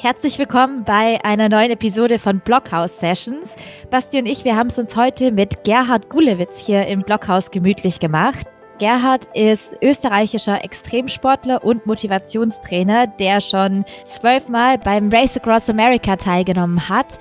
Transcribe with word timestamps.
Herzlich 0.00 0.38
willkommen 0.38 0.84
bei 0.84 1.18
einer 1.24 1.48
neuen 1.48 1.72
Episode 1.72 2.20
von 2.20 2.38
Blockhaus 2.38 3.00
Sessions. 3.00 3.56
Basti 3.90 4.20
und 4.20 4.26
ich, 4.26 4.44
wir 4.44 4.54
haben 4.54 4.68
es 4.68 4.78
uns 4.78 4.94
heute 4.94 5.32
mit 5.32 5.64
Gerhard 5.64 6.08
Gulewitz 6.08 6.60
hier 6.60 6.86
im 6.86 7.00
Blockhaus 7.00 7.50
gemütlich 7.50 7.98
gemacht. 7.98 8.46
Gerhard 8.78 9.26
ist 9.34 9.76
österreichischer 9.82 10.62
Extremsportler 10.62 11.64
und 11.64 11.84
Motivationstrainer, 11.84 13.08
der 13.08 13.40
schon 13.40 13.84
zwölfmal 14.04 14.78
beim 14.78 15.10
Race 15.10 15.36
Across 15.36 15.68
America 15.68 16.14
teilgenommen 16.14 16.88
hat 16.88 17.18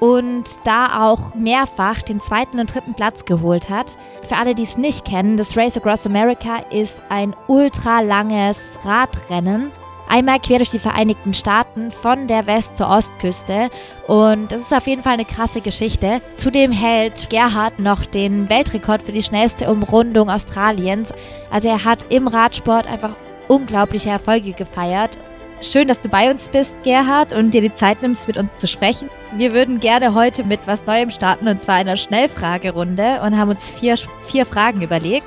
und 0.00 0.48
da 0.64 1.08
auch 1.08 1.36
mehrfach 1.36 2.02
den 2.02 2.20
zweiten 2.20 2.58
und 2.58 2.74
dritten 2.74 2.94
Platz 2.94 3.24
geholt 3.24 3.70
hat. 3.70 3.96
Für 4.24 4.36
alle, 4.36 4.56
die 4.56 4.64
es 4.64 4.76
nicht 4.76 5.04
kennen, 5.04 5.36
das 5.36 5.56
Race 5.56 5.76
Across 5.76 6.06
America 6.06 6.56
ist 6.72 7.00
ein 7.08 7.36
ultra 7.46 8.00
langes 8.00 8.80
Radrennen. 8.82 9.70
Einmal 10.08 10.40
quer 10.40 10.58
durch 10.58 10.70
die 10.70 10.78
Vereinigten 10.78 11.34
Staaten 11.34 11.90
von 11.90 12.26
der 12.28 12.46
West- 12.46 12.76
zur 12.76 12.88
Ostküste. 12.88 13.70
Und 14.06 14.52
das 14.52 14.60
ist 14.60 14.74
auf 14.74 14.86
jeden 14.86 15.02
Fall 15.02 15.14
eine 15.14 15.24
krasse 15.24 15.60
Geschichte. 15.60 16.20
Zudem 16.36 16.72
hält 16.72 17.30
Gerhard 17.30 17.78
noch 17.78 18.04
den 18.04 18.48
Weltrekord 18.48 19.02
für 19.02 19.12
die 19.12 19.22
schnellste 19.22 19.70
Umrundung 19.70 20.30
Australiens. 20.30 21.12
Also 21.50 21.68
er 21.68 21.84
hat 21.84 22.06
im 22.08 22.28
Radsport 22.28 22.86
einfach 22.86 23.14
unglaubliche 23.48 24.10
Erfolge 24.10 24.52
gefeiert 24.52 25.18
Schön, 25.62 25.88
dass 25.88 26.02
du 26.02 26.10
bei 26.10 26.30
uns 26.30 26.48
bist, 26.48 26.76
Gerhard, 26.82 27.32
und 27.32 27.52
dir 27.52 27.62
die 27.62 27.74
Zeit 27.74 28.02
nimmst, 28.02 28.28
mit 28.28 28.36
uns 28.36 28.58
zu 28.58 28.68
sprechen. 28.68 29.08
Wir 29.36 29.54
würden 29.54 29.80
gerne 29.80 30.14
heute 30.14 30.44
mit 30.44 30.60
was 30.66 30.84
Neuem 30.84 31.10
starten, 31.10 31.48
und 31.48 31.62
zwar 31.62 31.76
einer 31.76 31.96
Schnellfragerunde, 31.96 33.22
und 33.22 33.38
haben 33.38 33.48
uns 33.48 33.70
vier, 33.70 33.96
vier 34.26 34.44
Fragen 34.44 34.82
überlegt. 34.82 35.26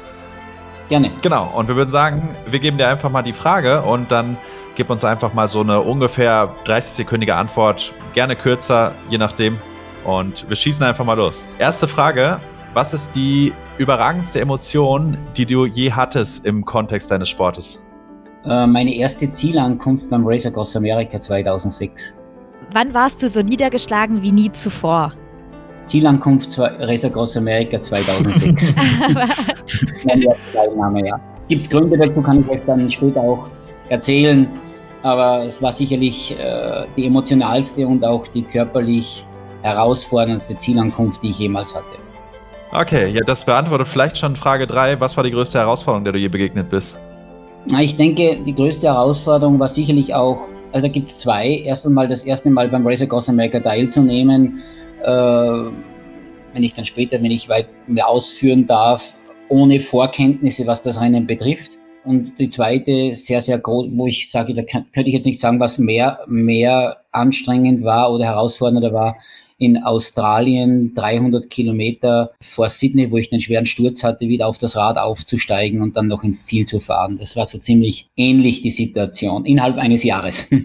Gerne. 0.88 1.10
Genau, 1.24 1.52
und 1.56 1.68
wir 1.68 1.76
würden 1.76 1.90
sagen, 1.90 2.36
wir 2.46 2.60
geben 2.60 2.78
dir 2.78 2.90
einfach 2.90 3.10
mal 3.10 3.24
die 3.24 3.34
Frage 3.34 3.82
und 3.82 4.12
dann 4.12 4.38
gib 4.80 4.90
uns 4.90 5.04
einfach 5.04 5.34
mal 5.34 5.50
so 5.50 5.60
eine 5.60 5.82
ungefähr 5.82 6.56
30-sekündige 6.64 7.34
Antwort, 7.34 7.92
gerne 8.14 8.38
kürzer, 8.38 8.94
je 9.10 9.18
nachdem. 9.18 9.58
Und 10.06 10.48
wir 10.48 10.56
schießen 10.56 10.86
einfach 10.86 11.04
mal 11.04 11.16
los. 11.16 11.44
Erste 11.60 11.86
Frage: 11.86 12.40
Was 12.74 12.94
ist 12.94 13.14
die 13.14 13.52
überragendste 13.78 14.40
Emotion, 14.40 15.18
die 15.36 15.46
du 15.46 15.66
je 15.66 15.92
hattest 15.92 16.46
im 16.46 16.64
Kontext 16.64 17.12
deines 17.12 17.28
Sportes? 17.28 17.82
Äh, 18.46 18.68
meine 18.68 18.96
erste 18.96 19.30
Zielankunft 19.30 20.10
beim 20.10 20.26
Race 20.26 20.46
Across 20.46 20.78
America 20.78 21.20
2006. 21.20 22.18
Wann 22.72 22.94
warst 22.94 23.22
du 23.22 23.28
so 23.28 23.42
niedergeschlagen 23.42 24.22
wie 24.22 24.32
nie 24.32 24.50
zuvor? 24.54 25.12
Zielankunft 25.84 26.58
Race 26.58 27.04
Across 27.04 27.36
America 27.36 27.82
2006. 27.82 28.74
Meine 30.06 30.26
Teilnahme, 30.54 31.06
ja. 31.06 31.20
Gibt 31.50 31.64
es 31.64 31.70
Gründe 31.70 31.98
dazu, 31.98 32.22
kann 32.22 32.40
ich 32.40 32.50
euch 32.50 32.62
dann 32.66 32.88
später 32.88 33.20
auch 33.20 33.50
erzählen. 33.90 34.48
Aber 35.02 35.44
es 35.46 35.62
war 35.62 35.72
sicherlich 35.72 36.38
äh, 36.38 36.86
die 36.98 37.06
emotionalste 37.06 37.88
und 37.88 38.04
auch 38.04 38.28
die 38.28 38.44
körperlich 38.44 39.26
herausforderndste 39.62 40.56
Zielankunft, 40.56 41.24
die 41.24 41.30
ich 41.30 41.40
jemals 41.40 41.74
hatte. 41.74 41.86
Okay, 42.72 43.10
ja, 43.10 43.22
das 43.26 43.46
beantwortet 43.46 43.88
vielleicht 43.88 44.18
schon 44.18 44.36
Frage 44.36 44.68
3. 44.68 45.00
Was 45.00 45.18
war 45.18 45.24
die 45.24 45.32
größte 45.32 45.58
Herausforderung, 45.58 46.04
der 46.04 46.14
du 46.14 46.20
je 46.20 46.28
begegnet 46.28 46.70
bist? 46.70 47.00
Ich 47.80 47.98
denke, 47.98 48.38
die 48.46 48.54
größte 48.54 48.88
Herausforderung 48.88 49.60
war 49.60 49.68
sicherlich 49.68 50.14
auch, 50.14 50.42
also 50.72 50.88
da 50.88 50.92
gibt 50.92 51.08
es 51.08 51.20
zwei. 51.20 51.62
Erst 51.66 51.88
einmal 51.88 52.08
das 52.08 52.24
erste 52.24 52.50
Mal 52.52 52.70
beim 52.70 52.86
Race 52.86 53.02
Across 53.02 53.30
America 53.30 53.60
teilzunehmen, 53.60 54.62
äh, 55.04 55.08
wenn 55.08 56.64
ich 56.64 56.74
dann 56.74 56.86
später, 56.86 57.22
wenn 57.22 57.32
ich 57.32 57.50
weit 57.50 57.70
mehr 57.88 58.08
ausführen 58.08 58.68
darf, 58.68 59.16
ohne 59.50 59.80
Vorkenntnisse, 59.80 60.68
was 60.68 60.84
das 60.84 61.02
Rennen 61.02 61.26
betrifft. 61.26 61.79
Und 62.06 62.40
die 62.40 62.50
zweite, 62.50 63.14
sehr, 63.16 63.42
sehr 63.42 63.60
groß, 63.60 63.88
wo 63.92 64.08
ich 64.08 64.30
sage, 64.30 64.54
da 64.54 64.64
könnte 64.64 65.04
ich 65.08 65.14
jetzt 65.14 65.26
nicht 65.26 65.40
sagen, 65.40 65.60
was 65.60 65.80
mehr, 65.80 66.20
mehr 66.28 66.98
anstrengend 67.12 67.84
war 67.84 68.12
oder 68.14 68.26
herausfordernder 68.26 68.94
war, 68.94 69.18
in 69.58 69.84
Australien 69.84 70.94
300 70.96 71.50
Kilometer 71.50 72.32
vor 72.42 72.70
Sydney, 72.70 73.12
wo 73.12 73.18
ich 73.18 73.30
den 73.30 73.42
schweren 73.42 73.66
Sturz 73.66 74.04
hatte, 74.04 74.30
wieder 74.30 74.48
auf 74.48 74.58
das 74.58 74.78
Rad 74.78 74.98
aufzusteigen 74.98 75.82
und 75.82 75.98
dann 75.98 76.08
noch 76.08 76.24
ins 76.24 76.46
Ziel 76.46 76.66
zu 76.66 76.80
fahren. 76.80 77.18
Das 77.18 77.36
war 77.36 77.46
so 77.46 77.60
ziemlich 77.60 78.10
ähnlich 78.16 78.62
die 78.62 78.72
Situation 78.72 79.46
innerhalb 79.46 79.78
eines 79.78 80.04
Jahres. 80.04 80.48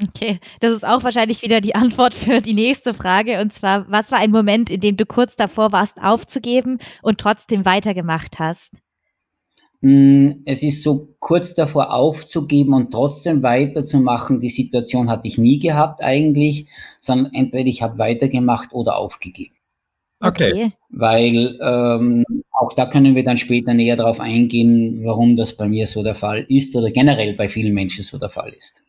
Okay, 0.00 0.38
das 0.60 0.72
ist 0.72 0.86
auch 0.86 1.02
wahrscheinlich 1.02 1.42
wieder 1.42 1.60
die 1.60 1.74
Antwort 1.74 2.14
für 2.14 2.40
die 2.40 2.54
nächste 2.54 2.94
Frage. 2.94 3.40
Und 3.40 3.52
zwar, 3.52 3.90
was 3.90 4.12
war 4.12 4.20
ein 4.20 4.30
Moment, 4.30 4.70
in 4.70 4.80
dem 4.80 4.96
du 4.96 5.04
kurz 5.04 5.34
davor 5.34 5.72
warst, 5.72 6.00
aufzugeben 6.00 6.78
und 7.02 7.18
trotzdem 7.18 7.64
weitergemacht 7.64 8.38
hast? 8.38 8.76
Hm, 9.80 10.42
es 10.44 10.62
ist 10.62 10.82
so 10.82 11.14
kurz 11.20 11.54
davor 11.54 11.92
aufzugeben 11.92 12.74
und 12.74 12.90
trotzdem 12.90 13.42
weiterzumachen. 13.42 14.40
Die 14.40 14.50
Situation 14.50 15.08
hatte 15.08 15.28
ich 15.28 15.38
nie 15.38 15.58
gehabt 15.58 16.02
eigentlich, 16.02 16.66
sondern 17.00 17.32
entweder 17.32 17.68
ich 17.68 17.82
habe 17.82 17.98
weitergemacht 17.98 18.72
oder 18.72 18.96
aufgegeben. 18.96 19.54
Okay. 20.20 20.72
Weil 20.90 21.58
ähm, 21.62 22.24
auch 22.50 22.72
da 22.74 22.86
können 22.86 23.14
wir 23.14 23.22
dann 23.22 23.36
später 23.36 23.72
näher 23.72 23.94
darauf 23.94 24.18
eingehen, 24.18 25.04
warum 25.04 25.36
das 25.36 25.56
bei 25.56 25.68
mir 25.68 25.86
so 25.86 26.02
der 26.02 26.16
Fall 26.16 26.44
ist 26.48 26.74
oder 26.74 26.90
generell 26.90 27.34
bei 27.34 27.48
vielen 27.48 27.72
Menschen 27.72 28.02
so 28.02 28.18
der 28.18 28.30
Fall 28.30 28.52
ist. 28.52 28.82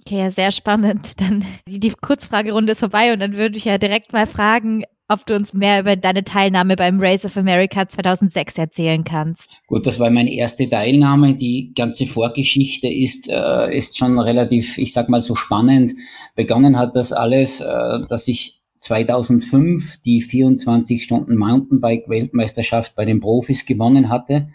Okay, 0.00 0.30
sehr 0.30 0.52
spannend. 0.52 1.20
Dann 1.20 1.44
die, 1.68 1.80
die 1.80 1.90
Kurzfragerunde 1.90 2.72
ist 2.72 2.80
vorbei 2.80 3.12
und 3.12 3.18
dann 3.18 3.34
würde 3.34 3.56
ich 3.56 3.64
ja 3.64 3.76
direkt 3.76 4.12
mal 4.12 4.26
fragen, 4.26 4.84
ob 5.12 5.26
du 5.26 5.36
uns 5.36 5.52
mehr 5.52 5.80
über 5.80 5.96
deine 5.96 6.24
Teilnahme 6.24 6.76
beim 6.76 6.98
Race 7.00 7.24
of 7.24 7.36
America 7.36 7.88
2006 7.88 8.56
erzählen 8.56 9.04
kannst. 9.04 9.50
Gut, 9.66 9.86
das 9.86 10.00
war 10.00 10.10
meine 10.10 10.32
erste 10.32 10.68
Teilnahme. 10.68 11.34
Die 11.34 11.72
ganze 11.74 12.06
Vorgeschichte 12.06 12.88
ist, 12.88 13.28
äh, 13.30 13.76
ist 13.76 13.98
schon 13.98 14.18
relativ, 14.18 14.78
ich 14.78 14.92
sag 14.92 15.08
mal 15.08 15.20
so 15.20 15.34
spannend. 15.34 15.92
Begonnen 16.34 16.78
hat 16.78 16.96
das 16.96 17.12
alles, 17.12 17.60
äh, 17.60 17.98
dass 18.08 18.26
ich 18.26 18.60
2005 18.80 20.02
die 20.02 20.22
24 20.22 21.02
Stunden 21.02 21.36
Mountainbike 21.36 22.08
Weltmeisterschaft 22.08 22.96
bei 22.96 23.04
den 23.04 23.20
Profis 23.20 23.66
gewonnen 23.66 24.08
hatte. 24.08 24.48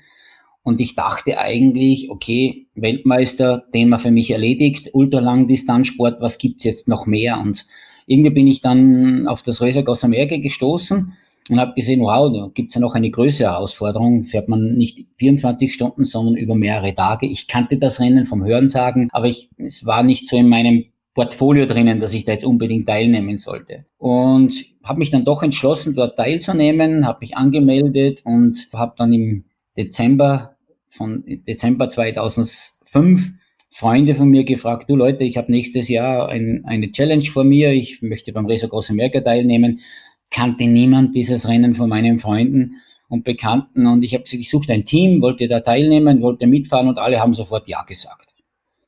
Und 0.63 0.81
ich 0.81 0.95
dachte 0.95 1.37
eigentlich, 1.37 2.09
okay, 2.09 2.67
Weltmeister, 2.75 3.63
Thema 3.71 3.99
für 3.99 4.11
mich 4.11 4.31
erledigt, 4.31 4.89
Ultralangdistanzsport, 4.93 6.19
was 6.19 6.39
gibt's 6.39 6.65
jetzt 6.65 6.89
noch 6.89 7.05
mehr? 7.05 7.39
Und 7.39 7.65
irgendwie 8.07 8.31
bin 8.31 8.47
ich 8.47 8.61
dann 8.61 9.27
auf 9.27 9.43
das 9.43 9.61
Racer 9.61 9.81
Across 9.81 10.05
America 10.05 10.37
gestoßen 10.37 11.13
und 11.49 11.59
habe 11.59 11.73
gesehen, 11.75 12.01
wow, 12.01 12.31
da 12.31 12.49
gibt's 12.53 12.73
ja 12.73 12.81
noch 12.81 12.95
eine 12.95 13.09
größere 13.09 13.51
Herausforderung. 13.51 14.23
Fährt 14.23 14.49
man 14.49 14.73
nicht 14.75 15.05
24 15.17 15.73
Stunden, 15.73 16.05
sondern 16.05 16.35
über 16.35 16.55
mehrere 16.55 16.95
Tage. 16.95 17.27
Ich 17.27 17.47
kannte 17.47 17.77
das 17.77 17.99
Rennen 17.99 18.25
vom 18.25 18.43
Hörensagen, 18.43 19.09
aber 19.11 19.27
ich, 19.27 19.49
es 19.57 19.85
war 19.85 20.03
nicht 20.03 20.27
so 20.27 20.37
in 20.37 20.49
meinem 20.49 20.85
Portfolio 21.13 21.65
drinnen, 21.65 21.99
dass 21.99 22.13
ich 22.13 22.25
da 22.25 22.31
jetzt 22.31 22.45
unbedingt 22.45 22.87
teilnehmen 22.87 23.37
sollte. 23.37 23.85
Und 23.97 24.53
habe 24.83 24.99
mich 24.99 25.09
dann 25.09 25.25
doch 25.25 25.43
entschlossen, 25.43 25.95
dort 25.95 26.17
teilzunehmen, 26.17 27.05
habe 27.05 27.19
mich 27.21 27.35
angemeldet 27.35 28.21
und 28.23 28.67
habe 28.73 28.93
dann 28.97 29.11
im 29.11 29.45
Dezember 29.77 30.55
von 30.89 31.23
Dezember 31.25 31.89
2005 31.89 33.31
Freunde 33.69 34.15
von 34.15 34.29
mir 34.29 34.43
gefragt, 34.43 34.89
du 34.89 34.95
Leute, 34.95 35.23
ich 35.23 35.37
habe 35.37 35.51
nächstes 35.51 35.89
Jahr 35.89 36.29
ein, 36.29 36.63
eine 36.65 36.91
Challenge 36.91 37.25
vor 37.25 37.43
mir, 37.43 37.71
ich 37.71 38.01
möchte 38.01 38.31
beim 38.31 38.45
Race 38.45 38.63
Across 38.63 38.89
America 38.89 39.21
teilnehmen, 39.21 39.81
kannte 40.29 40.65
niemand 40.65 41.15
dieses 41.15 41.47
Rennen 41.47 41.75
von 41.75 41.89
meinen 41.89 42.19
Freunden 42.19 42.81
und 43.09 43.23
Bekannten 43.23 43.85
und 43.87 44.03
ich 44.03 44.13
habe 44.13 44.23
suchte 44.25 44.73
ein 44.73 44.85
Team, 44.85 45.21
wollte 45.21 45.47
da 45.47 45.59
teilnehmen, 45.59 46.21
wollte 46.21 46.47
mitfahren 46.47 46.87
und 46.87 46.97
alle 46.97 47.19
haben 47.19 47.33
sofort 47.33 47.67
Ja 47.67 47.83
gesagt. 47.83 48.27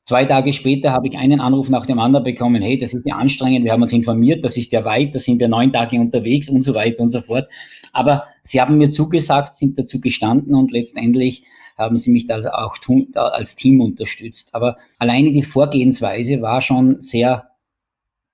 Zwei 0.04 0.24
Tage 0.24 0.52
später 0.52 0.92
habe 0.92 1.06
ich 1.06 1.16
einen 1.16 1.40
Anruf 1.40 1.68
nach 1.68 1.86
dem 1.86 2.00
anderen 2.00 2.24
bekommen, 2.24 2.62
hey, 2.62 2.76
das 2.76 2.94
ist 2.94 3.06
ja 3.06 3.16
anstrengend, 3.16 3.64
wir 3.64 3.72
haben 3.72 3.82
uns 3.82 3.92
informiert, 3.92 4.44
das 4.44 4.56
ist 4.56 4.72
ja 4.72 4.84
weit, 4.84 5.14
da 5.14 5.18
sind 5.18 5.38
wir 5.38 5.46
neun 5.46 5.72
Tage 5.72 6.00
unterwegs 6.00 6.48
und 6.48 6.62
so 6.62 6.74
weiter 6.74 7.02
und 7.02 7.10
so 7.10 7.20
fort. 7.20 7.48
Aber 7.92 8.24
sie 8.42 8.60
haben 8.60 8.78
mir 8.78 8.90
zugesagt, 8.90 9.54
sind 9.54 9.78
dazu 9.78 10.00
gestanden 10.00 10.54
und 10.54 10.72
letztendlich 10.72 11.44
haben 11.80 11.96
sie 11.96 12.12
mich 12.12 12.26
da 12.26 12.38
auch 12.52 12.76
als 13.14 13.56
Team 13.56 13.80
unterstützt. 13.80 14.54
Aber 14.54 14.76
alleine 14.98 15.32
die 15.32 15.42
Vorgehensweise 15.42 16.40
war 16.40 16.60
schon 16.60 17.00
sehr 17.00 17.50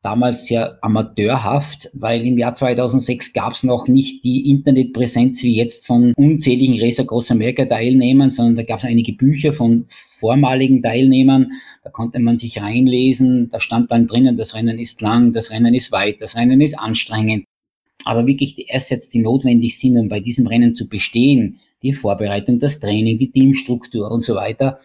damals 0.06 0.46
sehr 0.46 0.78
amateurhaft, 0.82 1.90
weil 1.92 2.24
im 2.24 2.38
Jahr 2.38 2.52
2006 2.52 3.32
gab 3.32 3.54
es 3.54 3.64
noch 3.64 3.88
nicht 3.88 4.22
die 4.22 4.48
Internetpräsenz 4.48 5.42
wie 5.42 5.56
jetzt 5.56 5.84
von 5.84 6.12
unzähligen 6.16 6.80
Racer 6.80 7.04
Cross 7.04 7.32
America 7.32 7.64
Teilnehmern, 7.64 8.30
sondern 8.30 8.54
da 8.54 8.62
gab 8.62 8.78
es 8.78 8.84
einige 8.84 9.14
Bücher 9.14 9.52
von 9.52 9.84
vormaligen 9.88 10.80
Teilnehmern, 10.80 11.50
da 11.82 11.90
konnte 11.90 12.20
man 12.20 12.36
sich 12.36 12.62
reinlesen, 12.62 13.48
da 13.50 13.58
stand 13.58 13.90
dann 13.90 14.06
drinnen, 14.06 14.36
das 14.36 14.54
Rennen 14.54 14.78
ist 14.78 15.00
lang, 15.00 15.32
das 15.32 15.50
Rennen 15.50 15.74
ist 15.74 15.90
weit, 15.90 16.20
das 16.20 16.36
Rennen 16.36 16.60
ist 16.60 16.78
anstrengend. 16.78 17.44
Aber 18.04 18.28
wirklich 18.28 18.54
die 18.54 18.70
Assets, 18.70 19.10
die 19.10 19.18
notwendig 19.18 19.76
sind, 19.76 19.98
um 19.98 20.08
bei 20.08 20.20
diesem 20.20 20.46
Rennen 20.46 20.72
zu 20.72 20.88
bestehen, 20.88 21.58
die 21.82 21.92
Vorbereitung, 21.92 22.58
das 22.58 22.80
Training, 22.80 23.18
die 23.18 23.30
Teamstruktur 23.30 24.10
und 24.10 24.22
so 24.22 24.34
weiter, 24.34 24.78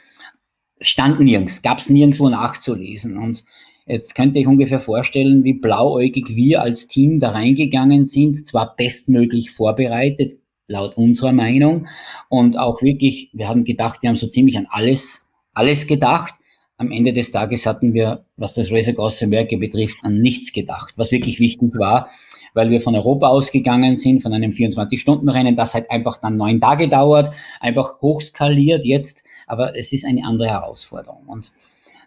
stand 0.80 1.20
nirgends, 1.20 1.62
gab 1.62 1.80
es 1.80 1.90
nirgendwo 1.90 2.30
nachzulesen. 2.30 3.18
Und 3.18 3.44
jetzt 3.86 4.16
könnte 4.16 4.40
ich 4.40 4.48
ungefähr 4.48 4.80
vorstellen, 4.80 5.44
wie 5.44 5.54
blauäugig 5.54 6.36
wir 6.36 6.62
als 6.62 6.88
Team 6.88 7.20
da 7.20 7.32
reingegangen 7.32 8.06
sind, 8.06 8.48
zwar 8.48 8.76
bestmöglich 8.76 9.52
vorbereitet, 9.52 10.40
laut 10.68 10.98
unserer 10.98 11.34
Meinung, 11.34 11.88
und 12.30 12.58
auch 12.58 12.82
wirklich, 12.82 13.30
wir 13.34 13.48
haben 13.48 13.64
gedacht, 13.64 14.02
wir 14.02 14.10
haben 14.10 14.16
so 14.16 14.28
ziemlich 14.28 14.58
an 14.58 14.68
alles, 14.70 15.32
alles 15.54 15.88
gedacht, 15.88 16.34
am 16.78 16.92
Ende 16.92 17.14
des 17.14 17.32
Tages 17.32 17.68
hatten 17.68 17.94
wir, 17.94 18.26
was 18.38 18.56
das 18.56 18.72
Race 18.72 18.90
Across 18.90 19.22
America 19.22 19.56
betrifft, 19.56 20.00
an 20.02 20.20
nichts 20.20 20.52
gedacht. 20.52 20.96
Was 20.98 21.12
wirklich 21.12 21.40
wichtig 21.40 21.78
war, 21.78 22.10
weil 22.54 22.70
wir 22.70 22.82
von 22.82 22.96
Europa 22.96 23.28
ausgegangen 23.28 23.96
sind, 23.96 24.22
von 24.22 24.34
einem 24.34 24.52
24-Stunden-Rennen, 24.52 25.56
das 25.56 25.74
halt 25.74 25.90
einfach 25.90 26.18
dann 26.18 26.38
neun 26.38 26.60
Tage 26.60 26.88
dauert, 26.88 27.34
einfach 27.60 28.02
hochskaliert 28.02 28.86
jetzt, 28.86 29.24
aber 29.48 29.78
es 29.78 29.94
ist 29.94 30.06
eine 30.06 30.26
andere 30.26 30.50
Herausforderung. 30.50 31.24
Und 31.28 31.52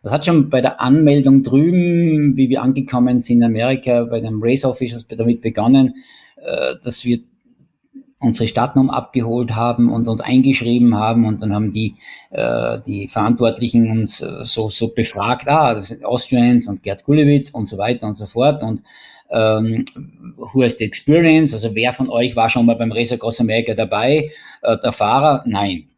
das 0.03 0.13
hat 0.13 0.27
schon 0.27 0.51
bei 0.51 0.61
der 0.61 0.81
Anmeldung 0.81 1.43
drüben, 1.43 2.37
wie 2.37 2.51
wir 2.51 2.63
angekommen 2.63 3.21
sind 3.21 3.39
in 3.39 3.45
Amerika, 3.45 4.05
bei 4.05 4.21
den 4.21 4.39
Race 4.43 4.65
Officials 4.65 5.07
damit 5.09 5.41
begonnen, 5.41 5.95
äh, 6.37 6.75
dass 6.83 7.05
wir 7.05 7.21
unsere 8.25 8.49
Stadtnummer 8.49 8.95
abgeholt 8.95 9.55
haben 9.55 9.91
und 9.91 10.09
uns 10.09 10.21
eingeschrieben 10.21 10.95
haben. 10.95 11.27
Und 11.27 11.43
dann 11.43 11.55
haben 11.55 11.73
die, 11.73 11.97
äh, 12.31 12.81
die 12.87 13.09
Verantwortlichen 13.09 13.91
uns 13.91 14.21
äh, 14.21 14.45
so, 14.45 14.69
so 14.69 14.89
befragt, 14.89 15.49
ah, 15.49 15.75
das 15.75 15.89
sind 15.89 16.05
Austrians 16.05 16.67
und 16.67 16.83
Gerd 16.83 17.05
Gulewitz 17.05 17.51
und 17.51 17.67
so 17.67 17.79
weiter 17.79 18.07
und 18.07 18.15
so 18.15 18.27
fort. 18.27 18.63
Und 18.63 18.83
ähm, 19.31 19.85
who 20.37 20.63
has 20.63 20.79
the 20.79 20.85
experience, 20.85 21.53
also 21.53 21.75
wer 21.75 21.93
von 21.93 22.09
euch 22.11 22.37
war 22.37 22.51
schon 22.51 22.67
mal 22.67 22.77
beim 22.77 22.93
Race 22.93 23.13
Across 23.13 23.41
America 23.41 23.75
dabei, 23.75 24.31
äh, 24.63 24.77
der 24.83 24.93
Fahrer, 24.93 25.45
nein. 25.47 25.91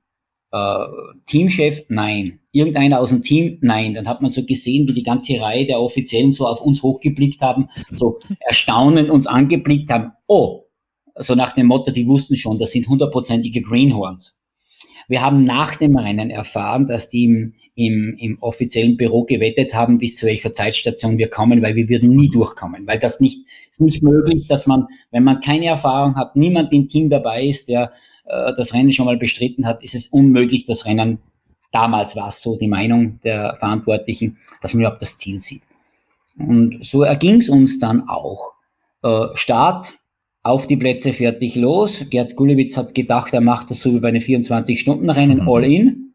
Äh, 0.53 0.85
Teamchef, 1.27 1.85
nein. 1.89 2.41
Irgendeiner 2.53 3.01
aus 3.01 3.11
dem 3.11 3.23
Team, 3.23 3.59
nein. 3.61 3.95
Dann 3.95 4.09
hat 4.09 4.23
man 4.23 4.31
so 4.31 4.45
gesehen, 4.45 4.89
wie 4.89 4.95
die 4.95 5.03
ganze 5.03 5.41
Reihe 5.41 5.67
der 5.67 5.81
Offiziellen 5.81 6.33
so 6.33 6.47
auf 6.47 6.61
uns 6.61 6.83
hochgeblickt 6.83 7.41
haben, 7.43 7.69
so 7.93 8.21
erstaunend 8.41 9.11
uns 9.11 9.27
angeblickt 9.27 9.91
haben, 9.91 10.13
oh, 10.27 10.65
so 11.19 11.35
nach 11.35 11.53
dem 11.53 11.67
Motto, 11.67 11.91
die 11.91 12.07
wussten 12.07 12.37
schon, 12.37 12.59
das 12.59 12.73
sind 12.73 12.89
hundertprozentige 12.89 13.63
Greenhorns. 13.63 14.43
Wir 15.09 15.23
haben 15.23 15.43
nach 15.43 15.77
dem 15.77 15.97
Rennen 15.97 16.31
erfahren, 16.31 16.87
dass 16.87 17.09
die 17.09 17.25
im, 17.25 17.55
im, 17.75 18.17
im 18.19 18.39
offiziellen 18.43 18.97
Büro 18.97 19.25
gewettet 19.25 19.75
haben, 19.75 19.99
bis 19.99 20.17
zu 20.17 20.27
welcher 20.27 20.53
Zeitstation 20.53 21.19
wir 21.19 21.31
kommen, 21.31 21.63
weil 21.63 21.77
wir 21.77 21.89
würden 21.89 22.11
nie 22.11 22.29
durchkommen, 22.29 22.87
weil 22.87 22.99
das 22.99 23.21
nicht, 23.21 23.47
ist 23.71 23.81
nicht 23.81 24.03
möglich, 24.03 24.49
dass 24.49 24.67
man, 24.67 24.87
wenn 25.13 25.25
man 25.25 25.41
keine 25.41 25.67
Erfahrung 25.67 26.17
hat, 26.17 26.35
niemand 26.35 26.73
im 26.73 26.89
Team 26.89 27.09
dabei 27.09 27.45
ist, 27.45 27.69
der 27.69 27.93
äh, 28.25 28.53
das 28.57 28.75
Rennen 28.75 28.93
schon 28.93 29.07
mal 29.07 29.17
bestritten 29.17 29.67
hat, 29.67 29.83
ist 29.83 29.95
es 29.95 30.09
unmöglich, 30.09 30.65
das 30.65 30.87
Rennen, 30.87 31.19
damals 31.73 32.17
war 32.17 32.29
es 32.29 32.43
so 32.43 32.57
die 32.57 32.69
Meinung 32.69 33.21
der 33.23 33.57
Verantwortlichen, 33.59 34.39
dass 34.61 34.75
man 34.75 34.83
überhaupt 34.83 35.03
das 35.03 35.17
Ziel 35.17 35.39
sieht. 35.39 35.63
Und 36.39 36.85
so 36.85 37.03
erging 37.03 37.41
es 37.41 37.49
uns 37.49 37.79
dann 37.79 38.09
auch. 38.09 38.55
Äh, 39.03 39.27
Start 39.35 39.99
auf 40.47 40.67
die 40.67 40.77
Plätze 40.77 41.13
fertig 41.13 41.57
los. 41.57 42.05
Gerd 42.09 42.37
Gulewitz 42.37 42.77
hat 42.77 42.95
gedacht, 42.95 43.35
er 43.35 43.41
macht 43.41 43.71
das 43.71 43.81
so 43.81 43.93
wie 43.93 44.01
bei 44.01 44.09
einem 44.09 44.23
24-Stunden-Rennen 44.23 45.43
mhm. 45.43 45.49
all 45.49 45.65
in. 45.65 46.15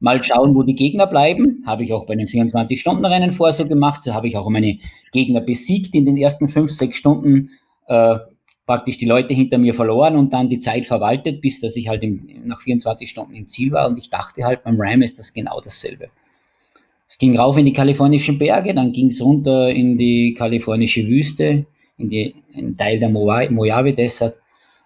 Mal 0.00 0.22
schauen, 0.22 0.54
wo 0.54 0.62
die 0.62 0.74
Gegner 0.74 1.06
bleiben. 1.06 1.62
Habe 1.66 1.82
ich 1.82 1.92
auch 1.92 2.06
bei 2.06 2.12
einem 2.12 2.26
24-Stunden-Rennen 2.26 3.32
vorher 3.32 3.52
so 3.52 3.66
gemacht. 3.66 4.02
So 4.02 4.14
habe 4.14 4.28
ich 4.28 4.36
auch 4.36 4.48
meine 4.48 4.78
Gegner 5.12 5.40
besiegt 5.40 5.94
in 5.94 6.04
den 6.04 6.16
ersten 6.16 6.48
fünf, 6.48 6.70
sechs 6.70 6.96
Stunden. 6.96 7.50
Äh, 7.86 8.18
praktisch 8.66 8.98
die 8.98 9.06
Leute 9.06 9.34
hinter 9.34 9.58
mir 9.58 9.74
verloren 9.74 10.16
und 10.16 10.32
dann 10.32 10.48
die 10.48 10.58
Zeit 10.58 10.86
verwaltet, 10.86 11.40
bis 11.40 11.60
dass 11.60 11.74
ich 11.74 11.88
halt 11.88 12.04
im, 12.04 12.28
nach 12.44 12.60
24 12.60 13.10
Stunden 13.10 13.34
im 13.34 13.48
Ziel 13.48 13.72
war. 13.72 13.88
Und 13.88 13.98
ich 13.98 14.10
dachte 14.10 14.44
halt, 14.44 14.62
beim 14.62 14.80
Ram 14.80 15.02
ist 15.02 15.18
das 15.18 15.32
genau 15.32 15.60
dasselbe. 15.60 16.08
Es 17.08 17.18
ging 17.18 17.36
rauf 17.36 17.56
in 17.56 17.64
die 17.64 17.72
kalifornischen 17.72 18.38
Berge, 18.38 18.72
dann 18.74 18.92
ging 18.92 19.08
es 19.08 19.20
runter 19.20 19.70
in 19.70 19.98
die 19.98 20.34
kalifornische 20.34 21.06
Wüste 21.08 21.66
in, 22.00 22.08
die, 22.08 22.34
in 22.52 22.76
Teil 22.76 22.98
der 22.98 23.10
Mojave 23.10 23.92
Desert. 23.92 24.36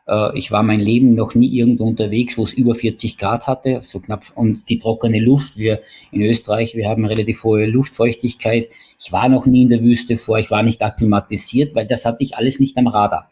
Äh, 0.07 0.37
ich 0.39 0.51
war 0.51 0.63
mein 0.63 0.81
Leben 0.81 1.15
noch 1.15 1.35
nie 1.35 1.49
irgendwo 1.49 1.85
unterwegs, 1.85 2.37
wo 2.39 2.45
es 2.45 2.53
über 2.53 2.75
40 2.75 3.19
Grad 3.19 3.47
hatte, 3.47 3.81
so 3.83 4.01
knapp, 4.01 4.25
und 4.35 4.69
die 4.69 4.79
trockene 4.79 5.21
Luft. 5.21 5.57
Wir 5.57 5.81
in 6.13 6.23
Österreich, 6.23 6.75
wir 6.75 6.89
haben 6.89 7.05
relativ 7.05 7.45
hohe 7.45 7.67
Luftfeuchtigkeit. 7.67 8.69
Ich 9.01 9.13
war 9.13 9.29
noch 9.29 9.47
nie 9.47 9.63
in 9.63 9.71
der 9.71 9.83
Wüste 9.83 10.17
vor, 10.17 10.39
ich 10.39 10.51
war 10.51 10.63
nicht 10.63 10.83
akklimatisiert, 10.83 11.75
weil 11.75 11.87
das 11.87 12.05
hatte 12.05 12.23
ich 12.23 12.37
alles 12.37 12.61
nicht 12.61 12.77
am 12.77 12.87
Radar. 12.87 13.29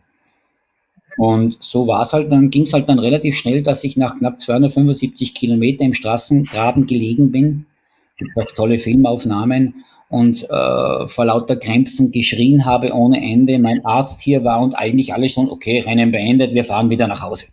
Und 1.19 1.63
so 1.63 1.87
war 1.87 2.03
es 2.03 2.13
halt, 2.13 2.33
dann 2.33 2.49
ging 2.51 2.63
es 2.63 2.73
halt 2.73 2.89
dann 2.89 2.99
relativ 2.99 3.37
schnell, 3.37 3.63
dass 3.63 3.85
ich 3.85 3.97
nach 3.97 4.17
knapp 4.19 4.41
275 4.41 5.35
Kilometer 5.35 5.85
im 5.85 5.93
Straßengraben 5.93 6.87
gelegen 6.87 7.31
bin. 7.31 7.67
Ich 8.17 8.29
habe 8.31 8.47
auch 8.47 8.55
tolle 8.55 8.79
Filmaufnahmen 8.79 9.85
und 10.13 10.45
äh, 10.51 11.09
vor 11.09 11.25
lauter 11.25 11.57
Krämpfen 11.57 12.11
geschrien 12.11 12.67
habe 12.67 12.93
ohne 12.93 13.23
Ende, 13.23 13.59
mein 13.59 13.83
Arzt 13.87 14.21
hier 14.21 14.45
war 14.45 14.61
und 14.61 14.75
eigentlich 14.75 15.15
alles 15.15 15.33
schon, 15.33 15.49
okay, 15.49 15.81
Rennen 15.81 16.13
beendet, 16.13 16.53
wir 16.53 16.67
fahren 16.67 16.91
wieder 16.91 17.09
nach 17.09 17.23
Hause. 17.23 17.47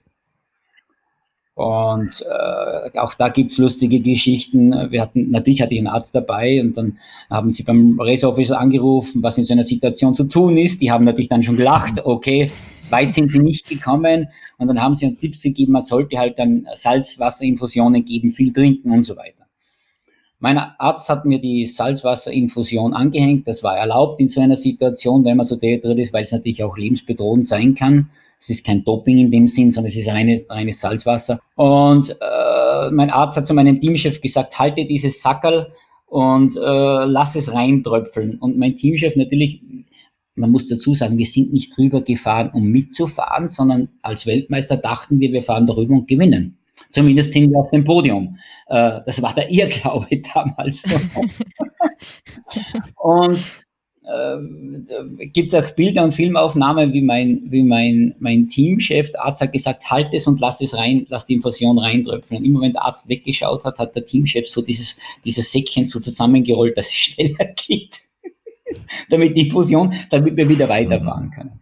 Und 1.56 2.26
äh, 2.30 3.00
auch 3.00 3.14
da 3.14 3.30
gibt's 3.30 3.58
lustige 3.58 4.02
Geschichten. 4.02 4.72
Wir 4.92 5.02
hatten, 5.02 5.32
natürlich 5.32 5.62
hatte 5.62 5.74
ich 5.74 5.80
einen 5.80 5.88
Arzt 5.88 6.14
dabei 6.14 6.60
und 6.62 6.76
dann 6.76 6.98
haben 7.30 7.50
sie 7.50 7.64
beim 7.64 7.98
Race 7.98 8.26
Officer 8.26 8.60
angerufen, 8.60 9.24
was 9.24 9.38
in 9.38 9.46
so 9.46 9.54
einer 9.54 9.64
Situation 9.64 10.14
zu 10.14 10.26
tun 10.26 10.58
ist. 10.58 10.82
Die 10.82 10.92
haben 10.92 11.06
natürlich 11.06 11.30
dann 11.30 11.44
schon 11.44 11.56
gelacht, 11.56 12.06
okay, 12.06 12.52
weit 12.90 13.14
sind 13.14 13.32
sie 13.32 13.40
nicht 13.40 13.70
gekommen. 13.70 14.28
Und 14.58 14.68
dann 14.68 14.82
haben 14.82 14.96
sie 14.96 15.06
uns 15.06 15.20
Tipps 15.20 15.44
gegeben, 15.44 15.72
man 15.72 15.82
sollte 15.82 16.18
halt 16.18 16.38
dann 16.40 16.68
Salzwasserinfusionen 16.76 18.04
geben, 18.04 18.32
viel 18.32 18.52
trinken 18.52 18.92
und 18.92 19.04
so 19.04 19.16
weiter. 19.16 19.39
Mein 20.42 20.58
Arzt 20.58 21.10
hat 21.10 21.26
mir 21.26 21.40
die 21.40 21.66
Salzwasserinfusion 21.66 22.94
angehängt. 22.94 23.46
Das 23.46 23.62
war 23.62 23.78
erlaubt 23.78 24.22
in 24.22 24.30
so 24.30 24.40
einer 24.40 24.56
Situation, 24.56 25.26
wenn 25.26 25.36
man 25.36 25.46
so 25.46 25.58
dehydriert 25.58 26.00
ist, 26.00 26.14
weil 26.14 26.24
es 26.24 26.32
natürlich 26.32 26.64
auch 26.64 26.78
lebensbedrohend 26.78 27.46
sein 27.46 27.76
kann. 27.76 28.10
Es 28.40 28.50
ist 28.50 28.66
kein 28.66 28.86
Doping 28.86 29.18
in 29.18 29.32
dem 29.32 29.50
Sinn, 29.50 29.70
sondern 29.70 29.90
es 29.90 29.98
ist 29.98 30.08
reines, 30.08 30.50
reines 30.50 30.80
Salzwasser. 30.80 31.42
Und 31.56 32.10
äh, 32.10 32.90
mein 32.92 33.10
Arzt 33.10 33.36
hat 33.36 33.48
zu 33.48 33.54
meinem 33.54 33.82
Teamchef 33.82 34.22
gesagt, 34.22 34.58
halte 34.58 34.86
dieses 34.86 35.22
Sackerl 35.22 35.74
und 36.06 36.56
äh, 36.56 36.60
lass 37.06 37.36
es 37.36 37.54
reintröpfeln. 37.54 38.40
Und 38.40 38.58
mein 38.58 38.78
Teamchef 38.78 39.18
natürlich, 39.18 39.62
man 40.36 40.52
muss 40.52 40.70
dazu 40.70 40.94
sagen, 40.94 41.18
wir 41.18 41.26
sind 41.26 41.52
nicht 41.52 41.76
drüber 41.76 42.00
gefahren, 42.00 42.52
um 42.54 42.64
mitzufahren, 42.64 43.50
sondern 43.50 43.90
als 44.02 44.26
Weltmeister 44.26 44.78
dachten 44.78 45.20
wir, 45.20 45.34
wir 45.34 45.44
fahren 45.44 45.68
darüber 45.68 45.96
und 45.96 46.08
gewinnen. 46.08 46.59
Zumindest 46.90 47.34
sind 47.34 47.52
wir 47.52 47.60
auf 47.60 47.72
dem 47.72 47.84
Podium. 47.84 48.38
Äh, 48.68 49.02
das 49.06 49.22
war 49.22 49.34
der 49.34 49.50
Irrglaube 49.50 50.22
damals. 50.34 50.84
und 52.96 53.40
äh, 54.04 55.28
gibt 55.28 55.54
es 55.54 55.56
auch 55.56 55.70
Bilder 55.72 56.04
und 56.04 56.14
Filmaufnahmen, 56.14 56.94
wie 56.94 57.02
mein, 57.02 57.44
wie 57.46 57.64
mein, 57.64 58.16
mein 58.20 58.48
Teamchef, 58.48 59.12
der 59.12 59.26
Arzt 59.26 59.42
hat 59.42 59.54
gesagt, 59.54 59.90
halt 59.90 60.14
es 60.14 60.28
und 60.28 60.40
lass 60.40 60.62
es 60.62 60.76
rein, 60.76 61.06
lass 61.10 61.28
die 61.28 61.36
Infusion 61.36 61.78
reindrüpfen. 61.78 62.38
Und 62.38 62.46
immer 62.46 62.62
wenn 62.62 62.74
der 62.74 62.86
Arzt 62.86 63.08
weggeschaut 63.10 63.66
hat, 63.66 63.80
hat 63.80 63.96
der 63.96 64.06
Teamchef 64.06 64.48
so 64.48 64.62
dieses, 64.62 64.98
dieses 65.26 65.52
Säckchen 65.52 65.86
so 65.86 66.00
zusammengerollt, 66.00 66.78
dass 66.78 66.88
es 66.88 66.94
schneller 66.94 67.54
geht. 67.56 68.00
damit 69.10 69.36
die 69.36 69.42
Infusion, 69.48 69.94
damit 70.10 70.36
wir 70.38 70.48
wieder 70.48 70.70
weiterfahren 70.70 71.32
können. 71.32 71.60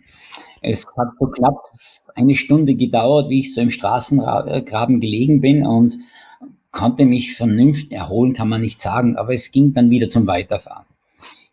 Es 0.62 0.86
hat 0.98 1.08
so 1.20 1.28
knapp 1.28 1.58
eine 2.18 2.36
Stunde 2.36 2.76
gedauert, 2.76 3.30
wie 3.30 3.40
ich 3.40 3.54
so 3.54 3.62
im 3.62 3.70
Straßengraben 3.70 5.00
gelegen 5.00 5.40
bin 5.40 5.66
und 5.66 5.98
konnte 6.72 7.06
mich 7.06 7.36
vernünftig 7.36 7.92
erholen, 7.92 8.34
kann 8.34 8.50
man 8.50 8.62
nicht 8.62 8.80
sagen, 8.80 9.16
aber 9.16 9.34
es 9.34 9.52
ging 9.52 9.74
dann 9.74 9.90
wieder 9.90 10.08
zum 10.08 10.28
Weiterfahren. 10.28 10.86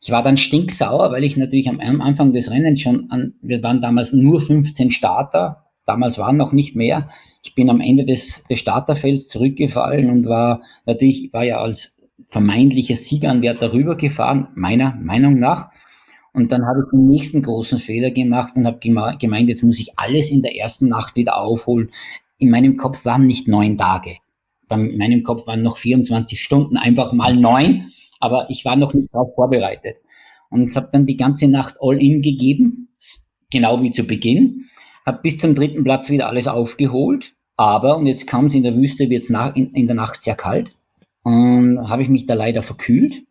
Ich 0.01 0.11
war 0.11 0.23
dann 0.23 0.37
stinksauer, 0.37 1.13
weil 1.13 1.25
ich 1.25 1.37
natürlich 1.37 1.69
am 1.69 1.81
Anfang 1.81 2.33
des 2.33 2.51
Rennens 2.51 2.81
schon 2.81 3.11
an, 3.11 3.35
wir 3.41 3.63
waren 3.63 3.81
damals 3.81 4.13
nur 4.13 4.41
15 4.41 4.91
Starter, 4.91 5.65
damals 5.87 6.19
waren 6.19 6.37
noch 6.37 6.53
nicht 6.53 6.77
mehr. 6.77 7.09
Ich 7.43 7.55
bin 7.55 7.71
am 7.71 7.81
Ende 7.81 8.05
des, 8.05 8.45
des 8.45 8.59
Starterfelds 8.59 9.29
zurückgefallen 9.29 10.11
und 10.11 10.27
war 10.27 10.63
natürlich, 10.85 11.33
war 11.33 11.45
ja 11.45 11.59
als 11.59 11.97
vermeintlicher 12.25 12.97
Siegeranwärter 12.97 13.73
rübergefahren, 13.73 14.49
meiner 14.55 14.95
Meinung 15.01 15.39
nach. 15.39 15.71
Und 16.35 16.51
dann 16.51 16.67
habe 16.67 16.81
ich 16.85 16.91
den 16.91 17.07
nächsten 17.07 17.43
großen 17.43 17.79
Fehler 17.79 18.11
gemacht 18.11 18.55
und 18.57 18.67
habe 18.67 18.81
gemeint, 18.81 19.49
jetzt 19.49 19.63
muss 19.63 19.79
ich 19.79 19.97
alles 19.97 20.31
in 20.33 20.43
der 20.43 20.57
ersten 20.57 20.89
Nacht 20.89 21.15
wieder 21.15 21.39
aufholen. 21.39 21.91
In 22.39 22.51
meinem 22.51 22.77
Kopf 22.77 23.05
waren 23.05 23.27
nicht 23.27 23.47
neun 23.47 23.77
Tage. 23.77 24.17
In 24.69 24.99
meinem 24.99 25.23
Kopf 25.23 25.47
waren 25.47 25.63
noch 25.63 25.77
24 25.77 26.43
Stunden, 26.43 26.77
einfach 26.77 27.13
mal 27.13 27.37
neun, 27.37 27.93
aber 28.19 28.51
ich 28.51 28.65
war 28.65 28.75
noch 28.75 28.95
nicht 28.95 29.15
darauf 29.15 29.35
vorbereitet. 29.37 29.99
Und 30.51 30.75
habe 30.75 30.89
dann 30.93 31.07
die 31.07 31.17
ganze 31.17 31.47
Nacht 31.47 31.77
All-In 31.81 32.21
gegeben, 32.21 32.89
genau 33.51 33.81
wie 33.83 33.93
zu 33.93 34.05
Beginn. 34.05 34.65
Habe 35.07 35.21
bis 35.23 35.39
zum 35.39 35.55
dritten 35.55 35.85
Platz 35.85 36.11
wieder 36.11 36.29
alles 36.29 36.49
aufgeholt. 36.49 37.33
Aber, 37.57 37.97
und 37.97 38.07
jetzt 38.07 38.27
kam 38.27 38.47
es 38.47 38.55
in 38.55 38.65
der 38.65 38.77
Wüste, 38.77 39.09
wird 39.09 39.23
es 39.23 39.31
in, 39.31 39.73
in 39.73 39.87
der 39.87 39.95
Nacht 39.95 40.21
sehr 40.21 40.35
kalt. 40.35 40.75
Und 41.23 41.89
habe 41.89 42.03
ich 42.03 42.09
mich 42.09 42.27
da 42.27 42.35
leider 42.35 42.63
verkühlt. 42.63 43.23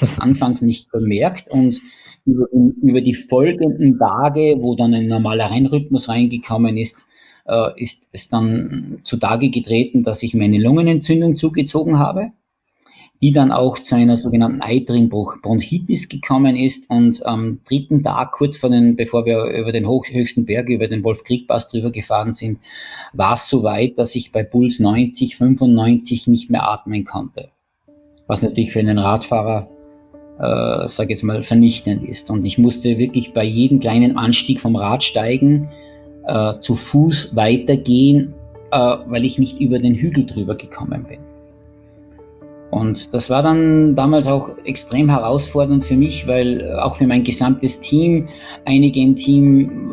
Das 0.00 0.18
anfangs 0.18 0.62
nicht 0.62 0.90
bemerkt 0.90 1.48
und 1.48 1.80
über, 2.26 2.46
über 2.50 3.00
die 3.00 3.14
folgenden 3.14 3.98
Tage, 3.98 4.56
wo 4.58 4.74
dann 4.74 4.92
ein 4.94 5.06
normaler 5.06 5.50
Rennrhythmus 5.50 6.08
reingekommen 6.08 6.76
ist, 6.76 7.06
äh, 7.46 7.70
ist 7.76 8.10
es 8.12 8.28
dann 8.28 8.98
zutage 9.04 9.50
getreten, 9.50 10.02
dass 10.02 10.22
ich 10.22 10.34
meine 10.34 10.58
Lungenentzündung 10.58 11.36
zugezogen 11.36 11.98
habe, 11.98 12.32
die 13.22 13.32
dann 13.32 13.50
auch 13.50 13.78
zu 13.78 13.94
einer 13.94 14.16
sogenannten 14.16 14.60
eitrigen 14.60 15.08
Bronchitis 15.08 16.08
gekommen 16.08 16.56
ist. 16.56 16.90
Und 16.90 17.24
am 17.24 17.60
dritten 17.66 18.02
Tag, 18.02 18.32
kurz 18.32 18.56
vor 18.56 18.68
den, 18.68 18.96
bevor 18.96 19.24
wir 19.24 19.44
über 19.44 19.72
den 19.72 19.86
hoch, 19.86 20.04
höchsten 20.10 20.44
Berg, 20.44 20.68
über 20.68 20.88
den 20.88 21.04
Wolf-Krieg-Pass 21.04 21.68
drüber 21.68 21.90
gefahren 21.90 22.32
sind, 22.32 22.58
war 23.12 23.34
es 23.34 23.48
so 23.48 23.62
weit, 23.62 23.98
dass 23.98 24.14
ich 24.14 24.32
bei 24.32 24.42
Puls 24.42 24.80
90, 24.80 25.36
95 25.36 26.26
nicht 26.26 26.50
mehr 26.50 26.68
atmen 26.68 27.04
konnte. 27.04 27.50
was 28.28 28.42
natürlich 28.42 28.72
für 28.72 28.80
einen 28.80 28.98
Radfahrer, 28.98 29.68
äh, 30.38 30.88
sage 30.88 31.10
jetzt 31.10 31.22
mal, 31.22 31.42
vernichtend 31.42 32.04
ist. 32.04 32.30
Und 32.30 32.44
ich 32.44 32.58
musste 32.58 32.98
wirklich 32.98 33.32
bei 33.32 33.44
jedem 33.44 33.80
kleinen 33.80 34.16
Anstieg 34.16 34.60
vom 34.60 34.76
Rad 34.76 35.02
steigen, 35.02 35.68
äh, 36.26 36.58
zu 36.58 36.74
Fuß 36.74 37.36
weitergehen, 37.36 38.34
äh, 38.70 38.96
weil 39.06 39.24
ich 39.24 39.38
nicht 39.38 39.60
über 39.60 39.78
den 39.78 39.94
Hügel 39.94 40.26
drüber 40.26 40.54
gekommen 40.54 41.04
bin. 41.08 41.18
Und 42.70 43.14
das 43.14 43.30
war 43.30 43.42
dann 43.42 43.94
damals 43.94 44.26
auch 44.26 44.50
extrem 44.64 45.08
herausfordernd 45.08 45.84
für 45.84 45.96
mich, 45.96 46.26
weil 46.26 46.60
äh, 46.60 46.74
auch 46.74 46.96
für 46.96 47.06
mein 47.06 47.22
gesamtes 47.22 47.80
Team, 47.80 48.28
einige 48.64 49.00
im 49.00 49.14
Team 49.14 49.92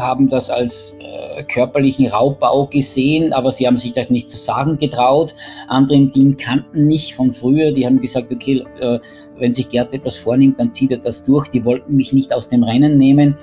haben 0.00 0.28
das 0.28 0.50
als 0.50 0.98
äh, 1.00 1.42
körperlichen 1.44 2.08
Raubbau 2.08 2.66
gesehen, 2.66 3.32
aber 3.32 3.50
sie 3.50 3.66
haben 3.66 3.76
sich 3.76 3.92
das 3.92 4.10
nicht 4.10 4.28
zu 4.28 4.36
sagen 4.36 4.76
getraut. 4.78 5.34
Andere 5.68 5.96
im 5.96 6.10
Team 6.10 6.36
kannten 6.36 6.86
mich 6.86 7.14
von 7.14 7.32
früher, 7.32 7.72
die 7.72 7.86
haben 7.86 8.00
gesagt, 8.00 8.32
okay, 8.32 8.64
äh, 8.80 8.98
wenn 9.38 9.52
sich 9.52 9.68
Gerd 9.68 9.94
etwas 9.94 10.16
vornimmt, 10.16 10.58
dann 10.58 10.72
zieht 10.72 10.90
er 10.90 10.98
das 10.98 11.24
durch. 11.24 11.48
Die 11.48 11.64
wollten 11.64 11.96
mich 11.96 12.12
nicht 12.12 12.32
aus 12.32 12.48
dem 12.48 12.62
Rennen 12.62 12.98
nehmen. 12.98 13.36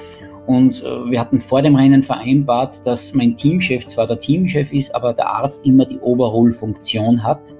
Und 0.48 0.84
äh, 0.84 1.10
wir 1.10 1.20
hatten 1.20 1.40
vor 1.40 1.62
dem 1.62 1.76
Rennen 1.76 2.04
vereinbart, 2.04 2.86
dass 2.86 3.14
mein 3.14 3.36
Teamchef 3.36 3.86
zwar 3.86 4.08
der 4.08 4.20
Teamchef 4.20 4.72
ist, 4.72 4.94
aber 4.94 5.14
der 5.14 5.28
Arzt 5.28 5.66
immer 5.66 5.86
die 5.86 6.00
Overrule-Funktion 6.00 7.24
hat, 7.24 7.56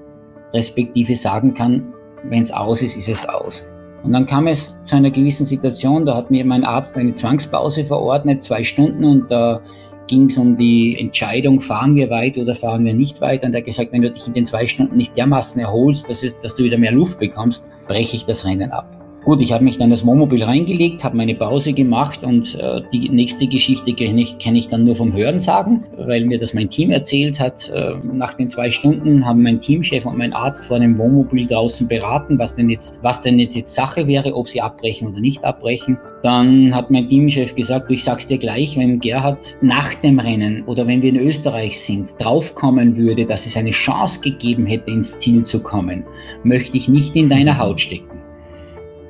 respektive 0.52 1.16
sagen 1.16 1.54
kann, 1.54 1.92
wenn 2.24 2.42
es 2.42 2.52
aus 2.52 2.82
ist, 2.82 2.96
ist 2.96 3.08
es 3.08 3.28
aus. 3.28 3.66
Und 4.06 4.12
dann 4.12 4.24
kam 4.24 4.46
es 4.46 4.84
zu 4.84 4.94
einer 4.94 5.10
gewissen 5.10 5.44
Situation, 5.44 6.04
da 6.04 6.14
hat 6.14 6.30
mir 6.30 6.44
mein 6.44 6.62
Arzt 6.62 6.96
eine 6.96 7.12
Zwangspause 7.12 7.84
verordnet, 7.84 8.44
zwei 8.44 8.62
Stunden, 8.62 9.04
und 9.04 9.28
da 9.32 9.60
ging 10.06 10.26
es 10.26 10.38
um 10.38 10.54
die 10.54 10.96
Entscheidung, 10.96 11.60
fahren 11.60 11.96
wir 11.96 12.08
weit 12.08 12.38
oder 12.38 12.54
fahren 12.54 12.84
wir 12.84 12.94
nicht 12.94 13.20
weit. 13.20 13.42
Und 13.42 13.52
er 13.52 13.58
hat 13.58 13.64
gesagt, 13.64 13.90
wenn 13.90 14.02
du 14.02 14.10
dich 14.12 14.28
in 14.28 14.34
den 14.34 14.44
zwei 14.44 14.68
Stunden 14.68 14.96
nicht 14.96 15.16
dermaßen 15.16 15.60
erholst, 15.60 16.08
dass, 16.08 16.22
es, 16.22 16.38
dass 16.38 16.54
du 16.54 16.62
wieder 16.62 16.78
mehr 16.78 16.92
Luft 16.92 17.18
bekommst, 17.18 17.68
breche 17.88 18.14
ich 18.14 18.24
das 18.24 18.44
Rennen 18.44 18.70
ab. 18.70 19.05
Gut, 19.26 19.42
ich 19.42 19.50
habe 19.52 19.64
mich 19.64 19.76
dann 19.76 19.90
das 19.90 20.06
Wohnmobil 20.06 20.44
reingelegt, 20.44 21.02
habe 21.02 21.16
meine 21.16 21.34
Pause 21.34 21.72
gemacht 21.72 22.22
und 22.22 22.56
äh, 22.60 22.80
die 22.92 23.08
nächste 23.08 23.48
Geschichte 23.48 23.92
kenne 23.92 24.20
ich, 24.20 24.38
kenn 24.38 24.54
ich 24.54 24.68
dann 24.68 24.84
nur 24.84 24.94
vom 24.94 25.12
Hörensagen, 25.12 25.82
weil 25.96 26.24
mir 26.26 26.38
das 26.38 26.54
mein 26.54 26.70
Team 26.70 26.92
erzählt 26.92 27.40
hat. 27.40 27.68
Äh, 27.70 27.94
nach 28.04 28.34
den 28.34 28.46
zwei 28.46 28.70
Stunden 28.70 29.26
haben 29.26 29.42
mein 29.42 29.58
Teamchef 29.58 30.06
und 30.06 30.16
mein 30.16 30.32
Arzt 30.32 30.68
vor 30.68 30.78
dem 30.78 30.96
Wohnmobil 30.96 31.44
draußen 31.44 31.88
beraten, 31.88 32.38
was 32.38 32.54
denn 32.54 32.70
jetzt, 32.70 33.02
was 33.02 33.20
denn 33.20 33.40
jetzt, 33.40 33.56
jetzt 33.56 33.74
Sache 33.74 34.06
wäre, 34.06 34.32
ob 34.32 34.46
sie 34.46 34.60
abbrechen 34.60 35.08
oder 35.08 35.18
nicht 35.18 35.42
abbrechen. 35.42 35.98
Dann 36.22 36.72
hat 36.72 36.92
mein 36.92 37.08
Teamchef 37.08 37.56
gesagt, 37.56 37.90
ich 37.90 38.04
sag's 38.04 38.28
dir 38.28 38.38
gleich, 38.38 38.78
wenn 38.78 39.00
Gerhard 39.00 39.58
nach 39.60 39.92
dem 39.96 40.20
Rennen 40.20 40.62
oder 40.66 40.86
wenn 40.86 41.02
wir 41.02 41.08
in 41.08 41.16
Österreich 41.16 41.80
sind, 41.80 42.14
draufkommen 42.20 42.96
würde, 42.96 43.26
dass 43.26 43.44
es 43.46 43.56
eine 43.56 43.72
Chance 43.72 44.20
gegeben 44.20 44.66
hätte, 44.66 44.88
ins 44.92 45.18
Ziel 45.18 45.42
zu 45.42 45.64
kommen, 45.64 46.04
möchte 46.44 46.76
ich 46.76 46.86
nicht 46.86 47.16
in 47.16 47.28
deiner 47.28 47.58
Haut 47.58 47.80
stecken. 47.80 48.15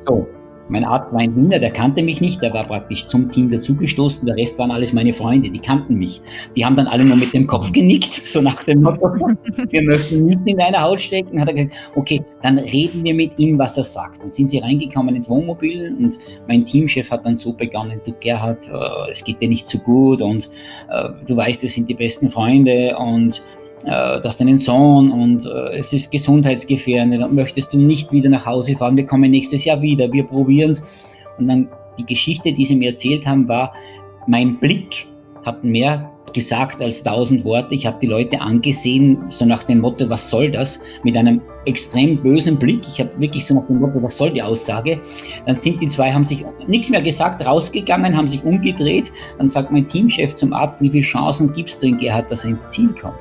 So, 0.06 0.26
mein 0.68 0.84
Arzt 0.84 1.12
war 1.12 1.20
ein 1.20 1.34
Wiener, 1.36 1.58
der 1.58 1.70
kannte 1.70 2.02
mich 2.02 2.20
nicht, 2.20 2.42
der 2.42 2.52
war 2.52 2.64
praktisch 2.66 3.06
zum 3.06 3.30
Team 3.30 3.50
dazugestoßen, 3.50 4.26
der 4.26 4.36
Rest 4.36 4.58
waren 4.58 4.72
alles 4.72 4.92
meine 4.92 5.12
Freunde, 5.12 5.48
die 5.48 5.60
kannten 5.60 5.94
mich. 5.94 6.20
Die 6.56 6.64
haben 6.64 6.75
dann 6.75 6.88
alle 6.88 7.04
nur 7.04 7.16
mit 7.16 7.32
dem 7.34 7.46
Kopf 7.46 7.70
genickt, 7.70 8.12
so 8.26 8.40
nach 8.40 8.64
dem 8.64 8.82
Motto, 8.82 9.08
wir 9.68 9.82
möchten 9.82 10.26
nicht 10.26 10.40
in 10.44 10.56
deine 10.56 10.80
Haut 10.80 11.00
stecken. 11.00 11.40
Hat 11.40 11.48
er 11.48 11.54
gesagt, 11.54 11.92
okay, 11.94 12.20
dann 12.42 12.58
reden 12.58 13.04
wir 13.04 13.14
mit 13.14 13.38
ihm, 13.38 13.58
was 13.58 13.76
er 13.76 13.84
sagt. 13.84 14.20
Dann 14.20 14.30
sind 14.30 14.48
sie 14.48 14.58
reingekommen 14.58 15.14
ins 15.14 15.30
Wohnmobil 15.30 15.94
und 15.98 16.18
mein 16.48 16.64
Teamchef 16.64 17.10
hat 17.10 17.25
dann 17.25 17.36
so 17.36 17.52
begonnen, 17.52 18.00
du 18.04 18.12
Gerhard, 18.20 18.68
äh, 18.68 19.10
es 19.10 19.22
geht 19.22 19.40
dir 19.40 19.48
nicht 19.48 19.68
so 19.68 19.78
gut 19.78 20.20
und 20.20 20.50
äh, 20.90 21.10
du 21.26 21.36
weißt, 21.36 21.62
wir 21.62 21.70
sind 21.70 21.88
die 21.88 21.94
besten 21.94 22.28
Freunde 22.28 22.96
und 22.98 23.42
äh, 23.85 24.21
dass 24.21 24.38
deinen 24.38 24.59
Sohn 24.59 25.11
und 25.12 25.47
äh, 25.47 25.78
es 25.78 25.92
ist 25.92 26.11
gesundheitsgefährdend 26.11 27.23
und 27.23 27.35
möchtest 27.35 27.73
du 27.73 27.78
nicht 27.78 28.11
wieder 28.12 28.30
nach 28.30 28.47
Hause 28.47 28.75
fahren, 28.75 28.97
wir 28.97 29.06
kommen 29.06 29.30
nächstes 29.30 29.64
Jahr 29.64 29.83
wieder, 29.83 30.12
wir 30.12 30.25
probieren 30.25 30.71
es. 30.71 30.83
Und 31.38 31.49
dann 31.49 31.68
die 31.99 32.06
Geschichte, 32.06 32.52
die 32.52 32.64
sie 32.64 32.76
mir 32.76 32.90
erzählt 32.90 33.26
haben, 33.26 33.47
war, 33.49 33.73
mein 34.26 34.59
Blick 34.59 35.06
hat 35.45 35.62
mehr 35.62 36.11
gesagt 36.33 36.83
als 36.83 37.02
tausend 37.02 37.45
Worte. 37.45 37.73
Ich 37.73 37.87
habe 37.87 37.99
die 38.00 38.06
Leute 38.06 38.40
angesehen, 38.40 39.18
so 39.28 39.47
nach 39.47 39.62
dem 39.62 39.80
Motto, 39.80 40.09
was 40.11 40.28
soll 40.28 40.50
das? 40.50 40.80
Mit 41.02 41.16
einem 41.16 41.40
extrem 41.64 42.23
bösen 42.23 42.59
Blick. 42.59 42.80
Ich 42.87 43.00
habe 43.00 43.11
wirklich 43.18 43.47
so 43.47 43.54
nach 43.54 43.66
dem 43.66 43.80
Motto, 43.80 44.02
was 44.02 44.18
soll 44.18 44.33
die 44.33 44.42
Aussage? 44.42 45.00
Dann 45.47 45.54
sind 45.54 45.80
die 45.80 45.87
zwei, 45.87 46.12
haben 46.12 46.25
sich 46.25 46.45
nichts 46.66 46.90
mehr 46.90 47.00
gesagt, 47.00 47.47
rausgegangen, 47.47 48.14
haben 48.14 48.28
sich 48.28 48.45
umgedreht. 48.45 49.11
Dann 49.38 49.49
sagt 49.49 49.71
mein 49.71 49.88
Teamchef 49.88 50.35
zum 50.35 50.52
Arzt, 50.52 50.83
wie 50.83 50.90
viele 50.90 51.04
Chancen 51.04 51.52
gibst 51.52 51.83
du 51.83 51.87
in 51.87 51.97
Gerhard, 51.97 52.30
dass 52.30 52.45
er 52.45 52.50
ins 52.50 52.68
Ziel 52.71 52.95
kommt? 53.00 53.16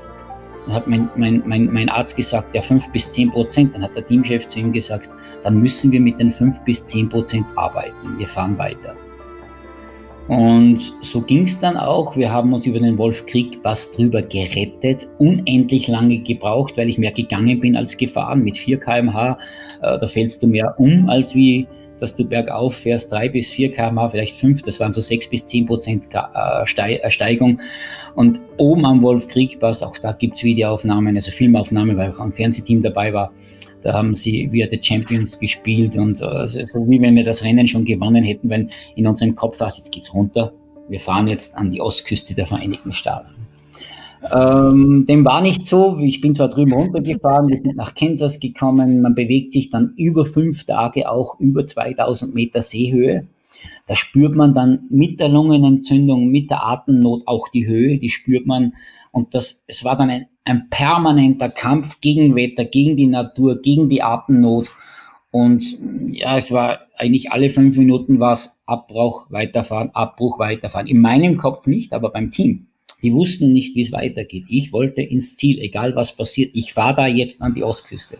Dann 0.65 0.75
hat 0.75 0.87
mein, 0.87 1.09
mein, 1.15 1.43
mein, 1.45 1.71
mein 1.71 1.89
Arzt 1.89 2.15
gesagt, 2.15 2.55
ja, 2.55 2.61
fünf 2.61 2.91
bis 2.91 3.11
zehn 3.11 3.31
Prozent. 3.31 3.73
Dann 3.73 3.83
hat 3.83 3.95
der 3.95 4.05
Teamchef 4.05 4.47
zu 4.47 4.59
ihm 4.59 4.71
gesagt, 4.71 5.09
dann 5.43 5.59
müssen 5.59 5.91
wir 5.91 5.99
mit 5.99 6.19
den 6.19 6.31
fünf 6.31 6.59
bis 6.61 6.85
zehn 6.85 7.09
Prozent 7.09 7.45
arbeiten. 7.55 8.17
Wir 8.17 8.27
fahren 8.27 8.57
weiter. 8.57 8.95
Und 10.27 10.79
so 11.01 11.21
ging 11.21 11.43
es 11.43 11.59
dann 11.59 11.77
auch. 11.77 12.17
Wir 12.17 12.31
haben 12.31 12.51
uns 12.51 12.65
über 12.65 12.79
den 12.79 12.97
Wolf 12.97 13.27
Kriegpass 13.27 13.91
drüber 13.91 14.23
gerettet, 14.23 15.07
unendlich 15.19 15.87
lange 15.87 16.17
gebraucht, 16.17 16.77
weil 16.77 16.89
ich 16.89 16.97
mehr 16.97 17.11
gegangen 17.11 17.59
bin 17.59 17.75
als 17.75 17.95
gefahren. 17.95 18.43
Mit 18.43 18.57
4 18.57 18.79
km/h, 18.79 19.37
äh, 19.83 19.99
da 19.99 20.07
fällst 20.07 20.41
du 20.41 20.47
mehr 20.47 20.73
um, 20.79 21.09
als 21.09 21.35
wie 21.35 21.67
dass 21.99 22.15
du 22.15 22.25
bergauf 22.25 22.75
fährst, 22.75 23.11
3 23.11 23.29
bis 23.29 23.49
4 23.49 23.71
km/h, 23.71 24.09
vielleicht 24.09 24.35
5, 24.35 24.61
das 24.63 24.79
waren 24.79 24.93
so 24.93 25.01
6 25.01 25.29
bis 25.29 25.45
10 25.47 25.65
Prozent 25.65 26.07
äh, 26.13 26.63
äh, 26.63 27.11
Steigung. 27.11 27.59
Und 28.15 28.39
oben 28.57 28.85
am 28.85 29.01
Wolfkriegpass, 29.01 29.83
auch 29.83 29.97
da 29.97 30.13
gibt 30.13 30.35
es 30.35 30.43
Videoaufnahmen, 30.43 31.15
also 31.15 31.31
Filmaufnahmen, 31.31 31.97
weil 31.97 32.11
auch 32.11 32.19
ein 32.19 32.33
Fernsehteam 32.33 32.81
dabei 32.81 33.13
war. 33.13 33.31
Da 33.81 33.93
haben 33.93 34.15
sie 34.15 34.49
Are 34.49 34.69
the 34.71 34.79
Champions 34.81 35.39
gespielt 35.39 35.95
und 35.95 36.21
also, 36.21 36.65
so 36.65 36.89
wie 36.89 36.99
wenn 37.01 37.15
wir 37.15 37.23
das 37.23 37.43
Rennen 37.43 37.67
schon 37.67 37.85
gewonnen 37.85 38.23
hätten, 38.23 38.49
wenn 38.49 38.69
in 38.95 39.05
unserem 39.05 39.35
Kopf 39.35 39.59
war, 39.59 39.67
jetzt 39.67 39.91
geht's 39.91 40.11
runter. 40.13 40.51
Wir 40.89 40.99
fahren 40.99 41.27
jetzt 41.27 41.55
an 41.55 41.69
die 41.69 41.81
Ostküste 41.81 42.33
der 42.33 42.45
Vereinigten 42.45 42.91
Staaten. 42.91 43.44
Ähm, 44.31 45.05
dem 45.07 45.25
war 45.25 45.41
nicht 45.41 45.65
so. 45.65 45.97
Ich 45.99 46.21
bin 46.21 46.33
zwar 46.33 46.49
drüben 46.49 46.73
runtergefahren, 46.73 47.49
wir 47.49 47.59
sind 47.59 47.75
nach 47.75 47.95
Kansas 47.95 48.39
gekommen. 48.39 49.01
Man 49.01 49.15
bewegt 49.15 49.51
sich 49.51 49.69
dann 49.69 49.93
über 49.97 50.25
fünf 50.25 50.65
Tage 50.65 51.09
auch 51.09 51.39
über 51.39 51.65
2000 51.65 52.33
Meter 52.33 52.61
Seehöhe. 52.61 53.27
Da 53.87 53.95
spürt 53.95 54.35
man 54.35 54.53
dann 54.53 54.85
mit 54.89 55.19
der 55.19 55.29
Lungenentzündung, 55.29 56.27
mit 56.27 56.49
der 56.49 56.65
Atemnot 56.65 57.27
auch 57.27 57.47
die 57.49 57.67
Höhe, 57.67 57.97
die 57.97 58.09
spürt 58.09 58.45
man. 58.45 58.73
Und 59.11 59.33
das, 59.33 59.63
es 59.67 59.85
war 59.85 59.95
dann 59.95 60.09
ein, 60.09 60.25
ein 60.43 60.69
permanenter 60.69 61.49
Kampf 61.49 62.01
gegen 62.01 62.35
Wetter, 62.35 62.65
gegen 62.65 62.97
die 62.97 63.07
Natur, 63.07 63.61
gegen 63.61 63.89
die 63.89 64.01
Atemnot. 64.01 64.71
Und 65.31 65.63
ja, 66.09 66.37
es 66.37 66.51
war 66.51 66.79
eigentlich 66.97 67.31
alle 67.31 67.49
fünf 67.49 67.77
Minuten 67.77 68.19
war 68.19 68.33
es 68.33 68.63
Abbruch, 68.65 69.27
weiterfahren, 69.29 69.91
Abbruch, 69.93 70.39
weiterfahren. 70.39 70.87
In 70.87 70.99
meinem 70.99 71.37
Kopf 71.37 71.67
nicht, 71.67 71.93
aber 71.93 72.09
beim 72.09 72.31
Team. 72.31 72.67
Die 73.01 73.13
wussten 73.13 73.53
nicht, 73.53 73.75
wie 73.75 73.81
es 73.81 73.91
weitergeht. 73.91 74.45
Ich 74.47 74.73
wollte 74.73 75.01
ins 75.01 75.35
Ziel, 75.35 75.59
egal 75.59 75.95
was 75.95 76.15
passiert. 76.15 76.51
Ich 76.53 76.73
fahre 76.73 76.95
da 76.95 77.07
jetzt 77.07 77.41
an 77.41 77.53
die 77.53 77.63
Ostküste. 77.63 78.17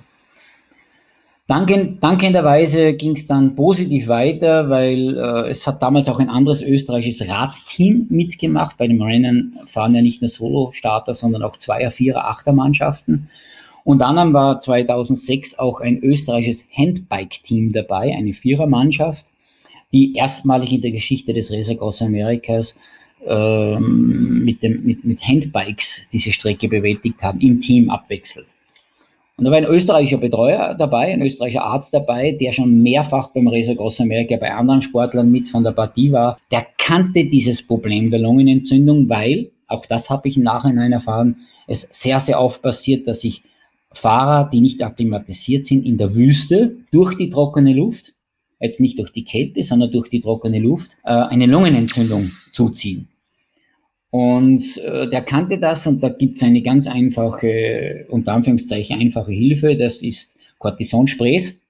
Danken, 1.48 2.00
dankenderweise 2.00 2.96
ging 2.96 3.12
es 3.12 3.28
dann 3.28 3.56
positiv 3.56 4.08
weiter, 4.08 4.68
weil 4.68 5.16
äh, 5.16 5.50
es 5.50 5.68
hat 5.68 5.84
damals 5.84 6.10
auch 6.10 6.20
ein 6.20 6.30
anderes 6.30 6.64
österreichisches 6.64 7.28
Radteam 7.28 8.08
mitgemacht. 8.10 8.78
Bei 8.78 8.88
dem 8.88 9.00
Rennen 9.00 9.56
fahren 9.68 9.94
ja 9.94 10.02
nicht 10.02 10.24
nur 10.24 10.30
Solo-Starter, 10.30 11.14
sondern 11.14 11.44
auch 11.44 11.56
Zweier-, 11.58 11.92
Vierer-, 11.92 12.26
Achter-Mannschaften. 12.26 13.30
Und 13.84 14.00
dann 14.00 14.34
war 14.34 14.60
2006 14.60 15.60
auch 15.60 15.82
ein 15.82 16.00
österreichisches 16.00 16.68
Handbike-Team 16.76 17.74
dabei, 17.74 18.16
eine 18.16 18.34
Vierermannschaft, 18.34 19.28
die 19.94 20.16
erstmalig 20.16 20.74
in 20.74 20.82
der 20.82 20.92
Geschichte 20.92 21.32
des 21.32 21.52
Racer 21.54 21.76
Cross 21.76 22.02
Americas 22.02 22.76
ähm, 23.28 24.44
mit, 24.44 24.64
dem, 24.64 24.84
mit, 24.84 25.04
mit 25.04 25.28
Handbikes 25.28 26.08
diese 26.12 26.32
Strecke 26.32 26.68
bewältigt 26.68 27.22
haben, 27.24 27.40
im 27.40 27.60
Team 27.60 27.90
abwechselt. 27.90 28.48
Und 29.38 29.44
da 29.44 29.52
war 29.52 29.58
ein 29.58 29.66
österreichischer 29.66 30.18
Betreuer 30.18 30.76
dabei, 30.76 31.12
ein 31.12 31.22
österreichischer 31.22 31.64
Arzt 31.64 31.94
dabei, 31.94 32.32
der 32.32 32.54
schon 32.54 32.82
mehrfach 32.82 33.30
beim 33.30 33.48
Racer 33.50 33.76
Cross 33.76 34.00
America 34.00 34.38
bei 34.38 34.54
anderen 34.54 34.82
Sportlern 34.82 35.30
mit 35.30 35.50
von 35.50 35.64
der 35.64 35.72
Partie 35.72 36.12
war. 36.12 36.40
Der 36.52 36.66
kannte 36.78 37.26
dieses 37.26 37.66
Problem 37.66 38.12
der 38.12 38.20
Lungenentzündung, 38.20 39.10
weil, 39.10 39.52
auch 39.68 39.86
das 39.86 40.10
habe 40.10 40.30
ich 40.30 40.38
im 40.38 40.44
Nachhinein 40.44 40.94
erfahren, 40.94 41.36
es 41.68 41.82
sehr, 41.82 42.20
sehr 42.22 42.40
oft 42.40 42.62
passiert, 42.62 43.08
dass 43.08 43.22
sich 43.22 43.44
Fahrer, 43.92 44.50
die 44.52 44.62
nicht 44.62 44.82
akklimatisiert 44.82 45.66
sind, 45.66 45.86
in 45.86 45.98
der 45.98 46.16
Wüste 46.16 46.78
durch 46.92 47.16
die 47.16 47.30
trockene 47.30 47.74
Luft, 47.74 48.14
jetzt 48.60 48.80
nicht 48.80 49.00
durch 49.00 49.12
die 49.12 49.24
Kälte, 49.24 49.64
sondern 49.64 49.92
durch 49.92 50.10
die 50.10 50.22
trockene 50.22 50.60
Luft, 50.60 50.98
äh, 51.04 51.12
eine 51.12 51.46
Lungenentzündung 51.46 52.32
zuziehen. 52.52 53.10
Und 54.16 54.78
äh, 54.78 55.10
der 55.10 55.24
kannte 55.24 55.58
das 55.58 55.86
und 55.88 56.02
da 56.02 56.08
gibt 56.08 56.38
es 56.38 56.44
eine 56.44 56.62
ganz 56.62 56.88
einfache, 56.88 58.06
unter 58.08 58.32
Anführungszeichen 58.32 58.98
einfache 58.98 59.34
Hilfe, 59.34 59.76
das 59.76 60.02
ist 60.02 60.38
Cortisonsprays, 60.58 61.62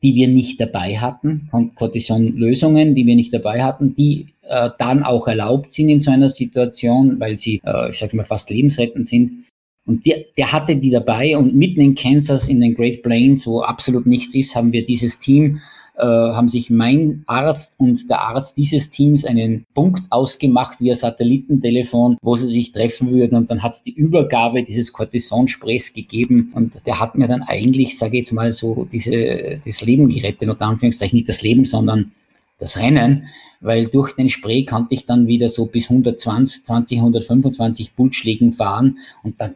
die 0.00 0.14
wir 0.14 0.28
nicht 0.28 0.60
dabei 0.60 0.98
hatten, 0.98 1.48
Cortisonlösungen, 1.74 2.94
die 2.94 3.06
wir 3.06 3.16
nicht 3.16 3.34
dabei 3.34 3.64
hatten, 3.64 3.96
die 3.96 4.26
äh, 4.48 4.70
dann 4.78 5.02
auch 5.02 5.26
erlaubt 5.26 5.72
sind 5.72 5.88
in 5.88 5.98
so 5.98 6.12
einer 6.12 6.28
Situation, 6.28 7.18
weil 7.18 7.38
sie, 7.38 7.60
äh, 7.64 7.90
ich 7.90 7.98
sage 7.98 8.16
mal, 8.16 8.24
fast 8.24 8.50
lebensrettend 8.50 9.04
sind. 9.04 9.46
Und 9.84 10.06
der, 10.06 10.26
der 10.36 10.52
hatte 10.52 10.76
die 10.76 10.90
dabei 10.90 11.36
und 11.36 11.56
mitten 11.56 11.80
in 11.80 11.96
Kansas, 11.96 12.48
in 12.48 12.60
den 12.60 12.76
Great 12.76 13.02
Plains, 13.02 13.48
wo 13.48 13.62
absolut 13.62 14.06
nichts 14.06 14.36
ist, 14.36 14.54
haben 14.54 14.70
wir 14.72 14.84
dieses 14.84 15.18
Team, 15.18 15.58
äh, 16.00 16.04
haben 16.04 16.48
sich 16.48 16.70
mein 16.70 17.24
Arzt 17.26 17.78
und 17.78 18.08
der 18.08 18.22
Arzt 18.22 18.56
dieses 18.56 18.90
Teams 18.90 19.24
einen 19.24 19.66
Punkt 19.74 20.02
ausgemacht 20.10 20.80
via 20.80 20.94
Satellitentelefon, 20.94 22.16
wo 22.22 22.36
sie 22.36 22.46
sich 22.46 22.72
treffen 22.72 23.10
würden. 23.10 23.36
Und 23.36 23.50
dann 23.50 23.62
hat 23.62 23.74
es 23.74 23.82
die 23.82 23.92
Übergabe 23.92 24.62
dieses 24.62 24.92
Cortisonsprays 24.92 25.92
gegeben. 25.92 26.52
Und 26.54 26.80
der 26.86 27.00
hat 27.00 27.16
mir 27.16 27.28
dann 27.28 27.42
eigentlich, 27.42 27.98
sage 27.98 28.16
ich 28.16 28.24
jetzt 28.24 28.32
mal 28.32 28.50
so, 28.52 28.86
diese, 28.90 29.60
das 29.64 29.82
Leben 29.82 30.08
gerettet, 30.08 30.48
unter 30.48 30.66
Anführungszeichen 30.66 31.16
nicht 31.16 31.28
das 31.28 31.42
Leben, 31.42 31.64
sondern 31.64 32.12
das 32.58 32.78
Rennen, 32.78 33.26
weil 33.60 33.86
durch 33.86 34.12
den 34.12 34.28
Spray 34.28 34.64
konnte 34.64 34.94
ich 34.94 35.06
dann 35.06 35.26
wieder 35.26 35.48
so 35.48 35.66
bis 35.66 35.90
120, 35.90 36.64
20, 36.64 36.98
125 36.98 37.94
Pulsschlägen 37.94 38.52
fahren 38.52 38.98
und 39.22 39.40
dann 39.40 39.54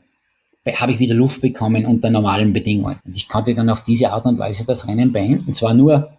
habe 0.73 0.93
ich 0.93 0.99
wieder 0.99 1.15
Luft 1.15 1.43
bekommen 1.43 1.85
unter 1.85 2.09
normalen 2.09 2.53
Bedingungen. 2.53 2.99
Und 3.05 3.17
ich 3.17 3.29
konnte 3.29 3.55
dann 3.55 3.69
auf 3.69 3.85
diese 3.85 4.11
Art 4.11 4.25
und 4.25 4.39
Weise 4.39 4.65
das 4.65 4.89
Rennen 4.89 5.13
beenden. 5.13 5.53
Zwar 5.53 5.75
nur 5.75 6.13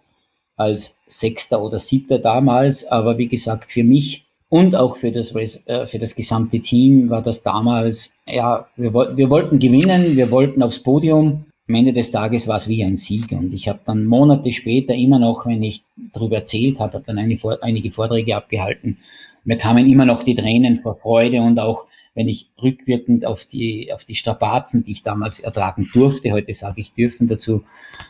als 0.56 0.96
Sechster 1.06 1.62
oder 1.62 1.78
Siebter 1.78 2.18
damals, 2.18 2.86
aber 2.86 3.18
wie 3.18 3.28
gesagt, 3.28 3.70
für 3.70 3.84
mich 3.84 4.26
und 4.48 4.76
auch 4.76 4.96
für 4.96 5.10
das, 5.10 5.34
äh, 5.66 5.86
für 5.86 5.98
das 5.98 6.14
gesamte 6.14 6.60
Team 6.60 7.10
war 7.10 7.22
das 7.22 7.42
damals, 7.42 8.14
ja, 8.26 8.66
wir, 8.76 8.92
wir 8.94 9.30
wollten 9.30 9.58
gewinnen, 9.58 10.16
wir 10.16 10.30
wollten 10.30 10.62
aufs 10.62 10.82
Podium. 10.82 11.44
Am 11.68 11.74
Ende 11.74 11.92
des 11.92 12.12
Tages 12.12 12.46
war 12.46 12.56
es 12.56 12.68
wie 12.68 12.84
ein 12.84 12.94
Sieg 12.94 13.32
und 13.32 13.52
ich 13.52 13.68
habe 13.68 13.80
dann 13.84 14.04
Monate 14.04 14.52
später 14.52 14.94
immer 14.94 15.18
noch, 15.18 15.46
wenn 15.46 15.64
ich 15.64 15.82
darüber 16.12 16.36
erzählt 16.36 16.78
habe, 16.78 17.02
dann 17.04 17.18
eine, 17.18 17.36
einige 17.60 17.90
Vorträge 17.90 18.36
abgehalten, 18.36 18.98
mir 19.46 19.58
kamen 19.58 19.88
immer 19.88 20.04
noch 20.04 20.24
die 20.24 20.34
Tränen 20.34 20.80
vor 20.80 20.96
Freude 20.96 21.40
und 21.40 21.60
auch 21.60 21.84
wenn 22.14 22.28
ich 22.28 22.50
rückwirkend 22.60 23.24
auf 23.24 23.44
die, 23.44 23.92
auf 23.92 24.04
die 24.04 24.16
Strapazen, 24.16 24.82
die 24.82 24.90
ich 24.90 25.02
damals 25.04 25.38
ertragen 25.38 25.88
durfte, 25.92 26.32
heute 26.32 26.52
sage 26.52 26.80
ich 26.80 26.92
dürfen 26.94 27.28
dazu, 27.28 27.62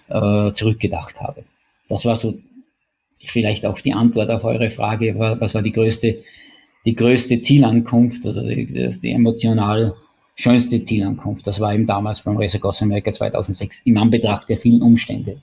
äh, 0.09 0.53
zurückgedacht 0.53 1.21
habe. 1.21 1.45
Das 1.89 2.05
war 2.05 2.17
so 2.17 2.39
vielleicht 3.19 3.65
auch 3.67 3.79
die 3.79 3.93
Antwort 3.93 4.31
auf 4.31 4.45
eure 4.45 4.71
Frage, 4.71 5.19
was 5.19 5.55
war 5.55 5.63
die 5.63 5.73
größte, 5.73 6.23
die 6.85 6.95
größte 6.95 7.41
Zielankunft 7.41 8.25
oder 8.25 8.43
die, 8.43 8.67
die 8.67 9.11
emotional 9.11 9.95
schönste 10.35 10.83
Zielankunft. 10.83 11.47
Das 11.47 11.61
war 11.61 11.75
eben 11.75 11.87
damals 11.87 12.23
beim 12.23 12.37
Race 12.37 12.55
Across 12.55 12.83
America 12.83 13.11
2006 13.11 13.87
im 13.87 13.97
Anbetracht 13.97 14.49
der 14.49 14.59
vielen 14.59 14.83
Umstände. 14.83 15.41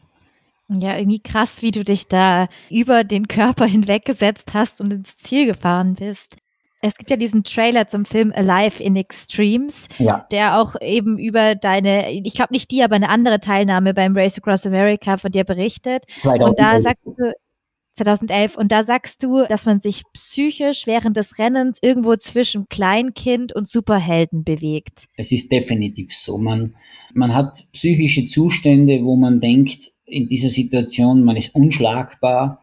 Ja, 0.70 0.98
irgendwie 0.98 1.20
krass, 1.20 1.62
wie 1.62 1.72
du 1.72 1.84
dich 1.84 2.08
da 2.08 2.48
über 2.70 3.04
den 3.04 3.28
Körper 3.28 3.66
hinweggesetzt 3.66 4.54
hast 4.54 4.80
und 4.80 4.94
ins 4.94 5.18
Ziel 5.18 5.46
gefahren 5.46 5.96
bist. 5.96 6.38
Es 6.86 6.98
gibt 6.98 7.10
ja 7.10 7.16
diesen 7.16 7.46
Trailer 7.46 7.88
zum 7.88 8.04
Film 8.04 8.34
Alive 8.36 8.84
in 8.84 8.98
Extremes, 8.98 9.88
ja. 10.00 10.28
der 10.32 10.60
auch 10.60 10.76
eben 10.82 11.18
über 11.18 11.56
deine, 11.56 12.12
ich 12.12 12.34
glaube 12.34 12.52
nicht 12.52 12.72
die, 12.72 12.84
aber 12.84 12.96
eine 12.96 13.08
andere 13.08 13.40
Teilnahme 13.40 13.94
beim 13.94 14.18
Race 14.18 14.38
Across 14.38 14.66
America 14.66 15.16
von 15.16 15.32
dir 15.32 15.46
berichtet. 15.46 16.04
2011. 16.24 16.50
Und 16.50 16.60
da 16.60 16.80
sagst 16.82 17.06
du, 17.06 17.32
2011, 17.96 18.58
und 18.58 18.72
da 18.74 18.84
sagst 18.84 19.24
du, 19.24 19.46
dass 19.48 19.66
man 19.66 19.80
sich 19.80 20.02
psychisch 20.14 20.86
während 20.86 21.16
des 21.16 21.38
Rennens 21.40 21.78
irgendwo 21.82 22.18
zwischen 22.18 22.68
Kleinkind 22.68 23.56
und 23.56 23.70
Superhelden 23.70 24.44
bewegt. 24.44 25.08
Es 25.16 25.32
ist 25.32 25.54
definitiv 25.54 26.14
so. 26.14 26.38
Man, 26.38 26.76
man 27.14 27.34
hat 27.34 27.64
psychische 27.72 28.26
Zustände, 28.26 29.04
wo 29.04 29.16
man 29.16 29.40
denkt, 29.40 29.92
in 30.06 30.28
dieser 30.28 30.50
Situation, 30.50 31.24
man 31.24 31.38
ist 31.38 31.56
unschlagbar 31.56 32.63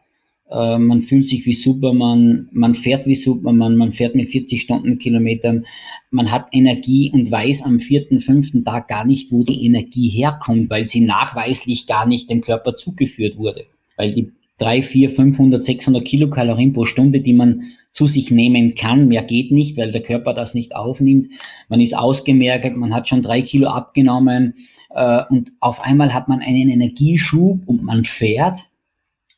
äh, 0.50 0.78
man 0.78 1.02
fühlt 1.02 1.28
sich 1.28 1.46
wie 1.46 1.54
Superman, 1.54 2.48
man 2.52 2.74
fährt 2.74 3.06
wie 3.06 3.14
Superman, 3.14 3.76
man 3.76 3.92
fährt 3.92 4.14
mit 4.14 4.28
40 4.28 4.60
Stundenkilometern, 4.60 5.64
man 6.10 6.30
hat 6.30 6.48
Energie 6.52 7.10
und 7.12 7.30
weiß 7.30 7.62
am 7.62 7.78
vierten, 7.78 8.20
fünften 8.20 8.64
Tag 8.64 8.88
gar 8.88 9.04
nicht, 9.04 9.30
wo 9.30 9.44
die 9.44 9.64
Energie 9.64 10.08
herkommt, 10.08 10.70
weil 10.70 10.88
sie 10.88 11.02
nachweislich 11.02 11.86
gar 11.86 12.06
nicht 12.06 12.30
dem 12.30 12.40
Körper 12.40 12.76
zugeführt 12.76 13.38
wurde. 13.38 13.64
Weil 13.96 14.14
die 14.14 14.32
drei, 14.58 14.82
vier, 14.82 15.08
500, 15.08 15.62
600 15.62 16.04
Kilokalorien 16.04 16.72
pro 16.72 16.84
Stunde, 16.84 17.20
die 17.20 17.32
man 17.32 17.72
zu 17.92 18.06
sich 18.06 18.30
nehmen 18.30 18.74
kann. 18.74 19.08
Mehr 19.08 19.22
geht 19.22 19.50
nicht, 19.50 19.76
weil 19.76 19.90
der 19.90 20.02
Körper 20.02 20.34
das 20.34 20.54
nicht 20.54 20.76
aufnimmt. 20.76 21.28
Man 21.68 21.80
ist 21.80 21.96
ausgemergelt, 21.96 22.76
man 22.76 22.94
hat 22.94 23.08
schon 23.08 23.22
drei 23.22 23.42
Kilo 23.42 23.68
abgenommen 23.68 24.54
äh, 24.90 25.22
und 25.28 25.50
auf 25.60 25.82
einmal 25.82 26.12
hat 26.14 26.28
man 26.28 26.40
einen 26.40 26.68
Energieschub 26.68 27.60
und 27.66 27.82
man 27.82 28.04
fährt. 28.04 28.58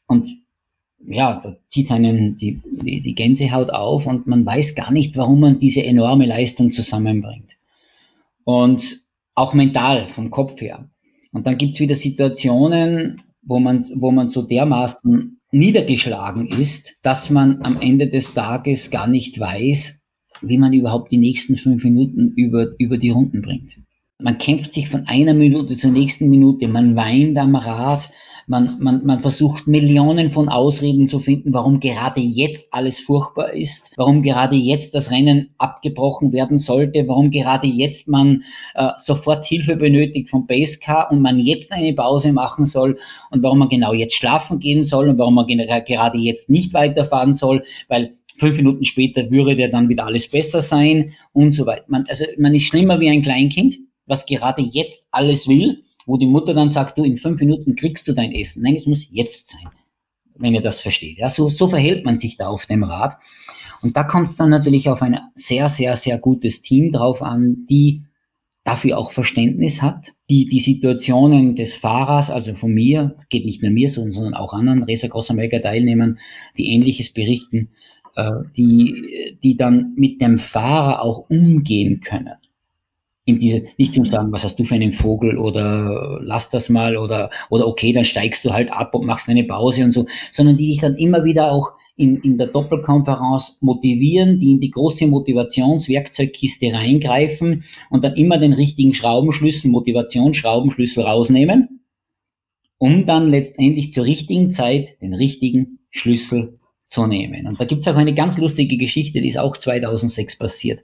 Und 0.07 0.27
ja, 1.07 1.41
da 1.43 1.57
zieht 1.69 1.91
einen 1.91 2.37
die, 2.37 2.61
die, 2.65 3.15
Gänsehaut 3.15 3.71
auf 3.71 4.07
und 4.07 4.27
man 4.27 4.47
weiß 4.47 4.75
gar 4.75 4.93
nicht, 4.93 5.17
warum 5.17 5.41
man 5.41 5.59
diese 5.59 5.83
enorme 5.85 6.27
Leistung 6.27 6.71
zusammenbringt. 6.71 7.57
Und 8.45 8.99
auch 9.35 9.55
mental, 9.55 10.07
vom 10.07 10.31
Kopf 10.31 10.61
her. 10.61 10.88
Und 11.33 11.47
dann 11.47 11.59
gibt's 11.59 11.81
wieder 11.81 11.95
Situationen, 11.95 13.21
wo 13.43 13.59
man, 13.59 13.85
wo 13.97 14.11
man 14.11 14.29
so 14.29 14.43
dermaßen 14.43 15.41
niedergeschlagen 15.51 16.47
ist, 16.47 16.97
dass 17.03 17.31
man 17.31 17.62
am 17.62 17.81
Ende 17.81 18.09
des 18.09 18.35
Tages 18.35 18.91
gar 18.91 19.07
nicht 19.07 19.38
weiß, 19.38 20.03
wie 20.43 20.59
man 20.59 20.73
überhaupt 20.73 21.12
die 21.12 21.19
nächsten 21.19 21.57
fünf 21.57 21.85
Minuten 21.85 22.33
über, 22.37 22.69
über 22.79 22.99
die 22.99 23.11
Runden 23.11 23.43
bringt. 23.43 23.77
Man 24.19 24.38
kämpft 24.38 24.73
sich 24.73 24.88
von 24.88 25.07
einer 25.07 25.35
Minute 25.35 25.75
zur 25.75 25.91
nächsten 25.91 26.29
Minute, 26.29 26.69
man 26.69 26.95
weint 26.97 27.37
am 27.38 27.57
Rad, 27.57 28.09
man, 28.46 28.78
man, 28.81 29.05
man 29.05 29.20
versucht 29.20 29.66
Millionen 29.66 30.31
von 30.31 30.48
Ausreden 30.48 31.09
zu 31.09 31.18
finden, 31.18 31.52
warum 31.52 31.81
gerade 31.81 32.20
jetzt 32.20 32.72
alles 32.72 32.98
furchtbar 32.98 33.52
ist, 33.52 33.92
warum 33.96 34.22
gerade 34.22 34.57
jetzt 34.57 34.94
das 34.94 35.11
Rennen 35.11 35.50
abgebrochen 35.59 36.33
werden 36.33 36.59
sollte, 36.59 37.07
warum 37.09 37.31
gerade 37.31 37.66
jetzt 37.66 38.09
man 38.09 38.42
äh, 38.74 38.90
sofort 38.96 39.44
Hilfe 39.44 39.76
benötigt 39.76 40.31
vom 40.31 40.46
Basecar 40.46 41.11
und 41.11 41.20
man 41.20 41.38
jetzt 41.38 41.72
eine 41.72 41.92
Pause 41.94 42.33
machen 42.33 42.66
soll 42.66 42.98
und 43.31 43.42
warum 43.42 43.59
man 43.59 43.68
genau 43.68 43.92
jetzt 43.92 44.14
schlafen 44.14 44.59
gehen 44.59 44.85
soll 44.85 45.09
und 45.09 45.18
warum 45.18 45.35
man 45.35 45.46
gerade 45.46 46.18
jetzt 46.18 46.50
nicht 46.50 46.74
weiterfahren 46.74 47.33
soll, 47.33 47.64
weil 47.88 48.16
fünf 48.37 48.57
Minuten 48.57 48.85
später 48.85 49.31
würde 49.31 49.68
dann 49.68 49.88
wieder 49.88 50.07
alles 50.07 50.31
besser 50.31 50.62
sein 50.62 51.12
und 51.33 51.52
so 51.52 51.66
weiter. 51.66 51.85
Man, 51.88 52.07
also 52.09 52.24
man 52.38 52.55
ist 52.55 52.64
schlimmer 52.64 53.00
wie 53.00 53.09
ein 53.09 53.22
Kleinkind, 53.22 53.78
was 54.07 54.26
gerade 54.26 54.62
jetzt 54.62 55.09
alles 55.12 55.46
will 55.48 55.83
wo 56.07 56.17
die 56.17 56.27
Mutter 56.27 56.55
dann 56.55 56.69
sagt, 56.69 56.99
du, 56.99 57.05
in 57.05 57.17
fünf 57.17 57.41
Minuten 57.41 57.75
kriegst 57.75 58.09
du 58.09 58.12
dein 58.12 58.33
Essen. 58.33 58.62
Nein, 58.62 58.77
es 58.77 58.87
muss 58.87 59.07
jetzt 59.11 59.51
sein, 59.51 59.71
wenn 60.37 60.55
ihr 60.55 60.61
das 60.61 60.81
versteht. 60.81 61.19
Ja, 61.19 61.31
so, 61.31 61.49
so 61.49 61.69
verhält 61.69 62.05
man 62.05 62.17
sich 62.17 62.37
da 62.37 62.49
auf 62.49 62.67
dem 62.67 62.85
Rad. 62.85 63.17
Und 63.83 63.97
da 63.97 64.05
kommt 64.05 64.31
es 64.31 64.37
dann 64.37 64.51
natürlich 64.51 64.88
auf 64.88 65.03
ein 65.03 65.19
sehr, 65.35 65.69
sehr, 65.69 65.97
sehr 65.97 66.19
gutes 66.19 66.62
Team 66.62 66.93
drauf 66.93 67.23
an, 67.23 67.67
die 67.69 68.03
dafür 68.65 68.97
auch 68.97 69.11
Verständnis 69.11 69.83
hat, 69.83 70.12
die 70.31 70.47
die 70.47 70.61
Situationen 70.61 71.57
des 71.57 71.75
Fahrers, 71.75 72.31
also 72.31 72.55
von 72.55 72.73
mir, 72.73 73.17
geht 73.29 73.45
nicht 73.45 73.61
nur 73.61 73.73
mir, 73.73 73.88
sondern 73.88 74.35
auch 74.35 74.53
anderen 74.53 74.85
Racer 74.85 75.09
Cross 75.09 75.31
America 75.31 75.59
Teilnehmern, 75.59 76.19
die 76.57 76.73
ähnliches 76.73 77.12
berichten, 77.12 77.71
äh, 78.15 78.31
die, 78.57 79.37
die 79.43 79.57
dann 79.57 79.95
mit 79.97 80.23
dem 80.23 80.38
Fahrer 80.38 81.03
auch 81.03 81.29
umgehen 81.29 82.01
können 82.01 82.35
in 83.24 83.38
diese, 83.38 83.62
nicht 83.78 83.94
zum 83.94 84.04
sagen, 84.04 84.32
was 84.32 84.44
hast 84.44 84.58
du 84.58 84.64
für 84.64 84.74
einen 84.74 84.92
Vogel 84.92 85.38
oder 85.38 86.18
lass 86.22 86.50
das 86.50 86.68
mal 86.68 86.96
oder, 86.96 87.30
oder 87.50 87.68
okay, 87.68 87.92
dann 87.92 88.04
steigst 88.04 88.44
du 88.44 88.52
halt 88.52 88.72
ab 88.72 88.94
und 88.94 89.06
machst 89.06 89.28
eine 89.28 89.44
Pause 89.44 89.85
und 89.85 89.92
so, 89.92 90.06
sondern 90.32 90.56
die 90.56 90.66
dich 90.66 90.80
dann 90.80 90.96
immer 90.96 91.24
wieder 91.24 91.52
auch 91.52 91.72
in, 91.96 92.20
in 92.22 92.38
der 92.38 92.48
Doppelkonferenz 92.48 93.58
motivieren, 93.61 94.40
die 94.40 94.52
in 94.52 94.61
die 94.61 94.70
große 94.70 95.06
Motivationswerkzeugkiste 95.06 96.72
reingreifen 96.72 97.64
und 97.90 98.02
dann 98.02 98.14
immer 98.14 98.38
den 98.38 98.54
richtigen 98.54 98.94
Schraubenschlüssel, 98.94 99.70
Motivationsschraubenschlüssel 99.70 101.04
rausnehmen, 101.04 101.85
um 102.78 103.06
dann 103.06 103.30
letztendlich 103.30 103.92
zur 103.92 104.04
richtigen 104.04 104.50
Zeit 104.50 105.00
den 105.00 105.14
richtigen 105.14 105.78
Schlüssel 105.90 106.58
zu 106.88 107.06
nehmen. 107.06 107.46
Und 107.46 107.61
da 107.61 107.66
gibt's 107.66 107.87
auch 107.87 107.94
eine 107.94 108.14
ganz 108.14 108.37
lustige 108.38 108.76
Geschichte, 108.78 109.20
die 109.20 109.28
ist 109.28 109.38
auch 109.38 109.56
2006 109.56 110.38
passiert. 110.38 110.80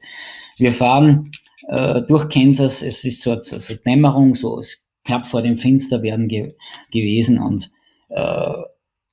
Wir 0.56 0.72
fahren 0.72 1.32
äh, 1.68 2.02
durch 2.02 2.28
Kansas. 2.28 2.82
Es 2.82 3.04
ist 3.04 3.22
so, 3.22 3.40
so, 3.40 3.58
so 3.58 3.74
Dämmerung, 3.74 4.34
so 4.34 4.60
knapp 5.04 5.26
vor 5.26 5.42
dem 5.42 5.56
Finsterwerden 5.56 6.28
ge 6.28 6.54
gewesen 6.92 7.38
und 7.38 7.70
äh, 8.10 8.52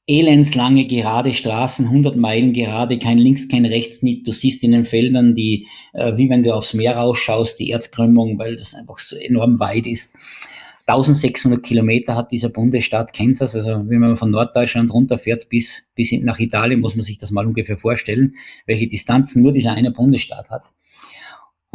elendslange 0.08 0.86
gerade 0.86 1.34
Straßen, 1.34 1.88
100 1.88 2.16
Meilen 2.16 2.54
gerade, 2.54 3.00
kein 3.00 3.18
links, 3.18 3.48
kein 3.48 3.66
rechts 3.66 4.04
nicht. 4.04 4.28
Du 4.28 4.32
siehst 4.32 4.64
in 4.64 4.72
den 4.72 4.84
Feldern 4.84 5.36
die, 5.36 5.68
äh, 5.94 6.16
wie 6.16 6.30
wenn 6.30 6.44
du 6.44 6.54
aufs 6.54 6.74
Meer 6.74 6.98
rausschaust, 6.98 7.60
die 7.60 7.70
Erdkrümmung, 7.70 8.38
weil 8.38 8.56
das 8.56 8.76
einfach 8.76 9.00
so 9.00 9.16
enorm 9.16 9.60
weit 9.60 9.88
ist. 9.88 10.16
1600 10.88 11.64
Kilometer 11.64 12.16
hat 12.16 12.32
dieser 12.32 12.50
Bundesstaat 12.50 13.12
Kansas, 13.12 13.56
also 13.56 13.72
wenn 13.88 14.00
man 14.00 14.18
von 14.18 14.30
Norddeutschland 14.30 14.94
runterfährt 14.94 15.50
bis, 15.50 15.90
bis 15.96 16.12
nach 16.12 16.38
Italien, 16.38 16.80
muss 16.80 16.96
man 16.96 17.02
sich 17.02 17.18
das 17.18 17.32
mal 17.32 17.48
ungefähr 17.48 17.78
vorstellen, 17.78 18.36
welche 18.68 18.88
Distanzen 18.88 19.42
nur 19.42 19.52
dieser 19.52 19.74
eine 19.74 19.90
Bundesstaat 19.90 20.52
hat. 20.52 20.66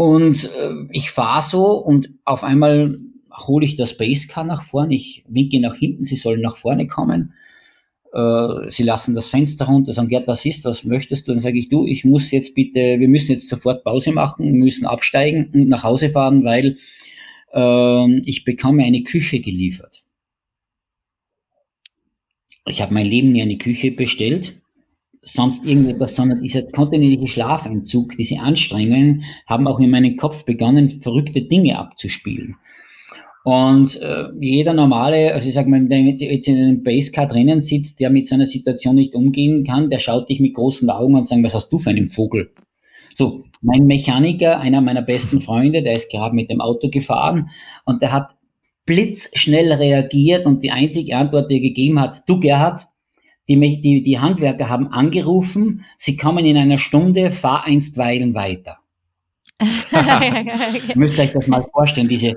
Und 0.01 0.51
äh, 0.59 0.87
ich 0.93 1.11
fahre 1.11 1.43
so 1.43 1.73
und 1.73 2.09
auf 2.25 2.43
einmal 2.43 2.97
hole 3.37 3.67
ich 3.67 3.77
das 3.77 3.99
Basecar 3.99 4.45
nach 4.45 4.63
vorne, 4.63 4.95
ich 4.95 5.27
winke 5.29 5.61
nach 5.61 5.75
hinten, 5.75 6.05
sie 6.05 6.17
sollen 6.17 6.41
nach 6.41 6.57
vorne 6.57 6.87
kommen. 6.87 7.35
äh, 8.15 8.71
sie 8.71 8.83
lassen 8.83 9.15
das 9.15 9.29
Fenster 9.29 9.67
runter, 9.67 9.93
sagen, 9.93 10.09
Gerd, 10.09 10.27
was 10.27 10.47
ist, 10.47 10.65
was 10.65 10.85
möchtest 10.85 11.29
du? 11.29 11.33
Dann 11.33 11.41
sage 11.41 11.59
ich, 11.59 11.69
du, 11.69 11.87
ich 11.87 12.07
muss 12.07 12.31
jetzt 12.31 12.55
bitte, 12.55 12.99
wir 12.99 13.09
müssen 13.09 13.33
jetzt 13.33 13.51
sofort 13.51 13.85
Pause 13.85 14.13
machen, 14.13 14.53
müssen 14.53 14.87
absteigen 14.87 15.51
und 15.53 15.69
nach 15.69 15.85
Hause 15.85 16.09
fahren, 16.09 16.45
weil 16.45 16.79
äh, 17.53 18.21
ich 18.25 18.45
bekomme 18.47 18.85
eine 18.85 19.03
Küche 19.03 19.41
geliefert. 19.41 20.07
Ich 22.67 22.81
habe 22.81 22.95
mein 22.95 23.05
Leben 23.07 23.33
nie 23.33 23.43
eine 23.43 23.59
Küche 23.59 23.91
bestellt, 23.91 24.57
sonst 25.23 25.65
irgendetwas, 25.67 26.17
sondern 26.17 26.41
dieser 26.41 26.63
kontinuierliche 26.63 27.29
Schlafentzug, 27.29 28.17
diese 28.17 28.41
Anstrengungen 28.41 29.25
haben 29.47 29.67
auch 29.67 29.79
in 29.81 29.91
meinem 29.91 30.17
Kopf 30.17 30.45
begonnen, 30.45 30.89
verrückte 30.89 31.43
Dinge 31.43 31.79
abzuspielen. 31.79 32.57
Und 33.43 34.01
äh, 34.03 34.25
jeder 34.39 34.75
normale, 34.75 35.33
also 35.33 35.49
ich 35.49 35.55
sag 35.55 35.67
mal, 35.67 35.83
der 35.87 36.01
jetzt 36.01 36.49
in 36.49 36.59
einem 36.59 36.83
Basecar 36.83 37.27
drinnen 37.27 37.63
sitzt, 37.63 38.01
der 38.01 38.11
mit 38.11 38.27
so 38.27 38.35
einer 38.35 38.47
Situation 38.47 38.97
nicht 38.97 39.15
umgehen 39.15 39.65
kann, 39.65 39.89
der 39.89 39.99
schaut 39.99 40.29
dich 40.29 40.41
mit 40.41 40.55
großen 40.55 40.89
Augen 40.91 41.15
und 41.15 41.27
sagt, 41.27 41.43
was 41.43 41.55
hast 41.55 41.73
du 41.73 41.79
für 41.79 41.91
einen 41.91 42.07
Vogel? 42.07 42.53
So, 43.15 43.45
mein 43.63 43.87
Mechaniker, 43.87 44.61
einer 44.61 44.81
meiner 44.81 45.03
besten 45.03 45.41
Freunde, 45.41 45.83
der 45.83 45.95
ist 45.95 46.11
gerade 46.11 46.35
mit 46.35 46.51
dem 46.51 46.61
Auto 46.61 46.91
gefahren 46.91 47.49
und 47.85 48.03
der 48.03 48.13
hat 48.13 48.37
blitzschnell 48.87 49.73
reagiert 49.73 50.47
und 50.47 50.63
die 50.63 50.71
einzige 50.71 51.17
Antwort, 51.17 51.51
die 51.51 51.57
er 51.57 51.61
gegeben 51.61 52.01
hat, 52.01 52.23
du 52.29 52.41
Gerhard, 52.41 52.89
die, 53.51 53.81
die, 53.81 54.03
die 54.03 54.19
Handwerker 54.21 54.69
haben 54.69 54.89
angerufen, 54.89 55.85
sie 55.97 56.17
kommen 56.17 56.45
in 56.47 56.57
einer 56.57 56.79
Stunde, 56.79 57.33
fahr 57.33 57.65
einstweilen 57.65 58.35
weiter. 58.35 58.79
Ihr 59.61 60.97
müsst 60.97 61.19
euch 61.19 61.33
das 61.33 61.49
mal 61.49 61.67
vorstellen, 61.73 62.09
diese, 62.09 62.37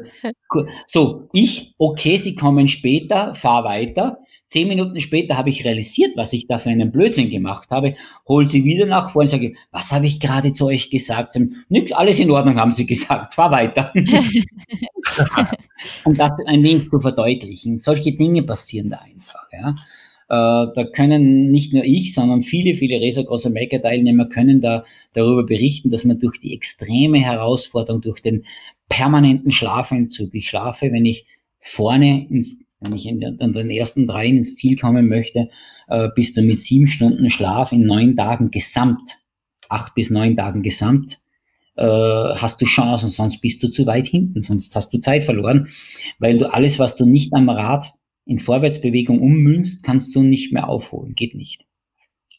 so, 0.88 1.30
ich, 1.32 1.76
okay, 1.78 2.18
sie 2.18 2.36
kommen 2.36 2.68
später, 2.68 3.34
fahr 3.36 3.64
weiter. 3.64 4.18
Zehn 4.48 4.68
Minuten 4.68 5.00
später 5.02 5.38
habe 5.38 5.50
ich 5.50 5.66
realisiert, 5.66 6.12
was 6.16 6.34
ich 6.34 6.48
da 6.48 6.60
für 6.60 6.70
einen 6.70 6.92
Blödsinn 6.92 7.32
gemacht 7.32 7.72
habe, 7.72 7.96
hol 8.28 8.46
sie 8.46 8.64
wieder 8.64 8.86
nach 8.86 9.10
vor 9.10 9.22
und 9.22 9.28
sage, 9.28 9.56
was 9.72 9.92
habe 9.92 10.06
ich 10.06 10.20
gerade 10.20 10.52
zu 10.52 10.68
euch 10.68 10.92
gesagt? 10.92 11.32
Sie 11.32 11.40
haben, 11.40 11.66
nix, 11.70 11.92
alles 11.92 12.20
in 12.20 12.30
Ordnung, 12.30 12.60
haben 12.60 12.70
sie 12.70 12.86
gesagt, 12.86 13.34
fahr 13.34 13.50
weiter. 13.50 13.92
um 16.06 16.16
das 16.16 16.34
ein 16.46 16.64
wenig 16.64 16.90
zu 16.90 17.00
verdeutlichen. 17.00 17.78
Solche 17.78 18.16
Dinge 18.16 18.44
passieren 18.44 18.92
da 18.92 18.98
einfach, 18.98 19.48
ja. 19.52 19.74
Äh, 20.34 20.74
da 20.74 20.84
können 20.92 21.52
nicht 21.52 21.74
nur 21.74 21.84
ich, 21.84 22.16
sondern 22.16 22.42
viele, 22.42 22.74
viele 22.74 23.00
Racer 23.00 23.24
Cross 23.24 23.46
America 23.46 23.78
Teilnehmer 23.78 24.26
können 24.26 24.62
da 24.62 24.84
darüber 25.14 25.46
berichten, 25.46 25.92
dass 25.92 26.06
man 26.06 26.20
durch 26.20 26.40
die 26.40 26.56
extreme 26.56 27.20
Herausforderung, 27.20 28.02
durch 28.02 28.22
den 28.22 28.44
permanenten 28.90 29.52
Schlafentzug, 29.52 30.34
ich 30.34 30.50
schlafe, 30.50 30.92
wenn 30.92 31.06
ich 31.06 31.28
vorne 31.60 32.28
ins 32.30 32.66
wenn 32.80 32.96
ich 32.96 33.06
in 33.06 33.22
den, 33.22 33.38
in 33.38 33.54
den 33.54 33.70
ersten 33.70 34.08
drei 34.08 34.28
ins 34.28 34.58
Ziel 34.58 34.76
kommen 34.76 35.08
möchte, 35.08 35.50
äh, 35.88 36.10
bist 36.16 36.36
du 36.36 36.42
mit 36.42 36.60
sieben 36.60 36.88
Stunden 36.88 37.30
Schlaf 37.30 37.72
in 37.72 37.86
neun 37.86 38.18
Tagen 38.18 38.52
gesamt, 38.52 39.20
acht 39.70 39.96
bis 39.96 40.10
neun 40.10 40.36
Tagen 40.36 40.64
gesamt, 40.64 41.20
äh, 41.78 41.84
hast 41.86 42.60
du 42.60 42.66
Chancen, 42.66 43.10
sonst 43.10 43.40
bist 43.40 43.64
du 43.64 43.70
zu 43.70 43.86
weit 43.86 44.08
hinten, 44.08 44.42
sonst 44.42 44.76
hast 44.76 44.94
du 44.94 45.00
Zeit 45.00 45.24
verloren, 45.24 45.70
weil 46.20 46.40
du 46.40 46.52
alles, 46.52 46.78
was 46.78 46.98
du 46.98 47.06
nicht 47.06 47.34
am 47.34 47.50
Rad 47.50 47.94
in 48.26 48.40
Vorwärtsbewegung 48.40 49.22
ummünzt, 49.22 49.84
kannst 49.84 50.16
du 50.16 50.24
nicht 50.24 50.54
mehr 50.54 50.70
aufholen. 50.70 51.14
Geht 51.16 51.36
nicht. 51.36 51.66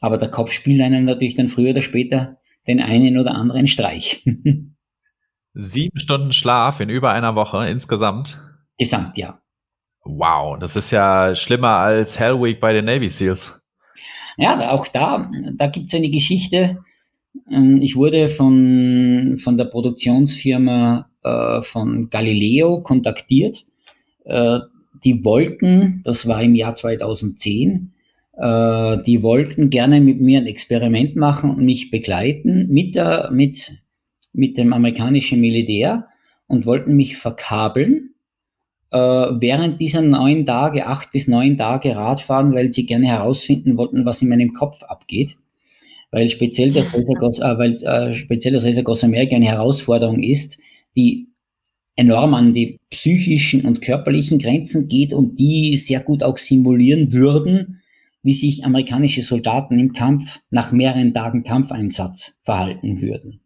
Aber 0.00 0.18
der 0.18 0.30
Kopf 0.30 0.52
spielt 0.52 0.80
einem 0.80 1.04
natürlich 1.04 1.34
dann 1.34 1.48
früher 1.48 1.70
oder 1.70 1.82
später 1.82 2.38
den 2.66 2.80
einen 2.80 3.18
oder 3.18 3.34
anderen 3.34 3.66
Streich. 3.66 4.24
Sieben 5.54 5.98
Stunden 6.00 6.32
Schlaf 6.32 6.80
in 6.80 6.88
über 6.88 7.12
einer 7.12 7.36
Woche 7.36 7.68
insgesamt? 7.68 8.38
Gesamt, 8.76 9.16
ja. 9.16 9.40
Wow, 10.04 10.58
das 10.58 10.76
ist 10.76 10.90
ja 10.90 11.34
schlimmer 11.36 11.76
als 11.76 12.18
Hell 12.18 12.40
Week 12.42 12.60
bei 12.60 12.72
den 12.72 12.86
Navy 12.86 13.08
SEALs. 13.08 13.64
Ja, 14.36 14.70
auch 14.70 14.88
da, 14.88 15.30
da 15.54 15.68
gibt 15.68 15.86
es 15.86 15.94
eine 15.94 16.10
Geschichte. 16.10 16.78
Ähm, 17.50 17.80
ich 17.80 17.96
wurde 17.96 18.28
von, 18.28 19.36
von 19.38 19.56
der 19.56 19.66
Produktionsfirma 19.66 21.08
äh, 21.22 21.62
von 21.62 22.10
Galileo 22.10 22.82
kontaktiert. 22.82 23.64
Äh, 24.24 24.58
die 25.04 25.24
wollten, 25.24 26.02
das 26.04 26.26
war 26.26 26.42
im 26.42 26.54
Jahr 26.54 26.74
2010, 26.74 27.92
äh, 28.36 28.98
die 29.06 29.22
wollten 29.22 29.70
gerne 29.70 30.00
mit 30.00 30.20
mir 30.20 30.40
ein 30.40 30.46
Experiment 30.46 31.16
machen 31.16 31.50
und 31.50 31.64
mich 31.64 31.90
begleiten 31.90 32.68
mit, 32.70 32.94
der, 32.94 33.30
mit, 33.32 33.72
mit 34.32 34.56
dem 34.56 34.72
amerikanischen 34.72 35.40
Militär 35.40 36.08
und 36.46 36.66
wollten 36.66 36.96
mich 36.96 37.16
verkabeln 37.16 38.14
äh, 38.94 38.98
während 38.98 39.80
dieser 39.80 40.02
neun 40.02 40.46
Tage, 40.46 40.86
acht 40.86 41.10
bis 41.10 41.26
neun 41.26 41.58
Tage 41.58 41.96
Radfahren, 41.96 42.54
weil 42.54 42.70
sie 42.70 42.86
gerne 42.86 43.06
herausfinden 43.06 43.76
wollten, 43.76 44.06
was 44.06 44.22
in 44.22 44.28
meinem 44.28 44.52
Kopf 44.52 44.82
abgeht. 44.84 45.36
Weil 46.12 46.28
speziell, 46.28 46.70
der 46.70 46.84
äh, 46.94 47.58
weil, 47.58 47.72
äh, 47.72 48.14
speziell 48.14 48.54
das 48.54 48.64
Racer 48.64 49.04
America 49.04 49.34
eine 49.34 49.46
Herausforderung 49.46 50.20
ist, 50.20 50.58
die 50.96 51.28
enorm 51.96 52.34
an 52.34 52.54
die 52.54 52.80
psychischen 52.90 53.64
und 53.64 53.80
körperlichen 53.80 54.38
Grenzen 54.38 54.88
geht 54.88 55.12
und 55.12 55.38
die 55.38 55.76
sehr 55.76 56.00
gut 56.00 56.22
auch 56.22 56.38
simulieren 56.38 57.12
würden, 57.12 57.80
wie 58.22 58.32
sich 58.32 58.64
amerikanische 58.64 59.22
Soldaten 59.22 59.78
im 59.78 59.92
Kampf 59.92 60.40
nach 60.50 60.72
mehreren 60.72 61.12
Tagen 61.12 61.44
Kampfeinsatz 61.44 62.38
verhalten 62.42 63.00
würden. 63.00 63.40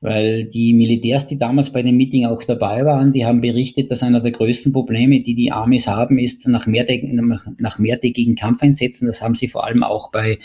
Weil 0.00 0.44
die 0.44 0.74
Militärs, 0.74 1.26
die 1.26 1.38
damals 1.38 1.72
bei 1.72 1.82
dem 1.82 1.96
Meeting 1.96 2.26
auch 2.26 2.44
dabei 2.44 2.84
waren, 2.84 3.12
die 3.12 3.26
haben 3.26 3.40
berichtet, 3.40 3.90
dass 3.90 4.04
einer 4.04 4.20
der 4.20 4.30
größten 4.30 4.72
Probleme, 4.72 5.22
die 5.22 5.34
die 5.34 5.50
Armees 5.50 5.88
haben, 5.88 6.18
ist 6.18 6.46
nach, 6.46 6.66
nach 6.66 7.78
mehrtägigen 7.80 8.36
Kampfeinsätzen. 8.36 9.08
Das 9.08 9.22
haben 9.22 9.34
sie 9.34 9.48
vor 9.48 9.66
allem 9.66 9.82
auch 9.82 10.12
bei 10.12 10.38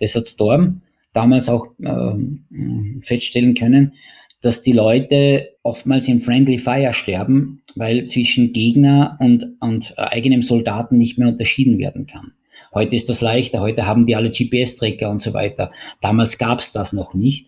Desert 0.00 0.28
Storm 0.28 0.82
damals 1.12 1.48
auch 1.48 1.66
äh, 1.82 3.00
feststellen 3.00 3.54
können, 3.54 3.94
dass 4.40 4.62
die 4.62 4.72
Leute 4.72 5.50
oftmals 5.62 6.08
in 6.08 6.20
Friendly 6.20 6.58
Fire 6.58 6.92
sterben, 6.92 7.62
weil 7.76 8.06
zwischen 8.06 8.52
Gegner 8.52 9.16
und, 9.20 9.46
und 9.60 9.98
eigenem 9.98 10.42
Soldaten 10.42 10.98
nicht 10.98 11.18
mehr 11.18 11.28
unterschieden 11.28 11.78
werden 11.78 12.06
kann. 12.06 12.32
Heute 12.74 12.96
ist 12.96 13.08
das 13.08 13.20
leichter, 13.20 13.60
heute 13.60 13.86
haben 13.86 14.06
die 14.06 14.16
alle 14.16 14.30
GPS-Tracker 14.30 15.10
und 15.10 15.20
so 15.20 15.34
weiter. 15.34 15.72
Damals 16.00 16.38
gab 16.38 16.60
es 16.60 16.72
das 16.72 16.92
noch 16.92 17.14
nicht. 17.14 17.46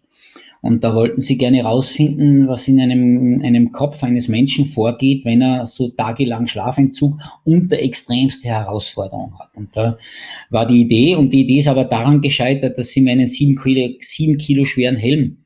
Und 0.62 0.84
da 0.84 0.94
wollten 0.94 1.20
sie 1.20 1.36
gerne 1.36 1.56
herausfinden, 1.58 2.46
was 2.46 2.68
in 2.68 2.80
einem, 2.80 3.42
einem 3.42 3.72
Kopf 3.72 4.04
eines 4.04 4.28
Menschen 4.28 4.66
vorgeht, 4.66 5.24
wenn 5.24 5.42
er 5.42 5.66
so 5.66 5.88
tagelang 5.88 6.46
Schlafentzug 6.46 7.18
unter 7.42 7.80
extremste 7.80 8.48
Herausforderung 8.48 9.36
hat. 9.40 9.50
Und 9.56 9.76
da 9.76 9.98
war 10.50 10.64
die 10.66 10.82
Idee, 10.82 11.16
und 11.16 11.32
die 11.32 11.40
Idee 11.40 11.58
ist 11.58 11.68
aber 11.68 11.84
daran 11.84 12.20
gescheitert, 12.20 12.78
dass 12.78 12.90
sie 12.90 13.00
mir 13.00 13.10
einen 13.10 13.26
sieben 13.26 13.56
Kilo, 13.56 13.92
sieben 14.00 14.36
Kilo 14.38 14.64
schweren 14.64 14.96
Helm 14.96 15.38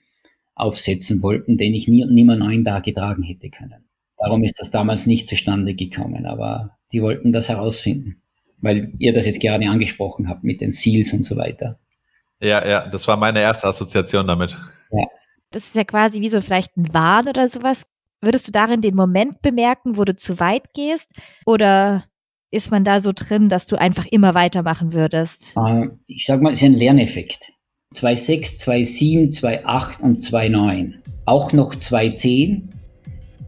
aufsetzen 0.57 1.23
wollten, 1.23 1.57
den 1.57 1.75
ich 1.75 1.87
nie 1.87 2.03
und 2.03 2.13
nimmer 2.13 2.35
neun 2.35 2.65
Tage 2.65 2.93
tragen 2.93 3.23
hätte 3.23 3.51
können. 3.51 3.85
Darum 4.19 4.43
ist 4.43 4.59
das 4.59 4.71
damals 4.71 5.07
nicht 5.07 5.27
zustande 5.27 5.75
gekommen, 5.75 6.27
aber 6.27 6.79
die 6.93 7.03
wollten 7.03 7.33
das 7.33 7.49
herausfinden, 7.49 8.23
weil 8.59 8.95
ihr 8.99 9.13
das 9.13 9.27
jetzt 9.27 9.41
gerade 9.41 9.69
angesprochen 9.69 10.29
habt 10.29 10.43
mit 10.43 10.61
den 10.61 10.73
Seals 10.73 11.13
und 11.13 11.25
so 11.25 11.37
weiter. 11.37 11.79
Ja, 12.41 12.67
ja, 12.67 12.89
das 12.89 13.07
war 13.07 13.17
meine 13.17 13.41
erste 13.41 13.69
Assoziation 13.69 14.27
damit. 14.27 14.59
Ja. 14.91 15.07
Das 15.51 15.65
ist 15.65 15.75
ja 15.75 15.85
quasi 15.85 16.21
wie 16.21 16.29
so 16.29 16.41
vielleicht 16.41 16.77
ein 16.77 16.93
Wahn 16.93 17.29
oder 17.29 17.49
sowas. 17.49 17.87
Würdest 18.21 18.49
du 18.49 18.53
darin 18.53 18.81
den 18.81 18.95
Moment 18.95 19.43
bemerken, 19.43 19.97
wo 19.97 20.05
du 20.05 20.17
zu 20.17 20.41
weit 20.41 20.73
gehst? 20.75 21.11
Oder 21.45 22.05
ist 22.51 22.71
man 22.71 22.85
da 22.85 23.01
so 23.01 23.13
drin, 23.15 23.49
dass 23.49 23.67
du 23.67 23.77
einfach 23.77 24.07
immer 24.07 24.35
weitermachen 24.35 24.93
würdest? 24.93 25.55
Äh, 25.57 25.89
ich 26.07 26.25
sag 26.25 26.41
mal, 26.41 26.53
es 26.53 26.63
ist 26.63 26.65
ein 26.65 26.75
Lerneffekt. 26.75 27.53
2,6, 27.97 28.63
2,7, 28.63 29.41
2,8 29.41 30.01
und 30.01 30.23
2,9. 30.23 30.93
Auch 31.25 31.53
noch 31.53 31.75
2,10. 31.75 32.63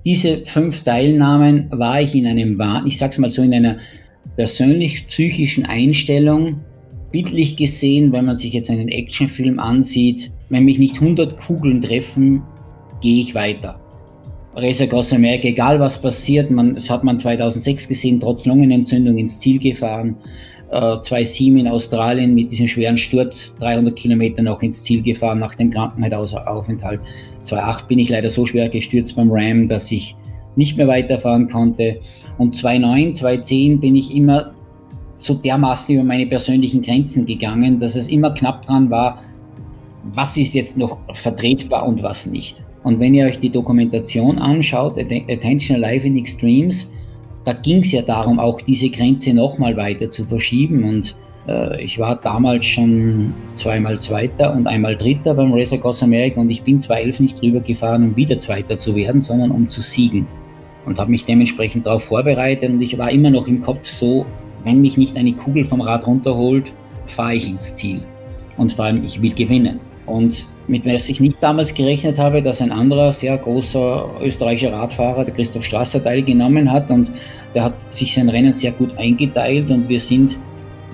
Diese 0.06 0.46
fünf 0.46 0.82
Teilnahmen 0.84 1.68
war 1.70 2.00
ich 2.00 2.14
in 2.14 2.26
einem, 2.26 2.61
ich 2.87 2.96
sag's 2.96 3.18
mal 3.18 3.28
so, 3.28 3.42
in 3.42 3.52
einer 3.52 3.76
persönlich-psychischen 4.37 5.66
Einstellung, 5.66 6.61
bildlich 7.12 7.56
gesehen, 7.56 8.12
wenn 8.12 8.24
man 8.24 8.37
sich 8.37 8.54
jetzt 8.54 8.70
einen 8.70 8.88
Actionfilm 8.88 9.58
ansieht, 9.58 10.30
wenn 10.48 10.64
mich 10.64 10.78
nicht 10.78 10.94
100 10.94 11.37
Kugeln 11.37 11.82
treffen, 11.82 12.42
gehe 13.02 13.20
ich 13.20 13.34
weiter. 13.34 13.78
Racer 14.54 14.87
Cross 14.87 15.12
America, 15.12 15.46
egal 15.46 15.78
was 15.78 16.00
passiert, 16.00 16.50
man, 16.50 16.74
das 16.74 16.88
hat 16.88 17.04
man 17.04 17.18
2006 17.18 17.87
gesehen, 17.87 18.18
trotz 18.18 18.46
Lungenentzündung 18.46 19.18
ins 19.18 19.40
Ziel 19.40 19.58
gefahren 19.58 20.16
äh, 20.70 20.76
2,7 20.76 21.61
in 21.61 21.68
Australien 21.68 22.35
mit 22.35 22.52
diesem 22.52 22.66
schweren 22.66 22.96
Sturz 22.96 23.57
300 23.59 23.96
Kilometer 23.96 24.42
noch 24.42 24.62
ins 24.62 24.83
Ziel 24.83 25.02
gefahren 25.02 25.38
nach 25.38 25.54
dem 25.54 25.70
Krankenhausaufenthalt. 25.70 27.00
2,8 27.44 27.87
bin 27.87 27.98
ich 27.98 28.09
leider 28.09 28.31
so 28.31 28.44
schwer 28.44 28.68
gestürzt 28.68 29.16
beim 29.16 29.31
Ram, 29.31 29.68
dass 29.68 29.90
ich 29.90 30.14
nicht 30.57 30.76
mehr 30.76 30.88
weiterfahren 30.88 31.48
konnte. 31.48 32.00
Und 32.37 32.54
2,9, 32.54 33.16
2,10 33.16 33.81
bin 33.81 33.96
ich 33.96 34.14
immer 34.14 34.52
so 35.14 35.35
dermaßen 35.35 35.94
über 35.94 36.04
meine 36.04 36.26
persönlichen 36.26 36.83
Grenzen 36.83 37.26
gegangen, 37.26 37.78
dass 37.78 37.96
es 37.96 38.09
immer 38.09 38.33
knapp 38.35 38.66
dran 38.66 38.90
war, 38.90 39.18
was 40.12 40.37
ist 40.37 40.54
jetzt 40.54 40.78
noch 40.78 40.98
vertretbar 41.12 41.87
und 41.87 42.02
was 42.02 42.26
nicht. 42.26 42.62
Und 42.85 43.00
wenn 43.00 43.14
ihr 43.14 43.26
euch 43.26 43.40
die 43.40 43.50
Dokumentation 43.50 44.38
anschaut, 44.38 44.98
Attention 44.98 45.83
Alive 45.83 46.07
in 46.07 46.16
Extremes, 46.16 46.92
da 47.48 47.54
ging 47.54 47.80
es 47.80 47.92
ja 47.92 48.02
darum, 48.02 48.38
auch 48.38 48.61
diese 48.61 48.90
Grenze 48.90 49.32
nochmal 49.32 49.74
weiter 49.74 50.11
zu 50.11 50.26
verschieben. 50.26 50.84
Und 50.84 51.16
Äh, 51.48 51.82
ich 51.82 51.98
war 51.98 52.16
damals 52.16 52.66
schon 52.66 53.32
zweimal 53.54 53.98
Zweiter 54.00 54.52
und 54.54 54.66
einmal 54.66 54.96
Dritter 54.96 55.34
beim 55.34 55.52
Race 55.52 55.72
Across 55.72 56.02
America 56.02 56.40
und 56.40 56.50
ich 56.50 56.62
bin 56.62 56.80
2011 56.80 57.20
nicht 57.20 57.40
drüber 57.40 57.61
gefahren, 57.61 58.04
um 58.04 58.16
wieder 58.16 58.38
Zweiter 58.38 58.76
zu 58.76 58.94
werden, 58.94 59.20
sondern 59.20 59.50
um 59.50 59.68
zu 59.68 59.80
siegen. 59.80 60.26
Und 60.84 60.98
habe 60.98 61.11
mich 61.11 61.24
dementsprechend 61.24 61.87
darauf 61.87 62.04
vorbereitet 62.04 62.70
und 62.70 62.82
ich 62.82 62.96
war 62.96 63.11
immer 63.11 63.30
noch 63.30 63.46
im 63.46 63.61
Kopf 63.61 63.84
so, 63.84 64.26
wenn 64.64 64.80
mich 64.80 64.96
nicht 64.96 65.16
eine 65.16 65.32
Kugel 65.32 65.64
vom 65.64 65.80
Rad 65.80 66.06
runterholt, 66.06 66.74
fahre 67.06 67.34
ich 67.34 67.48
ins 67.48 67.74
Ziel. 67.74 68.02
Und 68.56 68.72
vor 68.72 68.87
allem, 68.87 69.04
ich 69.04 69.20
will 69.20 69.32
gewinnen. 69.32 69.80
Und 70.06 70.48
mit 70.68 70.85
was 70.85 71.09
ich 71.09 71.18
nicht 71.18 71.42
damals 71.42 71.72
gerechnet 71.72 72.18
habe, 72.18 72.42
dass 72.42 72.61
ein 72.61 72.70
anderer 72.70 73.12
sehr 73.12 73.37
großer 73.38 74.11
österreichischer 74.22 74.72
Radfahrer, 74.72 75.24
der 75.24 75.35
Christoph 75.35 75.64
Strasser, 75.64 76.02
teilgenommen 76.04 76.70
hat 76.70 76.90
und 76.90 77.11
der 77.54 77.64
hat 77.64 77.90
sich 77.90 78.14
sein 78.14 78.28
Rennen 78.28 78.52
sehr 78.52 78.72
gut 78.72 78.96
eingeteilt 78.98 79.70
und 79.70 79.88
wir 79.88 79.98
sind 79.98 80.38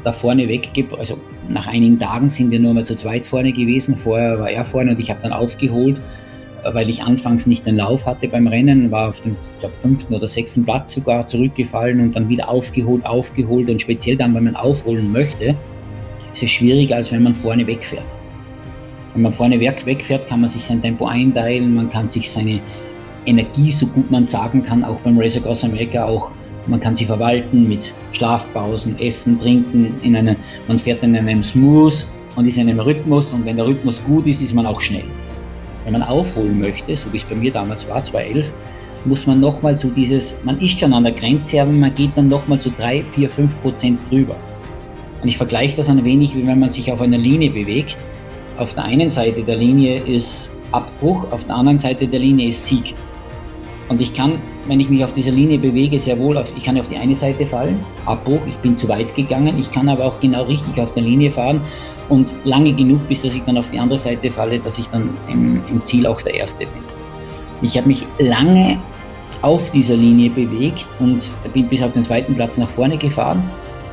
da 0.04 0.12
vorne 0.12 0.46
weg, 0.48 0.68
also 0.98 1.18
nach 1.48 1.66
einigen 1.66 1.98
Tagen 1.98 2.30
sind 2.30 2.50
wir 2.50 2.60
nur 2.60 2.74
mal 2.74 2.84
zu 2.84 2.94
zweit 2.94 3.26
vorne 3.26 3.52
gewesen. 3.52 3.96
Vorher 3.96 4.38
war 4.38 4.50
er 4.50 4.64
vorne 4.64 4.92
und 4.92 5.00
ich 5.00 5.10
habe 5.10 5.20
dann 5.22 5.32
aufgeholt, 5.32 6.00
weil 6.72 6.88
ich 6.88 7.02
anfangs 7.02 7.46
nicht 7.46 7.66
den 7.66 7.76
Lauf 7.76 8.06
hatte 8.06 8.28
beim 8.28 8.46
Rennen, 8.46 8.90
war 8.90 9.08
auf 9.08 9.20
dem, 9.20 9.36
ich 9.46 9.58
glaube, 9.58 9.74
fünften 9.74 10.14
oder 10.14 10.28
sechsten 10.28 10.64
Platz 10.64 10.92
sogar 10.92 11.26
zurückgefallen 11.26 12.00
und 12.00 12.16
dann 12.16 12.28
wieder 12.28 12.48
aufgeholt, 12.48 13.04
aufgeholt 13.04 13.68
und 13.68 13.80
speziell 13.80 14.16
dann, 14.16 14.34
wenn 14.34 14.44
man 14.44 14.56
aufholen 14.56 15.10
möchte, 15.10 15.56
ist 16.32 16.42
es 16.42 16.50
schwieriger, 16.50 16.96
als 16.96 17.10
wenn 17.10 17.22
man 17.22 17.34
vorne 17.34 17.66
wegfährt. 17.66 18.04
Wenn 19.14 19.22
man 19.22 19.32
vorne 19.32 19.58
wegfährt, 19.60 20.28
kann 20.28 20.40
man 20.40 20.48
sich 20.48 20.64
sein 20.64 20.82
Tempo 20.82 21.06
einteilen, 21.06 21.74
man 21.74 21.88
kann 21.88 22.08
sich 22.08 22.30
seine 22.30 22.60
Energie, 23.26 23.72
so 23.72 23.86
gut 23.86 24.10
man 24.10 24.24
sagen 24.24 24.62
kann, 24.62 24.84
auch 24.84 25.00
beim 25.00 25.18
Race 25.18 25.36
Across 25.36 25.64
America 25.64 26.04
auch 26.04 26.30
man 26.66 26.80
kann 26.80 26.94
sie 26.94 27.04
verwalten 27.04 27.68
mit 27.68 27.92
Schlafpausen, 28.12 28.98
Essen, 28.98 29.38
Trinken. 29.38 30.00
In 30.02 30.16
einem, 30.16 30.36
man 30.66 30.78
fährt 30.78 31.02
in 31.02 31.14
einem 31.14 31.42
Smooth 31.42 32.06
und 32.36 32.46
ist 32.46 32.56
in 32.56 32.68
einem 32.68 32.80
Rhythmus. 32.80 33.34
Und 33.34 33.44
wenn 33.44 33.56
der 33.56 33.66
Rhythmus 33.66 34.02
gut 34.02 34.26
ist, 34.26 34.40
ist 34.40 34.54
man 34.54 34.64
auch 34.64 34.80
schnell. 34.80 35.04
Wenn 35.84 35.92
man 35.92 36.02
aufholen 36.02 36.58
möchte, 36.58 36.96
so 36.96 37.12
wie 37.12 37.18
es 37.18 37.24
bei 37.24 37.34
mir 37.34 37.52
damals 37.52 37.86
war, 37.88 38.02
2011, 38.02 38.52
muss 39.04 39.26
man 39.26 39.40
nochmal 39.40 39.76
so 39.76 39.90
dieses, 39.90 40.38
man 40.44 40.58
ist 40.60 40.80
schon 40.80 40.94
an 40.94 41.02
der 41.02 41.12
Grenze, 41.12 41.60
aber 41.60 41.70
man 41.70 41.94
geht 41.94 42.12
dann 42.16 42.28
nochmal 42.28 42.58
so 42.58 42.72
3, 42.74 43.04
4, 43.04 43.28
5 43.28 43.60
Prozent 43.60 44.10
drüber. 44.10 44.36
Und 45.20 45.28
ich 45.28 45.36
vergleiche 45.36 45.76
das 45.76 45.90
ein 45.90 46.02
wenig, 46.02 46.34
wie 46.34 46.46
wenn 46.46 46.58
man 46.58 46.70
sich 46.70 46.90
auf 46.90 47.02
einer 47.02 47.18
Linie 47.18 47.50
bewegt. 47.50 47.98
Auf 48.56 48.74
der 48.74 48.84
einen 48.84 49.10
Seite 49.10 49.42
der 49.42 49.56
Linie 49.56 50.00
ist 50.00 50.50
Abbruch, 50.70 51.26
auf 51.32 51.44
der 51.44 51.56
anderen 51.56 51.78
Seite 51.78 52.06
der 52.06 52.20
Linie 52.20 52.48
ist 52.48 52.64
Sieg. 52.64 52.94
Und 53.88 54.00
ich 54.00 54.14
kann, 54.14 54.38
wenn 54.66 54.80
ich 54.80 54.88
mich 54.88 55.04
auf 55.04 55.12
dieser 55.12 55.32
Linie 55.32 55.58
bewege, 55.58 55.98
sehr 55.98 56.18
wohl 56.18 56.38
auf, 56.38 56.52
ich 56.56 56.64
kann 56.64 56.78
auf 56.78 56.88
die 56.88 56.96
eine 56.96 57.14
Seite 57.14 57.46
fallen, 57.46 57.84
Abbruch, 58.06 58.40
ich 58.46 58.56
bin 58.58 58.76
zu 58.76 58.88
weit 58.88 59.14
gegangen, 59.14 59.58
ich 59.58 59.70
kann 59.70 59.88
aber 59.88 60.04
auch 60.04 60.20
genau 60.20 60.44
richtig 60.44 60.80
auf 60.80 60.92
der 60.92 61.02
Linie 61.02 61.30
fahren 61.30 61.60
und 62.08 62.32
lange 62.44 62.72
genug, 62.72 63.06
bis 63.08 63.22
dass 63.22 63.34
ich 63.34 63.42
dann 63.42 63.58
auf 63.58 63.68
die 63.70 63.78
andere 63.78 63.98
Seite 63.98 64.30
falle, 64.30 64.58
dass 64.58 64.78
ich 64.78 64.88
dann 64.88 65.10
im, 65.28 65.60
im 65.68 65.84
Ziel 65.84 66.06
auch 66.06 66.22
der 66.22 66.34
Erste 66.34 66.64
bin. 66.64 66.82
Ich 67.60 67.76
habe 67.76 67.88
mich 67.88 68.06
lange 68.18 68.78
auf 69.42 69.70
dieser 69.70 69.96
Linie 69.96 70.30
bewegt 70.30 70.86
und 71.00 71.32
bin 71.52 71.68
bis 71.68 71.82
auf 71.82 71.92
den 71.92 72.02
zweiten 72.02 72.34
Platz 72.34 72.56
nach 72.56 72.68
vorne 72.68 72.96
gefahren. 72.96 73.42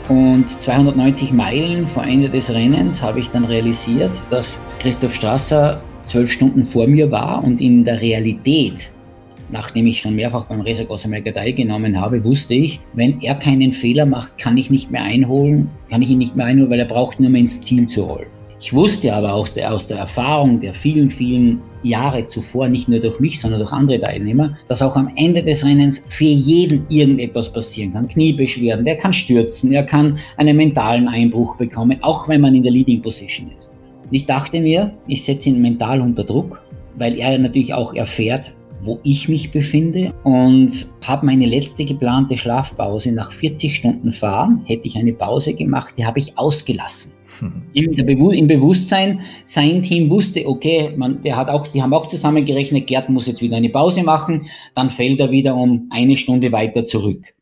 Und 0.10 0.50
290 0.50 1.34
Meilen 1.34 1.88
vor 1.88 2.04
Ende 2.04 2.30
des 2.30 2.54
Rennens 2.54 3.02
habe 3.02 3.20
ich 3.20 3.30
dann 3.30 3.46
realisiert, 3.46 4.12
dass 4.30 4.62
Christoph 4.80 5.16
Strasser 5.16 5.82
zwölf 6.06 6.32
Stunden 6.32 6.64
vor 6.64 6.88
mir 6.88 7.12
war 7.12 7.44
und 7.44 7.62
in 7.62 7.84
der 7.84 8.02
Realität 8.02 8.92
nachdem 9.52 9.86
ich 9.86 10.00
schon 10.00 10.16
mehrfach 10.16 10.46
beim 10.46 10.62
Racer 10.62 10.86
Cross 10.86 11.06
America 11.06 11.32
teilgenommen 11.32 12.00
habe, 12.00 12.24
wusste 12.24 12.54
ich, 12.54 12.80
wenn 12.94 13.22
er 13.22 13.36
keinen 13.36 13.74
Fehler 13.74 14.06
macht, 14.06 14.38
kann 14.38 14.58
ich 14.58 14.70
nicht 14.70 14.92
mehr 14.92 15.04
einholen, 15.04 15.70
kann 15.90 16.02
ich 16.02 16.10
ihn 16.10 16.18
nicht 16.18 16.36
mehr 16.36 16.46
einholen, 16.46 16.70
weil 16.70 16.80
er 16.80 16.86
braucht 16.86 17.20
nur 17.20 17.30
mehr 17.30 17.42
ins 17.42 17.62
Ziel 17.62 17.86
zu 17.86 18.08
holen. 18.08 18.28
Ich 18.64 18.72
wusste 18.74 19.12
aber 19.12 19.34
aus 19.34 19.56
der, 19.56 19.74
aus 19.74 19.88
der 19.88 19.98
Erfahrung 19.98 20.60
der 20.60 20.76
vielen, 20.76 21.10
vielen 21.10 21.62
Jahre 21.82 22.28
zuvor, 22.28 22.68
nicht 22.68 22.88
nur 22.88 23.00
durch 23.00 23.20
mich, 23.20 23.42
sondern 23.42 23.60
durch 23.60 23.72
andere 23.72 24.00
Teilnehmer, 24.00 24.56
dass 24.68 24.84
auch 24.84 24.96
am 24.96 25.12
Ende 25.16 25.44
des 25.44 25.66
Rennens 25.66 26.06
für 26.10 26.26
jeden 26.26 26.86
irgendetwas 26.88 27.52
passieren 27.52 27.94
kann. 27.94 28.08
Kniebeschwerden, 28.08 28.86
der 28.86 28.98
kann 28.98 29.14
stürzen, 29.14 29.72
er 29.72 29.84
kann 29.84 30.20
einen 30.38 30.56
mentalen 30.56 31.08
Einbruch 31.08 31.56
bekommen, 31.56 31.98
auch 32.04 32.30
wenn 32.30 32.42
man 32.42 32.54
in 32.54 32.62
der 32.62 32.72
Leading 32.72 33.02
Position 33.02 33.50
ist. 33.58 33.76
Ich 34.12 34.28
dachte 34.28 34.60
mir, 34.60 34.94
ich 35.08 35.26
setze 35.26 35.50
ihn 35.50 35.60
mental 35.60 36.00
unter 36.00 36.24
Druck, 36.24 36.62
weil 37.00 37.18
er 37.18 37.36
natürlich 37.40 37.74
auch 37.74 37.96
erfährt, 37.96 38.52
wo 38.84 39.00
ich 39.02 39.28
mich 39.28 39.52
befinde 39.52 40.14
und 40.24 40.88
habe 41.02 41.26
meine 41.26 41.48
letzte 41.48 41.84
geplante 41.84 42.38
Schlafpause 42.38 43.12
nach 43.12 43.32
40 43.32 43.76
Stunden 43.76 44.12
Fahren, 44.12 44.62
hätte 44.66 44.86
ich 44.86 44.96
eine 44.98 45.14
Pause 45.14 45.56
gemacht, 45.56 45.96
die 45.98 46.06
habe 46.06 46.20
ich 46.20 46.38
ausgelassen. 46.38 47.14
Mhm. 47.42 47.64
Im, 47.74 48.08
Im, 48.32 48.48
Bewusstsein, 48.48 49.22
sein 49.46 49.84
Team 49.84 50.10
wusste, 50.10 50.48
okay, 50.48 50.94
man, 50.96 51.22
der 51.22 51.36
hat 51.36 51.50
auch, 51.50 51.68
die 51.68 51.82
haben 51.82 51.94
auch 51.94 52.08
zusammengerechnet, 52.08 52.88
Gerd 52.88 53.10
muss 53.10 53.28
jetzt 53.28 53.42
wieder 53.42 53.58
eine 53.58 53.70
Pause 53.70 54.04
machen, 54.04 54.48
dann 54.76 54.92
fällt 54.92 55.20
er 55.20 55.32
wieder 55.32 55.56
um 55.56 55.88
eine 55.90 56.16
Stunde 56.16 56.52
weiter 56.52 56.86
zurück. 56.86 57.34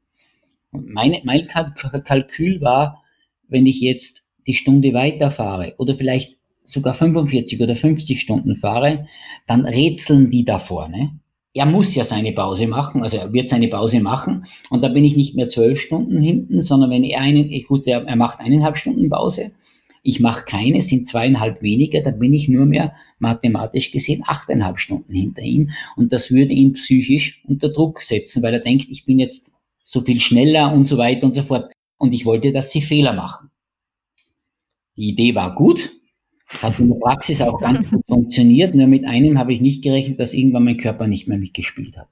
Meine, 0.71 1.21
mein 1.23 1.47
Kalkül 1.47 2.61
war, 2.61 3.03
wenn 3.47 3.65
ich 3.65 3.81
jetzt 3.81 4.23
die 4.47 4.53
Stunde 4.53 4.93
weiterfahre 4.93 5.75
oder 5.77 5.95
vielleicht 5.95 6.37
sogar 6.63 6.93
45 6.93 7.61
oder 7.61 7.75
50 7.75 8.21
Stunden 8.21 8.55
fahre, 8.55 9.07
dann 9.47 9.65
rätseln 9.65 10.29
die 10.29 10.45
da 10.45 10.59
vorne 10.59 11.19
er 11.53 11.65
muss 11.65 11.95
ja 11.95 12.03
seine 12.03 12.31
Pause 12.31 12.67
machen, 12.67 13.01
also 13.01 13.17
er 13.17 13.33
wird 13.33 13.47
seine 13.47 13.67
Pause 13.67 13.99
machen 14.01 14.45
und 14.69 14.83
da 14.83 14.87
bin 14.87 15.03
ich 15.03 15.15
nicht 15.15 15.35
mehr 15.35 15.47
zwölf 15.47 15.81
Stunden 15.81 16.19
hinten, 16.19 16.61
sondern 16.61 16.91
wenn 16.91 17.03
er 17.03 17.21
einen, 17.21 17.51
ich 17.51 17.69
wusste, 17.69 17.91
er, 17.91 18.15
macht 18.15 18.39
eineinhalb 18.39 18.77
Stunden 18.77 19.09
Pause, 19.09 19.51
ich 20.09 20.19
mache 20.19 20.45
keine, 20.45 20.81
sind 20.81 21.07
zweieinhalb 21.07 21.61
weniger, 21.61 22.01
da 22.01 22.11
bin 22.11 22.33
ich 22.33 22.49
nur 22.49 22.65
mehr 22.65 22.93
mathematisch 23.19 23.91
gesehen 23.91 24.23
achteinhalb 24.25 24.79
Stunden 24.79 25.13
hinter 25.13 25.43
ihm 25.43 25.69
und 25.95 26.11
das 26.11 26.31
würde 26.31 26.53
ihn 26.53 26.73
psychisch 26.73 27.41
unter 27.47 27.69
Druck 27.69 28.01
setzen, 28.01 28.43
weil 28.43 28.53
er 28.53 28.59
denkt, 28.59 28.87
ich 28.89 29.05
bin 29.05 29.19
jetzt 29.19 29.53
so 29.83 30.01
viel 30.01 30.19
schneller 30.19 30.73
und 30.73 30.85
so 30.85 30.97
weiter 30.97 31.25
und 31.25 31.33
so 31.33 31.43
fort 31.43 31.71
und 31.97 32.13
ich 32.13 32.25
wollte, 32.25 32.51
dass 32.51 32.71
sie 32.71 32.81
Fehler 32.81 33.13
machen. 33.13 33.49
Die 34.97 35.09
Idee 35.09 35.35
war 35.35 35.55
gut, 35.55 35.91
hat 36.61 36.79
in 36.79 36.89
der 36.89 36.95
Praxis 36.95 37.41
auch 37.41 37.59
ganz 37.59 37.89
gut 37.89 38.05
funktioniert. 38.05 38.75
Nur 38.75 38.87
mit 38.87 39.05
einem 39.05 39.37
habe 39.37 39.53
ich 39.53 39.61
nicht 39.61 39.83
gerechnet, 39.83 40.19
dass 40.19 40.33
irgendwann 40.33 40.65
mein 40.65 40.77
Körper 40.77 41.07
nicht 41.07 41.27
mehr 41.27 41.37
mitgespielt 41.37 41.97
hat. 41.97 42.09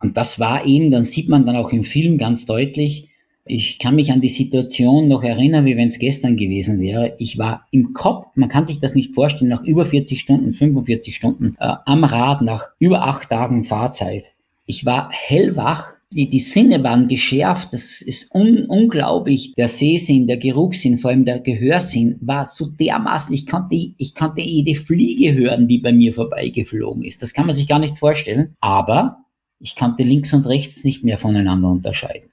Und 0.00 0.16
das 0.16 0.38
war 0.38 0.64
eben, 0.64 0.90
dann 0.90 1.02
sieht 1.02 1.28
man 1.28 1.46
dann 1.46 1.56
auch 1.56 1.72
im 1.72 1.84
Film 1.84 2.18
ganz 2.18 2.46
deutlich, 2.46 3.07
ich 3.48 3.78
kann 3.78 3.94
mich 3.94 4.12
an 4.12 4.20
die 4.20 4.28
Situation 4.28 5.08
noch 5.08 5.22
erinnern, 5.22 5.64
wie 5.64 5.76
wenn 5.76 5.88
es 5.88 5.98
gestern 5.98 6.36
gewesen 6.36 6.80
wäre. 6.80 7.14
Ich 7.18 7.38
war 7.38 7.66
im 7.70 7.92
Kopf, 7.92 8.26
man 8.36 8.48
kann 8.48 8.66
sich 8.66 8.78
das 8.78 8.94
nicht 8.94 9.14
vorstellen, 9.14 9.50
nach 9.50 9.62
über 9.62 9.84
40 9.84 10.20
Stunden, 10.20 10.52
45 10.52 11.14
Stunden 11.14 11.56
äh, 11.58 11.74
am 11.84 12.04
Rad, 12.04 12.42
nach 12.42 12.68
über 12.78 13.02
acht 13.02 13.30
Tagen 13.30 13.64
Fahrzeit. 13.64 14.24
Ich 14.66 14.84
war 14.84 15.10
hellwach, 15.12 15.94
die, 16.10 16.30
die 16.30 16.38
Sinne 16.38 16.82
waren 16.82 17.06
geschärft, 17.06 17.72
das 17.72 18.00
ist 18.00 18.34
un, 18.34 18.64
unglaublich. 18.66 19.54
Der 19.54 19.68
Sehsinn, 19.68 20.26
der 20.26 20.38
Geruchssinn, 20.38 20.96
vor 20.96 21.10
allem 21.10 21.24
der 21.24 21.40
Gehörsinn 21.40 22.16
war 22.20 22.44
so 22.44 22.66
dermaßen, 22.66 23.34
ich 23.34 23.46
konnte, 23.46 23.76
ich 23.96 24.14
konnte 24.14 24.40
jede 24.40 24.74
Fliege 24.74 25.34
hören, 25.34 25.68
die 25.68 25.78
bei 25.78 25.92
mir 25.92 26.12
vorbeigeflogen 26.14 27.02
ist. 27.02 27.22
Das 27.22 27.34
kann 27.34 27.46
man 27.46 27.54
sich 27.54 27.68
gar 27.68 27.78
nicht 27.78 27.98
vorstellen. 27.98 28.56
Aber 28.60 29.18
ich 29.60 29.76
konnte 29.76 30.02
links 30.02 30.32
und 30.32 30.46
rechts 30.46 30.84
nicht 30.84 31.04
mehr 31.04 31.18
voneinander 31.18 31.68
unterscheiden. 31.68 32.30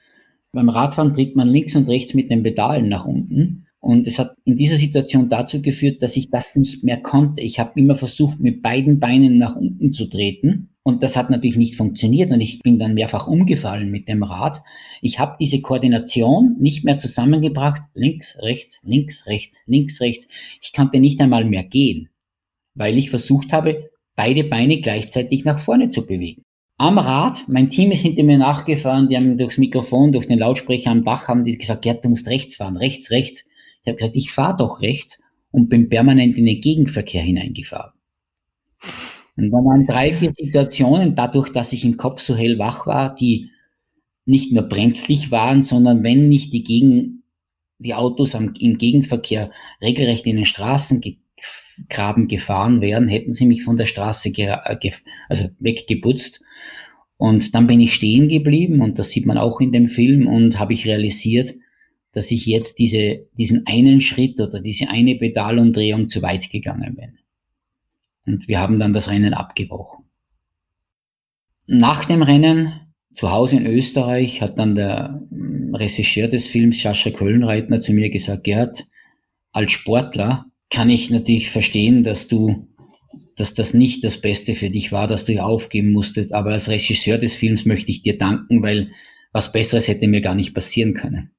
Beim 0.56 0.70
Radfahren 0.70 1.13
tritt 1.13 1.36
man 1.36 1.48
links 1.48 1.76
und 1.76 1.88
rechts 1.88 2.13
mit 2.13 2.32
den 2.32 2.44
Pedalen 2.44 2.89
nach 2.89 3.06
unten. 3.06 3.68
Und 3.80 4.08
es 4.08 4.18
hat 4.18 4.36
in 4.46 4.58
dieser 4.58 4.78
Situation 4.78 5.30
dazu 5.30 5.62
geführt, 5.62 6.02
dass 6.02 6.15
ich 6.15 6.32
das 6.32 6.56
nicht 6.56 6.84
mehr 6.84 6.98
konnte. 6.98 7.44
Ich 7.44 7.60
habe 7.60 7.80
immer 7.80 7.96
versucht, 7.96 8.39
mit 8.39 8.63
beiden 8.63 9.00
Beinen 9.00 9.38
nach 9.38 9.56
unten 9.56 9.91
zu 9.91 10.10
treten 10.10 10.70
und 10.88 11.02
das 11.02 11.18
hat 11.18 11.32
natürlich 11.32 11.58
nicht 11.58 11.76
funktioniert 11.76 12.32
und 12.32 12.41
ich 12.41 12.60
bin 12.62 12.78
dann 12.78 12.94
mehrfach 12.94 13.26
umgefallen 13.26 13.89
mit 13.89 14.08
dem 14.08 14.22
Rad. 14.22 14.62
Ich 15.02 15.20
habe 15.20 15.36
diese 15.39 15.60
Koordination 15.62 16.58
nicht 16.60 16.86
mehr 16.86 16.98
zusammengebracht. 16.98 17.82
Links, 17.96 18.38
rechts, 18.41 18.80
links, 18.84 19.26
rechts, 19.26 19.63
links, 19.65 20.00
rechts. 20.00 20.28
Ich 20.62 20.74
konnte 20.74 21.00
nicht 21.00 21.20
einmal 21.22 21.44
mehr 21.44 21.63
gehen, 21.63 22.10
weil 22.76 23.00
ich 23.00 23.10
versucht 23.10 23.52
habe, 23.52 23.89
beide 24.15 24.44
Beine 24.44 24.80
gleichzeitig 24.80 25.44
nach 25.44 25.58
vorne 25.58 25.89
zu 25.89 26.06
bewegen. 26.06 26.44
Am 26.77 26.97
Rad, 26.97 27.47
mein 27.47 27.69
Team 27.69 27.91
ist 27.91 28.01
hinter 28.01 28.23
mir 28.23 28.38
nachgefahren, 28.38 29.07
die 29.07 29.15
haben 29.15 29.38
durchs 29.38 29.57
Mikrofon, 29.57 30.11
durch 30.11 30.27
den 30.27 30.39
Lautsprecher 30.39 30.91
am 30.91 31.05
Dach, 31.05 31.29
haben 31.29 31.45
die 31.45 31.57
gesagt, 31.57 31.83
Gerd, 31.83 32.03
du 32.03 32.09
musst 32.09 32.27
rechts 32.27 32.57
fahren, 32.57 32.75
rechts, 32.75 33.11
rechts. 33.11 33.47
Ich 33.81 33.88
habe 33.88 33.95
gesagt, 33.95 34.15
ich 34.15 34.31
fahre 34.31 34.57
doch 34.57 34.81
rechts 34.81 35.21
und 35.51 35.69
bin 35.69 35.88
permanent 35.88 36.38
in 36.38 36.45
den 36.45 36.59
Gegenverkehr 36.59 37.21
hineingefahren. 37.21 37.93
Und 39.38 39.51
da 39.51 39.57
waren 39.57 39.88
drei, 39.88 40.11
vier 40.11 40.33
Situationen, 40.33 41.15
dadurch, 41.15 41.49
dass 41.49 41.71
ich 41.71 41.85
im 41.85 41.95
Kopf 41.95 42.19
so 42.19 42.35
hell 42.35 42.59
wach 42.59 42.85
war, 42.88 43.15
die 43.15 43.51
nicht 44.25 44.51
nur 44.51 44.63
brenzlig 44.63 45.31
waren, 45.31 45.61
sondern 45.61 46.03
wenn 46.03 46.27
nicht 46.27 46.51
die, 46.51 46.63
Gegen, 46.63 47.23
die 47.79 47.93
Autos 47.93 48.35
am, 48.35 48.53
im 48.59 48.77
Gegenverkehr 48.77 49.49
regelrecht 49.81 50.25
in 50.25 50.35
den 50.35 50.45
Straßengraben 51.75 52.27
gefahren 52.27 52.81
wären, 52.81 53.08
hätten 53.08 53.34
sie 53.34 53.45
mich 53.45 53.63
von 53.63 53.77
der 53.77 53.86
Straße 53.86 54.29
äh, 54.38 54.58
also 55.29 55.49
weggeputzt. 55.60 56.41
Und 57.17 57.55
dann 57.55 57.67
bin 57.67 57.79
ich 57.79 57.93
stehen 57.93 58.27
geblieben 58.27 58.81
und 58.81 58.99
das 58.99 59.10
sieht 59.10 59.25
man 59.25 59.38
auch 59.38 59.62
in 59.62 59.71
dem 59.71 59.88
Film 59.88 60.27
und 60.27 60.60
habe 60.60 60.73
ich 60.73 60.86
realisiert, 60.86 61.53
dass 62.12 62.31
ich 62.31 62.45
jetzt 62.45 62.79
diese, 62.79 63.27
diesen 63.38 63.65
einen 63.67 64.01
Schritt 64.01 64.39
oder 64.39 64.62
diese 64.62 64.89
eine 64.89 65.15
Pedalumdrehung 65.15 66.10
zu 66.10 66.21
weit 66.21 66.49
gegangen 66.49 66.95
bin. 66.95 67.17
Und 68.25 68.47
wir 68.47 68.60
haben 68.60 68.79
dann 68.79 68.93
das 68.93 69.10
Rennen 69.10 69.34
abgebrochen. 69.34 70.05
Nach 71.67 72.05
dem 72.05 72.21
Rennen 72.21 72.73
zu 73.12 73.31
Hause 73.31 73.58
in 73.58 73.65
Österreich 73.65 74.41
hat 74.41 74.60
dann 74.60 74.75
der 74.75 75.21
mm, 75.29 75.73
Regisseur 75.75 76.27
des 76.27 76.47
Films, 76.47 76.81
Sascha 76.81 77.12
Kölnreitner, 77.12 77.79
zu 77.79 77.93
mir 77.93 78.10
gesagt, 78.10 78.43
Gerhard, 78.43 78.86
als 79.51 79.71
Sportler 79.71 80.47
kann 80.69 80.89
ich 80.89 81.10
natürlich 81.10 81.49
verstehen, 81.49 82.04
dass 82.04 82.28
du, 82.28 82.67
dass 83.36 83.54
das 83.54 83.73
nicht 83.73 84.04
das 84.04 84.21
Beste 84.21 84.56
für 84.56 84.69
dich 84.69 84.91
war, 84.91 85.08
dass 85.08 85.25
du 85.25 85.34
hier 85.34 85.45
aufgeben 85.45 85.91
musstest. 85.91 86.34
Aber 86.34 86.51
als 86.51 86.69
Regisseur 86.69 87.17
des 87.17 87.36
Films 87.36 87.65
möchte 87.65 87.91
ich 87.91 88.01
dir 88.01 88.17
danken, 88.17 88.62
weil 88.62 88.91
was 89.32 89.51
Besseres 89.51 89.88
hätte 89.88 90.08
mir 90.08 90.21
gar 90.21 90.36
nicht 90.36 90.54
passieren 90.54 90.93
können. 90.93 91.32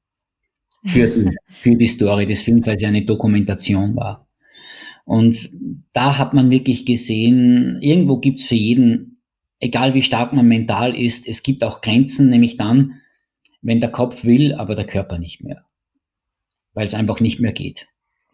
Für 0.84 1.08
die, 1.08 1.30
für 1.60 1.76
die 1.76 1.86
Story 1.86 2.26
des 2.26 2.42
Films, 2.42 2.66
weil 2.66 2.76
es 2.76 2.82
ja 2.82 2.88
eine 2.88 3.04
Dokumentation 3.04 3.96
war. 3.96 4.28
Und 5.04 5.50
da 5.92 6.18
hat 6.18 6.34
man 6.34 6.50
wirklich 6.50 6.84
gesehen, 6.84 7.78
irgendwo 7.80 8.18
gibt 8.18 8.40
es 8.40 8.46
für 8.46 8.56
jeden, 8.56 9.18
egal 9.60 9.94
wie 9.94 10.02
stark 10.02 10.32
man 10.32 10.46
mental 10.46 10.96
ist, 10.96 11.28
es 11.28 11.42
gibt 11.42 11.62
auch 11.62 11.80
Grenzen, 11.80 12.28
nämlich 12.28 12.56
dann, 12.56 13.00
wenn 13.62 13.80
der 13.80 13.90
Kopf 13.90 14.24
will, 14.24 14.54
aber 14.54 14.74
der 14.74 14.86
Körper 14.86 15.18
nicht 15.18 15.42
mehr. 15.42 15.64
Weil 16.74 16.86
es 16.86 16.94
einfach 16.94 17.20
nicht 17.20 17.40
mehr 17.40 17.52
geht. 17.52 17.86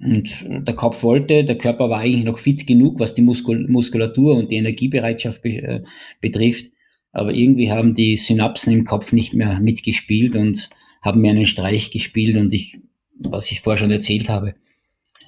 Und 0.03 0.45
der 0.49 0.75
Kopf 0.75 1.03
wollte, 1.03 1.45
der 1.45 1.57
Körper 1.57 1.89
war 1.89 2.01
eigentlich 2.01 2.25
noch 2.25 2.39
fit 2.39 2.67
genug, 2.67 2.99
was 2.99 3.15
die 3.15 3.23
Muskul 3.23 3.69
Muskulatur 3.69 4.37
und 4.37 4.51
die 4.51 4.57
Energiebereitschaft 4.57 5.43
be 5.43 5.51
äh, 5.51 5.83
betrifft. 6.21 6.73
Aber 7.13 7.33
irgendwie 7.33 7.71
haben 7.71 7.95
die 7.95 8.17
Synapsen 8.17 8.73
im 8.73 8.85
Kopf 8.85 9.13
nicht 9.13 9.35
mehr 9.35 9.61
mitgespielt 9.61 10.35
und 10.35 10.71
haben 11.03 11.21
mir 11.21 11.31
einen 11.31 11.47
Streich 11.47 11.91
gespielt 11.91 12.37
und 12.37 12.53
ich, 12.53 12.81
was 13.19 13.53
ich 13.53 13.61
vorher 13.61 13.79
schon 13.79 13.91
erzählt 13.91 14.29
habe, 14.29 14.55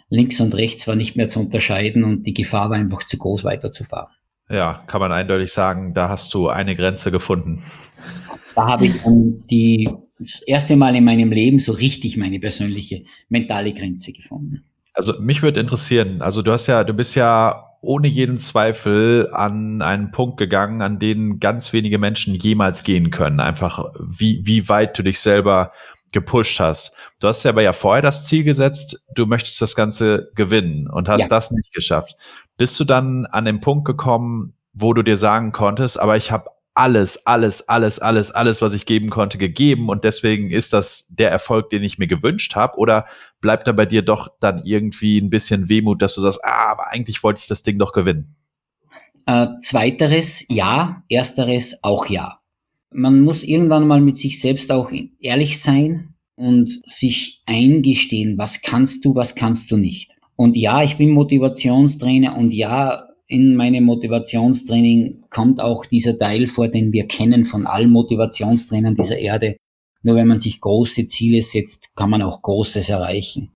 links 0.08 0.40
und 0.40 0.54
rechts 0.54 0.86
war 0.86 0.96
nicht 0.96 1.16
mehr 1.16 1.28
zu 1.28 1.40
unterscheiden 1.40 2.04
und 2.04 2.26
die 2.26 2.34
Gefahr 2.34 2.70
war 2.70 2.76
einfach 2.76 3.02
zu 3.02 3.18
groß 3.18 3.44
weiterzufahren. 3.44 4.12
Ja, 4.48 4.84
kann 4.86 5.00
man 5.00 5.12
eindeutig 5.12 5.52
sagen, 5.52 5.94
da 5.94 6.08
hast 6.08 6.34
du 6.34 6.48
eine 6.48 6.74
Grenze 6.74 7.10
gefunden. 7.10 7.64
Da 8.54 8.68
habe 8.68 8.86
ich 8.86 9.02
dann 9.02 9.44
die 9.50 9.88
das 10.18 10.42
erste 10.42 10.76
Mal 10.76 10.94
in 10.96 11.04
meinem 11.04 11.32
Leben 11.32 11.58
so 11.58 11.72
richtig 11.72 12.16
meine 12.16 12.38
persönliche 12.38 13.04
mentale 13.28 13.72
Grenze 13.72 14.12
gefunden. 14.12 14.64
Also 14.92 15.18
mich 15.20 15.42
würde 15.42 15.60
interessieren, 15.60 16.22
also 16.22 16.42
du 16.42 16.52
hast 16.52 16.68
ja, 16.68 16.84
du 16.84 16.94
bist 16.94 17.16
ja 17.16 17.64
ohne 17.80 18.06
jeden 18.08 18.36
Zweifel 18.36 19.28
an 19.32 19.82
einen 19.82 20.10
Punkt 20.10 20.38
gegangen, 20.38 20.82
an 20.82 20.98
den 20.98 21.38
ganz 21.40 21.72
wenige 21.72 21.98
Menschen 21.98 22.34
jemals 22.34 22.82
gehen 22.82 23.10
können. 23.10 23.40
Einfach 23.40 23.92
wie, 24.00 24.40
wie 24.44 24.68
weit 24.68 24.98
du 24.98 25.02
dich 25.02 25.20
selber 25.20 25.72
gepusht 26.12 26.60
hast. 26.60 26.96
Du 27.18 27.28
hast 27.28 27.42
ja 27.42 27.50
aber 27.50 27.62
ja 27.62 27.72
vorher 27.72 28.00
das 28.00 28.24
Ziel 28.24 28.44
gesetzt, 28.44 29.04
du 29.14 29.26
möchtest 29.26 29.60
das 29.60 29.74
Ganze 29.74 30.30
gewinnen 30.34 30.88
und 30.88 31.08
hast 31.08 31.22
ja. 31.22 31.28
das 31.28 31.50
nicht 31.50 31.74
geschafft. 31.74 32.16
Bist 32.56 32.78
du 32.78 32.84
dann 32.84 33.26
an 33.26 33.44
den 33.44 33.60
Punkt 33.60 33.84
gekommen, 33.84 34.54
wo 34.72 34.92
du 34.94 35.02
dir 35.02 35.16
sagen 35.16 35.52
konntest, 35.52 35.98
aber 35.98 36.16
ich 36.16 36.30
habe 36.30 36.50
alles, 36.74 37.24
alles, 37.24 37.68
alles, 37.68 38.00
alles, 38.00 38.30
alles, 38.32 38.60
was 38.60 38.74
ich 38.74 38.84
geben 38.84 39.08
konnte, 39.08 39.38
gegeben 39.38 39.88
und 39.88 40.02
deswegen 40.02 40.50
ist 40.50 40.72
das 40.72 41.06
der 41.08 41.30
Erfolg, 41.30 41.70
den 41.70 41.84
ich 41.84 41.98
mir 41.98 42.08
gewünscht 42.08 42.56
habe? 42.56 42.76
Oder 42.78 43.06
bleibt 43.40 43.68
da 43.68 43.72
bei 43.72 43.86
dir 43.86 44.02
doch 44.02 44.28
dann 44.40 44.62
irgendwie 44.64 45.18
ein 45.18 45.30
bisschen 45.30 45.68
Wehmut, 45.68 46.02
dass 46.02 46.16
du 46.16 46.20
sagst, 46.20 46.40
ah, 46.44 46.72
aber 46.72 46.90
eigentlich 46.90 47.22
wollte 47.22 47.40
ich 47.40 47.46
das 47.46 47.62
Ding 47.62 47.78
doch 47.78 47.92
gewinnen? 47.92 48.34
Äh, 49.26 49.46
zweiteres 49.60 50.44
ja, 50.48 51.02
ersteres 51.08 51.78
auch 51.82 52.06
ja. 52.06 52.40
Man 52.90 53.20
muss 53.20 53.44
irgendwann 53.44 53.86
mal 53.86 54.00
mit 54.00 54.18
sich 54.18 54.40
selbst 54.40 54.70
auch 54.70 54.90
ehrlich 55.20 55.60
sein 55.60 56.14
und 56.36 56.68
sich 56.84 57.42
eingestehen, 57.46 58.36
was 58.36 58.62
kannst 58.62 59.04
du, 59.04 59.14
was 59.14 59.34
kannst 59.34 59.70
du 59.70 59.76
nicht. 59.76 60.12
Und 60.36 60.56
ja, 60.56 60.82
ich 60.82 60.96
bin 60.96 61.10
Motivationstrainer 61.10 62.36
und 62.36 62.52
ja, 62.52 63.08
in 63.34 63.56
meinem 63.56 63.82
Motivationstraining 63.84 65.24
kommt 65.28 65.60
auch 65.60 65.84
dieser 65.84 66.16
Teil 66.16 66.46
vor, 66.46 66.68
den 66.68 66.92
wir 66.92 67.08
kennen 67.08 67.44
von 67.44 67.66
allen 67.66 67.90
Motivationstrainern 67.90 68.94
dieser 68.94 69.18
Erde. 69.18 69.56
Nur 70.04 70.14
wenn 70.14 70.28
man 70.28 70.38
sich 70.38 70.60
große 70.60 71.06
Ziele 71.06 71.42
setzt, 71.42 71.96
kann 71.96 72.10
man 72.10 72.22
auch 72.22 72.42
Großes 72.42 72.88
erreichen. 72.88 73.50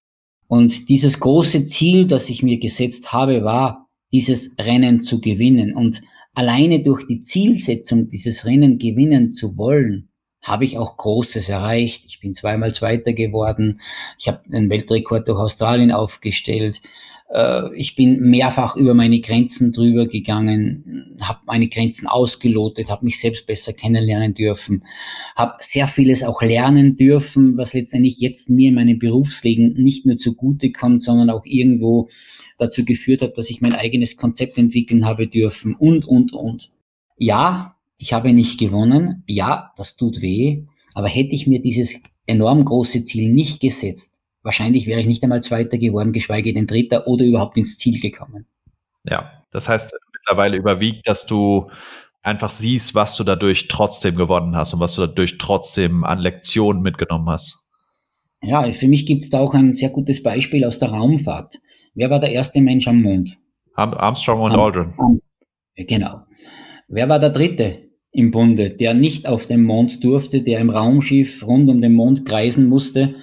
Und 0.48 0.88
dieses 0.88 1.20
große 1.20 1.66
Ziel, 1.66 2.06
das 2.06 2.28
ich 2.28 2.42
mir 2.42 2.58
gesetzt 2.58 3.12
habe, 3.12 3.44
war, 3.44 3.86
dieses 4.12 4.56
Rennen 4.58 5.04
zu 5.04 5.20
gewinnen. 5.20 5.74
Und 5.74 6.00
alleine 6.34 6.82
durch 6.82 7.06
die 7.06 7.20
Zielsetzung, 7.20 8.08
dieses 8.08 8.46
Rennen 8.46 8.78
gewinnen 8.78 9.32
zu 9.32 9.58
wollen, 9.58 10.08
habe 10.42 10.64
ich 10.64 10.78
auch 10.78 10.96
Großes 10.96 11.48
erreicht. 11.50 12.04
Ich 12.06 12.18
bin 12.20 12.34
zweimal 12.34 12.74
Zweiter 12.74 13.12
geworden. 13.12 13.80
Ich 14.18 14.26
habe 14.26 14.40
den 14.48 14.70
Weltrekord 14.70 15.28
durch 15.28 15.38
Australien 15.38 15.92
aufgestellt. 15.92 16.80
Äh, 17.28 17.74
ich 17.74 17.94
bin 17.94 18.20
mehrfach 18.20 18.76
über 18.76 18.94
meine 18.94 19.20
Grenzen 19.20 19.72
drüber 19.72 20.06
gegangen, 20.06 21.16
habe 21.20 21.40
meine 21.46 21.68
Grenzen 21.68 22.06
ausgelotet, 22.06 22.90
habe 22.90 23.04
mich 23.04 23.18
selbst 23.18 23.46
besser 23.46 23.72
kennenlernen 23.72 24.34
dürfen, 24.34 24.84
habe 25.36 25.54
sehr 25.60 25.88
vieles 25.88 26.22
auch 26.22 26.42
lernen 26.42 26.96
dürfen, 26.96 27.58
was 27.58 27.74
letztendlich 27.74 28.20
jetzt 28.20 28.50
mir 28.50 28.68
in 28.68 28.74
meinem 28.74 28.98
Berufsleben 28.98 29.74
nicht 29.74 30.06
nur 30.06 30.16
zugute 30.16 30.72
kommt, 30.72 31.02
sondern 31.02 31.30
auch 31.30 31.44
irgendwo 31.44 32.08
dazu 32.58 32.84
geführt 32.84 33.22
hat, 33.22 33.38
dass 33.38 33.50
ich 33.50 33.60
mein 33.60 33.74
eigenes 33.74 34.16
Konzept 34.16 34.58
entwickeln 34.58 35.04
habe 35.04 35.26
dürfen 35.28 35.74
und, 35.74 36.06
und, 36.06 36.32
und. 36.32 36.70
Ja, 37.16 37.76
ich 37.98 38.12
habe 38.12 38.32
nicht 38.32 38.58
gewonnen. 38.58 39.22
Ja, 39.26 39.72
das 39.76 39.96
tut 39.96 40.22
weh. 40.22 40.64
Aber 40.94 41.08
hätte 41.08 41.34
ich 41.34 41.46
mir 41.46 41.60
dieses 41.60 42.00
enorm 42.26 42.64
große 42.64 43.04
Ziel 43.04 43.30
nicht 43.32 43.60
gesetzt, 43.60 44.17
wahrscheinlich 44.42 44.86
wäre 44.86 45.00
ich 45.00 45.06
nicht 45.06 45.22
einmal 45.22 45.42
Zweiter 45.42 45.78
geworden, 45.78 46.12
geschweige 46.12 46.52
denn 46.52 46.66
Dritter 46.66 47.06
oder 47.06 47.24
überhaupt 47.24 47.56
ins 47.56 47.78
Ziel 47.78 48.00
gekommen. 48.00 48.46
Ja, 49.04 49.44
das 49.50 49.68
heißt, 49.68 49.94
mittlerweile 50.12 50.56
überwiegt, 50.56 51.06
dass 51.08 51.26
du 51.26 51.70
einfach 52.22 52.50
siehst, 52.50 52.94
was 52.94 53.16
du 53.16 53.24
dadurch 53.24 53.68
trotzdem 53.68 54.16
gewonnen 54.16 54.56
hast 54.56 54.74
und 54.74 54.80
was 54.80 54.94
du 54.94 55.06
dadurch 55.06 55.38
trotzdem 55.38 56.04
an 56.04 56.18
Lektionen 56.18 56.82
mitgenommen 56.82 57.28
hast. 57.28 57.58
Ja, 58.42 58.70
für 58.70 58.88
mich 58.88 59.06
gibt 59.06 59.22
es 59.22 59.30
da 59.30 59.40
auch 59.40 59.54
ein 59.54 59.72
sehr 59.72 59.90
gutes 59.90 60.22
Beispiel 60.22 60.64
aus 60.64 60.78
der 60.78 60.90
Raumfahrt. 60.90 61.58
Wer 61.94 62.10
war 62.10 62.20
der 62.20 62.32
erste 62.32 62.60
Mensch 62.60 62.86
am 62.86 63.02
Mond? 63.02 63.36
Armstrong 63.74 64.40
und 64.40 64.52
Am 64.52 64.60
Aldrin. 64.60 64.94
Am 64.98 65.20
genau. 65.74 66.22
Wer 66.88 67.08
war 67.08 67.18
der 67.18 67.30
dritte 67.30 67.88
im 68.12 68.30
Bunde, 68.30 68.70
der 68.70 68.94
nicht 68.94 69.26
auf 69.26 69.46
dem 69.46 69.64
Mond 69.64 70.02
durfte, 70.02 70.42
der 70.42 70.60
im 70.60 70.70
Raumschiff 70.70 71.46
rund 71.46 71.68
um 71.68 71.80
den 71.80 71.94
Mond 71.94 72.24
kreisen 72.24 72.68
musste 72.68 73.16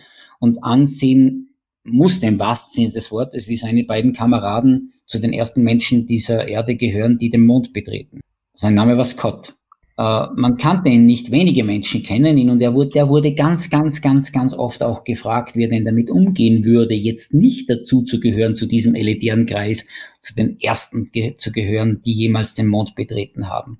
und 0.45 0.63
ansehen 0.63 1.55
musste 1.83 2.27
im 2.27 2.39
wahrsten 2.39 2.83
Sinne 2.83 2.93
des 2.93 3.11
Wortes, 3.11 3.47
wie 3.47 3.55
seine 3.55 3.83
beiden 3.83 4.13
Kameraden 4.13 4.93
zu 5.05 5.19
den 5.19 5.33
ersten 5.33 5.63
Menschen 5.63 6.05
dieser 6.05 6.47
Erde 6.47 6.75
gehören, 6.75 7.17
die 7.17 7.29
den 7.29 7.45
Mond 7.45 7.73
betreten. 7.73 8.21
Sein 8.53 8.75
Name 8.75 8.95
war 8.95 9.05
Scott. 9.05 9.55
Äh, 9.97 10.27
man 10.35 10.57
kannte 10.57 10.89
ihn 10.89 11.05
nicht, 11.05 11.31
wenige 11.31 11.63
Menschen 11.63 12.03
kennen 12.03 12.37
ihn 12.37 12.49
und 12.49 12.61
er 12.61 12.73
wurde, 12.73 12.91
der 12.91 13.09
wurde 13.09 13.33
ganz, 13.33 13.69
ganz, 13.69 14.01
ganz, 14.01 14.31
ganz 14.31 14.53
oft 14.53 14.83
auch 14.83 15.03
gefragt, 15.03 15.55
wie 15.55 15.63
er 15.63 15.69
denn 15.69 15.85
damit 15.85 16.09
umgehen 16.09 16.63
würde, 16.63 16.93
jetzt 16.93 17.33
nicht 17.33 17.69
dazu 17.69 18.03
zu 18.03 18.19
gehören, 18.19 18.55
zu 18.55 18.67
diesem 18.67 18.93
elitären 18.95 19.45
Kreis, 19.45 19.85
zu 20.21 20.35
den 20.35 20.59
ersten 20.59 21.05
ge 21.05 21.35
zu 21.37 21.51
gehören, 21.51 22.01
die 22.05 22.13
jemals 22.13 22.55
den 22.55 22.67
Mond 22.67 22.95
betreten 22.95 23.47
haben. 23.47 23.79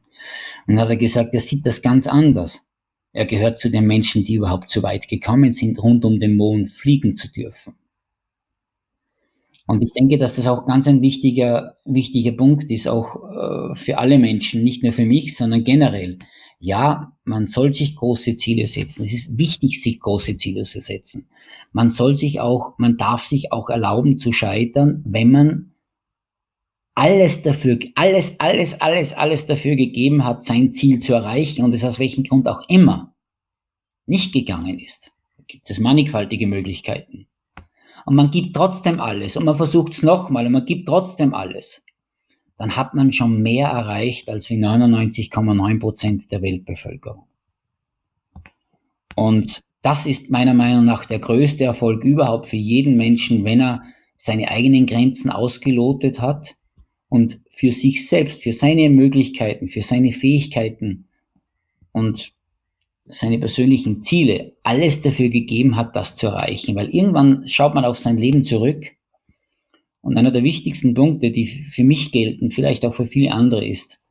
Und 0.67 0.75
dann 0.75 0.79
hat 0.79 0.89
er 0.89 0.97
gesagt, 0.97 1.33
er 1.33 1.39
sieht 1.39 1.65
das 1.65 1.81
ganz 1.81 2.07
anders. 2.07 2.65
Er 3.15 3.25
gehört 3.25 3.59
zu 3.59 3.69
den 3.69 3.87
Menschen, 3.87 4.25
die 4.25 4.33
überhaupt 4.33 4.69
so 4.69 4.83
weit 4.83 5.07
gekommen 5.07 5.53
sind, 5.53 5.81
rund 5.81 6.03
um 6.03 6.19
den 6.19 6.35
Mond 6.35 6.69
fliegen 6.69 7.15
zu 7.15 7.31
dürfen. 7.31 7.73
Und 9.67 9.81
ich 9.81 9.93
denke, 9.93 10.17
dass 10.17 10.35
das 10.35 10.47
auch 10.47 10.65
ganz 10.65 10.85
ein 10.89 11.01
wichtiger, 11.01 11.77
wichtiger 11.85 12.33
Punkt 12.33 12.69
ist, 12.69 12.89
auch 12.89 13.15
äh, 13.15 13.73
für 13.73 13.99
alle 13.99 14.19
Menschen, 14.19 14.63
nicht 14.63 14.83
nur 14.83 14.91
für 14.91 15.05
mich, 15.05 15.37
sondern 15.37 15.63
generell. 15.63 16.19
Ja, 16.59 17.13
man 17.23 17.45
soll 17.45 17.73
sich 17.73 17.95
große 17.95 18.35
Ziele 18.35 18.67
setzen. 18.67 19.05
Es 19.05 19.13
ist 19.13 19.37
wichtig, 19.37 19.81
sich 19.81 20.01
große 20.01 20.35
Ziele 20.35 20.63
zu 20.63 20.81
setzen. 20.81 21.29
Man 21.71 21.87
soll 21.87 22.15
sich 22.15 22.41
auch, 22.41 22.77
man 22.79 22.97
darf 22.97 23.23
sich 23.23 23.53
auch 23.53 23.69
erlauben 23.69 24.17
zu 24.17 24.33
scheitern, 24.33 25.01
wenn 25.07 25.31
man 25.31 25.74
alles 26.95 27.43
dafür, 27.43 27.77
alles, 27.95 28.39
alles, 28.39 28.79
alles, 28.81 29.13
alles 29.13 29.45
dafür 29.45 29.75
gegeben 29.75 30.23
hat, 30.23 30.43
sein 30.43 30.71
Ziel 30.71 30.99
zu 30.99 31.13
erreichen 31.13 31.63
und 31.63 31.73
es 31.73 31.83
aus 31.83 31.99
welchem 31.99 32.23
Grund 32.23 32.47
auch 32.47 32.61
immer 32.69 33.13
nicht 34.05 34.33
gegangen 34.33 34.79
ist. 34.79 35.11
Gibt 35.47 35.69
es 35.69 35.79
mannigfaltige 35.79 36.47
Möglichkeiten. 36.47 37.27
Und 38.05 38.15
man 38.15 38.31
gibt 38.31 38.55
trotzdem 38.55 38.99
alles 38.99 39.35
und 39.35 39.45
man 39.45 39.57
versucht 39.57 39.93
es 39.93 40.03
nochmal 40.03 40.45
und 40.45 40.53
man 40.53 40.65
gibt 40.65 40.87
trotzdem 40.87 41.33
alles. 41.33 41.85
Dann 42.57 42.77
hat 42.77 42.93
man 42.93 43.11
schon 43.11 43.41
mehr 43.41 43.67
erreicht 43.67 44.29
als 44.29 44.49
wie 44.49 44.55
99,9 44.55 45.79
Prozent 45.79 46.31
der 46.31 46.41
Weltbevölkerung. 46.41 47.27
Und 49.15 49.61
das 49.81 50.05
ist 50.05 50.31
meiner 50.31 50.53
Meinung 50.53 50.85
nach 50.85 51.05
der 51.05 51.19
größte 51.19 51.65
Erfolg 51.65 52.03
überhaupt 52.03 52.47
für 52.47 52.55
jeden 52.55 52.95
Menschen, 52.95 53.43
wenn 53.43 53.59
er 53.59 53.83
seine 54.17 54.49
eigenen 54.49 54.85
Grenzen 54.85 55.29
ausgelotet 55.29 56.21
hat 56.21 56.55
und 57.15 57.39
für 57.49 57.71
sich 57.71 58.09
selbst, 58.09 58.43
für 58.43 58.51
seine 58.51 58.89
Möglichkeiten, 58.89 59.67
für 59.67 59.83
seine 59.83 60.11
Fähigkeiten 60.11 61.07
und 61.93 62.33
seine 63.05 63.39
persönlichen 63.39 64.01
Ziele 64.01 64.51
alles 64.63 65.01
dafür 65.01 65.29
gegeben 65.29 65.77
hat, 65.77 65.95
das 65.95 66.17
zu 66.17 66.27
erreichen. 66.27 66.75
Weil 66.75 66.89
irgendwann 66.89 67.47
schaut 67.47 67.73
man 67.73 67.85
auf 67.85 67.97
sein 67.97 68.17
Leben 68.17 68.43
zurück 68.43 68.87
und 70.01 70.17
einer 70.17 70.31
der 70.31 70.43
wichtigsten 70.43 70.93
Punkte, 70.93 71.31
die 71.31 71.45
für 71.45 71.85
mich 71.85 72.11
gelten, 72.11 72.51
vielleicht 72.51 72.85
auch 72.85 72.93
für 72.93 73.05
viele 73.05 73.31
andere 73.31 73.65
ist, 73.65 74.01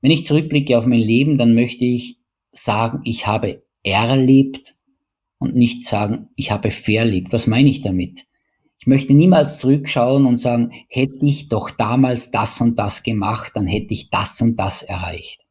wenn 0.00 0.10
ich 0.10 0.24
zurückblicke 0.24 0.76
auf 0.76 0.86
mein 0.86 0.98
Leben, 0.98 1.38
dann 1.38 1.54
möchte 1.54 1.84
ich 1.84 2.16
sagen, 2.50 3.02
ich 3.04 3.28
habe 3.28 3.60
erlebt 3.84 4.74
und 5.38 5.54
nicht 5.54 5.84
sagen, 5.84 6.26
ich 6.34 6.50
habe 6.50 6.72
verlebt. 6.72 7.32
Was 7.32 7.46
meine 7.46 7.68
ich 7.68 7.82
damit? 7.82 8.27
Ich 8.80 8.86
möchte 8.86 9.12
niemals 9.12 9.58
zurückschauen 9.58 10.24
und 10.24 10.36
sagen, 10.36 10.70
hätte 10.88 11.18
ich 11.22 11.48
doch 11.48 11.70
damals 11.70 12.30
das 12.30 12.60
und 12.60 12.78
das 12.78 13.02
gemacht, 13.02 13.52
dann 13.54 13.66
hätte 13.66 13.92
ich 13.92 14.10
das 14.10 14.40
und 14.40 14.56
das 14.56 14.82
erreicht. 14.82 15.44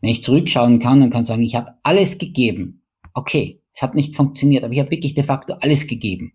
Wenn 0.00 0.10
ich 0.10 0.22
zurückschauen 0.22 0.78
kann 0.78 1.02
und 1.02 1.10
kann 1.10 1.24
sagen, 1.24 1.42
ich 1.42 1.56
habe 1.56 1.72
alles 1.82 2.18
gegeben, 2.18 2.82
okay, 3.12 3.60
es 3.72 3.82
hat 3.82 3.94
nicht 3.94 4.14
funktioniert, 4.14 4.62
aber 4.62 4.72
ich 4.72 4.78
habe 4.78 4.92
wirklich 4.92 5.14
de 5.14 5.24
facto 5.24 5.54
alles 5.54 5.88
gegeben, 5.88 6.32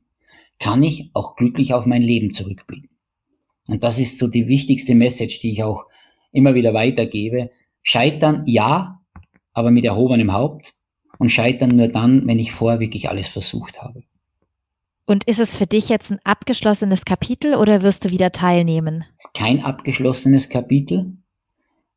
kann 0.59 0.83
ich 0.83 1.09
auch 1.13 1.35
glücklich 1.37 1.73
auf 1.73 1.85
mein 1.85 2.01
Leben 2.01 2.33
zurückblicken. 2.33 2.89
Und 3.69 3.83
das 3.83 3.97
ist 3.97 4.17
so 4.17 4.27
die 4.27 4.47
wichtigste 4.47 4.95
Message, 4.95 5.39
die 5.39 5.51
ich 5.51 5.63
auch 5.63 5.85
immer 6.31 6.53
wieder 6.53 6.73
weitergebe. 6.73 7.51
Scheitern, 7.81 8.43
ja, 8.45 8.99
aber 9.53 9.71
mit 9.71 9.85
erhobenem 9.85 10.33
Haupt 10.33 10.73
und 11.17 11.29
scheitern 11.29 11.75
nur 11.75 11.87
dann, 11.87 12.27
wenn 12.27 12.39
ich 12.39 12.51
vorher 12.51 12.79
wirklich 12.79 13.09
alles 13.09 13.27
versucht 13.29 13.81
habe. 13.81 14.03
Und 15.09 15.23
ist 15.23 15.39
es 15.39 15.57
für 15.57 15.65
dich 15.65 15.89
jetzt 15.89 16.11
ein 16.11 16.19
abgeschlossenes 16.23 17.03
Kapitel 17.03 17.55
oder 17.55 17.81
wirst 17.81 18.05
du 18.05 18.11
wieder 18.11 18.31
teilnehmen? 18.31 19.05
Es 19.17 19.25
ist 19.25 19.33
kein 19.33 19.59
abgeschlossenes 19.59 20.49
Kapitel. 20.49 21.17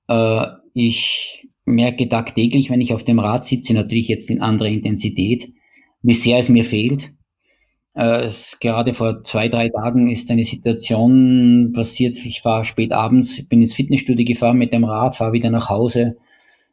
Äh, 0.09 0.47
ich 0.73 1.47
merke 1.67 2.09
tagtäglich, 2.09 2.71
wenn 2.71 2.81
ich 2.81 2.95
auf 2.95 3.05
dem 3.05 3.19
Rad 3.19 3.45
sitze, 3.45 3.75
natürlich 3.75 4.09
jetzt 4.09 4.31
in 4.31 4.41
anderer 4.41 4.71
Intensität, 4.71 5.53
wie 6.01 6.15
sehr 6.15 6.39
es 6.39 6.49
mir 6.49 6.65
fehlt. 6.65 7.13
Äh, 7.93 8.23
es, 8.23 8.59
gerade 8.61 8.95
vor 8.95 9.23
zwei, 9.25 9.51
drei 9.51 9.69
Tagen 9.69 10.09
ist 10.09 10.31
eine 10.31 10.45
Situation 10.45 11.73
passiert. 11.75 12.17
Ich 12.25 12.43
war 12.47 12.65
spät 12.65 12.93
abends, 12.93 13.47
bin 13.47 13.61
ins 13.61 13.75
Fitnessstudio 13.75 14.25
gefahren 14.25 14.57
mit 14.57 14.73
dem 14.73 14.85
Rad, 14.85 15.17
fahre 15.17 15.35
wieder 15.35 15.51
nach 15.51 15.69
Hause. 15.69 16.17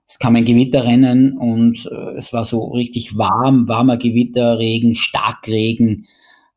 Es 0.07 0.19
kam 0.19 0.37
ein 0.37 0.45
Gewitterrennen 0.45 1.37
und 1.37 1.85
äh, 1.91 2.15
es 2.15 2.31
war 2.31 2.45
so 2.45 2.69
richtig 2.69 3.17
warm, 3.17 3.67
warmer 3.67 3.97
Gewitterregen, 3.97 4.95
Starkregen. 4.95 6.07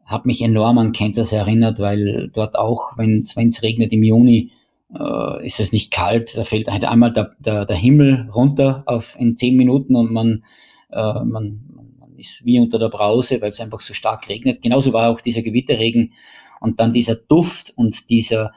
Hat 0.05 0.27
mich 0.27 0.43
enorm 0.43 0.79
an 0.79 0.93
Kansas 0.93 1.33
erinnert, 1.33 1.79
weil 1.79 2.31
dort 2.35 2.57
auch, 2.57 2.97
wenn 2.97 3.21
es 3.21 3.63
regnet 3.63 3.93
im 3.93 4.03
Juni, 4.03 4.51
äh, 4.99 5.47
ist 5.47 5.61
es 5.61 5.73
nicht 5.73 5.91
kalt. 5.91 6.37
Da 6.37 6.45
fällt 6.45 6.71
halt 6.71 6.85
einmal 6.85 7.13
der, 7.13 7.35
der, 7.39 7.65
der 7.65 7.77
Himmel 7.77 8.29
runter 8.35 8.83
auf 8.87 9.17
in 9.19 9.37
zehn 9.37 9.57
Minuten 9.57 9.97
und 9.97 10.13
man, 10.13 10.45
äh, 10.91 11.25
man, 11.25 11.61
man 11.75 12.17
ist 12.17 12.45
wie 12.45 12.61
unter 12.61 12.79
der 12.79 12.89
Brause, 12.89 13.41
weil 13.41 13.51
es 13.51 13.61
einfach 13.61 13.81
so 13.81 13.95
stark 13.95 14.29
regnet. 14.29 14.63
Genauso 14.63 14.93
war 14.93 15.11
auch 15.11 15.21
dieser 15.21 15.43
Gewitterregen 15.43 16.13
und 16.61 16.79
dann 16.81 16.93
dieser 16.93 17.17
Duft 17.17 17.73
und 17.77 18.11
dieser, 18.11 18.53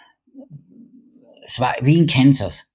es 1.46 1.60
war 1.60 1.74
wie 1.82 1.98
in 1.98 2.08
Kansas. 2.08 2.74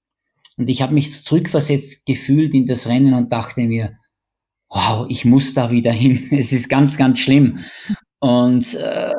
Und 0.57 0.69
ich 0.69 0.81
habe 0.81 0.93
mich 0.93 1.23
zurückversetzt 1.23 2.05
gefühlt 2.05 2.53
in 2.53 2.65
das 2.65 2.87
Rennen 2.87 3.13
und 3.13 3.31
dachte 3.31 3.61
mir, 3.61 3.97
wow, 4.69 5.05
ich 5.09 5.25
muss 5.25 5.53
da 5.53 5.71
wieder 5.71 5.91
hin. 5.91 6.27
Es 6.31 6.51
ist 6.51 6.69
ganz, 6.69 6.97
ganz 6.97 7.19
schlimm. 7.19 7.59
Und 8.21 8.75
äh, 8.75 9.13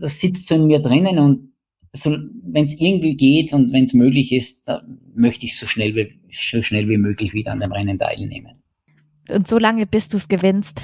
das 0.00 0.20
sitzt 0.20 0.46
so 0.46 0.54
in 0.54 0.68
mir 0.68 0.78
drinnen 0.78 1.18
und 1.18 1.52
so, 1.92 2.16
wenn 2.44 2.64
es 2.64 2.80
irgendwie 2.80 3.16
geht 3.16 3.52
und 3.52 3.72
wenn 3.72 3.84
es 3.84 3.92
möglich 3.92 4.32
ist, 4.32 4.70
möchte 5.14 5.46
ich 5.46 5.58
so 5.58 5.66
schnell, 5.66 5.94
wie, 5.94 6.20
so 6.30 6.62
schnell 6.62 6.88
wie 6.88 6.98
möglich 6.98 7.32
wieder 7.34 7.52
an 7.52 7.60
dem 7.60 7.72
Rennen 7.72 7.98
teilnehmen. 7.98 8.62
Und 9.28 9.48
so 9.48 9.58
lange, 9.58 9.86
bis 9.86 10.08
du 10.08 10.16
es 10.16 10.28
gewinnst? 10.28 10.80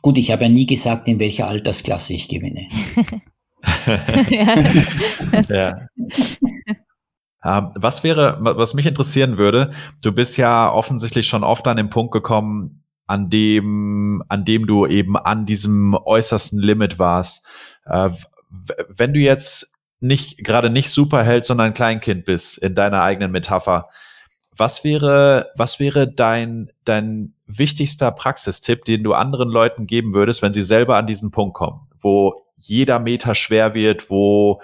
Gut, 0.00 0.16
ich 0.16 0.30
habe 0.30 0.44
ja 0.44 0.48
nie 0.48 0.66
gesagt, 0.66 1.08
in 1.08 1.18
welcher 1.18 1.48
Altersklasse 1.48 2.14
ich 2.14 2.28
gewinne. 2.28 2.68
ja. 4.30 4.54
ja. 5.48 5.88
Ähm, 7.44 7.70
was 7.74 8.04
wäre, 8.04 8.38
was 8.40 8.74
mich 8.74 8.86
interessieren 8.86 9.38
würde, 9.38 9.70
du 10.02 10.12
bist 10.12 10.36
ja 10.36 10.70
offensichtlich 10.70 11.26
schon 11.26 11.42
oft 11.42 11.66
an 11.66 11.76
den 11.76 11.90
Punkt 11.90 12.12
gekommen, 12.12 12.84
an 13.06 13.28
dem, 13.28 14.22
an 14.28 14.44
dem 14.44 14.66
du 14.66 14.86
eben 14.86 15.16
an 15.16 15.46
diesem 15.46 15.94
äußersten 15.94 16.60
Limit 16.60 16.98
warst. 16.98 17.46
Äh, 17.84 18.10
wenn 18.88 19.12
du 19.12 19.20
jetzt 19.20 19.76
nicht, 20.00 20.38
gerade 20.38 20.70
nicht 20.70 20.90
Superheld, 20.90 21.44
sondern 21.44 21.72
Kleinkind 21.72 22.24
bist 22.24 22.58
in 22.58 22.74
deiner 22.74 23.02
eigenen 23.02 23.32
Metapher, 23.32 23.88
was 24.56 24.84
wäre, 24.84 25.50
was 25.56 25.80
wäre 25.80 26.08
dein, 26.10 26.70
dein 26.84 27.34
wichtigster 27.46 28.10
Praxistipp, 28.10 28.84
den 28.84 29.02
du 29.02 29.14
anderen 29.14 29.48
Leuten 29.48 29.86
geben 29.86 30.14
würdest, 30.14 30.42
wenn 30.42 30.52
sie 30.52 30.62
selber 30.62 30.96
an 30.96 31.06
diesen 31.06 31.30
Punkt 31.30 31.54
kommen, 31.54 31.80
wo 32.00 32.42
jeder 32.56 32.98
Meter 32.98 33.34
schwer 33.34 33.74
wird, 33.74 34.10
wo 34.10 34.62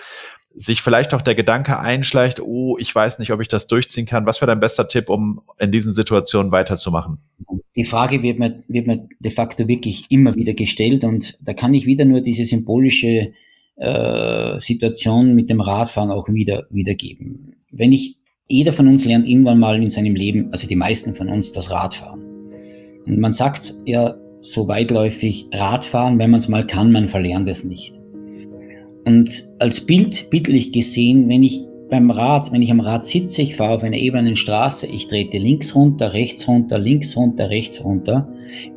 sich 0.54 0.82
vielleicht 0.82 1.14
auch 1.14 1.22
der 1.22 1.34
Gedanke 1.34 1.78
einschleicht, 1.78 2.40
oh, 2.40 2.76
ich 2.78 2.94
weiß 2.94 3.18
nicht, 3.18 3.32
ob 3.32 3.40
ich 3.40 3.48
das 3.48 3.66
durchziehen 3.66 4.06
kann. 4.06 4.26
Was 4.26 4.40
wäre 4.40 4.50
dein 4.50 4.60
bester 4.60 4.88
Tipp, 4.88 5.08
um 5.08 5.40
in 5.58 5.72
diesen 5.72 5.94
Situationen 5.94 6.52
weiterzumachen? 6.52 7.18
Die 7.76 7.84
Frage 7.84 8.22
wird 8.22 8.38
mir, 8.38 8.62
wird 8.68 8.86
mir 8.86 9.08
de 9.18 9.30
facto 9.30 9.68
wirklich 9.68 10.06
immer 10.10 10.34
wieder 10.34 10.54
gestellt 10.54 11.04
und 11.04 11.38
da 11.40 11.54
kann 11.54 11.74
ich 11.74 11.86
wieder 11.86 12.04
nur 12.04 12.20
diese 12.20 12.44
symbolische 12.44 13.32
äh, 13.76 14.58
Situation 14.58 15.34
mit 15.34 15.48
dem 15.48 15.60
Radfahren 15.60 16.10
auch 16.10 16.28
wieder 16.28 16.66
wiedergeben. 16.70 17.56
Wenn 17.70 17.92
ich, 17.92 18.18
jeder 18.48 18.72
von 18.72 18.88
uns 18.88 19.04
lernt 19.04 19.26
irgendwann 19.26 19.58
mal 19.58 19.82
in 19.82 19.90
seinem 19.90 20.14
Leben, 20.14 20.50
also 20.52 20.66
die 20.66 20.76
meisten 20.76 21.14
von 21.14 21.28
uns, 21.28 21.52
das 21.52 21.70
Radfahren. 21.70 22.20
Und 23.06 23.18
man 23.18 23.32
sagt 23.32 23.74
ja 23.86 24.16
so 24.40 24.68
weitläufig, 24.68 25.46
Radfahren, 25.52 26.18
wenn 26.18 26.30
man 26.30 26.38
es 26.38 26.48
mal 26.48 26.66
kann, 26.66 26.92
man 26.92 27.08
verlernt 27.08 27.48
es 27.48 27.64
nicht. 27.64 27.94
Und 29.04 29.44
als 29.58 29.84
Bild, 29.84 30.30
bildlich 30.30 30.72
gesehen, 30.72 31.28
wenn 31.28 31.42
ich 31.42 31.60
beim 31.90 32.10
Rad, 32.10 32.52
wenn 32.52 32.62
ich 32.62 32.70
am 32.70 32.80
Rad 32.80 33.04
sitze, 33.04 33.42
ich 33.42 33.56
fahre 33.56 33.74
auf 33.74 33.82
einer 33.82 33.98
ebenen 33.98 34.36
Straße, 34.36 34.86
ich 34.86 35.08
trete 35.08 35.36
links 35.36 35.74
runter, 35.74 36.12
rechts 36.12 36.48
runter, 36.48 36.78
links 36.78 37.16
runter, 37.16 37.50
rechts 37.50 37.84
runter, 37.84 38.28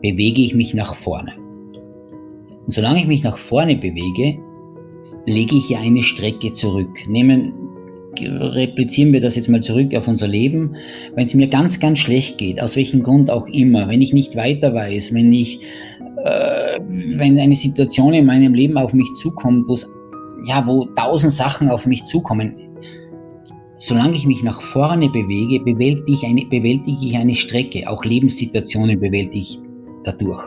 bewege 0.02 0.42
ich 0.42 0.54
mich 0.54 0.74
nach 0.74 0.96
vorne. 0.96 1.32
Und 2.66 2.74
solange 2.74 3.00
ich 3.00 3.08
mich 3.08 3.24
nach 3.24 3.38
vorne 3.38 3.78
bewege, 3.78 4.38
lege 5.26 5.56
ich 5.56 5.70
ja 5.70 5.80
eine 5.80 6.02
Strecke 6.02 6.52
zurück. 6.54 7.08
Nehmen, 7.08 7.54
replizieren 8.22 9.14
wir 9.14 9.22
das 9.22 9.36
jetzt 9.36 9.50
mal 9.50 9.62
zurück 9.62 9.94
auf 9.96 10.08
unser 10.08 10.28
Leben. 10.28 10.76
Wenn 11.16 11.26
es 11.26 11.34
mir 11.34 11.48
ganz, 11.48 11.80
ganz 11.80 12.00
schlecht 12.00 12.38
geht, 12.38 12.62
aus 12.62 12.76
welchem 12.76 13.04
Grund 13.04 13.30
auch 13.30 13.48
immer, 13.48 13.88
wenn 13.88 14.02
ich 14.02 14.14
nicht 14.14 14.36
weiter 14.36 14.74
weiß, 14.74 15.14
wenn 15.14 15.32
ich, 15.32 15.60
äh, 16.24 16.80
wenn 16.90 17.40
eine 17.40 17.56
Situation 17.56 18.14
in 18.14 18.26
meinem 18.26 18.54
Leben 18.54 18.78
auf 18.78 18.94
mich 18.94 19.12
zukommt, 19.14 19.68
wo 19.68 19.74
es 19.74 19.90
ja, 20.46 20.66
wo 20.66 20.86
tausend 20.86 21.34
Sachen 21.34 21.70
auf 21.70 21.86
mich 21.86 22.06
zukommen. 22.06 22.54
Solange 23.78 24.16
ich 24.16 24.26
mich 24.26 24.42
nach 24.44 24.62
vorne 24.62 25.10
bewege, 25.10 25.60
bewältige 25.60 26.14
ich 26.14 26.26
eine, 26.26 26.46
bewältige 26.46 27.06
ich 27.06 27.18
eine 27.18 27.36
Strecke. 27.36 27.90
Auch 27.90 28.06
Lebenssituationen 28.06 29.00
bewältige 29.00 29.38
ich 29.38 29.60
dadurch. 30.04 30.44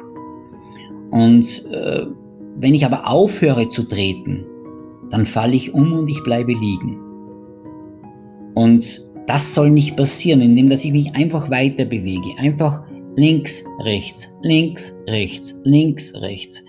Und 1.10 1.64
äh, 1.72 2.06
wenn 2.56 2.74
ich 2.74 2.84
aber 2.84 3.06
aufhöre 3.06 3.68
zu 3.68 3.82
treten, 3.82 4.44
dann 5.10 5.26
falle 5.26 5.56
ich 5.56 5.74
um 5.74 5.92
und 5.92 6.08
ich 6.08 6.22
bleibe 6.22 6.52
liegen. 6.52 6.98
Und 8.54 9.00
das 9.26 9.54
soll 9.54 9.70
nicht 9.70 9.96
passieren, 9.96 10.40
indem 10.40 10.70
dass 10.70 10.84
ich 10.84 10.92
mich 10.92 11.14
einfach 11.14 11.50
weiter 11.50 11.84
bewege. 11.84 12.30
Einfach 12.38 12.82
links, 13.16 13.62
rechts, 13.84 14.28
links, 14.42 14.94
rechts, 15.06 15.60
links, 15.64 16.14
rechts. 16.14 16.64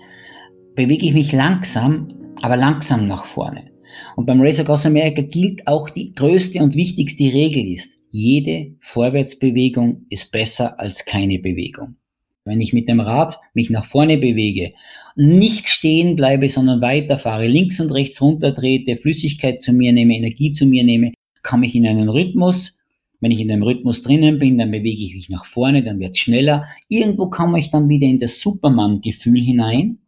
Bewege 0.74 1.06
ich 1.06 1.14
mich 1.14 1.32
langsam, 1.32 2.08
aber 2.42 2.56
langsam 2.56 3.06
nach 3.06 3.24
vorne. 3.24 3.70
Und 4.16 4.26
beim 4.26 4.40
Race 4.40 4.60
Across 4.60 4.86
America 4.86 5.22
gilt 5.22 5.66
auch 5.66 5.90
die 5.90 6.12
größte 6.12 6.62
und 6.62 6.74
wichtigste 6.74 7.24
Regel 7.24 7.66
ist, 7.66 7.98
jede 8.10 8.74
Vorwärtsbewegung 8.80 10.06
ist 10.10 10.32
besser 10.32 10.78
als 10.80 11.04
keine 11.04 11.38
Bewegung. 11.38 11.96
Wenn 12.44 12.60
ich 12.60 12.72
mit 12.72 12.88
dem 12.88 13.00
Rad 13.00 13.38
mich 13.54 13.70
nach 13.70 13.84
vorne 13.84 14.18
bewege, 14.18 14.72
nicht 15.14 15.68
stehen 15.68 16.16
bleibe, 16.16 16.48
sondern 16.48 16.80
weiterfahre, 16.80 17.46
links 17.46 17.78
und 17.78 17.92
rechts 17.92 18.20
runtertrete, 18.20 18.96
Flüssigkeit 18.96 19.62
zu 19.62 19.72
mir 19.72 19.92
nehme, 19.92 20.16
Energie 20.16 20.50
zu 20.50 20.66
mir 20.66 20.82
nehme, 20.82 21.12
komme 21.42 21.66
ich 21.66 21.76
in 21.76 21.86
einen 21.86 22.08
Rhythmus. 22.08 22.78
Wenn 23.20 23.30
ich 23.30 23.40
in 23.40 23.48
dem 23.48 23.62
Rhythmus 23.62 24.02
drinnen 24.02 24.38
bin, 24.38 24.56
dann 24.56 24.70
bewege 24.70 25.04
ich 25.04 25.14
mich 25.14 25.28
nach 25.28 25.44
vorne, 25.44 25.84
dann 25.84 26.00
wird 26.00 26.12
es 26.12 26.18
schneller. 26.18 26.64
Irgendwo 26.88 27.28
komme 27.28 27.58
ich 27.58 27.70
dann 27.70 27.88
wieder 27.88 28.06
in 28.06 28.18
das 28.18 28.40
Superman-Gefühl 28.40 29.40
hinein 29.40 29.98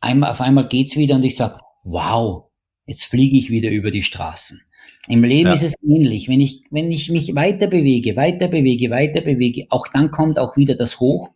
einmal, 0.00 0.30
auf 0.30 0.40
einmal 0.40 0.68
geht's 0.68 0.96
wieder 0.96 1.14
und 1.16 1.24
ich 1.24 1.36
sage, 1.36 1.60
wow, 1.84 2.44
jetzt 2.86 3.04
fliege 3.04 3.36
ich 3.36 3.50
wieder 3.50 3.70
über 3.70 3.90
die 3.90 4.02
Straßen. 4.02 4.60
Im 5.08 5.24
Leben 5.24 5.48
ja. 5.48 5.54
ist 5.54 5.62
es 5.62 5.74
ähnlich. 5.82 6.28
Wenn 6.28 6.40
ich, 6.40 6.62
wenn 6.70 6.90
ich 6.90 7.10
mich 7.10 7.34
weiter 7.34 7.66
bewege, 7.66 8.16
weiter 8.16 8.48
bewege, 8.48 8.90
weiter 8.90 9.20
bewege, 9.20 9.66
auch 9.70 9.86
dann 9.92 10.10
kommt 10.10 10.38
auch 10.38 10.56
wieder 10.56 10.74
das 10.74 11.00
Hoch. 11.00 11.30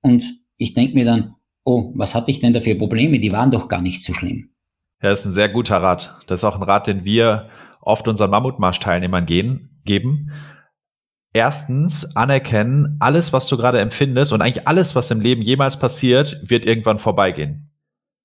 Und 0.00 0.24
ich 0.56 0.74
denke 0.74 0.94
mir 0.94 1.04
dann, 1.04 1.34
oh, 1.64 1.92
was 1.94 2.14
hatte 2.14 2.30
ich 2.30 2.40
denn 2.40 2.52
da 2.52 2.60
für 2.60 2.74
Probleme? 2.74 3.18
Die 3.20 3.32
waren 3.32 3.50
doch 3.50 3.68
gar 3.68 3.80
nicht 3.80 4.02
so 4.02 4.12
schlimm. 4.12 4.50
Ja, 5.02 5.10
das 5.10 5.20
ist 5.20 5.26
ein 5.26 5.32
sehr 5.32 5.48
guter 5.48 5.78
Rat. 5.78 6.16
Das 6.26 6.40
ist 6.40 6.44
auch 6.44 6.56
ein 6.56 6.62
Rat, 6.62 6.86
den 6.86 7.04
wir 7.04 7.48
oft 7.80 8.08
unseren 8.08 8.30
Mammutmarsch-Teilnehmern 8.30 9.26
gehen, 9.26 9.80
geben. 9.84 10.30
erstens 11.34 12.16
anerkennen, 12.16 12.96
alles, 13.00 13.32
was 13.32 13.48
du 13.48 13.56
gerade 13.56 13.80
empfindest 13.80 14.32
und 14.32 14.40
eigentlich 14.40 14.66
alles, 14.66 14.94
was 14.94 15.10
im 15.10 15.20
Leben 15.20 15.42
jemals 15.42 15.78
passiert, 15.78 16.40
wird 16.44 16.64
irgendwann 16.64 16.98
vorbeigehen. 16.98 17.63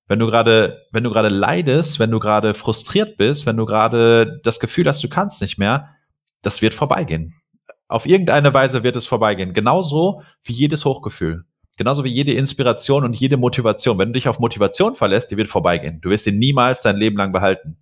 Wenn 0.09 0.19
du 0.19 0.25
gerade, 0.25 0.87
wenn 0.91 1.03
du 1.03 1.11
gerade 1.11 1.29
leidest, 1.29 1.99
wenn 1.99 2.09
du 2.09 2.19
gerade 2.19 2.55
frustriert 2.55 3.15
bist, 3.15 3.45
wenn 3.45 3.55
du 3.55 3.65
gerade 3.65 4.41
das 4.43 4.59
Gefühl 4.59 4.87
hast, 4.87 5.03
du 5.03 5.07
kannst 5.07 5.39
nicht 5.41 5.59
mehr, 5.59 5.95
das 6.41 6.63
wird 6.63 6.73
vorbeigehen. 6.73 7.35
Auf 7.87 8.07
irgendeine 8.07 8.53
Weise 8.53 8.83
wird 8.83 8.95
es 8.95 9.05
vorbeigehen. 9.05 9.53
Genauso 9.53 10.23
wie 10.43 10.53
jedes 10.53 10.83
Hochgefühl. 10.83 11.45
Genauso 11.77 12.03
wie 12.03 12.09
jede 12.09 12.33
Inspiration 12.33 13.05
und 13.05 13.15
jede 13.15 13.37
Motivation. 13.37 13.99
Wenn 13.99 14.09
du 14.09 14.13
dich 14.13 14.27
auf 14.27 14.39
Motivation 14.39 14.95
verlässt, 14.95 15.29
die 15.29 15.37
wird 15.37 15.47
vorbeigehen. 15.47 16.01
Du 16.01 16.09
wirst 16.09 16.23
sie 16.23 16.31
niemals 16.31 16.81
dein 16.81 16.97
Leben 16.97 17.15
lang 17.15 17.31
behalten. 17.31 17.77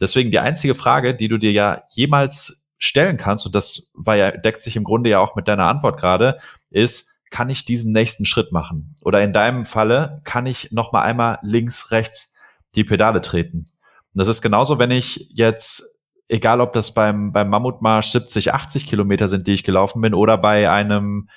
Deswegen 0.00 0.30
die 0.30 0.38
einzige 0.38 0.76
Frage, 0.76 1.14
die 1.14 1.28
du 1.28 1.38
dir 1.38 1.52
ja 1.52 1.82
jemals 1.90 2.70
stellen 2.78 3.16
kannst, 3.16 3.46
und 3.46 3.54
das 3.54 3.90
war 3.94 4.16
ja, 4.16 4.30
deckt 4.30 4.62
sich 4.62 4.76
im 4.76 4.84
Grunde 4.84 5.10
ja 5.10 5.18
auch 5.18 5.34
mit 5.34 5.48
deiner 5.48 5.66
Antwort 5.66 5.98
gerade, 5.98 6.38
ist, 6.70 7.10
kann 7.34 7.50
ich 7.50 7.64
diesen 7.64 7.92
nächsten 7.92 8.26
Schritt 8.26 8.52
machen? 8.52 8.94
Oder 9.02 9.20
in 9.20 9.32
deinem 9.32 9.66
Falle, 9.66 10.20
kann 10.22 10.46
ich 10.46 10.70
noch 10.70 10.92
mal 10.92 11.02
einmal 11.02 11.40
links, 11.42 11.90
rechts 11.90 12.36
die 12.76 12.84
Pedale 12.84 13.22
treten? 13.22 13.72
Und 14.14 14.20
das 14.20 14.28
ist 14.28 14.40
genauso, 14.40 14.78
wenn 14.78 14.92
ich 14.92 15.30
jetzt, 15.34 15.82
egal 16.28 16.60
ob 16.60 16.72
das 16.74 16.94
beim, 16.94 17.32
beim 17.32 17.50
Mammutmarsch 17.50 18.12
70, 18.12 18.54
80 18.54 18.86
Kilometer 18.86 19.26
sind, 19.26 19.48
die 19.48 19.54
ich 19.54 19.64
gelaufen 19.64 20.00
bin, 20.00 20.14
oder 20.14 20.38
bei 20.38 20.70
einem 20.70 21.28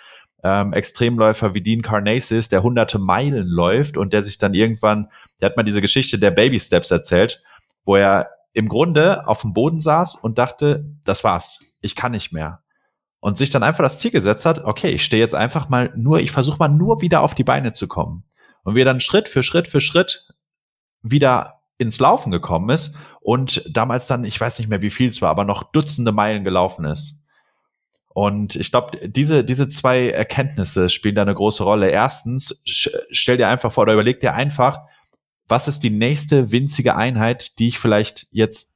ähm, 0.44 0.72
Extremläufer 0.72 1.56
wie 1.56 1.62
Dean 1.62 1.82
Carnasis, 1.82 2.48
der 2.48 2.62
hunderte 2.62 3.00
Meilen 3.00 3.48
läuft 3.48 3.98
und 3.98 4.14
der 4.14 4.22
sich 4.22 4.38
dann 4.38 4.54
irgendwann, 4.54 5.10
der 5.42 5.50
hat 5.50 5.58
mal 5.58 5.64
diese 5.64 5.82
Geschichte 5.82 6.20
der 6.20 6.30
Baby 6.30 6.60
Steps 6.60 6.92
erzählt, 6.92 7.42
wo 7.86 7.96
er 7.96 8.30
im 8.54 8.70
Grunde 8.70 9.28
auf 9.28 9.42
dem 9.42 9.54
Boden 9.54 9.80
saß 9.80 10.14
und 10.14 10.38
dachte, 10.38 10.86
das 11.06 11.24
war's, 11.24 11.58
ich 11.82 11.96
kann 11.96 12.12
nicht 12.12 12.34
mehr. 12.34 12.62
Und 13.20 13.38
sich 13.38 13.50
dann 13.50 13.64
einfach 13.64 13.84
das 13.84 14.00
Ziel 14.00 14.12
gesetzt 14.12 14.46
hat, 14.46 14.64
okay, 14.64 14.90
ich 14.90 15.04
stehe 15.04 15.22
jetzt 15.22 15.36
einfach 15.36 15.70
mal 15.70 15.92
nur, 15.96 16.20
ich 16.20 16.32
versuche 16.32 16.60
mal 16.60 16.68
nur 16.68 17.02
wieder 17.02 17.22
auf 17.22 17.34
die 17.34 17.44
Beine 17.44 17.74
zu 17.74 17.88
kommen. 17.88 18.24
Und 18.64 18.76
wir 18.76 18.86
dann 18.86 19.00
Schritt 19.00 19.28
für 19.28 19.44
Schritt 19.44 19.68
für 19.68 19.82
Schritt 19.82 20.28
wieder 21.02 21.62
ins 21.78 22.00
Laufen 22.00 22.32
gekommen 22.32 22.70
ist 22.70 22.96
und 23.22 23.64
damals 23.70 24.08
dann, 24.08 24.24
ich 24.24 24.40
weiß 24.40 24.60
nicht 24.60 24.68
mehr, 24.68 24.82
wie 24.82 24.92
viel 24.92 25.10
es 25.10 25.22
war, 25.22 25.30
aber 25.30 25.44
noch 25.44 25.64
Dutzende 25.72 26.12
Meilen 26.12 26.44
gelaufen 26.44 26.86
ist. 26.86 27.24
Und 28.18 28.56
ich 28.56 28.72
glaube, 28.72 29.08
diese, 29.08 29.44
diese 29.44 29.70
zwei 29.70 30.10
Erkenntnisse 30.10 30.90
spielen 30.90 31.14
da 31.14 31.22
eine 31.22 31.36
große 31.36 31.64
Rolle. 31.64 31.90
Erstens, 31.90 32.64
stell 32.66 33.38
dir 33.38 33.48
einfach 33.48 33.72
vor 33.72 33.84
oder 33.84 33.94
überleg 33.94 34.20
dir 34.22 34.34
einfach, 34.34 34.80
was 35.48 35.68
ist 35.68 35.84
die 35.84 35.92
nächste 35.92 36.52
winzige 36.52 36.96
Einheit, 36.96 37.60
die 37.60 37.68
ich 37.68 37.80
vielleicht 37.80 38.28
jetzt 38.32 38.76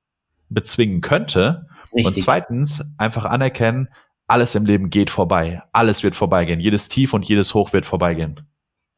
bezwingen 0.49 1.01
könnte? 1.01 1.67
Richtig. 1.93 2.05
Und 2.05 2.21
zweitens, 2.21 2.83
einfach 2.99 3.25
anerkennen, 3.25 3.89
alles 4.32 4.55
im 4.55 4.65
Leben 4.65 4.89
geht 4.89 5.09
vorbei. 5.09 5.61
Alles 5.73 6.03
wird 6.03 6.15
vorbeigehen. 6.15 6.59
Jedes 6.59 6.88
Tief 6.88 7.13
und 7.13 7.27
jedes 7.27 7.53
Hoch 7.53 7.73
wird 7.73 7.86
vorbeigehen. 7.86 8.39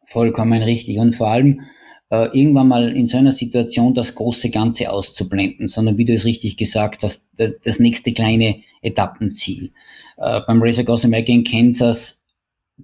Vollkommen 0.05 0.61
richtig. 0.61 0.99
Und 0.99 1.15
vor 1.15 1.27
allem 1.27 1.61
äh, 2.09 2.29
irgendwann 2.38 2.67
mal 2.67 2.95
in 2.95 3.07
so 3.07 3.17
einer 3.17 3.31
Situation 3.31 3.95
das 3.95 4.13
große 4.13 4.51
Ganze 4.51 4.91
auszublenden, 4.91 5.67
sondern 5.67 5.97
wie 5.97 6.05
du 6.05 6.13
es 6.13 6.25
richtig 6.25 6.57
gesagt 6.57 7.01
hast, 7.01 7.29
das, 7.36 7.53
das 7.63 7.79
nächste 7.79 8.13
kleine 8.13 8.61
Etappenziel. 8.84 9.71
Äh, 10.17 10.41
beim 10.45 10.61
Race 10.61 10.77
Across 10.77 11.05
America 11.05 11.31
in 11.31 11.43
Kansas 11.43 12.25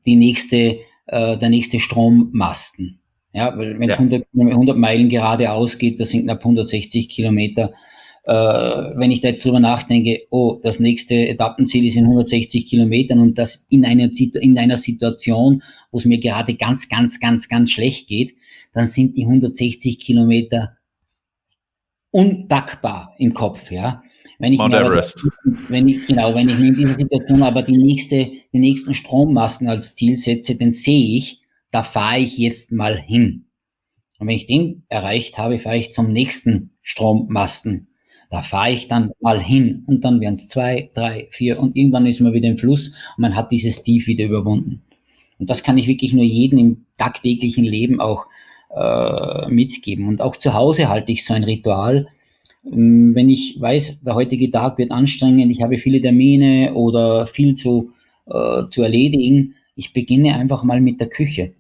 die 0.06 0.16
nächste, 0.16 0.80
äh, 1.06 1.38
der 1.38 1.50
nächste 1.50 1.80
Strommasten. 1.80 3.00
Ja, 3.32 3.56
weil 3.56 3.80
wenn 3.80 3.90
es 3.90 3.96
ja. 3.96 4.00
100, 4.00 4.26
100 4.36 4.76
Meilen 4.76 5.10
geradeaus 5.10 5.78
geht, 5.78 6.00
das 6.00 6.10
sind 6.10 6.24
knapp 6.24 6.40
160 6.40 7.10
Kilometer. 7.10 7.74
Äh, 8.30 8.92
wenn 8.96 9.10
ich 9.10 9.22
da 9.22 9.30
jetzt 9.30 9.44
drüber 9.44 9.60
nachdenke, 9.60 10.28
oh, 10.30 10.60
das 10.62 10.80
nächste 10.80 11.16
Etappenziel 11.16 11.88
ist 11.88 11.96
in 11.96 12.04
160 12.04 12.68
Kilometern 12.68 13.20
und 13.20 13.40
das 13.40 13.66
in 13.72 13.84
einer, 13.84 14.12
in 14.40 14.60
einer 14.60 14.78
Situation, 14.78 15.64
wo 15.90 15.98
es 15.98 16.06
mir 16.06 16.20
gerade 16.20 16.54
ganz, 16.54 16.90
ganz, 16.90 17.20
ganz, 17.20 17.50
ganz 17.50 17.72
schlecht 17.72 18.08
geht, 18.08 18.36
dann 18.72 18.86
sind 18.86 19.18
die 19.18 19.24
160 19.24 19.98
Kilometer 19.98 20.78
unpackbar 22.12 23.16
im 23.18 23.34
Kopf, 23.34 23.72
ja. 23.72 24.04
Wenn 24.38 24.54
ich, 24.54 24.60
Mount 24.60 24.74
mir 24.74 24.86
aber, 24.86 25.04
wenn 25.70 25.88
ich, 25.88 26.06
genau, 26.06 26.36
wenn 26.36 26.50
ich 26.50 26.60
mir 26.60 26.68
in 26.68 26.76
dieser 26.76 27.00
Situation 27.00 27.42
aber 27.42 27.64
die 27.64 27.80
nächste, 27.80 28.30
die 28.54 28.60
nächsten 28.60 28.94
Strommasten 28.94 29.68
als 29.68 29.96
Ziel 29.96 30.18
setze, 30.18 30.56
dann 30.56 30.72
sehe 30.72 31.16
ich, 31.16 31.42
da 31.72 31.82
fahre 31.82 32.20
ich 32.20 32.38
jetzt 32.38 32.72
mal 32.72 32.96
hin. 32.96 33.48
Und 34.20 34.28
wenn 34.28 34.36
ich 34.36 34.46
den 34.46 34.84
erreicht 34.88 35.40
habe, 35.40 35.58
fahre 35.58 35.78
ich 35.78 35.90
zum 35.90 36.12
nächsten 36.12 36.76
Strommasten. 36.84 37.89
Da 38.30 38.44
fahre 38.44 38.72
ich 38.72 38.88
dann 38.88 39.12
mal 39.22 39.42
hin 39.42 39.84
und 39.88 40.06
dann 40.06 40.22
werden 40.22 40.36
es 40.36 40.48
zwei, 40.48 40.92
drei, 40.94 41.28
vier 41.32 41.60
und 41.60 41.76
irgendwann 41.76 42.06
ist 42.06 42.20
man 42.20 42.34
wieder 42.34 42.48
im 42.48 42.58
Fluss 42.58 42.90
und 43.18 43.22
man 43.22 43.36
hat 43.36 43.52
dieses 43.52 43.82
Tief 43.84 44.08
wieder 44.08 44.26
überwunden. 44.26 44.82
Und 45.40 45.50
das 45.50 45.64
kann 45.64 45.78
ich 45.78 45.88
wirklich 45.88 46.14
nur 46.14 46.24
jedem 46.24 46.60
im 46.60 46.86
tagtäglichen 46.98 47.64
Leben 47.64 48.00
auch 48.00 48.28
äh, 48.76 49.50
mitgeben. 49.50 50.08
Und 50.08 50.22
auch 50.22 50.36
zu 50.36 50.54
Hause 50.54 50.90
halte 50.90 51.12
ich 51.12 51.26
so 51.26 51.34
ein 51.34 51.44
Ritual. 51.44 52.08
Ähm, 52.72 53.16
wenn 53.16 53.30
ich 53.30 53.60
weiß, 53.60 54.02
der 54.02 54.16
heutige 54.16 54.52
Tag 54.52 54.78
wird 54.78 54.92
anstrengend, 54.92 55.52
ich 55.52 55.62
habe 55.62 55.78
viele 55.78 56.02
Termine 56.02 56.74
oder 56.76 57.26
viel 57.26 57.56
zu, 57.56 57.92
äh, 58.28 58.68
zu 58.70 58.84
erledigen, 58.84 59.56
ich 59.76 59.94
beginne 59.94 60.36
einfach 60.36 60.64
mal 60.64 60.82
mit 60.82 61.00
der 61.00 61.10
Küche 61.10 61.54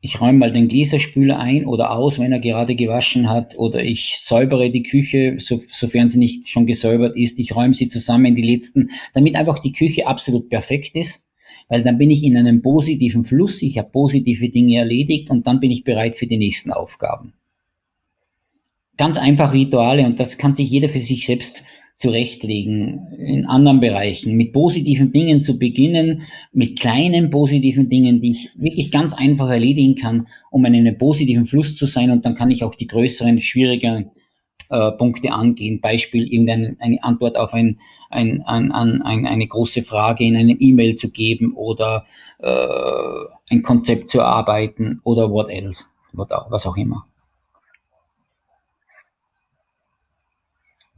ich 0.00 0.20
räume 0.20 0.38
mal 0.38 0.52
den 0.52 0.68
Gläserspüler 0.68 1.38
ein 1.38 1.66
oder 1.66 1.90
aus, 1.90 2.18
wenn 2.18 2.30
er 2.30 2.38
gerade 2.38 2.76
gewaschen 2.76 3.28
hat, 3.28 3.58
oder 3.58 3.82
ich 3.82 4.18
säubere 4.18 4.70
die 4.70 4.84
Küche, 4.84 5.36
so, 5.38 5.58
sofern 5.58 6.08
sie 6.08 6.18
nicht 6.18 6.48
schon 6.48 6.66
gesäubert 6.66 7.16
ist. 7.16 7.38
Ich 7.38 7.56
räume 7.56 7.74
sie 7.74 7.88
zusammen 7.88 8.26
in 8.26 8.34
die 8.36 8.42
letzten, 8.42 8.90
damit 9.14 9.34
einfach 9.34 9.58
die 9.58 9.72
Küche 9.72 10.06
absolut 10.06 10.50
perfekt 10.50 10.94
ist, 10.94 11.26
weil 11.68 11.82
dann 11.82 11.98
bin 11.98 12.10
ich 12.10 12.22
in 12.22 12.36
einem 12.36 12.62
positiven 12.62 13.24
Fluss, 13.24 13.60
ich 13.62 13.76
habe 13.78 13.90
positive 13.90 14.48
Dinge 14.50 14.78
erledigt 14.78 15.30
und 15.30 15.46
dann 15.46 15.58
bin 15.58 15.72
ich 15.72 15.82
bereit 15.82 16.16
für 16.16 16.26
die 16.26 16.38
nächsten 16.38 16.72
Aufgaben. 16.72 17.32
Ganz 18.96 19.18
einfach 19.18 19.52
Rituale 19.52 20.06
und 20.06 20.20
das 20.20 20.38
kann 20.38 20.54
sich 20.54 20.70
jeder 20.70 20.88
für 20.88 21.00
sich 21.00 21.26
selbst 21.26 21.64
zurechtlegen 21.98 23.08
in 23.18 23.46
anderen 23.46 23.80
Bereichen, 23.80 24.36
mit 24.36 24.52
positiven 24.52 25.10
Dingen 25.12 25.42
zu 25.42 25.58
beginnen, 25.58 26.22
mit 26.52 26.78
kleinen 26.78 27.28
positiven 27.30 27.88
Dingen, 27.88 28.20
die 28.20 28.30
ich 28.30 28.50
wirklich 28.56 28.92
ganz 28.92 29.14
einfach 29.14 29.50
erledigen 29.50 29.96
kann, 29.96 30.28
um 30.50 30.64
in 30.64 30.76
einem 30.76 30.96
positiven 30.96 31.44
Fluss 31.44 31.74
zu 31.74 31.86
sein 31.86 32.12
und 32.12 32.24
dann 32.24 32.36
kann 32.36 32.52
ich 32.52 32.62
auch 32.62 32.76
die 32.76 32.86
größeren, 32.86 33.40
schwierigeren 33.40 34.12
äh, 34.70 34.92
Punkte 34.92 35.32
angehen. 35.32 35.80
Beispiel 35.80 36.32
irgendeine 36.32 36.76
eine 36.78 37.02
Antwort 37.02 37.36
auf 37.36 37.52
ein, 37.52 37.80
ein, 38.10 38.42
ein, 38.42 38.70
ein, 38.70 39.26
eine 39.26 39.46
große 39.48 39.82
Frage 39.82 40.22
in 40.22 40.36
einem 40.36 40.56
E-Mail 40.60 40.94
zu 40.94 41.10
geben 41.10 41.52
oder 41.54 42.06
äh, 42.38 43.50
ein 43.50 43.62
Konzept 43.62 44.08
zu 44.08 44.20
erarbeiten 44.20 45.00
oder 45.02 45.32
what 45.32 45.50
else, 45.50 45.84
was 46.12 46.64
auch 46.64 46.76
immer. 46.76 47.07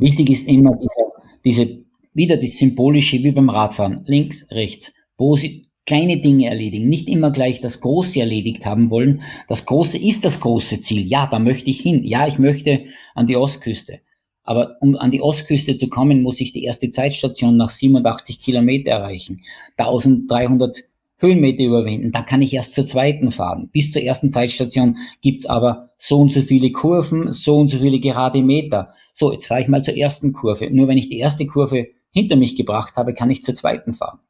Wichtig 0.01 0.30
ist 0.30 0.48
immer 0.48 0.76
diese, 0.76 1.07
diese 1.44 1.84
wieder 2.14 2.36
das 2.36 2.57
Symbolische 2.57 3.22
wie 3.22 3.32
beim 3.32 3.51
Radfahren. 3.51 4.03
Links, 4.07 4.46
rechts. 4.51 4.92
Posi 5.16 5.70
kleine 5.86 6.18
Dinge 6.18 6.46
erledigen. 6.46 6.88
Nicht 6.88 7.09
immer 7.09 7.30
gleich 7.30 7.61
das 7.61 7.80
Große 7.80 8.20
erledigt 8.20 8.64
haben 8.64 8.90
wollen. 8.90 9.22
Das 9.48 9.66
Große 9.66 9.98
ist 9.98 10.24
das 10.24 10.40
große 10.40 10.80
Ziel. 10.80 11.07
Ja, 11.07 11.26
da 11.26 11.38
möchte 11.38 11.70
ich 11.70 11.80
hin. 11.80 12.05
Ja, 12.05 12.26
ich 12.26 12.38
möchte 12.38 12.84
an 13.14 13.26
die 13.26 13.36
Ostküste. 13.36 14.01
Aber 14.44 14.74
um 14.80 14.96
an 14.96 15.11
die 15.11 15.20
Ostküste 15.20 15.76
zu 15.76 15.88
kommen, 15.88 16.22
muss 16.22 16.40
ich 16.40 16.53
die 16.53 16.64
erste 16.64 16.90
Zeitstation 16.90 17.57
nach 17.57 17.70
87 17.70 18.40
Kilometer 18.40 18.92
erreichen. 18.92 19.42
1300 19.76 20.78
Höhenmeter 21.21 21.62
überwinden, 21.64 22.12
dann 22.12 22.25
kann 22.25 22.43
ich 22.43 22.55
erst 22.55 22.75
zur 22.75 22.87
zweiten 22.87 23.31
fahren. 23.31 23.68
Bis 23.73 23.93
zur 23.93 24.03
ersten 24.03 24.31
Zeitstation 24.31 24.97
gibt's 25.21 25.47
aber 25.47 25.91
so 25.99 26.18
und 26.18 26.33
so 26.33 26.41
viele 26.41 26.73
Kurven, 26.73 27.31
so 27.31 27.59
und 27.59 27.68
so 27.68 27.79
viele 27.79 28.01
gerade 28.01 28.43
Meter. 28.43 28.95
So, 29.12 29.31
jetzt 29.31 29.47
fahre 29.47 29.61
ich 29.61 29.68
mal 29.68 29.85
zur 29.85 29.97
ersten 29.97 30.33
Kurve. 30.33 30.71
Nur 30.71 30.89
wenn 30.89 30.99
ich 30.99 31.09
die 31.09 31.18
erste 31.18 31.47
Kurve 31.47 31.89
hinter 32.11 32.37
mich 32.37 32.57
gebracht 32.57 32.97
habe, 32.97 33.12
kann 33.12 33.31
ich 33.31 33.43
zur 33.43 33.55
zweiten 33.55 33.93
fahren. 33.93 34.21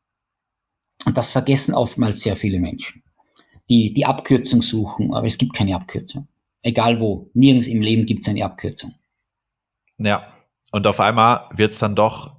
Und 1.07 1.17
das 1.17 1.31
vergessen 1.31 1.75
oftmals 1.75 2.21
sehr 2.21 2.37
viele 2.37 2.59
Menschen, 2.59 3.03
die 3.71 3.95
die 3.95 4.05
Abkürzung 4.05 4.61
suchen, 4.61 5.15
aber 5.15 5.27
es 5.27 5.39
gibt 5.39 5.55
keine 5.55 5.77
Abkürzung. 5.77 6.29
Egal 6.63 7.01
wo, 7.01 7.29
nirgends 7.33 7.69
im 7.69 7.81
Leben 7.81 8.05
gibt 8.05 8.23
es 8.23 8.29
eine 8.29 8.45
Abkürzung. 8.45 8.95
Ja, 9.99 10.27
und 10.73 10.87
auf 10.87 11.01
einmal 11.01 11.49
wird's 11.55 11.79
dann 11.79 11.95
doch 11.95 12.37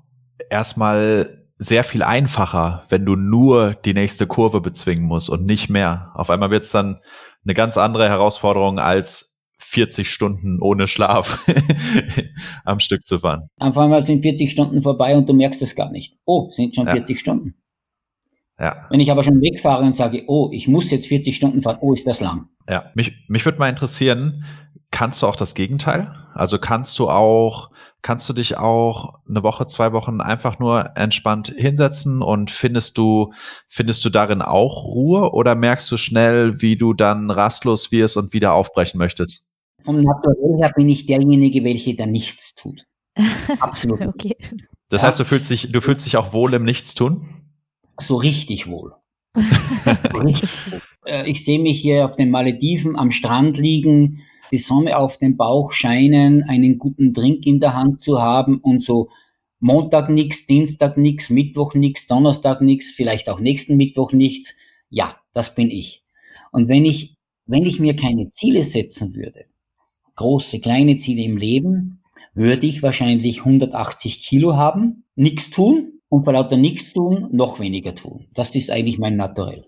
erstmal 0.50 1.41
sehr 1.64 1.84
viel 1.84 2.02
einfacher, 2.02 2.86
wenn 2.90 3.06
du 3.06 3.16
nur 3.16 3.76
die 3.76 3.94
nächste 3.94 4.26
Kurve 4.26 4.62
bezwingen 4.62 5.04
musst 5.04 5.30
und 5.30 5.46
nicht 5.46 5.70
mehr. 5.70 6.10
Auf 6.16 6.32
einmal 6.32 6.50
wird 6.50 6.66
es 6.66 6.72
dann 6.72 7.00
eine 7.44 7.54
ganz 7.54 7.78
andere 7.78 8.10
Herausforderung 8.10 8.80
als 8.80 9.40
40 9.60 10.10
Stunden 10.12 10.60
ohne 10.60 10.88
Schlaf 10.88 11.46
am 12.66 12.80
Stück 12.80 13.06
zu 13.06 13.20
fahren. 13.20 13.48
Auf 13.60 13.78
einmal 13.78 14.02
sind 14.02 14.24
40 14.24 14.50
Stunden 14.50 14.82
vorbei 14.82 15.16
und 15.16 15.30
du 15.30 15.34
merkst 15.34 15.62
es 15.62 15.76
gar 15.76 15.92
nicht. 15.92 16.18
Oh, 16.26 16.50
sind 16.50 16.74
schon 16.74 16.88
ja. 16.88 16.94
40 16.94 17.20
Stunden. 17.20 17.54
Ja. 18.60 18.88
Wenn 18.90 19.00
ich 19.00 19.12
aber 19.12 19.22
schon 19.22 19.40
wegfahre 19.40 19.84
und 19.84 19.96
sage, 19.96 20.24
oh, 20.26 20.50
ich 20.52 20.68
muss 20.68 20.90
jetzt 20.90 21.06
40 21.06 21.36
Stunden 21.36 21.62
fahren, 21.62 21.78
oh, 21.82 21.94
ist 21.94 22.08
das 22.08 22.22
lang. 22.22 22.48
Ja, 22.68 22.92
mich, 22.96 23.14
mich 23.28 23.46
würde 23.46 23.60
mal 23.60 23.70
interessieren, 23.70 24.46
kannst 24.90 25.22
du 25.22 25.28
auch 25.28 25.36
das 25.36 25.54
Gegenteil? 25.54 26.12
Also 26.34 26.58
kannst 26.58 26.98
du 26.98 27.08
auch 27.08 27.70
kannst 28.02 28.28
du 28.30 28.34
dich 28.34 28.58
auch 28.58 29.20
eine 29.30 29.44
Woche, 29.44 29.68
zwei 29.68 29.94
Wochen 29.94 30.22
einfach 30.22 30.60
nur 30.60 30.98
entspannt 30.98 31.54
hinsetzen 31.56 32.22
und 32.22 32.52
findest 32.52 32.98
du, 32.98 33.34
findest 33.68 34.04
du 34.06 34.10
darin 34.10 34.42
auch 34.42 34.84
Ruhe 34.84 35.32
oder 35.34 35.56
merkst 35.56 35.92
du 35.92 35.98
schnell, 35.98 36.62
wie 36.62 36.78
du 36.78 36.94
dann 36.94 37.30
rastlos 37.30 37.92
wirst 37.92 38.18
und 38.18 38.34
wieder 38.34 38.54
aufbrechen 38.54 38.98
möchtest? 38.98 39.48
Vom 39.82 40.00
Naturell 40.00 40.60
her 40.60 40.72
bin 40.76 40.90
ich 40.90 41.06
derjenige, 41.06 41.64
welcher 41.64 41.94
da 41.94 42.06
nichts 42.06 42.56
tut. 42.56 42.86
Absolut. 43.60 44.02
okay. 44.02 44.36
Das 44.90 45.04
heißt, 45.04 45.20
du 45.20 45.26
fühlst 45.26 45.50
dich, 45.50 45.72
du 45.72 45.82
fühlst 45.82 46.06
dich 46.06 46.18
auch 46.18 46.34
wohl 46.34 46.54
im 46.54 46.64
Nichtstun? 46.64 47.26
So 48.00 48.18
richtig 48.18 48.68
wohl. 48.68 48.94
richtig 49.36 50.72
wohl. 50.72 50.82
Äh, 51.06 51.30
ich 51.30 51.44
sehe 51.44 51.60
mich 51.60 51.80
hier 51.80 52.06
auf 52.06 52.16
den 52.16 52.30
Malediven 52.30 52.98
am 52.98 53.12
Strand 53.12 53.58
liegen, 53.58 54.22
die 54.52 54.58
Sonne 54.58 54.98
auf 54.98 55.18
dem 55.18 55.38
Bauch 55.38 55.72
scheinen, 55.72 56.44
einen 56.44 56.78
guten 56.78 57.14
Drink 57.14 57.46
in 57.46 57.60
der 57.60 57.74
Hand 57.74 58.02
zu 58.02 58.22
haben 58.22 58.60
und 58.60 58.82
so 58.82 59.10
Montag 59.60 60.10
nichts, 60.10 60.46
Dienstag 60.48 60.98
nichts, 60.98 61.30
Mittwoch 61.30 61.76
nichts, 61.76 62.08
Donnerstag 62.08 62.62
nichts, 62.62 62.90
vielleicht 62.90 63.30
auch 63.30 63.40
nächsten 63.40 63.78
Mittwoch 63.78 64.12
nichts. 64.12 64.56
Ja, 64.90 65.18
das 65.34 65.56
bin 65.56 65.70
ich. 65.70 66.04
Und 66.52 66.68
wenn 66.68 66.84
ich, 66.84 67.16
wenn 67.46 67.66
ich 67.66 67.80
mir 67.80 67.96
keine 67.96 68.30
Ziele 68.30 68.64
setzen 68.64 69.16
würde, 69.16 69.46
große, 70.16 70.60
kleine 70.60 70.98
Ziele 70.98 71.24
im 71.24 71.38
Leben, 71.38 72.02
würde 72.34 72.66
ich 72.66 72.82
wahrscheinlich 72.82 73.40
180 73.40 74.22
Kilo 74.22 74.56
haben, 74.56 75.06
nichts 75.16 75.50
tun 75.50 76.00
und 76.10 76.24
vor 76.24 76.34
lauter 76.34 76.58
nichts 76.58 76.94
tun, 76.94 77.30
noch 77.32 77.60
weniger 77.60 77.96
tun. 77.96 78.28
Das 78.34 78.56
ist 78.56 78.72
eigentlich 78.72 79.00
mein 79.00 79.16
Naturell. 79.16 79.68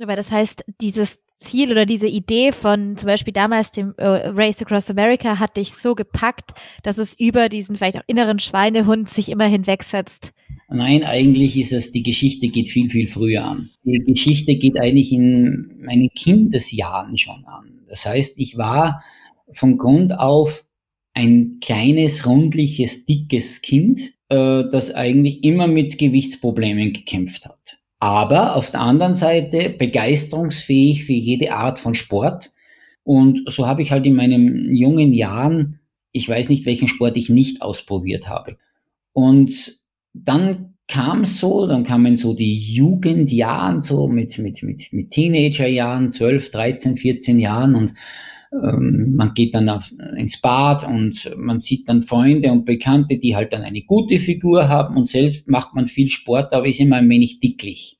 Aber 0.00 0.16
das 0.16 0.30
heißt, 0.30 0.64
dieses 0.80 1.18
Ziel 1.40 1.72
oder 1.72 1.86
diese 1.86 2.06
Idee 2.06 2.52
von 2.52 2.96
zum 2.98 3.06
Beispiel 3.06 3.32
damals 3.32 3.72
dem 3.72 3.94
äh, 3.96 4.04
Race 4.04 4.60
Across 4.60 4.90
America 4.90 5.38
hat 5.38 5.56
dich 5.56 5.72
so 5.72 5.94
gepackt, 5.94 6.52
dass 6.82 6.98
es 6.98 7.18
über 7.18 7.48
diesen 7.48 7.76
vielleicht 7.76 7.96
auch 7.96 8.04
inneren 8.06 8.38
Schweinehund 8.38 9.08
sich 9.08 9.30
immer 9.30 9.46
hinwegsetzt? 9.46 10.32
Nein, 10.68 11.02
eigentlich 11.02 11.58
ist 11.58 11.72
es, 11.72 11.92
die 11.92 12.02
Geschichte 12.02 12.48
geht 12.48 12.68
viel, 12.68 12.90
viel 12.90 13.08
früher 13.08 13.44
an. 13.44 13.70
Die 13.84 14.04
Geschichte 14.06 14.54
geht 14.56 14.78
eigentlich 14.78 15.12
in 15.12 15.80
meinen 15.82 16.10
Kindesjahren 16.10 17.16
schon 17.16 17.44
an. 17.46 17.80
Das 17.88 18.04
heißt, 18.04 18.38
ich 18.38 18.58
war 18.58 19.02
von 19.52 19.78
Grund 19.78 20.16
auf 20.16 20.64
ein 21.14 21.58
kleines, 21.60 22.26
rundliches, 22.26 23.06
dickes 23.06 23.62
Kind, 23.62 24.12
äh, 24.28 24.64
das 24.70 24.94
eigentlich 24.94 25.42
immer 25.42 25.66
mit 25.66 25.98
Gewichtsproblemen 25.98 26.92
gekämpft 26.92 27.46
hat 27.46 27.79
aber 28.00 28.56
auf 28.56 28.70
der 28.70 28.80
anderen 28.80 29.14
Seite 29.14 29.70
begeisterungsfähig 29.78 31.04
für 31.04 31.12
jede 31.12 31.52
Art 31.52 31.78
von 31.78 31.94
Sport. 31.94 32.50
Und 33.04 33.42
so 33.46 33.66
habe 33.66 33.82
ich 33.82 33.92
halt 33.92 34.06
in 34.06 34.16
meinen 34.16 34.74
jungen 34.74 35.12
Jahren, 35.12 35.80
ich 36.10 36.28
weiß 36.28 36.48
nicht, 36.48 36.66
welchen 36.66 36.88
Sport 36.88 37.16
ich 37.18 37.28
nicht 37.28 37.62
ausprobiert 37.62 38.28
habe. 38.28 38.56
Und 39.12 39.80
dann 40.14 40.74
kam 40.88 41.24
so, 41.24 41.66
dann 41.66 41.84
kamen 41.84 42.16
so 42.16 42.34
die 42.34 42.58
Jugendjahren, 42.58 43.82
so 43.82 44.08
mit, 44.08 44.38
mit, 44.38 44.62
mit, 44.62 44.92
mit 44.92 45.10
Teenagerjahren, 45.10 46.10
12, 46.10 46.50
13, 46.50 46.96
14 46.96 47.38
Jahren 47.38 47.74
und 47.74 47.94
ähm, 48.52 49.14
man 49.16 49.32
geht 49.34 49.54
dann 49.54 49.68
auf, 49.68 49.92
ins 50.16 50.40
Bad 50.40 50.86
und 50.86 51.30
man 51.36 51.58
sieht 51.58 51.88
dann 51.88 52.02
Freunde 52.02 52.50
und 52.50 52.64
Bekannte, 52.64 53.16
die 53.18 53.36
halt 53.36 53.52
dann 53.52 53.62
eine 53.62 53.82
gute 53.82 54.18
Figur 54.18 54.68
haben 54.68 54.96
und 54.96 55.06
selbst 55.06 55.48
macht 55.48 55.74
man 55.74 55.86
viel 55.86 56.08
Sport, 56.08 56.52
aber 56.52 56.66
ist 56.66 56.80
immer 56.80 56.96
ein 56.96 57.08
wenig 57.08 57.40
dicklich. 57.40 57.98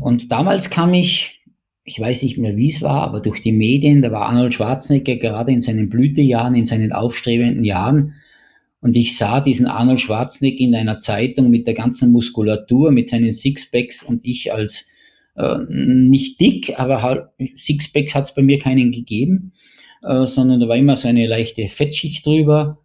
Und 0.00 0.32
damals 0.32 0.70
kam 0.70 0.94
ich, 0.94 1.42
ich 1.84 2.00
weiß 2.00 2.22
nicht 2.22 2.38
mehr, 2.38 2.56
wie 2.56 2.70
es 2.70 2.82
war, 2.82 3.02
aber 3.02 3.20
durch 3.20 3.42
die 3.42 3.52
Medien, 3.52 4.02
da 4.02 4.10
war 4.10 4.26
Arnold 4.26 4.54
Schwarzenegger 4.54 5.16
gerade 5.16 5.52
in 5.52 5.60
seinen 5.60 5.88
Blütejahren, 5.88 6.54
in 6.54 6.64
seinen 6.64 6.92
aufstrebenden 6.92 7.62
Jahren. 7.62 8.14
Und 8.80 8.96
ich 8.96 9.16
sah 9.16 9.40
diesen 9.40 9.66
Arnold 9.66 10.00
Schwarzenegger 10.00 10.64
in 10.64 10.74
einer 10.74 10.98
Zeitung 10.98 11.50
mit 11.50 11.66
der 11.66 11.74
ganzen 11.74 12.10
Muskulatur, 12.10 12.90
mit 12.90 13.08
seinen 13.08 13.32
Sixpacks 13.32 14.02
und 14.02 14.24
ich 14.24 14.52
als 14.52 14.88
äh, 15.36 15.58
nicht 15.68 16.40
dick, 16.40 16.78
aber 16.78 17.02
halt 17.02 17.24
Sixpack 17.56 18.14
hat 18.14 18.24
es 18.24 18.34
bei 18.34 18.42
mir 18.42 18.58
keinen 18.58 18.92
gegeben, 18.92 19.52
äh, 20.02 20.26
sondern 20.26 20.60
da 20.60 20.68
war 20.68 20.76
immer 20.76 20.96
so 20.96 21.08
eine 21.08 21.26
leichte 21.26 21.68
Fettschicht 21.68 22.24
drüber. 22.26 22.78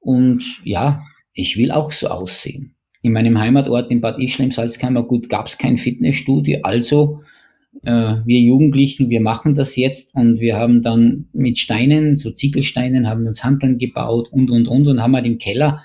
Und 0.00 0.42
ja, 0.64 1.02
ich 1.32 1.56
will 1.56 1.70
auch 1.70 1.92
so 1.92 2.08
aussehen. 2.08 2.74
In 3.02 3.12
meinem 3.12 3.38
Heimatort 3.38 3.90
in 3.90 4.00
Bad 4.00 4.18
Ischl 4.18 4.44
im 4.44 4.50
Salzkammergut 4.50 5.28
gab 5.28 5.46
es 5.46 5.58
kein 5.58 5.76
Fitnessstudio, 5.76 6.60
also 6.62 7.20
äh, 7.82 8.16
wir 8.24 8.40
Jugendlichen, 8.40 9.10
wir 9.10 9.20
machen 9.20 9.54
das 9.54 9.76
jetzt 9.76 10.14
und 10.14 10.40
wir 10.40 10.56
haben 10.56 10.82
dann 10.82 11.28
mit 11.32 11.58
Steinen, 11.58 12.16
so 12.16 12.30
Ziegelsteinen, 12.30 13.08
haben 13.08 13.26
uns 13.26 13.44
Handeln 13.44 13.78
gebaut 13.78 14.28
und 14.30 14.50
und 14.50 14.68
und 14.68 14.86
und 14.86 15.02
haben 15.02 15.14
halt 15.14 15.26
im 15.26 15.38
Keller 15.38 15.82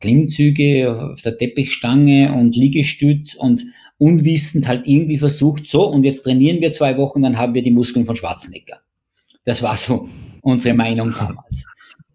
Klimmzüge 0.00 1.12
auf 1.12 1.22
der 1.22 1.38
Teppichstange 1.38 2.34
und 2.34 2.54
Liegestütz 2.54 3.34
und 3.34 3.64
unwissend 3.98 4.68
halt 4.68 4.86
irgendwie 4.86 5.18
versucht, 5.18 5.64
so, 5.66 5.88
und 5.88 6.04
jetzt 6.04 6.22
trainieren 6.22 6.60
wir 6.60 6.70
zwei 6.70 6.96
Wochen, 6.96 7.22
dann 7.22 7.38
haben 7.38 7.54
wir 7.54 7.62
die 7.62 7.70
Muskeln 7.70 8.06
von 8.06 8.16
Schwarzenegger. 8.16 8.80
Das 9.44 9.62
war 9.62 9.76
so 9.76 10.08
unsere 10.42 10.74
Meinung 10.74 11.12
damals. 11.12 11.64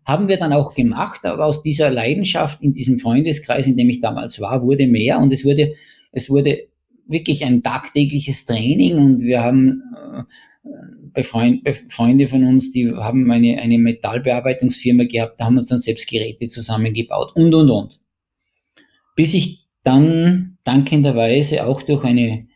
Haben 0.05 0.27
wir 0.27 0.37
dann 0.37 0.53
auch 0.53 0.73
gemacht, 0.73 1.25
aber 1.25 1.45
aus 1.45 1.61
dieser 1.61 1.89
Leidenschaft 1.89 2.61
in 2.61 2.73
diesem 2.73 2.99
Freundeskreis, 2.99 3.67
in 3.67 3.77
dem 3.77 3.89
ich 3.89 3.99
damals 3.99 4.39
war, 4.39 4.61
wurde 4.61 4.87
mehr 4.87 5.19
und 5.19 5.31
es 5.33 5.45
wurde, 5.45 5.73
es 6.11 6.29
wurde 6.29 6.67
wirklich 7.07 7.43
ein 7.45 7.63
tagtägliches 7.63 8.45
Training 8.45 8.97
und 8.97 9.21
wir 9.21 9.41
haben 9.41 9.81
äh, 11.13 11.23
Freund, 11.23 11.67
Freunde 11.89 12.27
von 12.27 12.45
uns, 12.45 12.71
die 12.71 12.91
haben 12.91 13.29
eine, 13.31 13.59
eine 13.59 13.77
Metallbearbeitungsfirma 13.77 15.05
gehabt, 15.05 15.39
da 15.39 15.45
haben 15.45 15.55
wir 15.55 15.59
uns 15.59 15.69
dann 15.69 15.77
selbst 15.77 16.09
Geräte 16.09 16.47
zusammengebaut 16.47 17.35
und, 17.35 17.53
und, 17.53 17.69
und. 17.69 17.99
Bis 19.15 19.33
ich 19.33 19.67
dann 19.83 20.50
dankenderweise 20.63 21.65
auch 21.65 21.81
durch 21.81 22.03
eine 22.03 22.47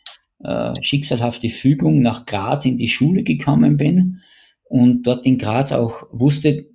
äh, 0.44 0.74
schicksalhafte 0.82 1.50
Fügung 1.50 2.02
nach 2.02 2.26
Graz 2.26 2.66
in 2.66 2.78
die 2.78 2.88
Schule 2.88 3.24
gekommen 3.24 3.78
bin 3.78 4.22
und 4.66 5.04
dort 5.08 5.26
in 5.26 5.38
Graz 5.38 5.72
auch 5.72 6.04
wusste, 6.12 6.68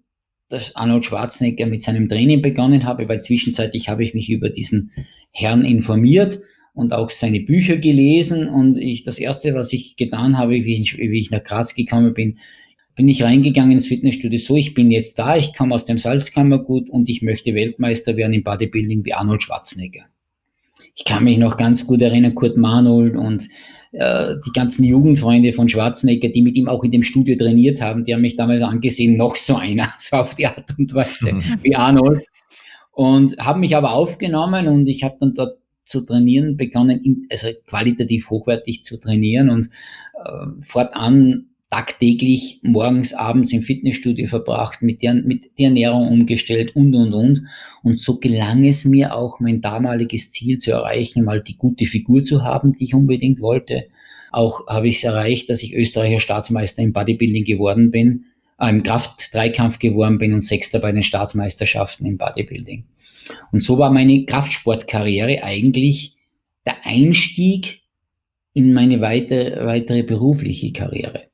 dass 0.49 0.75
Arnold 0.75 1.05
Schwarzenegger 1.05 1.67
mit 1.67 1.83
seinem 1.83 2.09
Training 2.09 2.43
begonnen 2.43 2.85
habe, 2.85 3.09
weil 3.09 3.23
zwischenzeitlich 3.23 3.89
habe 3.89 4.03
ich 4.03 4.15
mich 4.15 4.31
über 4.31 4.49
diesen 4.49 4.91
Herrn 5.31 5.65
informiert 5.65 6.41
und 6.75 6.93
auch 6.93 7.11
seine 7.11 7.41
Bücher 7.41 7.77
gelesen 7.77 8.49
und 8.49 8.77
ich 8.77 9.05
das 9.05 9.19
erste, 9.19 9.55
was 9.55 9.73
ich 9.73 9.97
getan 9.97 10.39
habe, 10.39 10.53
wie 10.53 10.81
ich, 10.81 10.99
wie 10.99 11.19
ich 11.19 11.31
nach 11.31 11.45
Graz 11.45 11.75
gekommen 11.75 12.15
bin, 12.15 12.39
bin 12.97 13.09
ich 13.09 13.23
reingegangen 13.23 13.73
ins 13.73 13.87
Fitnessstudio. 13.87 14.39
So, 14.39 14.57
ich 14.57 14.75
bin 14.75 14.91
jetzt 14.91 15.19
da, 15.19 15.37
ich 15.37 15.55
komme 15.55 15.75
aus 15.75 15.85
dem 15.85 15.99
Salzkammergut 15.99 16.91
und 16.91 17.09
ich 17.09 17.23
möchte 17.23 17.55
Weltmeister 17.55 18.17
werden 18.17 18.33
im 18.33 18.43
Bodybuilding 18.43 19.05
wie 19.05 19.15
Arnold 19.15 19.43
Schwarzenegger 19.43 20.07
ich 21.01 21.07
kann 21.07 21.25
mich 21.25 21.39
noch 21.39 21.57
ganz 21.57 21.87
gut 21.87 22.03
erinnern, 22.03 22.35
Kurt 22.35 22.59
Manold 22.59 23.17
und 23.17 23.49
äh, 23.93 24.35
die 24.45 24.53
ganzen 24.53 24.85
Jugendfreunde 24.85 25.55
von 25.55 25.67
Schwarzenegger, 25.67 26.29
die 26.29 26.43
mit 26.43 26.57
ihm 26.57 26.69
auch 26.69 26.85
in 26.85 26.91
dem 26.91 27.03
Studio 27.03 27.37
trainiert 27.37 27.81
haben, 27.81 28.05
die 28.05 28.13
haben 28.13 28.21
mich 28.21 28.37
damals 28.37 28.61
angesehen, 28.61 29.17
noch 29.17 29.37
so 29.37 29.57
einer, 29.57 29.95
so 29.99 30.19
auf 30.19 30.35
die 30.35 30.47
Art 30.47 30.75
und 30.79 30.93
Weise 30.93 31.33
mhm. 31.33 31.59
wie 31.63 31.75
Arnold. 31.75 32.27
Und 32.93 33.39
haben 33.39 33.61
mich 33.61 33.75
aber 33.75 33.93
aufgenommen 33.93 34.69
und 34.69 34.87
ich 34.89 35.03
habe 35.03 35.17
dann 35.21 35.33
dort 35.33 35.57
zu 35.85 36.03
trainieren 36.03 36.59
begonnen, 36.59 37.27
also 37.31 37.49
qualitativ 37.67 38.29
hochwertig 38.29 38.85
zu 38.85 39.01
trainieren 39.01 39.49
und 39.49 39.71
äh, 40.23 40.47
fortan 40.61 41.47
tagtäglich 41.71 42.61
morgens, 42.65 43.15
abends 43.15 43.53
im 43.53 43.63
Fitnessstudio 43.63 44.27
verbracht, 44.27 44.83
mit 44.83 45.03
der, 45.03 45.15
mit 45.15 45.57
der 45.57 45.67
Ernährung 45.67 46.09
umgestellt 46.09 46.75
und, 46.75 46.95
und, 46.97 47.15
und. 47.15 47.45
Und 47.85 47.99
so 47.99 48.19
gelang 48.19 48.65
es 48.65 48.85
mir 48.85 49.15
auch, 49.15 49.39
mein 49.39 49.61
damaliges 49.61 50.33
Ziel 50.33 50.59
zu 50.59 50.73
erreichen, 50.73 51.25
mal 51.25 51.41
die 51.41 51.57
gute 51.57 51.87
Figur 51.87 52.25
zu 52.25 52.43
haben, 52.43 52.75
die 52.75 52.85
ich 52.85 52.95
unbedingt 52.95 53.41
wollte. 53.41 53.87
Auch 54.33 54.67
habe 54.67 54.89
ich 54.89 54.99
es 54.99 55.05
erreicht, 55.05 55.49
dass 55.49 55.63
ich 55.63 55.75
Österreicher 55.75 56.19
Staatsmeister 56.19 56.83
im 56.83 56.93
Bodybuilding 56.93 57.45
geworden 57.45 57.93
bin, 57.93 58.25
äh, 58.59 58.69
im 58.69 58.83
Kraft-Dreikampf 58.83 59.79
geworden 59.79 60.19
bin 60.19 60.33
und 60.33 60.41
Sechster 60.41 60.81
bei 60.81 60.91
den 60.91 61.05
Staatsmeisterschaften 61.05 62.05
im 62.05 62.19
Bodybuilding. 62.19 62.85
Und 63.53 63.63
so 63.63 63.79
war 63.79 63.91
meine 63.91 64.25
Kraftsportkarriere 64.25 65.45
eigentlich 65.45 66.17
der 66.67 66.85
Einstieg 66.85 67.83
in 68.55 68.73
meine 68.73 69.01
weite, 69.01 69.61
weitere 69.63 70.03
berufliche 70.03 70.73
Karriere. 70.73 71.30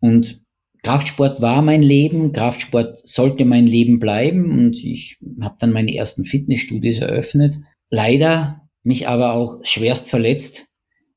Und 0.00 0.40
Kraftsport 0.82 1.40
war 1.40 1.62
mein 1.62 1.82
Leben, 1.82 2.32
Kraftsport 2.32 3.06
sollte 3.06 3.44
mein 3.44 3.66
Leben 3.66 4.00
bleiben 4.00 4.50
und 4.58 4.82
ich 4.82 5.18
habe 5.40 5.56
dann 5.58 5.72
meine 5.72 5.94
ersten 5.94 6.24
Fitnessstudios 6.24 6.98
eröffnet. 6.98 7.56
Leider 7.90 8.68
mich 8.82 9.08
aber 9.08 9.34
auch 9.34 9.60
schwerst 9.62 10.08
verletzt 10.08 10.68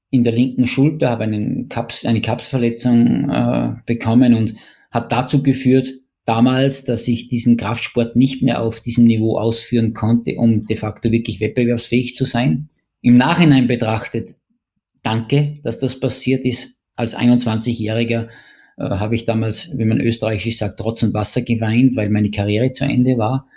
in 0.09 0.23
der 0.23 0.33
linken 0.33 0.67
Schulter, 0.67 1.09
habe 1.09 1.23
einen 1.23 1.69
Kaps, 1.69 2.05
eine 2.05 2.21
Kapsverletzung 2.21 3.29
äh, 3.29 3.73
bekommen 3.85 4.33
und 4.33 4.55
hat 4.91 5.11
dazu 5.11 5.41
geführt, 5.41 5.93
damals, 6.25 6.83
dass 6.83 7.07
ich 7.07 7.29
diesen 7.29 7.57
Kraftsport 7.57 8.15
nicht 8.15 8.41
mehr 8.41 8.61
auf 8.61 8.79
diesem 8.81 9.05
Niveau 9.05 9.37
ausführen 9.37 9.93
konnte, 9.93 10.35
um 10.37 10.65
de 10.65 10.75
facto 10.77 11.11
wirklich 11.11 11.39
wettbewerbsfähig 11.39 12.15
zu 12.15 12.25
sein. 12.25 12.69
Im 13.01 13.17
Nachhinein 13.17 13.67
betrachtet, 13.67 14.35
danke, 15.01 15.59
dass 15.63 15.79
das 15.79 15.99
passiert 15.99 16.45
ist. 16.45 16.81
Als 16.95 17.17
21-Jähriger 17.17 18.29
äh, 18.77 18.83
habe 18.83 19.15
ich 19.15 19.25
damals, 19.25 19.77
wie 19.77 19.85
man 19.85 19.99
österreichisch 19.99 20.57
sagt, 20.57 20.79
Trotz 20.79 21.03
und 21.03 21.13
Wasser 21.13 21.41
geweint, 21.41 21.95
weil 21.95 22.09
meine 22.09 22.31
Karriere 22.31 22.71
zu 22.71 22.85
Ende 22.85 23.17
war. 23.17 23.47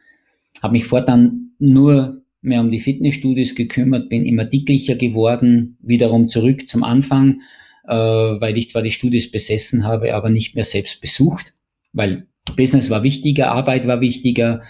habe 0.63 0.73
mich 0.73 0.85
fortan 0.85 1.53
nur 1.59 2.23
mehr 2.43 2.61
um 2.61 2.71
die 2.71 2.81
Fitnessstudios 2.81 3.55
gekümmert, 3.55 4.09
bin 4.09 4.25
immer 4.25 4.45
dicklicher 4.45 4.95
geworden, 4.95 5.79
wiederum 5.81 6.29
zurück 6.29 6.69
zum 6.69 6.85
Anfang, 6.85 7.41
äh, 7.87 7.95
weil 7.95 8.57
ich 8.57 8.69
zwar 8.69 8.83
die 8.83 8.91
Studios 8.93 9.31
besessen 9.31 9.85
habe, 9.85 10.15
aber 10.15 10.31
nicht 10.31 10.55
mehr 10.55 10.65
selbst 10.65 11.01
besucht, 11.01 11.55
weil 11.93 12.27
Business 12.57 12.91
war 12.91 13.03
wichtiger, 13.03 13.51
Arbeit 13.51 13.87
war 13.87 14.01
wichtiger. 14.01 14.63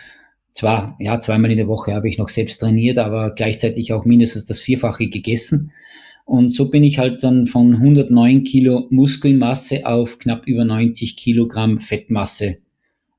Zwar, 0.55 0.97
ja, 0.99 1.21
zweimal 1.21 1.51
in 1.51 1.59
der 1.59 1.69
Woche 1.69 1.93
habe 1.93 2.09
ich 2.09 2.17
noch 2.17 2.31
selbst 2.31 2.59
trainiert, 2.59 2.97
aber 2.97 3.35
gleichzeitig 3.35 3.93
auch 3.93 4.07
mindestens 4.07 4.47
das 4.47 4.61
Vierfache 4.61 5.09
gegessen. 5.09 5.73
Und 6.27 6.51
so 6.51 6.71
bin 6.71 6.83
ich 6.83 6.99
halt 6.99 7.23
dann 7.23 7.47
von 7.47 7.75
109 7.75 8.43
Kilo 8.43 8.89
Muskelmasse 8.91 9.87
auf 9.87 10.19
knapp 10.19 10.47
über 10.47 10.65
90 10.65 11.17
Kilogramm 11.17 11.79
Fettmasse 11.79 12.59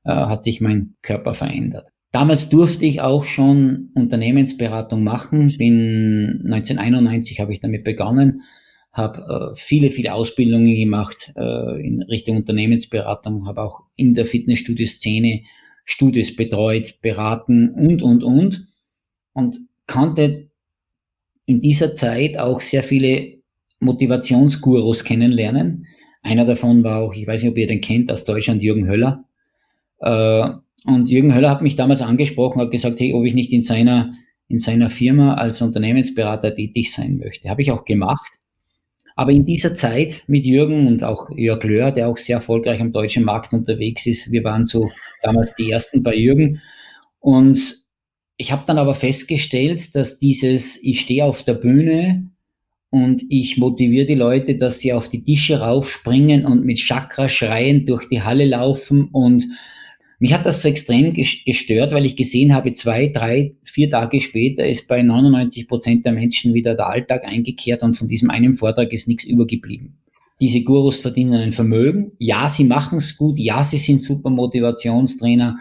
äh, 0.04 0.10
hat 0.12 0.44
sich 0.44 0.60
mein 0.60 0.94
Körper 1.00 1.32
verändert. 1.32 1.88
Damals 2.12 2.50
durfte 2.50 2.84
ich 2.84 3.00
auch 3.00 3.24
schon 3.24 3.90
Unternehmensberatung 3.94 5.02
machen. 5.04 5.54
Bin 5.56 6.42
1991 6.44 7.40
habe 7.40 7.52
ich 7.52 7.60
damit 7.60 7.82
begonnen, 7.82 8.42
habe 8.92 9.52
äh, 9.52 9.56
viele, 9.56 9.90
viele 9.90 10.12
Ausbildungen 10.12 10.74
gemacht 10.74 11.32
äh, 11.34 11.86
in 11.86 12.02
Richtung 12.02 12.36
Unternehmensberatung, 12.36 13.46
habe 13.46 13.62
auch 13.62 13.84
in 13.96 14.12
der 14.12 14.26
Fitnessstudio-Szene 14.26 15.44
Studios 15.86 16.36
betreut, 16.36 17.00
beraten 17.00 17.70
und, 17.70 18.02
und, 18.02 18.22
und. 18.22 18.66
Und 19.32 19.60
kannte 19.86 20.47
in 21.48 21.62
dieser 21.62 21.94
Zeit 21.94 22.36
auch 22.36 22.60
sehr 22.60 22.82
viele 22.82 23.38
Motivationsgurus 23.80 25.02
kennenlernen. 25.02 25.86
Einer 26.22 26.44
davon 26.44 26.84
war 26.84 27.00
auch, 27.00 27.14
ich 27.14 27.26
weiß 27.26 27.42
nicht, 27.42 27.50
ob 27.50 27.56
ihr 27.56 27.66
den 27.66 27.80
kennt, 27.80 28.12
aus 28.12 28.26
Deutschland, 28.26 28.62
Jürgen 28.62 28.86
Höller. 28.86 29.24
Äh, 30.00 30.50
und 30.84 31.08
Jürgen 31.08 31.34
Höller 31.34 31.50
hat 31.50 31.62
mich 31.62 31.74
damals 31.74 32.02
angesprochen, 32.02 32.60
hat 32.60 32.70
gesagt, 32.70 33.00
hey, 33.00 33.14
ob 33.14 33.24
ich 33.24 33.32
nicht 33.32 33.50
in 33.50 33.62
seiner, 33.62 34.12
in 34.48 34.58
seiner 34.58 34.90
Firma 34.90 35.34
als 35.34 35.62
Unternehmensberater 35.62 36.54
tätig 36.54 36.92
sein 36.92 37.16
möchte. 37.16 37.48
Habe 37.48 37.62
ich 37.62 37.72
auch 37.72 37.86
gemacht. 37.86 38.30
Aber 39.16 39.32
in 39.32 39.46
dieser 39.46 39.74
Zeit 39.74 40.24
mit 40.26 40.44
Jürgen 40.44 40.86
und 40.86 41.02
auch 41.02 41.30
Jörg 41.34 41.64
Löhr, 41.64 41.92
der 41.92 42.08
auch 42.08 42.18
sehr 42.18 42.36
erfolgreich 42.36 42.82
am 42.82 42.92
deutschen 42.92 43.24
Markt 43.24 43.54
unterwegs 43.54 44.04
ist, 44.04 44.30
wir 44.30 44.44
waren 44.44 44.66
so 44.66 44.90
damals 45.22 45.54
die 45.54 45.70
ersten 45.70 46.02
bei 46.02 46.14
Jürgen. 46.14 46.60
Und 47.20 47.87
ich 48.38 48.52
habe 48.52 48.62
dann 48.66 48.78
aber 48.78 48.94
festgestellt, 48.94 49.94
dass 49.94 50.18
dieses, 50.18 50.82
ich 50.82 51.00
stehe 51.00 51.24
auf 51.24 51.42
der 51.42 51.54
Bühne 51.54 52.30
und 52.88 53.24
ich 53.28 53.58
motiviere 53.58 54.06
die 54.06 54.14
Leute, 54.14 54.56
dass 54.56 54.78
sie 54.78 54.92
auf 54.92 55.08
die 55.08 55.24
Tische 55.24 55.60
raufspringen 55.60 56.46
und 56.46 56.64
mit 56.64 56.78
Chakra 56.78 57.28
schreien 57.28 57.84
durch 57.84 58.08
die 58.08 58.22
Halle 58.22 58.46
laufen 58.46 59.08
und 59.12 59.44
mich 60.20 60.32
hat 60.32 60.46
das 60.46 60.62
so 60.62 60.68
extrem 60.68 61.12
gestört, 61.12 61.92
weil 61.92 62.04
ich 62.04 62.16
gesehen 62.16 62.52
habe, 62.52 62.72
zwei, 62.72 63.06
drei, 63.08 63.54
vier 63.62 63.88
Tage 63.88 64.20
später 64.20 64.66
ist 64.66 64.88
bei 64.88 65.02
99 65.02 65.68
Prozent 65.68 66.04
der 66.04 66.12
Menschen 66.12 66.54
wieder 66.54 66.74
der 66.74 66.88
Alltag 66.88 67.24
eingekehrt 67.24 67.82
und 67.82 67.94
von 67.94 68.08
diesem 68.08 68.30
einen 68.30 68.54
Vortrag 68.54 68.92
ist 68.92 69.06
nichts 69.06 69.24
übergeblieben. 69.24 69.98
Diese 70.40 70.62
Gurus 70.62 70.96
verdienen 70.96 71.34
ein 71.34 71.52
Vermögen. 71.52 72.12
Ja, 72.18 72.48
sie 72.48 72.64
machen 72.64 72.98
es 72.98 73.16
gut. 73.16 73.38
Ja, 73.38 73.62
sie 73.62 73.78
sind 73.78 74.00
super 74.00 74.30
Motivationstrainer. 74.30 75.56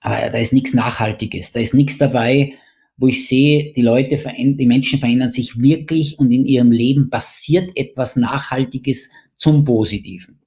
Aber 0.00 0.30
da 0.30 0.38
ist 0.38 0.52
nichts 0.52 0.74
Nachhaltiges. 0.74 1.52
Da 1.52 1.60
ist 1.60 1.74
nichts 1.74 1.98
dabei, 1.98 2.54
wo 2.96 3.06
ich 3.06 3.26
sehe, 3.26 3.72
die 3.74 3.82
Leute, 3.82 4.16
die 4.16 4.66
Menschen 4.66 4.98
verändern 4.98 5.30
sich 5.30 5.60
wirklich 5.60 6.18
und 6.18 6.30
in 6.30 6.44
ihrem 6.44 6.72
Leben 6.72 7.10
passiert 7.10 7.70
etwas 7.76 8.16
Nachhaltiges 8.16 9.10
zum 9.36 9.64
Positiven. 9.64 10.40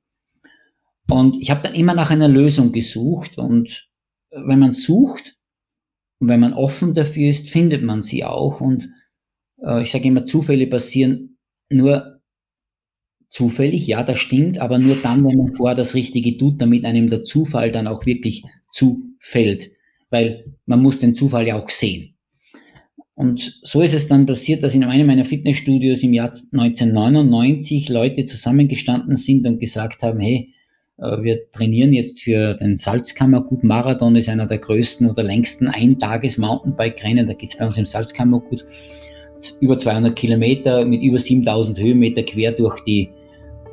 Und 1.10 1.42
ich 1.42 1.50
habe 1.50 1.62
dann 1.62 1.74
immer 1.74 1.94
nach 1.94 2.10
einer 2.10 2.28
Lösung 2.28 2.72
gesucht 2.72 3.38
und 3.38 3.90
wenn 4.32 4.60
man 4.60 4.74
sucht 4.74 5.38
und 6.20 6.28
wenn 6.30 6.40
man 6.40 6.54
offen 6.54 6.94
dafür 6.94 7.30
ist, 7.30 7.50
findet 7.50 7.84
man 7.84 8.02
sie 8.02 8.24
auch. 8.24 8.62
Und 8.62 8.90
äh, 9.62 9.82
ich 9.82 9.92
sage 9.92 10.08
immer, 10.08 10.26
Zufälle 10.26 10.68
passieren 10.68 11.38
nur 11.70 12.22
zufällig, 13.30 13.88
ja, 13.88 14.04
das 14.04 14.20
stimmt, 14.20 14.60
aber 14.60 14.78
nur 14.78 14.96
dann, 14.96 15.26
wenn 15.26 15.38
man 15.38 15.56
vorher 15.56 15.76
das 15.76 15.96
Richtige 15.96 16.38
tut, 16.38 16.62
damit 16.62 16.84
einem 16.86 17.10
der 17.10 17.24
Zufall 17.24 17.72
dann 17.72 17.88
auch 17.88 18.06
wirklich 18.06 18.44
zufällt. 18.72 19.72
Weil 20.10 20.46
man 20.66 20.82
muss 20.82 21.00
den 21.00 21.14
Zufall 21.14 21.48
ja 21.48 21.60
auch 21.60 21.70
sehen. 21.70 22.16
Und 23.14 23.60
so 23.62 23.82
ist 23.82 23.94
es 23.94 24.08
dann 24.08 24.26
passiert, 24.26 24.64
dass 24.64 24.74
in 24.74 24.84
einem 24.84 25.06
meiner 25.06 25.26
Fitnessstudios 25.26 26.02
im 26.02 26.14
Jahr 26.14 26.34
1999 26.54 27.88
Leute 27.90 28.26
zusammengestanden 28.26 29.16
sind 29.16 29.46
und 29.46 29.60
gesagt 29.60 30.02
haben, 30.02 30.20
hey, 30.20 30.54
äh, 30.98 31.22
wir 31.22 31.52
trainieren 31.52 31.94
jetzt 31.94 32.22
für 32.22 32.56
den 32.56 32.78
Salzkammergut 32.78 33.64
Marathon, 33.64 34.16
ist 34.16 34.30
einer 34.30 34.48
der 34.48 34.60
größten 34.60 35.10
oder 35.10 35.24
längsten 35.24 35.68
Eintages-Mountainbike-Rennen. 35.68 37.28
Da 37.28 37.34
geht 37.34 37.52
es 37.52 37.58
bei 37.58 37.68
uns 37.68 37.78
im 37.78 37.86
Salzkammergut 37.86 38.66
über 39.60 39.78
200 39.78 40.16
Kilometer 40.16 40.86
mit 40.86 41.02
über 41.02 41.20
7000 41.20 41.80
Höhenmeter 41.80 42.24
quer 42.24 42.52
durch 42.52 42.80
die, 42.82 43.10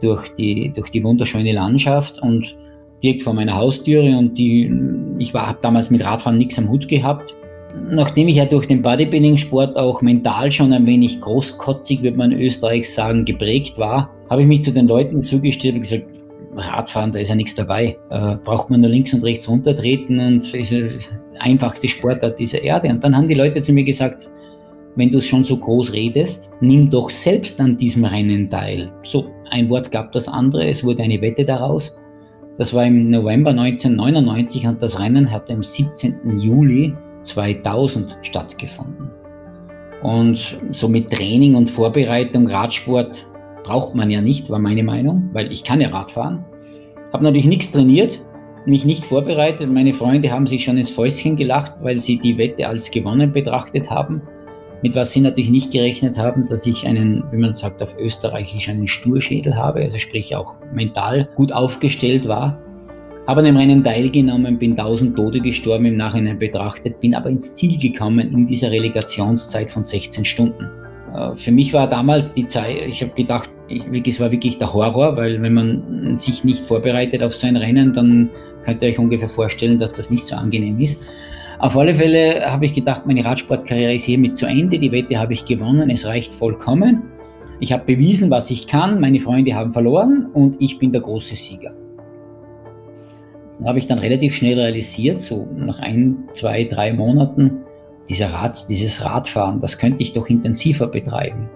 durch 0.00 0.28
die, 0.36 0.72
durch 0.74 0.90
die 0.90 1.04
wunderschöne 1.04 1.52
Landschaft 1.52 2.20
und 2.22 2.56
direkt 3.02 3.22
vor 3.22 3.34
meiner 3.34 3.56
Haustüre. 3.56 4.16
Und 4.16 4.38
die, 4.38 4.72
ich 5.18 5.34
habe 5.34 5.58
damals 5.62 5.90
mit 5.90 6.04
Radfahren 6.04 6.38
nichts 6.38 6.58
am 6.58 6.68
Hut 6.68 6.88
gehabt. 6.88 7.34
Nachdem 7.90 8.28
ich 8.28 8.36
ja 8.36 8.44
durch 8.44 8.66
den 8.66 8.82
Bodybuilding-Sport 8.82 9.76
auch 9.76 10.02
mental 10.02 10.50
schon 10.50 10.72
ein 10.72 10.86
wenig 10.86 11.20
großkotzig, 11.20 12.02
würde 12.02 12.16
man 12.16 12.32
Österreich 12.32 12.92
sagen, 12.92 13.24
geprägt 13.24 13.78
war, 13.78 14.10
habe 14.30 14.42
ich 14.42 14.48
mich 14.48 14.62
zu 14.62 14.72
den 14.72 14.88
Leuten 14.88 15.22
zugestellt 15.22 15.74
und 15.74 15.82
gesagt, 15.82 16.06
Radfahren, 16.56 17.12
da 17.12 17.18
ist 17.18 17.28
ja 17.28 17.34
nichts 17.34 17.54
dabei. 17.54 17.96
Äh, 18.10 18.36
braucht 18.42 18.70
man 18.70 18.80
nur 18.80 18.90
links 18.90 19.12
und 19.12 19.22
rechts 19.22 19.48
runtertreten 19.48 20.18
und 20.18 20.54
ist 20.54 20.72
der 20.72 20.88
einfachste 21.38 21.88
Sportart 21.88 22.38
dieser 22.38 22.62
Erde. 22.62 22.88
Und 22.88 23.04
dann 23.04 23.16
haben 23.16 23.28
die 23.28 23.34
Leute 23.34 23.60
zu 23.60 23.72
mir 23.72 23.84
gesagt, 23.84 24.28
wenn 24.96 25.10
du 25.10 25.20
schon 25.20 25.44
so 25.44 25.56
groß 25.56 25.92
redest, 25.92 26.50
nimm 26.60 26.90
doch 26.90 27.10
selbst 27.10 27.60
an 27.60 27.76
diesem 27.76 28.04
Rennen 28.04 28.48
teil. 28.48 28.90
So, 29.04 29.26
ein 29.50 29.70
Wort 29.70 29.92
gab 29.92 30.10
das 30.12 30.26
andere, 30.26 30.68
es 30.68 30.82
wurde 30.82 31.02
eine 31.02 31.20
Wette 31.20 31.44
daraus. 31.44 31.96
Das 32.58 32.74
war 32.74 32.84
im 32.84 33.08
November 33.08 33.50
1999 33.50 34.66
und 34.66 34.82
das 34.82 34.98
Rennen 34.98 35.30
hat 35.30 35.48
am 35.48 35.62
17. 35.62 36.38
Juli 36.38 36.92
2000 37.22 38.18
stattgefunden. 38.22 39.10
Und 40.02 40.58
so 40.72 40.88
mit 40.88 41.10
Training 41.10 41.54
und 41.54 41.70
Vorbereitung, 41.70 42.48
Radsport 42.48 43.26
braucht 43.62 43.94
man 43.94 44.10
ja 44.10 44.20
nicht, 44.20 44.50
war 44.50 44.58
meine 44.58 44.82
Meinung, 44.82 45.30
weil 45.32 45.52
ich 45.52 45.62
kann 45.62 45.80
ja 45.80 45.88
Radfahren. 45.88 46.44
Habe 47.12 47.24
natürlich 47.24 47.46
nichts 47.46 47.70
trainiert, 47.70 48.18
mich 48.66 48.84
nicht 48.84 49.04
vorbereitet. 49.04 49.70
Meine 49.70 49.92
Freunde 49.92 50.30
haben 50.30 50.48
sich 50.48 50.64
schon 50.64 50.78
ins 50.78 50.90
Fäustchen 50.90 51.36
gelacht, 51.36 51.74
weil 51.82 52.00
sie 52.00 52.18
die 52.18 52.38
Wette 52.38 52.66
als 52.66 52.90
gewonnen 52.90 53.32
betrachtet 53.32 53.88
haben. 53.88 54.20
Mit 54.82 54.94
was 54.94 55.12
sie 55.12 55.20
natürlich 55.20 55.50
nicht 55.50 55.72
gerechnet 55.72 56.18
haben, 56.18 56.46
dass 56.46 56.64
ich 56.64 56.86
einen, 56.86 57.24
wie 57.32 57.36
man 57.36 57.52
sagt 57.52 57.82
auf 57.82 57.96
Österreichisch, 57.98 58.68
einen 58.68 58.86
Sturschädel 58.86 59.56
habe, 59.56 59.80
also 59.80 59.98
sprich 59.98 60.36
auch 60.36 60.54
mental 60.72 61.28
gut 61.34 61.52
aufgestellt 61.52 62.28
war. 62.28 62.58
Habe 63.26 63.40
an 63.40 63.46
dem 63.46 63.56
Rennen 63.56 63.84
teilgenommen, 63.84 64.58
bin 64.58 64.72
1000 64.72 65.16
Tote 65.16 65.40
gestorben 65.40 65.84
im 65.86 65.96
Nachhinein 65.96 66.38
betrachtet, 66.38 67.00
bin 67.00 67.14
aber 67.14 67.28
ins 67.28 67.56
Ziel 67.56 67.78
gekommen 67.78 68.32
in 68.32 68.46
dieser 68.46 68.70
Relegationszeit 68.70 69.70
von 69.70 69.84
16 69.84 70.24
Stunden. 70.24 70.68
Äh, 71.14 71.36
für 71.36 71.52
mich 71.52 71.72
war 71.72 71.88
damals 71.88 72.32
die 72.34 72.46
Zeit, 72.46 72.76
ich 72.86 73.02
habe 73.02 73.12
gedacht, 73.14 73.50
es 73.68 74.20
war 74.20 74.30
wirklich 74.30 74.58
der 74.58 74.72
Horror, 74.72 75.16
weil 75.16 75.42
wenn 75.42 75.54
man 75.54 76.16
sich 76.16 76.44
nicht 76.44 76.64
vorbereitet 76.64 77.22
auf 77.22 77.34
so 77.34 77.46
ein 77.46 77.56
Rennen, 77.56 77.92
dann 77.92 78.30
könnt 78.64 78.82
ihr 78.82 78.88
euch 78.88 78.98
ungefähr 78.98 79.28
vorstellen, 79.28 79.78
dass 79.78 79.94
das 79.94 80.10
nicht 80.10 80.24
so 80.24 80.36
angenehm 80.36 80.80
ist. 80.80 81.02
Auf 81.58 81.76
alle 81.76 81.94
Fälle 81.94 82.48
habe 82.48 82.66
ich 82.66 82.72
gedacht, 82.72 83.04
meine 83.04 83.24
Radsportkarriere 83.24 83.94
ist 83.94 84.04
hiermit 84.04 84.36
zu 84.36 84.46
Ende. 84.46 84.78
Die 84.78 84.92
Wette 84.92 85.18
habe 85.18 85.32
ich 85.32 85.44
gewonnen, 85.44 85.90
es 85.90 86.06
reicht 86.06 86.32
vollkommen. 86.32 87.02
Ich 87.58 87.72
habe 87.72 87.84
bewiesen, 87.84 88.30
was 88.30 88.50
ich 88.50 88.68
kann. 88.68 89.00
Meine 89.00 89.18
Freunde 89.18 89.54
haben 89.54 89.72
verloren 89.72 90.28
und 90.34 90.56
ich 90.60 90.78
bin 90.78 90.92
der 90.92 91.00
große 91.00 91.34
Sieger. 91.34 91.74
Habe 93.64 93.78
ich 93.78 93.88
dann 93.88 93.98
relativ 93.98 94.36
schnell 94.36 94.56
realisiert, 94.58 95.20
so 95.20 95.48
nach 95.56 95.80
ein, 95.80 96.28
zwei, 96.32 96.62
drei 96.62 96.92
Monaten, 96.92 97.64
dieser 98.08 98.32
Rad, 98.32 98.70
dieses 98.70 99.04
Radfahren, 99.04 99.58
das 99.58 99.78
könnte 99.78 100.00
ich 100.00 100.12
doch 100.12 100.28
intensiver 100.28 100.86
betreiben. 100.86 101.48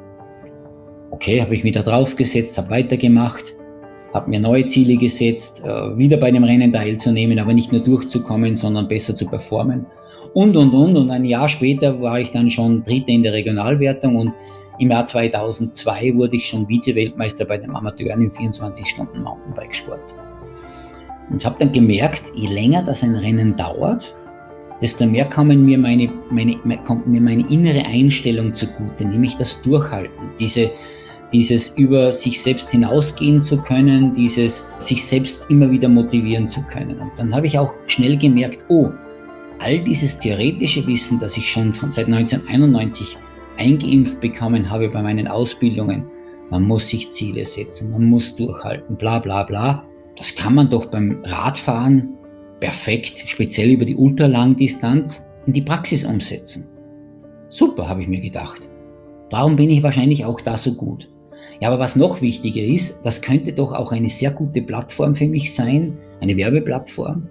Okay, 1.12 1.40
habe 1.40 1.54
ich 1.54 1.62
wieder 1.62 1.84
draufgesetzt, 1.84 2.58
habe 2.58 2.70
weitergemacht, 2.70 3.54
habe 4.12 4.30
mir 4.30 4.40
neue 4.40 4.66
Ziele 4.66 4.96
gesetzt, 4.96 5.62
äh, 5.64 5.96
wieder 5.96 6.16
bei 6.16 6.30
dem 6.30 6.44
Rennen 6.44 6.72
teilzunehmen, 6.72 7.38
aber 7.38 7.54
nicht 7.54 7.72
nur 7.72 7.80
durchzukommen, 7.80 8.56
sondern 8.56 8.88
besser 8.88 9.14
zu 9.14 9.26
performen. 9.26 9.86
Und, 10.34 10.56
und, 10.56 10.72
und. 10.72 10.96
Und 10.96 11.10
ein 11.10 11.24
Jahr 11.24 11.48
später 11.48 12.00
war 12.00 12.20
ich 12.20 12.30
dann 12.30 12.50
schon 12.50 12.84
Dritter 12.84 13.08
in 13.08 13.22
der 13.22 13.32
Regionalwertung 13.32 14.16
und 14.16 14.34
im 14.78 14.90
Jahr 14.90 15.04
2002 15.04 16.14
wurde 16.14 16.36
ich 16.36 16.48
schon 16.48 16.66
Vize-Weltmeister 16.66 17.44
bei 17.44 17.58
den 17.58 17.74
Amateuren 17.74 18.22
im 18.22 18.30
24-Stunden-Mountainbikesport. 18.30 20.00
Und 21.30 21.44
habe 21.44 21.56
dann 21.58 21.72
gemerkt, 21.72 22.32
je 22.34 22.48
länger 22.48 22.82
das 22.82 23.02
ein 23.02 23.14
Rennen 23.14 23.56
dauert, 23.56 24.14
desto 24.80 25.06
mehr 25.06 25.26
kommen 25.26 25.64
mir 25.64 25.78
meine, 25.78 26.10
meine, 26.30 26.56
kommt 26.84 27.06
mir 27.06 27.20
meine 27.20 27.48
innere 27.48 27.84
Einstellung 27.86 28.54
zugute, 28.54 29.04
nämlich 29.04 29.36
das 29.36 29.60
Durchhalten, 29.62 30.30
diese, 30.38 30.70
dieses 31.32 31.70
über 31.78 32.12
sich 32.12 32.42
selbst 32.42 32.70
hinausgehen 32.70 33.40
zu 33.40 33.60
können, 33.60 34.12
dieses 34.12 34.66
sich 34.78 35.04
selbst 35.06 35.46
immer 35.48 35.70
wieder 35.70 35.88
motivieren 35.88 36.46
zu 36.46 36.62
können. 36.62 36.98
Und 36.98 37.12
dann 37.16 37.34
habe 37.34 37.46
ich 37.46 37.58
auch 37.58 37.74
schnell 37.86 38.16
gemerkt, 38.16 38.64
oh, 38.68 38.90
all 39.58 39.80
dieses 39.82 40.18
theoretische 40.18 40.86
Wissen, 40.86 41.20
das 41.20 41.36
ich 41.36 41.48
schon 41.48 41.72
von 41.72 41.90
seit 41.90 42.06
1991 42.06 43.16
eingeimpft 43.58 44.20
bekommen 44.20 44.68
habe 44.68 44.88
bei 44.88 45.02
meinen 45.02 45.28
Ausbildungen, 45.28 46.04
man 46.50 46.64
muss 46.64 46.88
sich 46.88 47.10
Ziele 47.10 47.46
setzen, 47.46 47.92
man 47.92 48.04
muss 48.04 48.36
durchhalten, 48.36 48.96
bla 48.96 49.18
bla 49.18 49.42
bla. 49.42 49.84
Das 50.16 50.34
kann 50.34 50.54
man 50.54 50.68
doch 50.68 50.86
beim 50.86 51.18
Radfahren 51.24 52.10
perfekt, 52.60 53.24
speziell 53.26 53.70
über 53.70 53.86
die 53.86 53.96
Ultralangdistanz, 53.96 55.26
in 55.46 55.54
die 55.54 55.62
Praxis 55.62 56.04
umsetzen. 56.04 56.68
Super, 57.48 57.88
habe 57.88 58.02
ich 58.02 58.08
mir 58.08 58.20
gedacht. 58.20 58.62
Darum 59.30 59.56
bin 59.56 59.70
ich 59.70 59.82
wahrscheinlich 59.82 60.24
auch 60.26 60.40
da 60.42 60.56
so 60.56 60.74
gut. 60.74 61.08
Ja, 61.62 61.68
aber 61.68 61.78
was 61.78 61.94
noch 61.94 62.20
wichtiger 62.20 62.64
ist, 62.64 63.02
das 63.04 63.22
könnte 63.22 63.52
doch 63.52 63.72
auch 63.72 63.92
eine 63.92 64.08
sehr 64.08 64.32
gute 64.32 64.62
Plattform 64.62 65.14
für 65.14 65.28
mich 65.28 65.54
sein, 65.54 65.96
eine 66.20 66.36
Werbeplattform, 66.36 67.28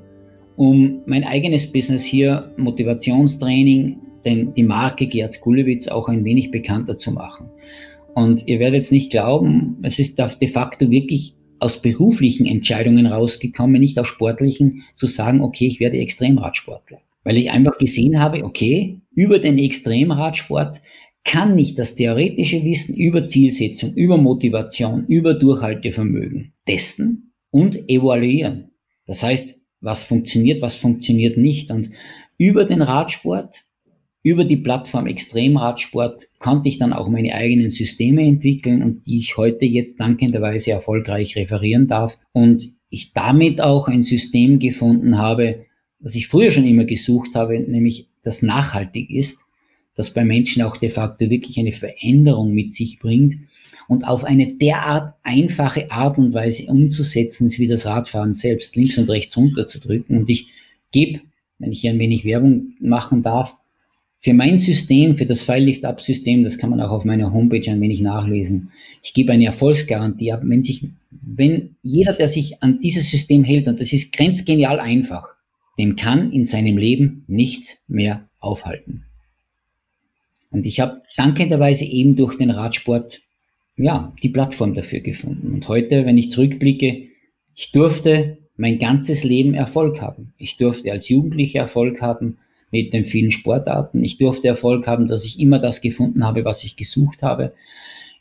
um 0.56 1.02
mein 1.06 1.26
eigenes 1.26 1.70
Business 1.70 2.06
hier, 2.06 2.50
Motivationstraining, 2.56 3.98
denn 4.24 4.54
die 4.54 4.64
Marke 4.64 5.08
Gerd 5.08 5.42
Gulewitz 5.42 5.90
auch 5.90 6.08
ein 6.08 6.24
wenig 6.24 6.50
bekannter 6.50 6.96
zu 6.96 7.12
machen. 7.12 7.50
Und 8.14 8.48
ihr 8.48 8.60
werdet 8.60 8.76
jetzt 8.76 8.94
nicht 8.94 9.12
glauben, 9.12 9.76
es 9.82 10.00
ist 10.00 10.18
de 10.18 10.48
facto 10.48 10.90
wirklich 10.90 11.34
aus 11.60 11.82
beruflichen 11.82 12.46
Entscheidungen 12.46 13.08
rausgekommen, 13.08 13.82
nicht 13.82 14.00
aus 14.00 14.08
sportlichen, 14.08 14.84
zu 14.96 15.08
sagen, 15.08 15.42
okay, 15.42 15.68
ich 15.68 15.82
werde 15.82 15.98
Extremradsportler. 15.98 17.02
Weil 17.26 17.38
ich 17.38 17.52
einfach 17.52 17.78
gesehen 17.78 18.18
habe, 18.18 18.46
okay, 18.46 19.02
über 19.14 19.40
den 19.40 19.58
Extremradsport 19.58 20.82
kann 21.24 21.58
ich 21.58 21.76
das 21.76 21.96
theoretische 21.96 22.64
Wissen 22.64 22.96
über 22.96 23.26
Zielsetzung, 23.26 23.94
über 23.94 24.18
Motivation, 24.18 25.06
über 25.08 25.34
Durchhaltevermögen 25.34 26.54
testen 26.66 27.34
und 27.52 27.90
evaluieren. 27.90 28.72
Das 29.06 29.24
heißt, 29.24 29.62
was 29.82 30.04
funktioniert, 30.04 30.62
was 30.62 30.76
funktioniert 30.76 31.38
nicht. 31.38 31.72
Und 31.72 31.92
über 32.38 32.66
den 32.66 32.82
Radsport 32.82 33.66
über 34.24 34.46
die 34.46 34.58
Plattform 34.58 35.08
Extremradsport 35.08 36.28
konnte 36.38 36.70
ich 36.70 36.78
dann 36.78 36.94
auch 36.94 37.10
meine 37.10 37.34
eigenen 37.34 37.70
Systeme 37.70 38.24
entwickeln 38.24 38.84
und 38.84 39.08
die 39.08 39.18
ich 39.18 39.38
heute 39.38 39.66
jetzt 39.66 40.00
dankenderweise 40.00 40.72
erfolgreich 40.72 41.36
referieren 41.36 41.88
darf. 41.88 42.20
Und 42.32 42.72
ich 42.90 43.14
damit 43.14 43.62
auch 43.62 43.88
ein 43.88 44.04
System 44.04 44.60
gefunden 44.60 45.18
habe, 45.18 45.66
was 46.00 46.16
ich 46.16 46.28
früher 46.28 46.52
schon 46.52 46.66
immer 46.66 46.86
gesucht 46.86 47.32
habe, 47.36 47.60
nämlich 47.60 48.10
das 48.22 48.44
nachhaltig 48.44 49.10
ist, 49.10 49.46
das 50.02 50.14
bei 50.14 50.26
Menschen 50.26 50.64
auch 50.64 50.78
de 50.78 50.90
facto 50.90 51.30
wirklich 51.30 51.60
eine 51.60 51.72
Veränderung 51.72 52.54
mit 52.54 52.74
sich 52.74 52.98
bringt 52.98 53.36
und 53.88 54.08
auf 54.08 54.24
eine 54.24 54.54
derart 54.54 55.14
einfache 55.22 55.92
Art 55.92 56.18
und 56.18 56.34
Weise 56.34 56.66
umzusetzen 56.72 57.46
ist 57.46 57.60
wie 57.60 57.68
das 57.68 57.86
Radfahren 57.86 58.34
selbst, 58.34 58.76
links 58.76 58.98
und 58.98 59.10
rechts 59.10 59.38
runterzudrücken. 59.38 60.18
Und 60.18 60.30
ich 60.30 60.48
gebe, 60.92 61.22
wenn 61.60 61.72
ich 61.72 61.82
hier 61.82 61.92
ein 61.92 62.00
wenig 62.00 62.26
Werbung 62.26 62.74
machen 62.80 63.22
darf, 63.22 63.58
für 64.24 64.34
mein 64.34 64.58
System, 64.58 65.14
für 65.16 65.26
das 65.26 65.44
File 65.44 65.66
Lift 65.66 65.86
Up 65.86 66.02
System, 66.02 66.44
das 66.44 66.58
kann 66.58 66.72
man 66.72 66.82
auch 66.82 66.92
auf 66.92 67.06
meiner 67.06 67.32
Homepage 67.32 67.70
ein 67.72 67.82
wenig 67.82 68.02
nachlesen. 68.02 68.72
Ich 69.04 69.14
gebe 69.14 69.34
eine 69.34 69.46
Erfolgsgarantie 69.46 70.32
ab, 70.32 70.42
wenn 70.44 70.64
sich, 70.64 70.88
wenn 71.10 71.76
jeder, 71.84 72.14
der 72.14 72.28
sich 72.28 72.62
an 72.64 72.80
dieses 72.82 73.10
System 73.10 73.44
hält, 73.44 73.68
und 73.68 73.80
das 73.80 73.94
ist 73.94 74.14
grenzgenial 74.14 74.80
einfach, 74.80 75.28
dem 75.78 75.96
kann 75.96 76.32
in 76.32 76.46
seinem 76.46 76.78
Leben 76.78 77.24
nichts 77.28 77.84
mehr 77.88 78.30
aufhalten. 78.40 79.06
Und 80.52 80.66
ich 80.66 80.80
habe 80.80 81.02
dankenderweise 81.16 81.86
eben 81.86 82.16
durch 82.16 82.36
den 82.38 82.52
Radsport, 82.52 83.22
ja, 83.78 84.14
die 84.22 84.30
Plattform 84.30 84.74
dafür 84.74 85.00
gefunden. 85.00 85.54
Und 85.54 85.68
heute, 85.68 86.06
wenn 86.06 86.18
ich 86.18 86.30
zurückblicke, 86.30 87.08
ich 87.56 87.72
durfte 87.72 88.38
mein 88.58 88.78
ganzes 88.78 89.24
Leben 89.24 89.54
Erfolg 89.54 90.02
haben. 90.02 90.34
Ich 90.38 90.58
durfte 90.58 90.92
als 90.92 91.10
Jugendlicher 91.10 91.62
Erfolg 91.62 92.02
haben 92.02 92.38
mit 92.70 92.94
den 92.94 93.06
vielen 93.06 93.32
Sportarten. 93.32 94.04
Ich 94.04 94.18
durfte 94.18 94.48
Erfolg 94.48 94.88
haben, 94.88 95.08
dass 95.08 95.26
ich 95.26 95.40
immer 95.40 95.60
das 95.60 95.82
gefunden 95.82 96.26
habe, 96.26 96.46
was 96.46 96.64
ich 96.64 96.76
gesucht 96.76 97.24
habe. 97.24 97.54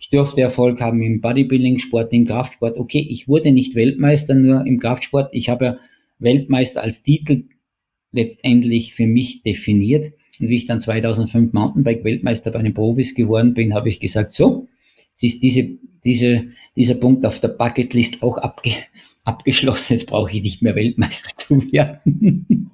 Ich 0.00 0.08
durfte 0.08 0.40
Erfolg 0.40 0.80
haben 0.80 1.02
im 1.02 1.20
Bodybuilding-Sport, 1.20 2.12
im 2.12 2.26
Kraftsport. 2.26 2.78
Okay, 2.78 3.06
ich 3.06 3.28
wurde 3.28 3.52
nicht 3.52 3.74
Weltmeister 3.74 4.34
nur 4.34 4.66
im 4.66 4.78
Kraftsport. 4.78 5.28
Ich 5.32 5.48
habe 5.50 5.78
Weltmeister 6.18 6.82
als 6.82 7.02
Titel 7.02 7.44
letztendlich 8.10 8.94
für 8.94 9.06
mich 9.06 9.42
definiert. 9.42 10.12
Und 10.41 10.49
wie 10.49 10.57
ich 10.57 10.66
dann 10.66 10.80
2005 10.80 11.53
Mountainbike-Weltmeister 11.53 12.51
bei 12.51 12.62
den 12.62 12.74
Profis 12.74 13.14
geworden 13.14 13.55
bin, 13.55 13.74
habe 13.74 13.88
ich 13.88 14.01
gesagt, 14.01 14.32
so, 14.32 14.68
jetzt 15.11 15.22
ist 15.22 15.43
diese, 15.43 15.78
diese, 16.05 16.45
dieser 16.76 16.95
Punkt 16.95 17.26
auf 17.26 17.41
der 17.41 17.49
Bucketlist 17.49 18.22
auch 18.22 18.38
abge, 18.38 18.72
abgeschlossen. 19.24 19.95
Jetzt 19.95 20.07
brauche 20.07 20.34
ich 20.34 20.43
nicht 20.43 20.62
mehr 20.62 20.74
Weltmeister 20.74 21.30
zu 21.36 21.61
werden. 21.72 22.70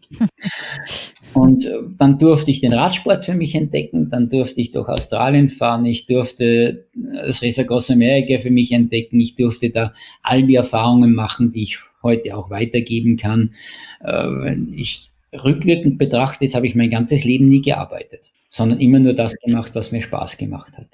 Und 1.33 1.67
äh, 1.67 1.79
dann 1.99 2.19
durfte 2.19 2.51
ich 2.51 2.61
den 2.61 2.73
Radsport 2.73 3.25
für 3.25 3.35
mich 3.35 3.55
entdecken, 3.55 4.09
dann 4.11 4.31
durfte 4.31 4.61
ich 4.61 4.71
durch 4.71 4.89
Australien 4.89 5.51
fahren, 5.51 5.85
ich 5.85 6.07
durfte 6.07 6.87
das 6.95 7.43
Resa 7.43 7.64
Gross 7.64 7.91
America 7.91 8.39
für 8.39 8.51
mich 8.51 8.73
entdecken, 8.73 9.21
ich 9.21 9.35
durfte 9.35 9.71
da 9.71 9.93
all 10.23 10.45
die 10.45 10.55
Erfahrungen 10.55 11.14
machen, 11.14 11.53
die 11.53 11.64
ich 11.64 11.79
heute 12.03 12.37
auch 12.37 12.49
weitergeben 12.49 13.17
kann. 13.17 13.55
Äh, 14.03 14.57
ich 14.73 15.11
rückwirkend 15.45 15.99
betrachtet 15.99 16.55
habe 16.55 16.66
ich 16.66 16.74
mein 16.74 16.91
ganzes 16.91 17.24
Leben 17.24 17.49
nie 17.49 17.62
gearbeitet, 17.62 18.20
sondern 18.49 18.80
immer 18.80 18.99
nur 18.99 19.12
das 19.12 19.34
gemacht, 19.37 19.74
was 19.74 19.93
mir 19.93 20.03
Spaß 20.03 20.37
gemacht 20.37 20.76
hat. 20.76 20.89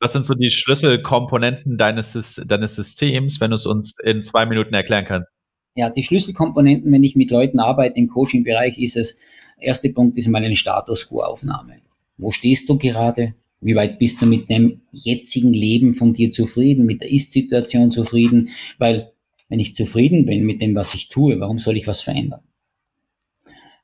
Was 0.00 0.12
sind 0.14 0.24
so 0.24 0.34
die 0.34 0.50
Schlüsselkomponenten 0.50 1.76
deines, 1.76 2.40
deines 2.46 2.74
Systems, 2.74 3.40
wenn 3.40 3.50
du 3.50 3.56
es 3.56 3.66
uns 3.66 3.94
in 4.02 4.22
zwei 4.22 4.46
Minuten 4.46 4.72
erklären 4.72 5.04
kannst? 5.04 5.28
Ja, 5.74 5.90
die 5.90 6.02
Schlüsselkomponenten, 6.02 6.90
wenn 6.90 7.04
ich 7.04 7.16
mit 7.16 7.30
Leuten 7.30 7.60
arbeite 7.60 7.96
im 7.96 8.08
Coaching-Bereich, 8.08 8.78
ist 8.78 8.96
es, 8.96 9.18
Erster 9.60 9.90
Punkt 9.90 10.16
ist 10.16 10.28
mal 10.28 10.42
eine 10.42 10.56
Status 10.56 11.08
Quo-Aufnahme. 11.08 11.80
Wo 12.16 12.30
stehst 12.30 12.68
du 12.68 12.78
gerade? 12.78 13.34
Wie 13.60 13.74
weit 13.74 13.98
bist 13.98 14.22
du 14.22 14.26
mit 14.26 14.48
dem 14.48 14.80
jetzigen 14.90 15.52
Leben 15.52 15.94
von 15.94 16.14
dir 16.14 16.30
zufrieden, 16.30 16.86
mit 16.86 17.02
der 17.02 17.10
Ist-Situation 17.10 17.90
zufrieden? 17.90 18.48
Weil, 18.78 19.12
wenn 19.48 19.58
ich 19.58 19.74
zufrieden 19.74 20.24
bin 20.24 20.44
mit 20.44 20.62
dem, 20.62 20.74
was 20.74 20.94
ich 20.94 21.08
tue, 21.08 21.38
warum 21.40 21.58
soll 21.58 21.76
ich 21.76 21.86
was 21.86 22.00
verändern? 22.00 22.40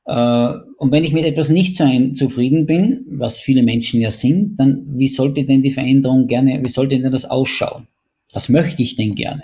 Äh, 0.07 0.53
und 0.79 0.93
wenn 0.93 1.05
ich 1.05 1.13
mit 1.13 1.25
etwas 1.25 1.51
nicht 1.51 1.77
so 1.77 1.85
ein, 1.85 2.13
zufrieden 2.13 2.67
bin, 2.67 3.05
was 3.09 3.41
viele 3.41 3.63
Menschen 3.63 4.01
ja 4.01 4.11
sind, 4.11 4.57
dann 4.59 4.85
wie 4.97 5.09
sollte 5.09 5.45
denn 5.45 5.63
die 5.63 5.71
Veränderung 5.71 6.27
gerne, 6.27 6.63
wie 6.63 6.69
sollte 6.69 6.99
denn 6.99 7.13
das 7.13 7.25
ausschauen? 7.25 7.89
Was 8.33 8.49
möchte 8.49 8.83
ich 8.83 8.97
denn 8.97 9.15
gerne? 9.15 9.43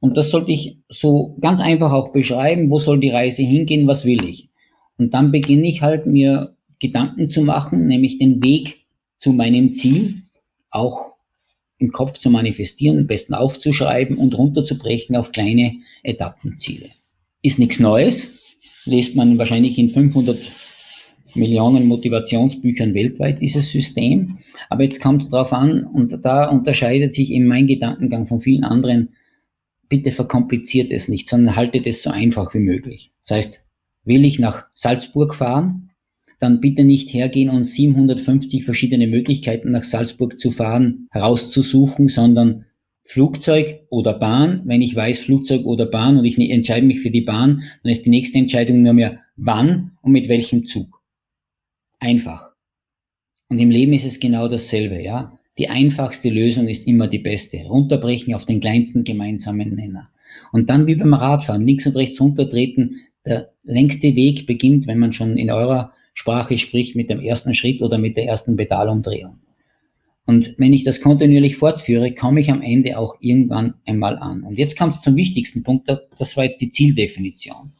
Und 0.00 0.16
das 0.16 0.30
sollte 0.30 0.52
ich 0.52 0.78
so 0.88 1.36
ganz 1.40 1.60
einfach 1.60 1.92
auch 1.92 2.12
beschreiben, 2.12 2.70
wo 2.70 2.78
soll 2.78 3.00
die 3.00 3.10
Reise 3.10 3.42
hingehen, 3.42 3.86
was 3.86 4.04
will 4.04 4.24
ich? 4.24 4.48
Und 4.96 5.14
dann 5.14 5.30
beginne 5.30 5.66
ich 5.66 5.82
halt 5.82 6.06
mir 6.06 6.56
Gedanken 6.78 7.28
zu 7.28 7.42
machen, 7.42 7.86
nämlich 7.86 8.18
den 8.18 8.42
Weg 8.42 8.84
zu 9.16 9.32
meinem 9.32 9.74
Ziel 9.74 10.14
auch 10.70 11.14
im 11.78 11.92
Kopf 11.92 12.18
zu 12.18 12.30
manifestieren, 12.30 12.98
am 12.98 13.06
besten 13.06 13.34
aufzuschreiben 13.34 14.16
und 14.16 14.36
runterzubrechen 14.36 15.16
auf 15.16 15.32
kleine 15.32 15.76
Etappenziele. 16.02 16.86
Ist 17.42 17.58
nichts 17.58 17.78
Neues, 17.78 18.37
lest 18.88 19.16
man 19.16 19.38
wahrscheinlich 19.38 19.78
in 19.78 19.88
500 19.88 20.38
Millionen 21.34 21.86
Motivationsbüchern 21.86 22.94
weltweit 22.94 23.40
dieses 23.40 23.70
System. 23.70 24.38
Aber 24.68 24.82
jetzt 24.82 25.00
kommt 25.00 25.22
es 25.22 25.28
darauf 25.28 25.52
an, 25.52 25.84
und 25.84 26.18
da 26.24 26.48
unterscheidet 26.48 27.12
sich 27.12 27.32
eben 27.32 27.46
mein 27.46 27.66
Gedankengang 27.66 28.26
von 28.26 28.40
vielen 28.40 28.64
anderen. 28.64 29.10
Bitte 29.88 30.10
verkompliziert 30.10 30.90
es 30.90 31.08
nicht, 31.08 31.28
sondern 31.28 31.56
haltet 31.56 31.86
es 31.86 32.02
so 32.02 32.10
einfach 32.10 32.52
wie 32.54 32.60
möglich. 32.60 33.12
Das 33.24 33.36
heißt, 33.36 33.60
Will 34.08 34.24
ich 34.24 34.38
nach 34.38 34.64
Salzburg 34.72 35.34
fahren, 35.34 35.90
dann 36.40 36.62
bitte 36.62 36.82
nicht 36.82 37.12
hergehen 37.12 37.50
und 37.50 37.64
750 37.64 38.64
verschiedene 38.64 39.06
Möglichkeiten 39.06 39.70
nach 39.70 39.82
Salzburg 39.82 40.38
zu 40.38 40.50
fahren 40.50 41.08
herauszusuchen, 41.10 42.08
sondern 42.08 42.64
Flugzeug 43.04 43.80
oder 43.90 44.14
Bahn. 44.14 44.62
Wenn 44.64 44.82
ich 44.82 44.94
weiß 44.94 45.20
Flugzeug 45.20 45.64
oder 45.64 45.86
Bahn 45.86 46.18
und 46.18 46.24
ich 46.24 46.38
entscheide 46.38 46.86
mich 46.86 47.00
für 47.00 47.10
die 47.10 47.22
Bahn, 47.22 47.62
dann 47.82 47.92
ist 47.92 48.04
die 48.04 48.10
nächste 48.10 48.38
Entscheidung 48.38 48.82
nur 48.82 48.92
mehr 48.92 49.20
wann 49.36 49.92
und 50.02 50.12
mit 50.12 50.28
welchem 50.28 50.66
Zug. 50.66 51.00
Einfach. 52.00 52.52
Und 53.48 53.58
im 53.58 53.70
Leben 53.70 53.92
ist 53.94 54.04
es 54.04 54.20
genau 54.20 54.48
dasselbe, 54.48 55.02
ja. 55.02 55.38
Die 55.56 55.68
einfachste 55.68 56.28
Lösung 56.28 56.68
ist 56.68 56.86
immer 56.86 57.08
die 57.08 57.18
beste. 57.18 57.64
Runterbrechen 57.64 58.34
auf 58.34 58.44
den 58.44 58.60
kleinsten 58.60 59.04
gemeinsamen 59.04 59.74
Nenner. 59.74 60.10
Und 60.52 60.70
dann 60.70 60.86
wie 60.86 60.94
beim 60.94 61.14
Radfahren, 61.14 61.66
links 61.66 61.86
und 61.86 61.96
rechts 61.96 62.20
runtertreten, 62.20 63.00
der 63.26 63.52
längste 63.64 64.14
Weg 64.14 64.46
beginnt, 64.46 64.86
wenn 64.86 64.98
man 64.98 65.12
schon 65.12 65.36
in 65.36 65.50
eurer 65.50 65.92
Sprache 66.14 66.58
spricht, 66.58 66.94
mit 66.94 67.10
dem 67.10 67.20
ersten 67.20 67.54
Schritt 67.54 67.82
oder 67.82 67.98
mit 67.98 68.16
der 68.16 68.26
ersten 68.26 68.56
Pedalumdrehung. 68.56 69.40
Und 70.28 70.56
wenn 70.58 70.74
ich 70.74 70.84
das 70.84 71.00
kontinuierlich 71.00 71.56
fortführe, 71.56 72.14
komme 72.14 72.40
ich 72.40 72.50
am 72.50 72.60
Ende 72.60 72.98
auch 72.98 73.16
irgendwann 73.20 73.72
einmal 73.86 74.18
an. 74.18 74.42
Und 74.42 74.58
jetzt 74.58 74.78
kommt 74.78 74.92
es 74.92 75.00
zum 75.00 75.16
wichtigsten 75.16 75.62
Punkt, 75.62 75.88
das 75.88 76.36
war 76.36 76.44
jetzt 76.44 76.60
die 76.60 76.68
Zieldefinition. 76.68 77.72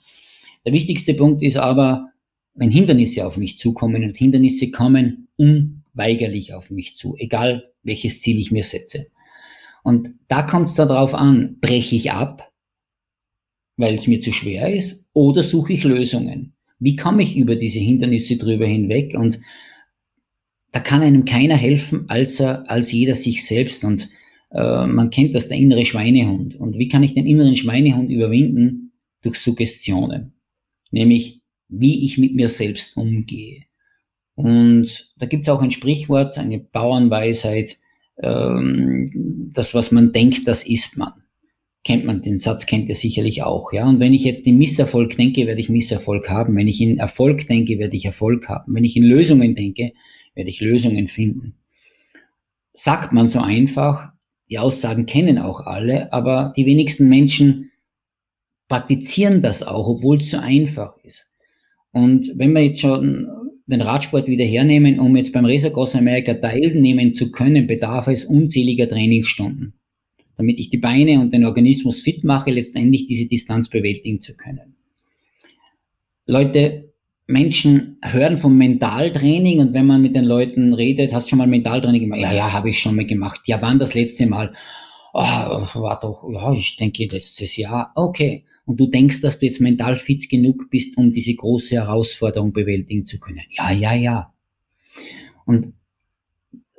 Der 0.65 0.73
wichtigste 0.73 1.13
Punkt 1.13 1.43
ist 1.43 1.59
aber, 1.59 2.09
wenn 2.55 2.71
Hindernisse 2.71 3.27
auf 3.27 3.37
mich 3.37 3.59
zukommen 3.59 4.03
und 4.03 4.17
Hindernisse 4.17 4.71
kommen 4.71 5.29
unweigerlich 5.37 6.55
auf 6.55 6.71
mich 6.71 6.97
zu, 6.97 7.17
egal 7.19 7.65
welches 7.83 8.23
Ziel 8.23 8.39
ich 8.39 8.51
mir 8.51 8.65
setze. 8.65 9.09
Und 9.83 10.13
da 10.29 10.41
kommt 10.41 10.71
es 10.71 10.75
darauf 10.75 11.15
an, 11.15 11.59
breche 11.61 11.97
ich 11.97 12.13
ab, 12.13 12.51
weil 13.77 13.93
es 13.93 14.07
mir 14.07 14.21
zu 14.21 14.33
schwer 14.33 14.75
ist, 14.75 15.05
oder 15.13 15.43
suche 15.43 15.75
ich 15.75 15.85
Lösungen? 15.85 16.55
Wie 16.79 16.97
komme 16.97 17.25
ich 17.25 17.37
über 17.37 17.57
diese 17.57 17.81
Hindernisse 17.81 18.39
drüber 18.39 18.65
hinweg? 18.65 19.15
Und 19.19 19.39
da 20.73 20.81
kann 20.81 21.03
einem 21.03 21.25
keiner 21.25 21.57
helfen, 21.57 22.05
als, 22.09 22.41
er, 22.41 22.71
als 22.71 22.93
jeder 22.93 23.15
sich 23.15 23.47
selbst. 23.47 23.85
Und 23.85 24.09
äh, 24.51 24.87
man 24.87 25.11
kennt 25.11 25.35
das, 25.35 25.49
der 25.49 25.59
innere 25.59 25.85
Schweinehund. 25.85 26.57
Und 26.57 26.79
wie 26.79 26.89
kann 26.89 27.03
ich 27.03 27.15
den 27.15 27.27
inneren 27.27 27.57
Schweinehund 27.57 28.11
überwinden? 28.11 28.93
Durch 29.23 29.39
Suggestionen. 29.39 30.35
Nämlich, 30.91 31.41
wie 31.69 32.05
ich 32.05 32.19
mit 32.19 32.35
mir 32.35 32.49
selbst 32.49 32.97
umgehe. 32.97 33.65
Und 34.35 35.13
da 35.17 35.27
gibt 35.27 35.43
es 35.43 35.49
auch 35.49 35.61
ein 35.61 35.73
Sprichwort, 35.73 36.39
eine 36.39 36.61
Bauernweisheit, 36.61 37.79
ähm, 38.23 39.51
das, 39.53 39.75
was 39.75 39.91
man 39.91 40.13
denkt, 40.13 40.47
das 40.47 40.65
ist 40.65 40.97
man. 40.97 41.13
Kennt 41.83 42.05
man, 42.05 42.23
den 42.23 42.39
Satz 42.39 42.67
kennt 42.67 42.89
ihr 42.89 42.95
sicherlich 42.95 43.43
auch, 43.43 43.73
ja. 43.73 43.89
Und 43.89 43.99
wenn 43.99 44.15
ich 44.15 44.23
jetzt 44.23 44.47
in 44.47 44.59
Misserfolg 44.59 45.17
denke, 45.17 45.47
werde 45.47 45.61
ich 45.61 45.69
Misserfolg 45.69 46.29
haben. 46.29 46.55
Wenn 46.55 46.69
ich 46.69 46.81
in 46.81 46.99
Erfolg 46.99 47.49
denke, 47.49 47.79
werde 47.79 47.97
ich 47.97 48.05
Erfolg 48.05 48.49
haben. 48.49 48.75
Wenn 48.75 48.85
ich 48.85 48.97
in 48.97 49.05
Lösungen 49.05 49.55
denke, 49.55 49.93
werde 50.39 50.51
ich 50.51 50.61
Lösungen 50.61 51.09
finden. 51.09 51.57
Sagt 52.73 53.13
man 53.13 53.27
so 53.27 53.41
einfach, 53.41 54.13
die 54.49 54.61
Aussagen 54.61 55.05
kennen 55.05 55.37
auch 55.37 55.61
alle, 55.67 56.13
aber 56.13 56.55
die 56.57 56.65
wenigsten 56.65 57.09
Menschen 57.09 57.73
praktizieren 58.69 59.41
das 59.41 59.65
auch, 59.65 59.89
obwohl 59.89 60.19
es 60.19 60.31
so 60.31 60.39
einfach 60.39 60.97
ist. 61.03 61.35
Und 61.91 62.31
wenn 62.37 62.53
wir 62.53 62.65
jetzt 62.65 62.81
schon 62.81 63.29
den 63.67 63.81
Radsport 63.81 64.29
wieder 64.29 64.45
hernehmen, 64.45 65.01
um 65.01 65.17
jetzt 65.17 65.33
beim 65.33 65.45
Racer 65.45 65.71
Cross 65.71 65.97
America 65.97 66.35
teilnehmen 66.35 67.13
zu 67.13 67.33
können, 67.33 67.67
bedarf 67.67 68.07
es 68.07 68.25
unzähliger 68.25 68.89
Trainingsstunden, 68.89 69.75
damit 70.37 70.61
ich 70.61 70.71
die 70.71 70.79
Beine 70.79 71.21
und 71.21 71.33
den 71.33 71.45
Organismus 71.45 72.01
fit 72.01 72.23
mache, 72.23 72.53
letztendlich 72.53 73.07
diese 73.07 73.27
Distanz 73.27 73.69
bewältigen 73.69 74.21
zu 74.21 74.37
können. 74.37 74.77
Leute, 76.27 76.88
Menschen 77.29 77.99
hören 78.03 78.39
vom 78.39 78.57
Mentaltraining 78.57 79.61
und 79.61 79.75
wenn 79.75 79.87
man 79.87 80.01
mit 80.01 80.17
den 80.17 80.25
Leuten 80.25 80.73
redet, 80.73 81.13
hast 81.13 81.27
du 81.27 81.31
schon 81.31 81.39
mal 81.39 81.47
Mentaltraining 81.47 82.01
gemacht? 82.01 82.21
Ja, 82.21 82.33
ja, 82.33 82.53
habe 82.53 82.71
ich 82.71 82.81
schon 82.81 82.97
mal 82.97 83.05
gemacht. 83.05 83.43
Ja, 83.47 83.61
wann 83.61 83.79
das 83.79 83.93
letzte 83.93 84.27
Mal? 84.27 84.55
Oh, 85.13 85.21
war 85.21 86.01
doch, 86.01 86.27
ja, 86.33 86.53
ich 86.55 86.77
denke 86.77 87.05
letztes 87.05 87.57
Jahr. 87.57 87.93
Okay. 87.95 88.45
Und 88.65 88.81
du 88.81 88.87
denkst, 88.87 89.21
dass 89.21 89.39
du 89.39 89.47
jetzt 89.47 89.61
mental 89.61 89.97
fit 89.97 90.31
genug 90.31 90.71
bist, 90.71 90.97
um 90.97 91.13
diese 91.13 91.35
große 91.35 91.75
Herausforderung 91.75 92.55
bewältigen 92.55 93.05
zu 93.05 93.21
können. 93.21 93.43
Ja, 93.51 93.73
ja, 93.73 93.95
ja. 93.95 94.33
Und 95.45 95.75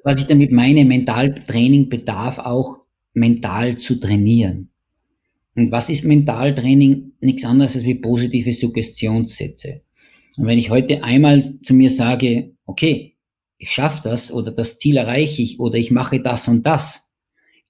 was 0.04 0.20
ich 0.20 0.26
damit 0.26 0.52
meine, 0.52 0.84
Mentaltraining 0.84 1.90
bedarf 1.90 2.40
auch 2.40 2.80
mental 3.14 3.78
zu 3.78 4.00
trainieren. 4.00 4.70
Und 5.56 5.72
was 5.72 5.92
ist 5.92 6.06
Mentaltraining? 6.06 7.12
Nichts 7.22 7.46
anderes 7.46 7.76
als 7.76 7.86
wie 7.86 7.96
positive 7.96 8.52
Suggestionssätze. 8.52 9.82
Und 10.38 10.48
wenn 10.48 10.60
ich 10.60 10.70
heute 10.70 11.04
einmal 11.04 11.42
zu 11.44 11.74
mir 11.74 11.90
sage, 11.90 12.56
okay, 12.66 13.18
ich 13.58 13.72
schaffe 13.72 14.02
das 14.04 14.32
oder 14.32 14.52
das 14.52 14.78
Ziel 14.78 14.98
erreiche 14.98 15.42
ich 15.42 15.60
oder 15.60 15.78
ich 15.78 15.92
mache 15.92 16.22
das 16.22 16.48
und 16.48 16.66
das, 16.66 17.14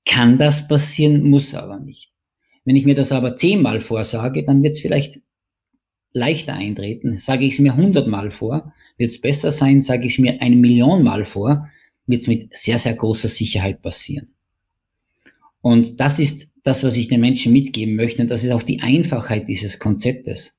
kann 0.05 0.37
das 0.37 0.67
passieren, 0.67 1.23
muss 1.23 1.55
aber 1.55 1.79
nicht. 1.79 2.11
Wenn 2.65 2.75
ich 2.75 2.85
mir 2.85 2.95
das 2.95 3.11
aber 3.11 3.35
zehnmal 3.35 3.81
vorsage, 3.81 4.43
dann 4.45 4.61
wird 4.61 4.75
es 4.75 4.79
vielleicht 4.79 5.21
leichter 6.13 6.53
eintreten. 6.53 7.19
Sage 7.19 7.45
ich 7.45 7.53
es 7.53 7.59
mir 7.59 7.75
hundertmal 7.75 8.31
vor, 8.31 8.73
wird 8.97 9.11
es 9.11 9.21
besser 9.21 9.51
sein. 9.51 9.81
Sage 9.81 10.07
ich 10.07 10.13
es 10.13 10.19
mir 10.19 10.41
eine 10.41 10.55
Million 10.55 11.03
Mal 11.03 11.25
vor, 11.25 11.67
wird 12.05 12.21
es 12.21 12.27
mit 12.27 12.55
sehr, 12.55 12.79
sehr 12.79 12.93
großer 12.93 13.29
Sicherheit 13.29 13.81
passieren. 13.81 14.33
Und 15.61 15.99
das 15.99 16.19
ist 16.19 16.51
das, 16.63 16.83
was 16.83 16.95
ich 16.95 17.07
den 17.07 17.21
Menschen 17.21 17.53
mitgeben 17.53 17.95
möchte. 17.95 18.21
Und 18.21 18.29
das 18.29 18.43
ist 18.43 18.51
auch 18.51 18.63
die 18.63 18.81
Einfachheit 18.81 19.47
dieses 19.47 19.79
Konzeptes. 19.79 20.58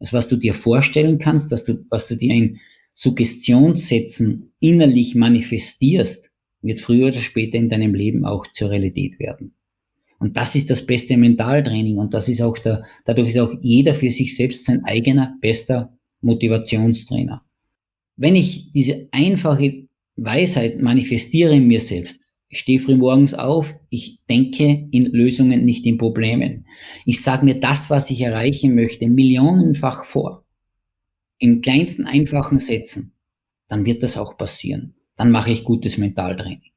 Das, 0.00 0.12
was 0.12 0.28
du 0.28 0.36
dir 0.36 0.54
vorstellen 0.54 1.18
kannst, 1.18 1.52
dass 1.52 1.64
du, 1.64 1.84
was 1.90 2.08
du 2.08 2.16
dir 2.16 2.34
in 2.34 2.58
Suggestionssätzen 2.94 4.52
innerlich 4.58 5.14
manifestierst, 5.14 6.30
wird 6.62 6.80
früher 6.80 7.08
oder 7.08 7.20
später 7.20 7.58
in 7.58 7.68
deinem 7.68 7.94
Leben 7.94 8.24
auch 8.24 8.46
zur 8.48 8.70
Realität 8.70 9.18
werden. 9.18 9.54
Und 10.18 10.36
das 10.36 10.54
ist 10.54 10.68
das 10.68 10.84
beste 10.84 11.16
Mentaltraining 11.16 11.96
und 11.96 12.12
das 12.12 12.28
ist 12.28 12.42
auch 12.42 12.58
der, 12.58 12.84
dadurch 13.06 13.28
ist 13.28 13.38
auch 13.38 13.54
jeder 13.62 13.94
für 13.94 14.10
sich 14.10 14.36
selbst 14.36 14.66
sein 14.66 14.84
eigener 14.84 15.36
bester 15.40 15.96
Motivationstrainer. 16.20 17.42
Wenn 18.16 18.36
ich 18.36 18.70
diese 18.72 19.08
einfache 19.12 19.86
Weisheit 20.16 20.80
manifestiere 20.82 21.54
in 21.56 21.66
mir 21.66 21.80
selbst, 21.80 22.20
stehe 22.50 22.80
früh 22.80 22.96
morgens 22.96 23.34
auf, 23.34 23.74
ich 23.90 24.18
denke 24.28 24.88
in 24.90 25.06
Lösungen, 25.06 25.64
nicht 25.64 25.86
in 25.86 25.98
Problemen. 25.98 26.66
Ich 27.04 27.22
sage 27.22 27.44
mir 27.44 27.60
das, 27.60 27.90
was 27.90 28.10
ich 28.10 28.20
erreichen 28.20 28.74
möchte, 28.74 29.08
millionenfach 29.08 30.04
vor. 30.04 30.44
In 31.38 31.62
kleinsten 31.62 32.06
einfachen 32.06 32.58
Sätzen. 32.58 33.14
Dann 33.68 33.84
wird 33.84 34.02
das 34.02 34.16
auch 34.16 34.36
passieren. 34.36 34.94
Dann 35.16 35.30
mache 35.30 35.50
ich 35.50 35.64
gutes 35.64 35.96
Mentaltraining. 35.96 36.72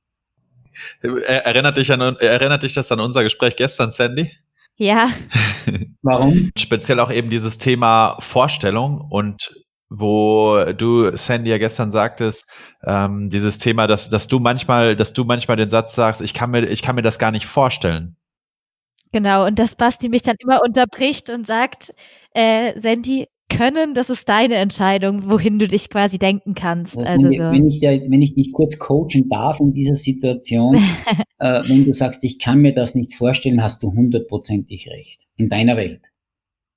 Erinnert 1.01 1.77
dich, 1.77 1.91
an, 1.91 2.01
erinnert 2.17 2.63
dich 2.63 2.73
das 2.73 2.91
an 2.91 2.99
unser 2.99 3.23
Gespräch 3.23 3.55
gestern, 3.55 3.91
Sandy? 3.91 4.31
Ja. 4.75 5.11
Warum? 6.01 6.51
Speziell 6.57 6.99
auch 6.99 7.11
eben 7.11 7.29
dieses 7.29 7.57
Thema 7.57 8.17
Vorstellung 8.19 9.01
und 9.09 9.53
wo 9.95 10.63
du, 10.75 11.15
Sandy, 11.15 11.51
ja 11.51 11.59
gestern 11.59 11.91
sagtest, 11.91 12.49
ähm, 12.83 13.29
dieses 13.29 13.59
Thema, 13.59 13.85
dass, 13.85 14.09
dass 14.09 14.27
du 14.27 14.39
manchmal, 14.39 14.95
dass 14.95 15.13
du 15.13 15.23
manchmal 15.23 15.57
den 15.57 15.69
Satz 15.69 15.93
sagst, 15.93 16.21
ich 16.21 16.33
kann 16.33 16.49
mir, 16.49 16.65
ich 16.65 16.81
kann 16.81 16.95
mir 16.95 17.03
das 17.03 17.19
gar 17.19 17.31
nicht 17.31 17.45
vorstellen. 17.45 18.15
Genau, 19.11 19.45
und 19.45 19.59
dass 19.59 19.75
Basti 19.75 20.09
mich 20.09 20.23
dann 20.23 20.35
immer 20.39 20.61
unterbricht 20.63 21.29
und 21.29 21.45
sagt, 21.45 21.93
äh, 22.33 22.77
Sandy, 22.79 23.27
können, 23.49 23.93
das 23.93 24.09
ist 24.09 24.27
deine 24.29 24.55
Entscheidung, 24.55 25.29
wohin 25.29 25.59
du 25.59 25.67
dich 25.67 25.91
quasi 25.91 26.17
denken 26.17 26.55
kannst. 26.55 26.95
Das 26.95 27.05
also 27.05 27.29
wenn, 27.29 27.33
so. 27.33 27.51
wenn, 27.51 27.67
ich 27.67 27.79
da, 27.79 27.89
wenn 27.89 28.21
ich 28.23 28.33
dich 28.33 28.51
kurz 28.51 28.79
coachen 28.79 29.29
darf 29.29 29.59
in 29.59 29.73
dieser 29.73 29.93
Situation, 29.93 30.75
äh, 31.37 31.61
wenn 31.67 31.85
du 31.85 31.93
sagst, 31.93 32.23
ich 32.23 32.39
kann 32.39 32.61
mir 32.61 32.73
das 32.73 32.95
nicht 32.95 33.13
vorstellen, 33.13 33.61
hast 33.61 33.83
du 33.83 33.91
hundertprozentig 33.91 34.89
recht. 34.89 35.19
In 35.35 35.49
deiner 35.49 35.77
Welt. 35.77 36.12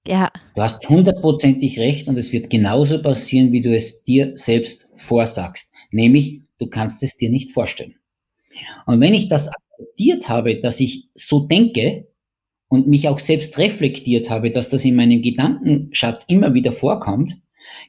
Ja. 0.06 0.30
Du 0.54 0.62
hast 0.62 0.88
hundertprozentig 0.88 1.78
recht 1.78 2.08
und 2.08 2.16
es 2.16 2.32
wird 2.32 2.50
genauso 2.50 3.02
passieren, 3.02 3.52
wie 3.52 3.60
du 3.60 3.74
es 3.74 4.04
dir 4.04 4.32
selbst 4.36 4.88
vorsagst. 4.96 5.72
Nämlich, 5.90 6.42
du 6.58 6.68
kannst 6.68 7.02
es 7.02 7.16
dir 7.16 7.30
nicht 7.30 7.52
vorstellen. 7.52 7.96
Und 8.86 9.00
wenn 9.00 9.14
ich 9.14 9.28
das 9.28 9.48
akzeptiert 9.48 10.28
habe, 10.28 10.60
dass 10.60 10.80
ich 10.80 11.08
so 11.14 11.40
denke 11.40 12.08
und 12.68 12.86
mich 12.86 13.08
auch 13.08 13.18
selbst 13.18 13.58
reflektiert 13.58 14.30
habe, 14.30 14.50
dass 14.50 14.70
das 14.70 14.84
in 14.84 14.96
meinem 14.96 15.22
Gedankenschatz 15.22 16.24
immer 16.28 16.54
wieder 16.54 16.72
vorkommt, 16.72 17.36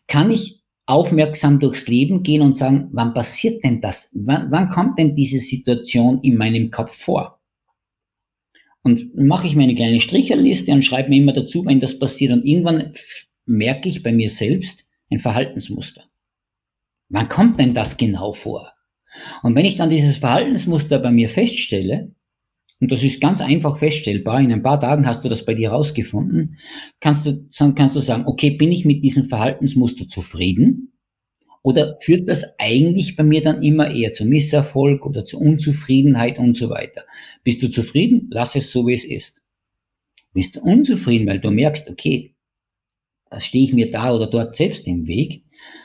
kann 0.07 0.31
ich 0.31 0.61
aufmerksam 0.85 1.59
durchs 1.59 1.87
Leben 1.87 2.23
gehen 2.23 2.41
und 2.41 2.55
sagen, 2.55 2.89
wann 2.93 3.13
passiert 3.13 3.63
denn 3.63 3.81
das? 3.81 4.11
Wann, 4.15 4.49
wann 4.51 4.69
kommt 4.69 4.97
denn 4.97 5.15
diese 5.15 5.39
Situation 5.39 6.19
in 6.21 6.37
meinem 6.37 6.71
Kopf 6.71 6.95
vor? 6.95 7.36
Und 8.87 9.17
mache 9.17 9.47
ich 9.47 9.55
mir 9.57 9.63
eine 9.63 9.75
kleine 9.75 9.99
Stricherliste 9.99 10.71
und 10.71 10.85
schreibe 10.85 11.09
mir 11.09 11.17
immer 11.17 11.33
dazu, 11.33 11.65
wenn 11.65 11.81
das 11.81 11.99
passiert. 11.99 12.31
Und 12.31 12.45
irgendwann 12.45 12.93
merke 13.45 13.89
ich 13.89 14.01
bei 14.01 14.13
mir 14.13 14.29
selbst 14.29 14.85
ein 15.11 15.19
Verhaltensmuster. 15.19 16.05
Wann 17.09 17.27
kommt 17.27 17.59
denn 17.59 17.73
das 17.73 17.97
genau 17.97 18.31
vor? 18.31 18.71
Und 19.43 19.55
wenn 19.55 19.65
ich 19.65 19.75
dann 19.75 19.89
dieses 19.89 20.15
Verhaltensmuster 20.15 20.99
bei 20.99 21.11
mir 21.11 21.27
feststelle, 21.27 22.15
und 22.79 22.89
das 22.89 23.03
ist 23.03 23.19
ganz 23.19 23.41
einfach 23.41 23.77
feststellbar, 23.77 24.39
in 24.39 24.53
ein 24.53 24.63
paar 24.63 24.79
Tagen 24.79 25.05
hast 25.05 25.25
du 25.25 25.27
das 25.27 25.43
bei 25.43 25.53
dir 25.53 25.71
rausgefunden, 25.71 26.57
kannst 27.01 27.25
du, 27.25 27.45
kannst 27.75 27.97
du 27.97 27.99
sagen, 27.99 28.23
okay, 28.25 28.51
bin 28.51 28.71
ich 28.71 28.85
mit 28.85 29.03
diesem 29.03 29.25
Verhaltensmuster 29.25 30.07
zufrieden? 30.07 30.93
Oder 31.67 31.97
führt 31.99 32.29
das 32.29 32.57
eigentlich 32.59 33.17
bei 33.17 33.23
mir 33.23 33.43
dann 33.43 33.61
immer 33.61 33.91
eher 33.91 34.13
zu 34.13 34.23
Misserfolg 34.23 35.05
oder 35.05 35.25
zu 35.25 35.37
Unzufriedenheit 35.37 36.39
und 36.39 36.55
so 36.55 36.69
weiter? 36.69 37.03
Bist 37.43 37.61
du 37.61 37.69
zufrieden? 37.69 38.29
Lass 38.31 38.55
es 38.55 38.71
so, 38.71 38.87
wie 38.87 38.93
es 38.93 39.03
ist. 39.03 39.43
Bist 40.33 40.55
du 40.55 40.61
unzufrieden, 40.61 41.27
weil 41.27 41.41
du 41.41 41.51
merkst, 41.51 41.89
okay, 41.89 42.35
da 43.29 43.41
stehe 43.41 43.65
ich 43.65 43.73
mir 43.73 43.91
da 43.91 44.15
oder 44.15 44.29
dort 44.29 44.55
selbst 44.55 44.87
im 44.87 45.07
Weg, 45.07 45.43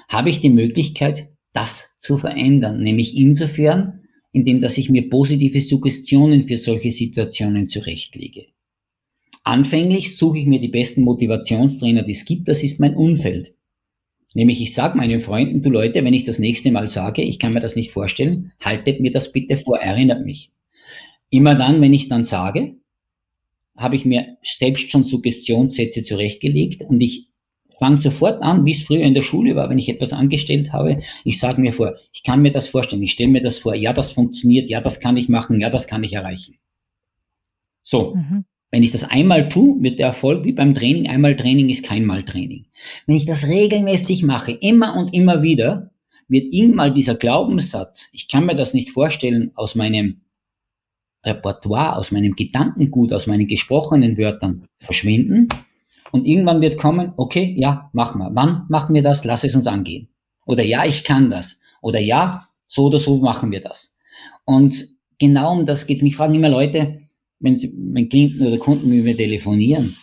habe 0.09 0.31
ich 0.31 0.39
die 0.39 0.51
Möglichkeit, 0.51 1.31
das 1.53 1.97
zu 1.99 2.17
verändern. 2.17 2.81
Nämlich 2.81 3.17
insofern, 3.17 4.05
indem 4.31 4.61
dass 4.61 4.79
ich 4.79 4.89
mir 4.89 5.09
positive 5.09 5.61
Suggestionen 5.61 6.45
für 6.45 6.59
solche 6.59 6.93
Situationen 6.93 7.67
zurechtlege. 7.67 8.45
Anfänglich 9.43 10.17
suche 10.17 10.39
ich 10.39 10.47
mir 10.47 10.61
die 10.61 10.69
besten 10.69 11.03
Motivationstrainer, 11.03 12.05
die 12.05 12.13
es 12.13 12.25
gibt. 12.25 12.47
Das 12.47 12.63
ist 12.63 12.79
mein 12.79 12.95
Umfeld. 12.95 13.57
Nämlich, 14.35 14.63
ich 14.63 14.75
sage 14.75 14.97
meinen 14.97 15.21
Freunden, 15.21 15.63
du 15.63 15.71
Leute, 15.71 16.05
wenn 16.05 16.15
ich 16.15 16.25
das 16.25 16.39
nächste 16.39 16.71
Mal 16.71 16.89
sage, 16.89 17.23
ich 17.23 17.39
kann 17.39 17.53
mir 17.53 17.61
das 17.61 17.77
nicht 17.77 17.93
vorstellen, 17.93 18.53
haltet 18.61 19.01
mir 19.01 19.13
das 19.13 19.33
bitte 19.33 19.57
vor, 19.57 19.79
erinnert 19.79 20.25
mich. 20.25 20.51
Immer 21.31 21.55
dann, 21.55 21.81
wenn 21.81 21.93
ich 21.93 22.09
dann 22.09 22.25
sage, 22.25 22.77
habe 23.77 23.97
ich 23.97 24.05
mir 24.05 24.37
selbst 24.43 24.91
schon 24.91 25.05
Suggestionssätze 25.05 26.03
zurechtgelegt 26.03 26.83
und 26.83 27.01
ich 27.03 27.29
fange 27.79 27.97
sofort 27.97 28.43
an, 28.43 28.65
wie 28.65 28.73
es 28.73 28.83
früher 28.83 29.03
in 29.03 29.15
der 29.15 29.23
Schule 29.23 29.57
war, 29.57 29.69
wenn 29.69 29.79
ich 29.79 29.89
etwas 29.89 30.13
angestellt 30.13 30.73
habe. 30.73 31.01
Ich 31.25 31.41
sage 31.41 31.61
mir 31.61 31.73
vor, 31.73 31.97
ich 32.13 32.23
kann 32.23 32.43
mir 32.43 32.53
das 32.53 32.69
vorstellen, 32.69 33.03
ich 33.03 33.13
stelle 33.13 33.31
mir 33.31 33.43
das 33.43 33.59
vor, 33.59 33.75
ja, 33.75 33.93
das 33.93 34.13
funktioniert, 34.13 34.71
ja, 34.71 34.81
das 34.81 35.01
kann 35.01 35.17
ich 35.17 35.29
machen, 35.29 35.61
ja, 35.61 35.69
das 35.69 35.87
kann 35.87 36.05
ich 36.05 36.13
erreichen. 36.13 36.59
So, 37.83 38.15
mhm. 38.15 38.45
Wenn 38.73 38.83
ich 38.83 38.91
das 38.91 39.05
einmal 39.05 39.51
tue, 39.51 39.83
wird 39.83 39.99
der 39.99 40.07
Erfolg 40.07 40.47
wie 40.47 40.53
beim 40.53 40.73
Training, 40.73 41.07
einmal 41.07 41.37
Training 41.37 41.69
ist 41.69 41.85
kein 41.85 42.07
Mal 42.07 42.25
Training. 42.25 42.65
Wenn 43.07 43.17
ich 43.17 43.27
das 43.27 43.47
regelmäßig 43.47 44.23
mache, 44.23 44.53
immer 44.53 44.97
und 44.97 45.15
immer 45.15 45.43
wieder, 45.43 45.91
wird 46.27 46.47
irgendwann 46.55 46.95
dieser 46.95 47.15
Glaubenssatz, 47.15 48.09
ich 48.15 48.29
kann 48.29 48.47
mir 48.47 48.57
das 48.57 48.73
nicht 48.73 48.91
vorstellen, 48.91 49.53
aus 49.57 49.75
meinem 49.75 50.23
Repertoire, 51.23 51.97
aus 51.97 52.13
meinem 52.13 52.35
Gedankengut, 52.35 53.13
aus 53.13 53.27
meinen 53.27 53.47
gesprochenen 53.47 54.17
Wörtern 54.17 54.67
verschwinden. 54.79 55.49
Und 56.11 56.25
irgendwann 56.27 56.63
wird 56.63 56.79
kommen, 56.79 57.13
okay, 57.19 57.55
ja, 57.59 57.91
mach 57.93 58.15
mal. 58.15 58.31
Wann 58.33 58.65
machen 58.71 58.95
wir 58.95 59.03
das? 59.03 59.25
Lass 59.25 59.45
es 59.45 59.55
uns 59.55 59.67
angehen. 59.67 60.09
Oder 60.47 60.65
ja, 60.65 60.87
ich 60.87 61.05
kann 61.05 61.31
das. 61.31 61.61
Oder 61.83 62.01
ja, 62.01 62.49
so 62.67 62.87
oder 62.87 62.99
so 62.99 63.19
machen 63.19 63.51
wir 63.51 63.61
das. 63.61 63.99
Und 64.47 64.89
genau 65.19 65.53
um 65.53 65.67
das 65.67 65.87
geht 65.87 66.03
Mich 66.03 66.17
fragen 66.17 66.35
immer 66.35 66.49
Leute, 66.49 67.02
wenn 67.43 67.57
sie, 67.57 67.73
wenn 67.77 68.09
Klienten 68.09 68.47
oder 68.47 68.59
Kunden 68.59 68.89
mit 68.89 69.05
mir 69.05 69.17
telefonieren, 69.17 69.97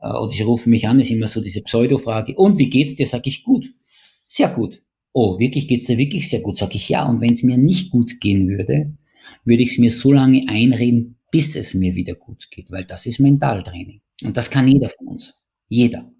äh, 0.00 0.08
oder 0.08 0.30
sie 0.30 0.42
rufen 0.42 0.70
mich 0.70 0.88
an, 0.88 0.98
ist 0.98 1.10
immer 1.10 1.28
so 1.28 1.40
diese 1.40 1.62
Pseudo-Frage, 1.62 2.34
und 2.34 2.58
wie 2.58 2.70
geht's 2.70 2.96
dir? 2.96 3.06
Sag 3.06 3.26
ich 3.26 3.44
gut. 3.44 3.72
Sehr 4.28 4.48
gut. 4.48 4.82
Oh, 5.12 5.38
wirklich 5.38 5.68
geht's 5.68 5.86
dir 5.86 5.98
wirklich 5.98 6.28
sehr 6.28 6.40
gut? 6.40 6.56
Sag 6.56 6.74
ich 6.74 6.88
ja. 6.88 7.08
Und 7.08 7.20
wenn 7.20 7.30
es 7.30 7.42
mir 7.42 7.56
nicht 7.56 7.90
gut 7.90 8.20
gehen 8.20 8.48
würde, 8.48 8.96
würde 9.44 9.62
ich 9.62 9.70
es 9.72 9.78
mir 9.78 9.90
so 9.90 10.12
lange 10.12 10.44
einreden, 10.48 11.18
bis 11.30 11.56
es 11.56 11.74
mir 11.74 11.94
wieder 11.94 12.14
gut 12.14 12.50
geht, 12.50 12.70
weil 12.70 12.84
das 12.84 13.06
ist 13.06 13.20
Mentaltraining. 13.20 14.00
Und 14.24 14.36
das 14.36 14.50
kann 14.50 14.68
jeder 14.68 14.88
von 14.88 15.08
uns. 15.08 15.34
Jeder. 15.68 16.10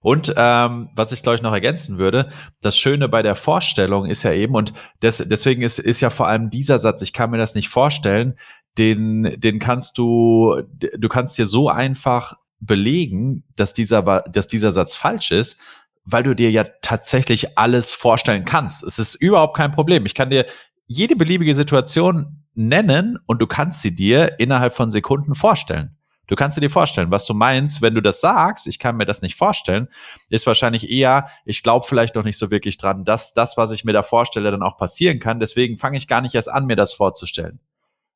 Und 0.00 0.34
ähm, 0.36 0.90
was 0.94 1.12
ich 1.12 1.22
glaube 1.22 1.36
ich 1.36 1.42
noch 1.42 1.52
ergänzen 1.52 1.98
würde, 1.98 2.28
das 2.60 2.78
Schöne 2.78 3.08
bei 3.08 3.22
der 3.22 3.34
Vorstellung 3.34 4.06
ist 4.06 4.22
ja 4.22 4.32
eben, 4.32 4.54
und 4.54 4.72
des, 5.02 5.18
deswegen 5.26 5.62
ist, 5.62 5.78
ist 5.78 6.00
ja 6.00 6.10
vor 6.10 6.28
allem 6.28 6.50
dieser 6.50 6.78
Satz, 6.78 7.02
ich 7.02 7.12
kann 7.12 7.30
mir 7.30 7.38
das 7.38 7.54
nicht 7.54 7.68
vorstellen, 7.68 8.34
den, 8.78 9.34
den 9.38 9.58
kannst 9.58 9.98
du, 9.98 10.62
du 10.70 11.08
kannst 11.08 11.38
dir 11.38 11.46
so 11.46 11.68
einfach 11.68 12.34
belegen, 12.60 13.44
dass 13.56 13.72
dieser, 13.72 14.02
dass 14.28 14.46
dieser 14.46 14.72
Satz 14.72 14.96
falsch 14.96 15.30
ist, 15.30 15.58
weil 16.04 16.22
du 16.22 16.34
dir 16.34 16.50
ja 16.50 16.64
tatsächlich 16.82 17.58
alles 17.58 17.92
vorstellen 17.92 18.44
kannst. 18.44 18.82
Es 18.82 18.98
ist 18.98 19.14
überhaupt 19.16 19.56
kein 19.56 19.72
Problem. 19.72 20.06
Ich 20.06 20.14
kann 20.14 20.30
dir 20.30 20.46
jede 20.86 21.16
beliebige 21.16 21.54
Situation 21.54 22.44
nennen 22.54 23.18
und 23.26 23.40
du 23.40 23.46
kannst 23.46 23.82
sie 23.82 23.94
dir 23.94 24.38
innerhalb 24.38 24.74
von 24.74 24.90
Sekunden 24.90 25.34
vorstellen. 25.34 25.96
Du 26.28 26.34
kannst 26.34 26.60
dir 26.60 26.70
vorstellen, 26.70 27.10
was 27.10 27.24
du 27.24 27.34
meinst, 27.34 27.82
wenn 27.82 27.94
du 27.94 28.00
das 28.00 28.20
sagst, 28.20 28.66
ich 28.66 28.80
kann 28.80 28.96
mir 28.96 29.04
das 29.04 29.22
nicht 29.22 29.36
vorstellen, 29.36 29.88
ist 30.28 30.46
wahrscheinlich 30.46 30.90
eher, 30.90 31.28
ich 31.44 31.62
glaube 31.62 31.86
vielleicht 31.86 32.16
noch 32.16 32.24
nicht 32.24 32.38
so 32.38 32.50
wirklich 32.50 32.78
dran, 32.78 33.04
dass 33.04 33.32
das, 33.32 33.56
was 33.56 33.70
ich 33.70 33.84
mir 33.84 33.92
da 33.92 34.02
vorstelle, 34.02 34.50
dann 34.50 34.62
auch 34.62 34.76
passieren 34.76 35.20
kann. 35.20 35.38
Deswegen 35.38 35.78
fange 35.78 35.98
ich 35.98 36.08
gar 36.08 36.20
nicht 36.20 36.34
erst 36.34 36.50
an, 36.50 36.66
mir 36.66 36.74
das 36.74 36.92
vorzustellen. 36.92 37.60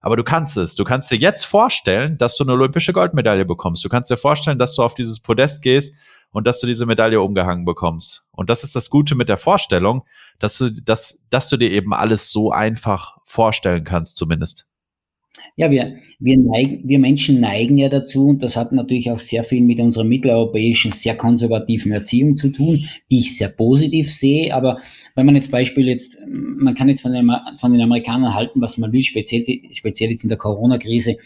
Aber 0.00 0.16
du 0.16 0.24
kannst 0.24 0.56
es. 0.56 0.74
Du 0.74 0.84
kannst 0.84 1.10
dir 1.10 1.16
jetzt 1.16 1.44
vorstellen, 1.44 2.16
dass 2.18 2.36
du 2.36 2.44
eine 2.44 2.52
olympische 2.52 2.92
Goldmedaille 2.92 3.44
bekommst. 3.44 3.84
Du 3.84 3.88
kannst 3.88 4.10
dir 4.10 4.16
vorstellen, 4.16 4.58
dass 4.58 4.74
du 4.74 4.82
auf 4.82 4.94
dieses 4.94 5.20
Podest 5.20 5.62
gehst 5.62 5.94
und 6.32 6.46
dass 6.46 6.60
du 6.60 6.66
diese 6.66 6.86
Medaille 6.86 7.20
umgehangen 7.20 7.64
bekommst. 7.64 8.24
Und 8.32 8.50
das 8.50 8.64
ist 8.64 8.74
das 8.76 8.88
Gute 8.88 9.14
mit 9.14 9.28
der 9.28 9.36
Vorstellung, 9.36 10.04
dass 10.38 10.58
du, 10.58 10.70
dass, 10.70 11.26
dass 11.28 11.48
du 11.48 11.56
dir 11.56 11.70
eben 11.70 11.92
alles 11.92 12.30
so 12.30 12.50
einfach 12.50 13.18
vorstellen 13.24 13.84
kannst, 13.84 14.16
zumindest. 14.16 14.66
Ja, 15.56 15.70
wir, 15.70 15.96
wir, 16.18 16.38
neigen, 16.38 16.88
wir 16.88 16.98
Menschen 16.98 17.40
neigen 17.40 17.76
ja 17.76 17.88
dazu, 17.88 18.28
und 18.28 18.42
das 18.42 18.56
hat 18.56 18.72
natürlich 18.72 19.10
auch 19.10 19.20
sehr 19.20 19.44
viel 19.44 19.62
mit 19.62 19.78
unserer 19.78 20.04
mitteleuropäischen, 20.04 20.90
sehr 20.90 21.16
konservativen 21.16 21.92
Erziehung 21.92 22.36
zu 22.36 22.48
tun, 22.48 22.84
die 23.10 23.18
ich 23.18 23.36
sehr 23.36 23.48
positiv 23.48 24.12
sehe. 24.12 24.54
Aber 24.54 24.80
wenn 25.14 25.26
man 25.26 25.36
jetzt 25.36 25.50
Beispiel 25.50 25.86
jetzt, 25.86 26.18
man 26.26 26.74
kann 26.74 26.88
jetzt 26.88 27.02
von 27.02 27.12
den, 27.12 27.30
von 27.58 27.72
den 27.72 27.82
Amerikanern 27.82 28.34
halten, 28.34 28.60
was 28.60 28.78
man 28.78 28.92
will, 28.92 29.02
speziell, 29.02 29.44
speziell 29.72 30.10
jetzt 30.10 30.24
in 30.24 30.28
der 30.28 30.38
Corona-Krise, 30.38 31.16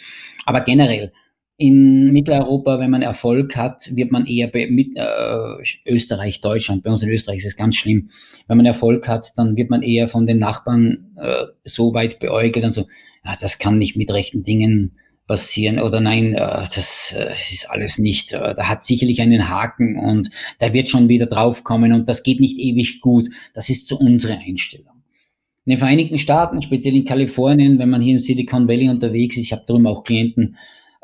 aber 0.46 0.60
generell, 0.60 1.12
in 1.56 2.12
Mitteleuropa, 2.12 2.80
wenn 2.80 2.90
man 2.90 3.02
Erfolg 3.02 3.54
hat, 3.54 3.88
wird 3.94 4.10
man 4.10 4.26
eher 4.26 4.48
bei 4.48 4.66
mit, 4.68 4.88
äh, 4.96 5.62
Österreich, 5.86 6.40
Deutschland, 6.40 6.82
bei 6.82 6.90
uns 6.90 7.02
in 7.02 7.10
Österreich 7.10 7.38
ist 7.38 7.46
es 7.46 7.56
ganz 7.56 7.76
schlimm. 7.76 8.10
Wenn 8.48 8.56
man 8.56 8.66
Erfolg 8.66 9.06
hat, 9.06 9.28
dann 9.36 9.56
wird 9.56 9.70
man 9.70 9.82
eher 9.82 10.08
von 10.08 10.26
den 10.26 10.40
Nachbarn 10.40 11.14
äh, 11.16 11.44
so 11.62 11.94
weit 11.94 12.18
beäugelt 12.18 12.64
und 12.64 12.72
so, 12.72 12.86
ah, 13.24 13.36
das 13.40 13.58
kann 13.58 13.78
nicht 13.78 13.96
mit 13.96 14.10
rechten 14.10 14.44
Dingen 14.44 14.96
passieren 15.26 15.78
oder 15.78 16.00
nein, 16.00 16.34
äh, 16.34 16.64
das 16.74 17.14
äh, 17.16 17.32
ist 17.32 17.70
alles 17.70 17.98
nicht, 17.98 18.32
äh, 18.32 18.54
da 18.54 18.68
hat 18.68 18.84
sicherlich 18.84 19.22
einen 19.22 19.48
Haken 19.48 19.98
und 19.98 20.28
da 20.58 20.72
wird 20.72 20.88
schon 20.88 21.08
wieder 21.08 21.26
draufkommen 21.26 21.92
und 21.92 22.08
das 22.08 22.22
geht 22.22 22.40
nicht 22.40 22.58
ewig 22.58 23.00
gut. 23.00 23.28
Das 23.54 23.70
ist 23.70 23.88
so 23.88 23.96
unsere 23.96 24.38
Einstellung. 24.38 24.92
In 25.64 25.70
den 25.70 25.78
Vereinigten 25.78 26.18
Staaten, 26.18 26.60
speziell 26.60 26.94
in 26.94 27.06
Kalifornien, 27.06 27.78
wenn 27.78 27.88
man 27.88 28.02
hier 28.02 28.12
im 28.12 28.20
Silicon 28.20 28.68
Valley 28.68 28.90
unterwegs 28.90 29.36
ist, 29.36 29.44
ich 29.44 29.52
habe 29.52 29.64
darum 29.66 29.86
auch 29.86 30.04
Klienten, 30.04 30.56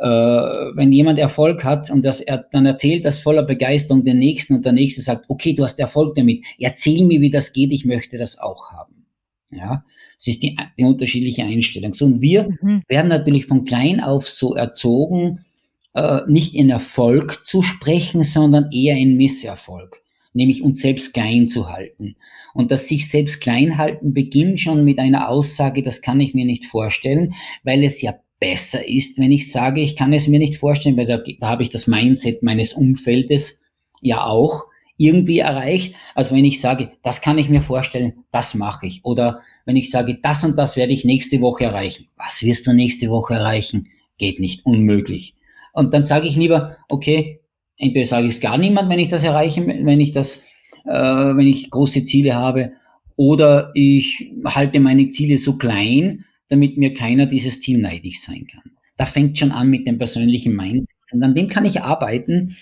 wenn 0.03 0.93
jemand 0.93 1.19
Erfolg 1.19 1.63
hat 1.63 1.91
und 1.91 2.07
das, 2.07 2.23
er 2.23 2.47
dann 2.53 2.65
erzählt 2.65 3.05
das 3.05 3.19
voller 3.19 3.43
Begeisterung 3.43 4.03
den 4.03 4.19
Nächsten 4.19 4.55
und 4.55 4.65
der 4.65 4.73
Nächste 4.73 5.03
sagt, 5.03 5.27
okay, 5.29 5.53
du 5.53 5.63
hast 5.63 5.79
Erfolg 5.79 6.15
damit, 6.15 6.43
erzähl 6.59 7.05
mir, 7.05 7.21
wie 7.21 7.29
das 7.29 7.53
geht, 7.53 7.71
ich 7.71 7.85
möchte 7.85 8.17
das 8.17 8.39
auch 8.39 8.73
haben. 8.73 9.07
Ja, 9.51 9.85
es 10.21 10.29
ist 10.29 10.43
die, 10.43 10.57
die 10.79 10.85
unterschiedliche 10.85 11.45
Einstellung. 11.45 11.95
So, 11.95 12.05
und 12.05 12.21
wir 12.21 12.51
mhm. 12.61 12.83
werden 12.89 13.09
natürlich 13.09 13.47
von 13.47 13.65
klein 13.65 14.01
auf 14.01 14.29
so 14.29 14.55
erzogen, 14.55 15.47
äh, 15.95 16.21
nicht 16.29 16.55
in 16.55 16.69
Erfolg 16.69 17.45
zu 17.45 17.63
sprechen, 17.63 18.23
sondern 18.23 18.71
eher 18.71 18.97
in 18.97 19.17
Misserfolg, 19.17 20.03
nämlich 20.35 20.63
uns 20.63 20.83
selbst 20.83 21.15
klein 21.15 21.49
zu 21.49 21.71
halten. 21.71 22.17
Und 22.53 22.71
das 22.71 22.87
sich 22.87 23.09
selbst 23.09 23.41
klein 23.41 23.79
halten 23.79 24.13
beginnt 24.13 24.61
schon 24.61 24.85
mit 24.85 24.99
einer 24.99 25.31
Aussage, 25.31 25.83
das 25.83 26.03
kann 26.03 26.21
ich 26.21 26.35
mir 26.35 26.45
nicht 26.45 26.67
vorstellen, 26.67 27.35
weil 27.65 27.83
es 27.83 28.03
ja 28.03 28.15
besser 28.39 28.87
ist, 28.87 29.19
wenn 29.19 29.33
ich 29.33 29.51
sage, 29.51 29.81
ich 29.81 29.97
kann 29.97 30.13
es 30.13 30.29
mir 30.29 30.39
nicht 30.39 30.57
vorstellen, 30.57 30.99
weil 30.99 31.07
da, 31.07 31.19
da 31.19 31.49
habe 31.49 31.63
ich 31.63 31.71
das 31.71 31.87
Mindset 31.87 32.43
meines 32.43 32.75
Umfeldes 32.75 33.63
ja 34.03 34.25
auch 34.25 34.65
irgendwie 35.01 35.39
erreicht, 35.39 35.95
als 36.15 36.31
wenn 36.31 36.45
ich 36.45 36.61
sage, 36.61 36.93
das 37.03 37.23
kann 37.23 37.39
ich 37.39 37.49
mir 37.49 37.63
vorstellen, 37.63 38.25
das 38.33 38.55
mache 38.55 38.87
ich. 38.87 39.03
Oder 39.03 39.41
wenn 39.65 39.77
ich 39.77 39.91
sage, 39.91 40.19
das 40.23 40.45
und 40.45 40.59
das 40.59 40.77
werde 40.77 40.93
ich 40.93 41.07
nächste 41.07 41.41
Woche 41.41 41.65
erreichen. 41.65 42.09
Was 42.19 42.43
wirst 42.43 42.67
du 42.67 42.75
nächste 42.75 43.09
Woche 43.09 43.33
erreichen? 43.33 43.89
Geht 44.19 44.41
nicht, 44.41 44.67
unmöglich. 44.67 45.35
Und 45.73 45.95
dann 45.95 46.03
sage 46.03 46.27
ich 46.27 46.37
lieber, 46.37 46.77
okay, 46.91 47.41
entweder 47.79 48.05
sage 48.05 48.27
ich 48.27 48.35
es 48.35 48.41
gar 48.43 48.59
niemand, 48.59 48.91
wenn 48.91 48.99
ich 48.99 49.09
das 49.09 49.25
erreiche, 49.25 49.67
wenn 49.67 50.01
ich 50.01 50.11
das, 50.11 50.45
äh, 50.85 50.91
wenn 50.93 51.47
ich 51.47 51.71
große 51.71 52.05
Ziele 52.05 52.35
habe, 52.35 52.73
oder 53.17 53.71
ich 53.75 54.31
halte 54.45 54.81
meine 54.81 55.09
Ziele 55.09 55.39
so 55.39 55.57
klein, 55.57 56.27
damit 56.49 56.77
mir 56.77 56.93
keiner 56.93 57.25
dieses 57.25 57.61
Ziel 57.61 57.79
neidig 57.79 58.21
sein 58.21 58.47
kann. 58.47 58.73
Da 58.99 59.07
fängt 59.07 59.39
schon 59.39 59.53
an 59.53 59.71
mit 59.71 59.87
dem 59.87 59.97
persönlichen 59.97 60.55
Mindset. 60.55 60.97
Und 61.13 61.23
an 61.23 61.35
dem 61.35 61.49
kann 61.49 61.65
ich 61.65 61.81
arbeiten. 61.81 62.57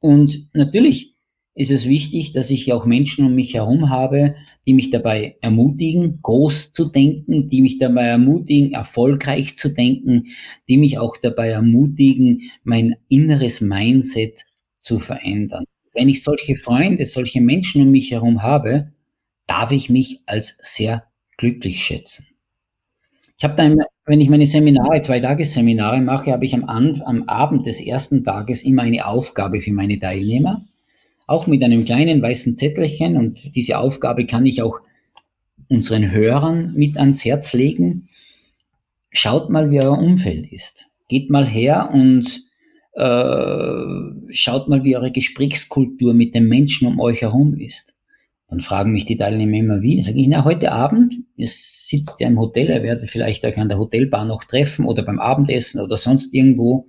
Und 0.00 0.48
natürlich 0.54 1.11
ist 1.54 1.70
es 1.70 1.86
wichtig, 1.86 2.32
dass 2.32 2.50
ich 2.50 2.72
auch 2.72 2.86
Menschen 2.86 3.26
um 3.26 3.34
mich 3.34 3.54
herum 3.54 3.90
habe, 3.90 4.34
die 4.66 4.72
mich 4.72 4.90
dabei 4.90 5.36
ermutigen, 5.42 6.20
groß 6.22 6.72
zu 6.72 6.90
denken, 6.90 7.50
die 7.50 7.60
mich 7.60 7.78
dabei 7.78 8.04
ermutigen, 8.04 8.72
erfolgreich 8.72 9.56
zu 9.56 9.68
denken, 9.68 10.28
die 10.68 10.78
mich 10.78 10.98
auch 10.98 11.16
dabei 11.18 11.48
ermutigen, 11.50 12.50
mein 12.64 12.96
inneres 13.08 13.60
Mindset 13.60 14.46
zu 14.78 14.98
verändern. 14.98 15.64
Wenn 15.92 16.08
ich 16.08 16.22
solche 16.22 16.56
Freunde, 16.56 17.04
solche 17.04 17.42
Menschen 17.42 17.82
um 17.82 17.90
mich 17.90 18.10
herum 18.12 18.42
habe, 18.42 18.92
darf 19.46 19.72
ich 19.72 19.90
mich 19.90 20.20
als 20.24 20.56
sehr 20.62 21.04
glücklich 21.36 21.84
schätzen. 21.84 22.28
Ich 23.36 23.44
habe 23.44 23.56
dann, 23.56 23.82
wenn 24.06 24.20
ich 24.20 24.30
meine 24.30 24.46
Seminare, 24.46 25.02
zwei 25.02 25.20
Tagesseminare 25.20 26.00
mache, 26.00 26.32
habe 26.32 26.46
ich 26.46 26.54
am, 26.54 26.64
am 26.64 27.22
Abend 27.24 27.66
des 27.66 27.80
ersten 27.80 28.24
Tages 28.24 28.62
immer 28.62 28.82
eine 28.82 29.06
Aufgabe 29.06 29.60
für 29.60 29.72
meine 29.72 29.98
Teilnehmer 29.98 30.64
auch 31.26 31.46
mit 31.46 31.62
einem 31.62 31.84
kleinen 31.84 32.20
weißen 32.20 32.56
Zettelchen 32.56 33.16
und 33.16 33.54
diese 33.54 33.78
Aufgabe 33.78 34.26
kann 34.26 34.46
ich 34.46 34.62
auch 34.62 34.80
unseren 35.68 36.10
Hörern 36.10 36.72
mit 36.74 36.96
ans 36.98 37.24
Herz 37.24 37.52
legen. 37.52 38.08
Schaut 39.10 39.50
mal, 39.50 39.70
wie 39.70 39.80
euer 39.80 39.98
Umfeld 39.98 40.50
ist. 40.52 40.86
Geht 41.08 41.30
mal 41.30 41.46
her 41.46 41.90
und 41.92 42.42
äh, 42.94 44.32
schaut 44.32 44.68
mal, 44.68 44.84
wie 44.84 44.96
eure 44.96 45.10
Gesprächskultur 45.10 46.14
mit 46.14 46.34
den 46.34 46.48
Menschen 46.48 46.86
um 46.88 47.00
euch 47.00 47.22
herum 47.22 47.56
ist. 47.58 47.94
Dann 48.48 48.60
fragen 48.60 48.92
mich 48.92 49.06
die 49.06 49.16
Teilnehmer 49.16 49.56
immer 49.56 49.80
wie. 49.80 50.00
Sage 50.02 50.20
ich, 50.20 50.28
na, 50.28 50.44
heute 50.44 50.72
Abend, 50.72 51.14
ihr 51.36 51.48
sitzt 51.48 52.20
ja 52.20 52.28
im 52.28 52.38
Hotel, 52.38 52.68
ihr 52.68 52.82
werdet 52.82 53.08
vielleicht 53.08 53.44
euch 53.46 53.58
an 53.58 53.70
der 53.70 53.78
Hotelbar 53.78 54.26
noch 54.26 54.44
treffen 54.44 54.84
oder 54.84 55.02
beim 55.02 55.18
Abendessen 55.18 55.80
oder 55.80 55.96
sonst 55.96 56.34
irgendwo 56.34 56.86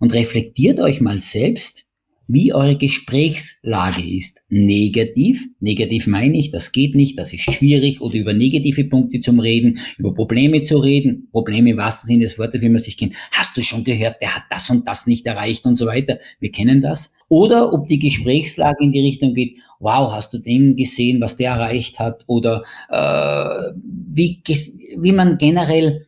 und 0.00 0.14
reflektiert 0.14 0.80
euch 0.80 1.02
mal 1.02 1.18
selbst, 1.18 1.87
wie 2.28 2.52
eure 2.52 2.76
Gesprächslage 2.76 4.02
ist. 4.02 4.42
Negativ, 4.50 5.44
negativ 5.60 6.06
meine 6.06 6.36
ich, 6.36 6.50
das 6.50 6.72
geht 6.72 6.94
nicht, 6.94 7.18
das 7.18 7.32
ist 7.32 7.50
schwierig 7.52 8.02
oder 8.02 8.14
über 8.16 8.34
negative 8.34 8.84
Punkte 8.84 9.18
zum 9.18 9.40
Reden, 9.40 9.78
über 9.96 10.14
Probleme 10.14 10.60
zu 10.60 10.76
reden, 10.76 11.28
Probleme 11.32 11.70
im 11.70 11.78
wahrsten 11.78 12.06
Sinne 12.06 12.24
des 12.24 12.38
Wortes, 12.38 12.60
wie 12.60 12.68
man 12.68 12.78
sich 12.78 12.98
kennt. 12.98 13.14
Hast 13.32 13.56
du 13.56 13.62
schon 13.62 13.82
gehört, 13.82 14.20
der 14.20 14.36
hat 14.36 14.44
das 14.50 14.68
und 14.68 14.86
das 14.86 15.06
nicht 15.06 15.26
erreicht 15.26 15.64
und 15.64 15.74
so 15.74 15.86
weiter. 15.86 16.18
Wir 16.38 16.52
kennen 16.52 16.82
das. 16.82 17.14
Oder 17.28 17.72
ob 17.72 17.88
die 17.88 17.98
Gesprächslage 17.98 18.84
in 18.84 18.92
die 18.92 19.00
Richtung 19.00 19.32
geht, 19.32 19.56
wow, 19.80 20.12
hast 20.12 20.32
du 20.34 20.38
den 20.38 20.76
gesehen, 20.76 21.20
was 21.22 21.36
der 21.36 21.52
erreicht 21.52 21.98
hat? 21.98 22.24
Oder 22.26 22.62
äh, 22.90 23.72
wie, 23.84 24.42
wie 24.98 25.12
man 25.12 25.38
generell 25.38 26.06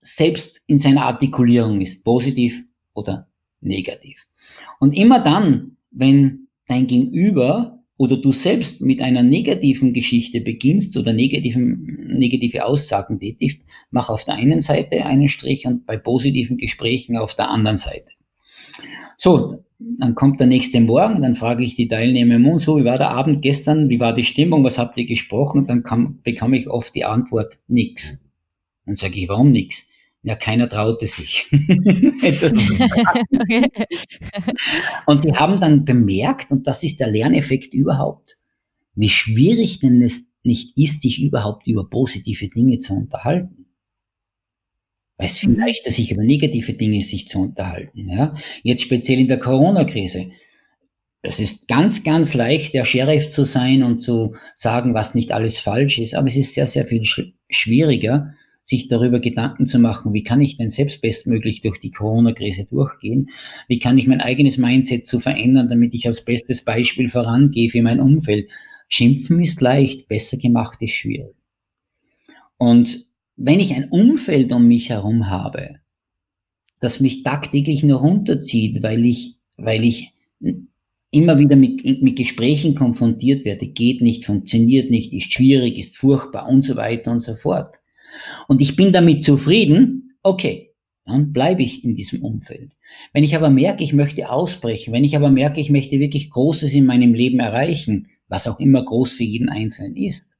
selbst 0.00 0.62
in 0.66 0.78
seiner 0.78 1.06
Artikulierung 1.06 1.80
ist, 1.80 2.04
positiv 2.04 2.62
oder 2.94 3.28
negativ. 3.60 4.26
Und 4.84 4.98
immer 4.98 5.18
dann, 5.18 5.78
wenn 5.92 6.48
dein 6.66 6.86
Gegenüber 6.86 7.82
oder 7.96 8.18
du 8.18 8.32
selbst 8.32 8.82
mit 8.82 9.00
einer 9.00 9.22
negativen 9.22 9.94
Geschichte 9.94 10.42
beginnst 10.42 10.98
oder 10.98 11.14
negativen, 11.14 12.06
negative 12.08 12.66
Aussagen 12.66 13.18
tätigst, 13.18 13.66
mach 13.90 14.10
auf 14.10 14.26
der 14.26 14.34
einen 14.34 14.60
Seite 14.60 15.06
einen 15.06 15.28
Strich 15.28 15.66
und 15.66 15.86
bei 15.86 15.96
positiven 15.96 16.58
Gesprächen 16.58 17.16
auf 17.16 17.34
der 17.34 17.48
anderen 17.48 17.78
Seite. 17.78 18.10
So, 19.16 19.64
dann 19.78 20.14
kommt 20.14 20.38
der 20.38 20.48
nächste 20.48 20.82
Morgen, 20.82 21.22
dann 21.22 21.34
frage 21.34 21.64
ich 21.64 21.76
die 21.76 21.88
Teilnehmer, 21.88 22.58
so, 22.58 22.76
wie 22.76 22.84
war 22.84 22.98
der 22.98 23.08
Abend 23.08 23.40
gestern, 23.40 23.88
wie 23.88 24.00
war 24.00 24.12
die 24.12 24.24
Stimmung, 24.24 24.64
was 24.64 24.76
habt 24.76 24.98
ihr 24.98 25.06
gesprochen? 25.06 25.64
Dann 25.64 25.82
kam, 25.82 26.20
bekomme 26.22 26.58
ich 26.58 26.68
oft 26.68 26.94
die 26.94 27.06
Antwort, 27.06 27.58
nix. 27.68 28.22
Dann 28.84 28.96
sage 28.96 29.14
ich, 29.16 29.30
warum 29.30 29.50
nix? 29.50 29.88
Ja, 30.26 30.36
keiner 30.36 30.70
traute 30.70 31.06
sich. 31.06 31.46
und 35.06 35.22
sie 35.22 35.32
haben 35.34 35.60
dann 35.60 35.84
bemerkt, 35.84 36.50
und 36.50 36.66
das 36.66 36.82
ist 36.82 36.98
der 36.98 37.08
Lerneffekt 37.08 37.74
überhaupt, 37.74 38.38
wie 38.94 39.10
schwierig 39.10 39.80
denn 39.80 40.00
es 40.00 40.34
nicht 40.42 40.78
ist, 40.78 41.02
sich 41.02 41.22
überhaupt 41.22 41.66
über 41.66 41.90
positive 41.90 42.48
Dinge 42.48 42.78
zu 42.78 42.94
unterhalten. 42.94 43.66
Weil 45.18 45.26
es 45.26 45.38
viel 45.38 45.50
mhm. 45.50 45.60
leichter, 45.60 45.90
sich 45.90 46.10
über 46.10 46.24
negative 46.24 46.72
Dinge 46.72 47.02
sich 47.02 47.28
zu 47.28 47.40
unterhalten. 47.40 48.08
Ja? 48.08 48.34
Jetzt 48.62 48.80
speziell 48.82 49.20
in 49.20 49.28
der 49.28 49.38
Corona-Krise. 49.38 50.30
Es 51.20 51.38
ist 51.38 51.68
ganz, 51.68 52.02
ganz 52.02 52.32
leicht, 52.32 52.72
der 52.72 52.86
Sheriff 52.86 53.28
zu 53.28 53.44
sein 53.44 53.82
und 53.82 54.00
zu 54.00 54.34
sagen, 54.54 54.94
was 54.94 55.14
nicht 55.14 55.32
alles 55.32 55.60
falsch 55.60 55.98
ist, 55.98 56.14
aber 56.14 56.28
es 56.28 56.36
ist 56.36 56.54
sehr, 56.54 56.66
sehr 56.66 56.86
viel 56.86 57.02
schwieriger, 57.50 58.32
sich 58.64 58.88
darüber 58.88 59.20
Gedanken 59.20 59.66
zu 59.66 59.78
machen, 59.78 60.14
wie 60.14 60.22
kann 60.22 60.40
ich 60.40 60.56
denn 60.56 60.70
selbst 60.70 61.02
bestmöglich 61.02 61.60
durch 61.60 61.78
die 61.78 61.90
Corona-Krise 61.90 62.64
durchgehen? 62.64 63.28
Wie 63.68 63.78
kann 63.78 63.98
ich 63.98 64.06
mein 64.06 64.22
eigenes 64.22 64.56
Mindset 64.56 65.06
so 65.06 65.20
verändern, 65.20 65.68
damit 65.68 65.94
ich 65.94 66.06
als 66.06 66.24
bestes 66.24 66.64
Beispiel 66.64 67.10
vorangehe 67.10 67.68
für 67.68 67.82
mein 67.82 68.00
Umfeld? 68.00 68.48
Schimpfen 68.88 69.38
ist 69.40 69.60
leicht, 69.60 70.08
besser 70.08 70.38
gemacht 70.38 70.80
ist 70.80 70.94
schwierig. 70.94 71.36
Und 72.56 73.06
wenn 73.36 73.60
ich 73.60 73.74
ein 73.74 73.90
Umfeld 73.90 74.50
um 74.50 74.66
mich 74.66 74.88
herum 74.88 75.28
habe, 75.28 75.80
das 76.80 77.00
mich 77.00 77.22
tagtäglich 77.22 77.82
nur 77.82 78.00
runterzieht, 78.00 78.82
weil 78.82 79.04
ich, 79.04 79.36
weil 79.58 79.84
ich 79.84 80.12
immer 81.10 81.38
wieder 81.38 81.56
mit, 81.56 81.84
mit 82.02 82.16
Gesprächen 82.16 82.74
konfrontiert 82.74 83.44
werde, 83.44 83.66
geht 83.66 84.00
nicht, 84.00 84.24
funktioniert 84.24 84.90
nicht, 84.90 85.12
ist 85.12 85.32
schwierig, 85.32 85.78
ist 85.78 85.98
furchtbar 85.98 86.48
und 86.48 86.62
so 86.62 86.76
weiter 86.76 87.10
und 87.10 87.20
so 87.20 87.34
fort 87.34 87.80
und 88.48 88.60
ich 88.60 88.76
bin 88.76 88.92
damit 88.92 89.24
zufrieden, 89.24 90.16
okay, 90.22 90.74
dann 91.06 91.32
bleibe 91.32 91.62
ich 91.62 91.84
in 91.84 91.94
diesem 91.94 92.22
Umfeld. 92.22 92.72
Wenn 93.12 93.24
ich 93.24 93.36
aber 93.36 93.50
merke, 93.50 93.84
ich 93.84 93.92
möchte 93.92 94.30
ausbrechen, 94.30 94.92
wenn 94.92 95.04
ich 95.04 95.16
aber 95.16 95.30
merke, 95.30 95.60
ich 95.60 95.70
möchte 95.70 95.98
wirklich 96.00 96.30
Großes 96.30 96.72
in 96.74 96.86
meinem 96.86 97.12
Leben 97.12 97.40
erreichen, 97.40 98.08
was 98.28 98.46
auch 98.48 98.58
immer 98.58 98.84
groß 98.84 99.12
für 99.12 99.24
jeden 99.24 99.50
Einzelnen 99.50 99.96
ist, 99.96 100.38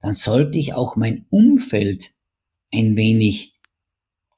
dann 0.00 0.14
sollte 0.14 0.58
ich 0.58 0.72
auch 0.72 0.96
mein 0.96 1.26
Umfeld 1.28 2.12
ein 2.72 2.96
wenig 2.96 3.54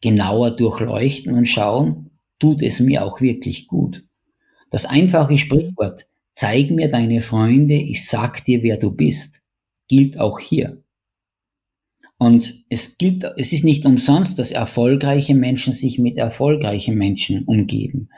genauer 0.00 0.56
durchleuchten 0.56 1.34
und 1.34 1.46
schauen, 1.46 2.10
tut 2.40 2.60
es 2.60 2.80
mir 2.80 3.04
auch 3.04 3.20
wirklich 3.20 3.68
gut. 3.68 4.04
Das 4.70 4.84
einfache 4.84 5.38
Sprichwort, 5.38 6.06
zeig 6.30 6.70
mir 6.70 6.90
deine 6.90 7.20
Freunde, 7.20 7.74
ich 7.74 8.04
sag 8.06 8.44
dir, 8.44 8.62
wer 8.64 8.78
du 8.78 8.90
bist, 8.90 9.42
gilt 9.86 10.18
auch 10.18 10.40
hier. 10.40 10.81
Und 12.22 12.62
es 12.68 12.98
gilt, 12.98 13.24
es 13.36 13.52
ist 13.52 13.64
nicht 13.64 13.84
umsonst, 13.84 14.38
dass 14.38 14.52
erfolgreiche 14.52 15.34
Menschen 15.34 15.72
sich 15.72 15.98
mit 15.98 16.18
erfolgreichen 16.18 16.96
Menschen 16.96 17.42
umgeben. 17.46 18.10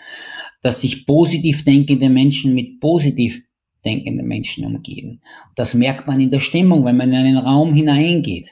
Dass 0.60 0.82
sich 0.82 1.06
positiv 1.06 1.64
denkende 1.64 2.10
Menschen 2.10 2.52
mit 2.52 2.81
positiv 2.81 3.43
denkenden 3.82 4.26
Menschen 4.26 4.66
umgeben. 4.66 5.22
Das 5.55 5.72
merkt 5.72 6.06
man 6.06 6.20
in 6.20 6.31
der 6.31 6.40
Stimmung, 6.40 6.85
wenn 6.85 6.98
man 6.98 7.12
in 7.12 7.16
einen 7.16 7.39
Raum 7.39 7.72
hineingeht. 7.72 8.51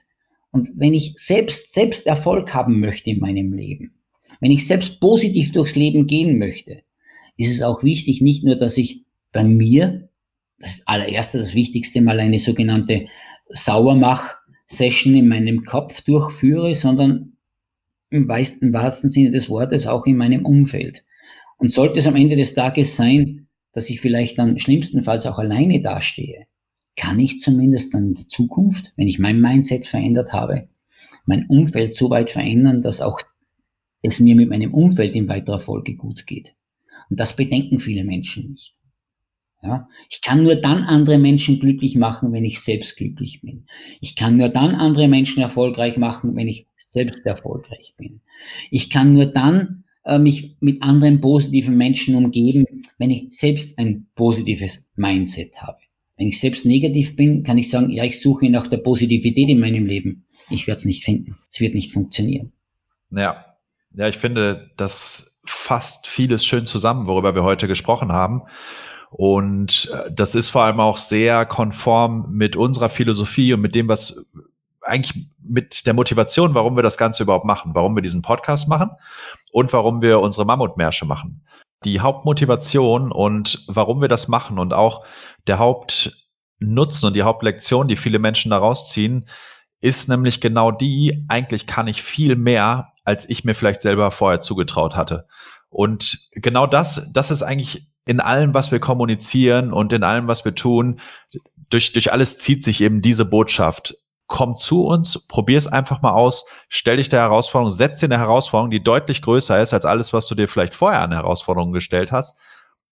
Und 0.52 0.70
wenn 0.74 0.94
ich 0.94 1.12
selbst, 1.16 1.70
selbst 1.70 2.06
Erfolg 2.06 2.54
haben 2.54 2.80
möchte 2.80 3.10
in 3.10 3.20
meinem 3.20 3.52
Leben, 3.52 3.92
wenn 4.40 4.52
ich 4.52 4.66
selbst 4.66 5.00
positiv 5.00 5.52
durchs 5.52 5.76
Leben 5.76 6.06
gehen 6.06 6.38
möchte, 6.38 6.80
ist 7.36 7.52
es 7.52 7.60
auch 7.60 7.82
wichtig, 7.82 8.22
nicht 8.22 8.42
nur, 8.42 8.56
dass 8.56 8.78
ich 8.78 9.04
bei 9.32 9.44
mir, 9.44 10.08
das 10.58 10.86
allererste, 10.86 11.36
das 11.36 11.54
Wichtigste, 11.54 12.00
mal 12.00 12.20
eine 12.20 12.38
sogenannte 12.38 13.06
Sauermach 13.50 14.36
Session 14.72 15.14
in 15.14 15.28
meinem 15.28 15.64
Kopf 15.64 16.00
durchführe, 16.02 16.74
sondern 16.74 17.36
im 18.10 18.26
wahrsten, 18.28 18.72
wahrsten 18.72 19.10
Sinne 19.10 19.30
des 19.30 19.48
Wortes 19.48 19.86
auch 19.86 20.06
in 20.06 20.16
meinem 20.16 20.44
Umfeld. 20.44 21.04
Und 21.58 21.70
sollte 21.70 21.98
es 22.00 22.06
am 22.06 22.16
Ende 22.16 22.36
des 22.36 22.54
Tages 22.54 22.96
sein, 22.96 23.48
dass 23.72 23.90
ich 23.90 24.00
vielleicht 24.00 24.38
dann 24.38 24.58
schlimmstenfalls 24.58 25.26
auch 25.26 25.38
alleine 25.38 25.80
dastehe, 25.80 26.46
kann 26.96 27.20
ich 27.20 27.38
zumindest 27.40 27.94
dann 27.94 28.08
in 28.08 28.14
der 28.14 28.28
Zukunft, 28.28 28.92
wenn 28.96 29.08
ich 29.08 29.18
mein 29.18 29.40
Mindset 29.40 29.86
verändert 29.86 30.32
habe, 30.32 30.68
mein 31.24 31.46
Umfeld 31.46 31.94
so 31.94 32.10
weit 32.10 32.30
verändern, 32.30 32.82
dass 32.82 33.00
auch 33.00 33.20
es 34.02 34.20
mir 34.20 34.34
mit 34.34 34.48
meinem 34.48 34.74
Umfeld 34.74 35.14
in 35.14 35.28
weiterer 35.28 35.60
Folge 35.60 35.94
gut 35.94 36.26
geht. 36.26 36.54
Und 37.08 37.20
das 37.20 37.36
bedenken 37.36 37.78
viele 37.78 38.04
Menschen 38.04 38.48
nicht. 38.48 38.74
Ja, 39.62 39.88
ich 40.10 40.22
kann 40.22 40.42
nur 40.42 40.56
dann 40.56 40.82
andere 40.82 41.18
Menschen 41.18 41.60
glücklich 41.60 41.94
machen, 41.94 42.32
wenn 42.32 42.44
ich 42.44 42.60
selbst 42.60 42.96
glücklich 42.96 43.42
bin. 43.42 43.66
Ich 44.00 44.16
kann 44.16 44.36
nur 44.36 44.48
dann 44.48 44.74
andere 44.74 45.06
Menschen 45.06 45.40
erfolgreich 45.40 45.96
machen, 45.96 46.34
wenn 46.34 46.48
ich 46.48 46.66
selbst 46.76 47.24
erfolgreich 47.26 47.94
bin. 47.96 48.20
Ich 48.72 48.90
kann 48.90 49.12
nur 49.12 49.26
dann 49.26 49.84
äh, 50.04 50.18
mich 50.18 50.56
mit 50.58 50.82
anderen 50.82 51.20
positiven 51.20 51.76
Menschen 51.76 52.16
umgeben, 52.16 52.66
wenn 52.98 53.10
ich 53.10 53.28
selbst 53.30 53.78
ein 53.78 54.08
positives 54.16 54.84
Mindset 54.96 55.62
habe. 55.62 55.78
Wenn 56.16 56.26
ich 56.26 56.40
selbst 56.40 56.66
negativ 56.66 57.14
bin, 57.14 57.44
kann 57.44 57.56
ich 57.56 57.70
sagen, 57.70 57.90
ja, 57.90 58.04
ich 58.04 58.20
suche 58.20 58.50
nach 58.50 58.66
der 58.66 58.78
Positivität 58.78 59.48
in 59.48 59.60
meinem 59.60 59.86
Leben. 59.86 60.26
Ich 60.50 60.66
werde 60.66 60.78
es 60.78 60.84
nicht 60.84 61.04
finden. 61.04 61.36
Es 61.48 61.60
wird 61.60 61.74
nicht 61.74 61.92
funktionieren. 61.92 62.52
Ja, 63.10 63.44
ja, 63.94 64.08
ich 64.08 64.16
finde, 64.16 64.70
das 64.76 65.40
fasst 65.44 66.06
vieles 66.06 66.44
schön 66.44 66.66
zusammen, 66.66 67.06
worüber 67.06 67.34
wir 67.34 67.42
heute 67.42 67.68
gesprochen 67.68 68.12
haben. 68.12 68.42
Und 69.12 69.90
äh, 69.92 70.10
das 70.10 70.34
ist 70.34 70.48
vor 70.48 70.62
allem 70.62 70.80
auch 70.80 70.96
sehr 70.96 71.44
konform 71.44 72.26
mit 72.30 72.56
unserer 72.56 72.88
Philosophie 72.88 73.52
und 73.52 73.60
mit 73.60 73.74
dem, 73.74 73.86
was 73.88 74.26
eigentlich 74.80 75.28
mit 75.42 75.86
der 75.86 75.92
Motivation, 75.92 76.54
warum 76.54 76.76
wir 76.76 76.82
das 76.82 76.96
Ganze 76.96 77.22
überhaupt 77.22 77.44
machen, 77.44 77.72
warum 77.74 77.94
wir 77.94 78.02
diesen 78.02 78.22
Podcast 78.22 78.68
machen 78.68 78.90
und 79.52 79.72
warum 79.72 80.00
wir 80.00 80.20
unsere 80.20 80.46
Mammutmärsche 80.46 81.04
machen. 81.04 81.44
Die 81.84 82.00
Hauptmotivation 82.00 83.12
und 83.12 83.64
warum 83.68 84.00
wir 84.00 84.08
das 84.08 84.28
machen 84.28 84.58
und 84.58 84.72
auch 84.72 85.04
der 85.46 85.58
Hauptnutzen 85.58 87.06
und 87.06 87.14
die 87.14 87.22
Hauptlektion, 87.22 87.88
die 87.88 87.96
viele 87.96 88.18
Menschen 88.18 88.50
daraus 88.50 88.90
ziehen, 88.90 89.28
ist 89.80 90.08
nämlich 90.08 90.40
genau 90.40 90.70
die, 90.70 91.24
eigentlich 91.28 91.66
kann 91.66 91.86
ich 91.86 92.02
viel 92.02 92.36
mehr, 92.36 92.92
als 93.04 93.28
ich 93.28 93.44
mir 93.44 93.54
vielleicht 93.54 93.82
selber 93.82 94.10
vorher 94.10 94.40
zugetraut 94.40 94.96
hatte. 94.96 95.26
Und 95.68 96.30
genau 96.32 96.66
das, 96.66 97.10
das 97.12 97.30
ist 97.30 97.42
eigentlich 97.42 97.91
in 98.04 98.20
allem, 98.20 98.54
was 98.54 98.72
wir 98.72 98.80
kommunizieren 98.80 99.72
und 99.72 99.92
in 99.92 100.02
allem, 100.02 100.26
was 100.26 100.44
wir 100.44 100.54
tun, 100.54 101.00
durch, 101.70 101.92
durch 101.92 102.12
alles 102.12 102.38
zieht 102.38 102.64
sich 102.64 102.80
eben 102.80 103.00
diese 103.00 103.24
Botschaft. 103.24 103.96
Komm 104.26 104.56
zu 104.56 104.86
uns, 104.86 105.26
probier 105.26 105.58
es 105.58 105.66
einfach 105.66 106.02
mal 106.02 106.12
aus, 106.12 106.46
stell 106.68 106.96
dich 106.96 107.08
der 107.08 107.20
Herausforderung, 107.20 107.70
setz 107.70 108.00
dir 108.00 108.06
eine 108.06 108.18
Herausforderung, 108.18 108.70
die 108.70 108.82
deutlich 108.82 109.22
größer 109.22 109.60
ist 109.60 109.74
als 109.74 109.84
alles, 109.84 110.12
was 110.12 110.26
du 110.26 110.34
dir 110.34 110.48
vielleicht 110.48 110.74
vorher 110.74 111.02
an 111.02 111.12
Herausforderungen 111.12 111.72
gestellt 111.72 112.12
hast, 112.12 112.38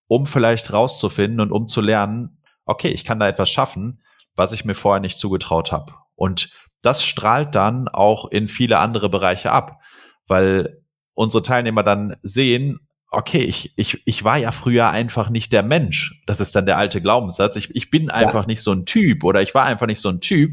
um 0.07 0.27
vielleicht 0.27 0.73
rauszufinden 0.73 1.41
und 1.41 1.53
um 1.53 1.67
zu 1.67 1.81
lernen, 1.81 2.43
okay, 2.67 2.89
ich 2.89 3.05
kann 3.05 3.19
da 3.21 3.27
etwas 3.27 3.51
schaffen, 3.51 4.03
was 4.37 4.53
ich 4.53 4.65
mir 4.65 4.75
vorher 4.75 5.01
nicht 5.01 5.19
zugetraut 5.19 5.73
habe. 5.73 5.95
Und 6.15 6.51
das 6.83 7.03
strahlt 7.05 7.55
dann 7.55 7.89
auch 7.89 8.27
in 8.31 8.49
viele 8.49 8.79
andere 8.79 9.09
Bereiche 9.09 9.53
ab, 9.53 9.81
weil 10.27 10.83
unsere 11.15 11.43
Teilnehmer 11.43 11.83
dann 11.83 12.17
sehen, 12.23 12.87
okay, 13.11 13.41
ich, 13.41 13.73
ich, 13.77 14.03
ich 14.05 14.25
war 14.25 14.37
ja 14.39 14.53
früher 14.53 14.91
einfach 14.91 15.31
nicht 15.31 15.53
der 15.53 15.65
Mensch. 15.65 16.23
Das 16.27 16.41
ist 16.41 16.55
dann 16.55 16.67
der 16.67 16.79
alte 16.79 17.03
Glaubenssatz. 17.03 17.57
Ich, 17.57 17.75
ich 17.75 17.91
bin 17.91 18.11
einfach 18.11 18.43
ja. 18.43 18.47
nicht 18.47 18.63
so 18.63 18.73
ein 18.73 18.87
Typ 18.87 19.25
oder 19.25 19.43
ich 19.43 19.55
war 19.55 19.65
einfach 19.65 19.87
nicht 19.87 20.01
so 20.01 20.09
ein 20.09 20.21
Typ, 20.21 20.53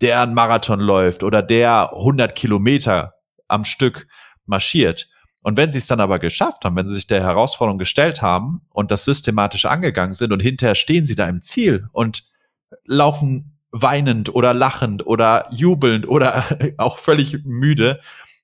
der 0.00 0.20
einen 0.20 0.34
Marathon 0.34 0.80
läuft 0.80 1.22
oder 1.22 1.42
der 1.42 1.92
100 1.94 2.34
Kilometer 2.34 3.14
am 3.48 3.64
Stück 3.64 4.06
marschiert. 4.46 5.08
Und 5.42 5.56
wenn 5.56 5.72
sie 5.72 5.78
es 5.78 5.86
dann 5.86 6.00
aber 6.00 6.18
geschafft 6.18 6.64
haben, 6.64 6.76
wenn 6.76 6.86
sie 6.86 6.94
sich 6.94 7.06
der 7.06 7.22
Herausforderung 7.22 7.78
gestellt 7.78 8.20
haben 8.20 8.60
und 8.70 8.90
das 8.90 9.04
systematisch 9.04 9.64
angegangen 9.64 10.14
sind 10.14 10.32
und 10.32 10.40
hinterher 10.40 10.74
stehen 10.74 11.06
sie 11.06 11.14
da 11.14 11.26
im 11.26 11.40
Ziel 11.40 11.88
und 11.92 12.24
laufen 12.84 13.58
weinend 13.70 14.34
oder 14.34 14.52
lachend 14.52 15.06
oder 15.06 15.46
jubelnd 15.50 16.06
oder 16.06 16.44
auch 16.76 16.98
völlig 16.98 17.44
müde 17.44 18.00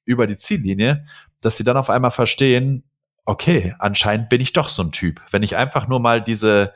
über 0.06 0.26
die 0.26 0.38
Ziellinie, 0.38 1.04
dass 1.40 1.58
sie 1.58 1.64
dann 1.64 1.76
auf 1.76 1.90
einmal 1.90 2.10
verstehen, 2.10 2.84
okay, 3.24 3.74
anscheinend 3.78 4.28
bin 4.28 4.40
ich 4.40 4.52
doch 4.52 4.68
so 4.68 4.82
ein 4.82 4.92
Typ. 4.92 5.20
Wenn 5.30 5.42
ich 5.42 5.56
einfach 5.56 5.88
nur 5.88 6.00
mal 6.00 6.22
diese, 6.22 6.74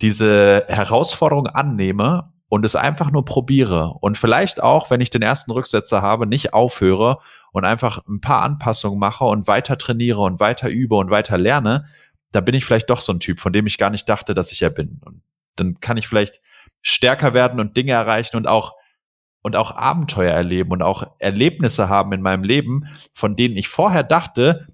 diese 0.00 0.64
Herausforderung 0.68 1.46
annehme 1.46 2.32
und 2.48 2.64
es 2.64 2.76
einfach 2.76 3.10
nur 3.10 3.24
probiere 3.24 3.94
und 4.00 4.16
vielleicht 4.16 4.62
auch, 4.62 4.90
wenn 4.90 5.00
ich 5.00 5.10
den 5.10 5.22
ersten 5.22 5.50
Rücksetzer 5.50 6.02
habe, 6.02 6.26
nicht 6.26 6.54
aufhöre 6.54 7.18
und 7.52 7.64
einfach 7.64 8.00
ein 8.08 8.20
paar 8.20 8.42
Anpassungen 8.42 8.98
mache 8.98 9.24
und 9.24 9.46
weiter 9.46 9.78
trainiere 9.78 10.20
und 10.20 10.40
weiter 10.40 10.68
übe 10.68 10.96
und 10.96 11.10
weiter 11.10 11.38
lerne, 11.38 11.84
da 12.32 12.40
bin 12.40 12.54
ich 12.54 12.64
vielleicht 12.64 12.90
doch 12.90 13.00
so 13.00 13.12
ein 13.12 13.20
Typ, 13.20 13.40
von 13.40 13.52
dem 13.52 13.66
ich 13.66 13.78
gar 13.78 13.90
nicht 13.90 14.08
dachte, 14.08 14.34
dass 14.34 14.52
ich 14.52 14.60
ja 14.60 14.68
bin. 14.68 15.00
Und 15.04 15.22
dann 15.56 15.80
kann 15.80 15.96
ich 15.96 16.08
vielleicht 16.08 16.40
stärker 16.80 17.34
werden 17.34 17.60
und 17.60 17.76
Dinge 17.76 17.92
erreichen 17.92 18.36
und 18.36 18.46
auch 18.46 18.74
und 19.42 19.56
auch 19.56 19.74
Abenteuer 19.74 20.32
erleben 20.32 20.70
und 20.70 20.82
auch 20.82 21.14
Erlebnisse 21.18 21.88
haben 21.88 22.12
in 22.12 22.20
meinem 22.20 22.44
Leben, 22.44 22.86
von 23.14 23.36
denen 23.36 23.56
ich 23.56 23.68
vorher 23.68 24.02
dachte, 24.02 24.66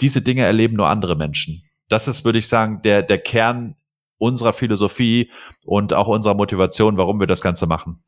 diese 0.00 0.22
Dinge 0.22 0.42
erleben 0.42 0.76
nur 0.76 0.88
andere 0.88 1.16
Menschen. 1.16 1.62
Das 1.88 2.08
ist, 2.08 2.24
würde 2.24 2.38
ich 2.38 2.48
sagen, 2.48 2.80
der, 2.82 3.02
der 3.02 3.18
Kern 3.18 3.76
unserer 4.18 4.52
Philosophie 4.52 5.30
und 5.64 5.92
auch 5.92 6.08
unserer 6.08 6.34
Motivation, 6.34 6.96
warum 6.96 7.20
wir 7.20 7.26
das 7.26 7.42
Ganze 7.42 7.66
machen. 7.66 8.02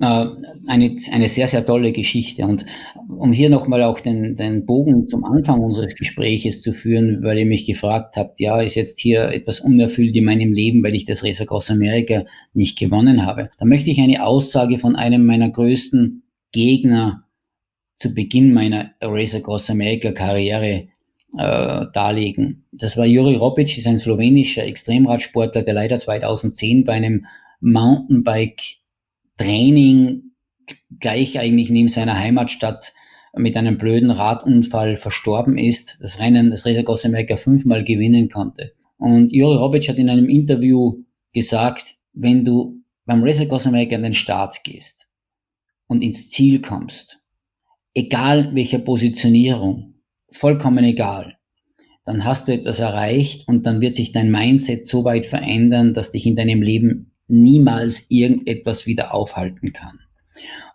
Äh, 0.00 0.26
eine, 0.66 0.96
eine 1.12 1.28
sehr, 1.28 1.46
sehr 1.46 1.64
tolle 1.66 1.92
Geschichte. 1.92 2.46
Und 2.46 2.64
um 3.08 3.32
hier 3.32 3.50
nochmal 3.50 3.82
auch 3.82 4.00
den, 4.00 4.34
den 4.34 4.64
Bogen 4.64 5.06
zum 5.08 5.24
Anfang 5.24 5.60
unseres 5.60 5.94
Gespräches 5.94 6.62
zu 6.62 6.72
führen, 6.72 7.22
weil 7.22 7.38
ihr 7.38 7.46
mich 7.46 7.66
gefragt 7.66 8.16
habt, 8.16 8.40
ja, 8.40 8.60
ist 8.60 8.76
jetzt 8.76 8.98
hier 8.98 9.28
etwas 9.28 9.60
unerfüllt 9.60 10.16
in 10.16 10.24
meinem 10.24 10.52
Leben, 10.52 10.82
weil 10.82 10.94
ich 10.94 11.04
das 11.04 11.22
Race 11.22 11.42
Across 11.42 11.70
America 11.70 12.24
nicht 12.54 12.78
gewonnen 12.78 13.26
habe. 13.26 13.50
Da 13.58 13.66
möchte 13.66 13.90
ich 13.90 14.00
eine 14.00 14.24
Aussage 14.24 14.78
von 14.78 14.96
einem 14.96 15.26
meiner 15.26 15.50
größten 15.50 16.22
Gegner 16.52 17.24
zu 18.00 18.14
Beginn 18.14 18.54
meiner 18.54 18.92
Race 19.02 19.34
Across 19.34 19.70
America 19.70 20.10
Karriere 20.10 20.88
äh, 21.38 21.86
darlegen. 21.92 22.64
Das 22.72 22.96
war 22.96 23.04
Juri 23.04 23.36
Robic, 23.36 23.76
ist 23.76 23.86
ein 23.86 23.98
slowenischer 23.98 24.64
Extremradsportler, 24.64 25.62
der 25.62 25.74
leider 25.74 25.98
2010 25.98 26.84
bei 26.84 26.94
einem 26.94 27.26
Mountainbike 27.60 28.62
Training 29.36 30.32
gleich 30.98 31.38
eigentlich 31.38 31.68
neben 31.68 31.88
seiner 31.88 32.18
Heimatstadt 32.18 32.94
mit 33.36 33.54
einem 33.56 33.76
blöden 33.76 34.10
Radunfall 34.10 34.96
verstorben 34.96 35.58
ist, 35.58 35.98
das 36.00 36.18
Rennen, 36.18 36.50
das 36.50 36.64
Race 36.64 36.78
Across 36.78 37.04
America 37.04 37.36
fünfmal 37.36 37.84
gewinnen 37.84 38.30
konnte. 38.30 38.72
Und 38.96 39.30
Juri 39.30 39.56
Robic 39.56 39.88
hat 39.88 39.98
in 39.98 40.08
einem 40.08 40.28
Interview 40.28 41.04
gesagt, 41.32 41.96
wenn 42.14 42.46
du 42.46 42.82
beim 43.04 43.22
Race 43.22 43.40
Across 43.40 43.66
America 43.66 43.94
an 43.96 44.04
den 44.04 44.14
Start 44.14 44.64
gehst 44.64 45.06
und 45.86 46.02
ins 46.02 46.30
Ziel 46.30 46.62
kommst, 46.62 47.19
egal 47.94 48.54
welcher 48.54 48.78
Positionierung, 48.78 49.94
vollkommen 50.30 50.84
egal, 50.84 51.36
dann 52.04 52.24
hast 52.24 52.48
du 52.48 52.52
etwas 52.52 52.80
erreicht 52.80 53.46
und 53.46 53.66
dann 53.66 53.80
wird 53.80 53.94
sich 53.94 54.12
dein 54.12 54.30
Mindset 54.30 54.86
so 54.86 55.04
weit 55.04 55.26
verändern, 55.26 55.94
dass 55.94 56.12
dich 56.12 56.26
in 56.26 56.36
deinem 56.36 56.62
Leben 56.62 57.12
niemals 57.28 58.06
irgendetwas 58.08 58.86
wieder 58.86 59.14
aufhalten 59.14 59.72
kann. 59.72 60.00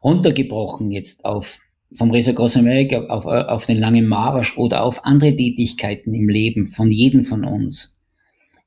Runtergebrochen 0.03 0.91
jetzt 0.91 1.25
auf 1.25 1.59
vom 1.93 2.11
Resa 2.11 2.33
Cross 2.33 2.57
America 2.57 3.05
auf, 3.07 3.25
auf 3.25 3.65
den 3.65 3.77
langen 3.77 4.07
Marsch 4.07 4.57
oder 4.57 4.83
auf 4.83 5.05
andere 5.05 5.35
Tätigkeiten 5.35 6.13
im 6.13 6.27
Leben 6.27 6.67
von 6.67 6.91
jedem 6.91 7.23
von 7.23 7.45
uns. 7.45 7.94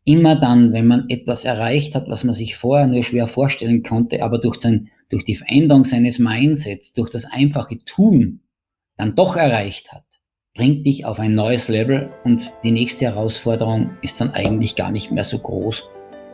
Immer 0.09 0.37
dann, 0.37 0.73
wenn 0.73 0.87
man 0.87 1.11
etwas 1.11 1.45
erreicht 1.45 1.95
hat, 1.95 2.09
was 2.09 2.25
man 2.25 2.35
sich 2.35 2.57
vorher 2.57 2.87
nur 2.87 3.03
schwer 3.03 3.27
vorstellen 3.27 3.83
konnte, 3.83 4.23
aber 4.23 4.39
durch, 4.39 4.59
sein, 4.59 4.89
durch 5.11 5.25
die 5.25 5.35
Veränderung 5.35 5.85
seines 5.85 6.19
Mindsets, 6.19 6.95
durch 6.95 7.11
das 7.11 7.27
einfache 7.27 7.77
Tun, 7.77 8.41
dann 8.97 9.15
doch 9.15 9.37
erreicht 9.37 9.93
hat, 9.93 10.07
bringt 10.55 10.87
dich 10.87 11.05
auf 11.05 11.21
ein 11.21 11.35
neues 11.35 11.69
Level 11.69 12.09
und 12.25 12.51
die 12.65 12.71
nächste 12.71 13.05
Herausforderung 13.05 13.91
ist 14.01 14.19
dann 14.19 14.31
eigentlich 14.31 14.77
gar 14.77 14.91
nicht 14.91 15.13
mehr 15.13 15.25
so 15.25 15.39
groß 15.41 15.85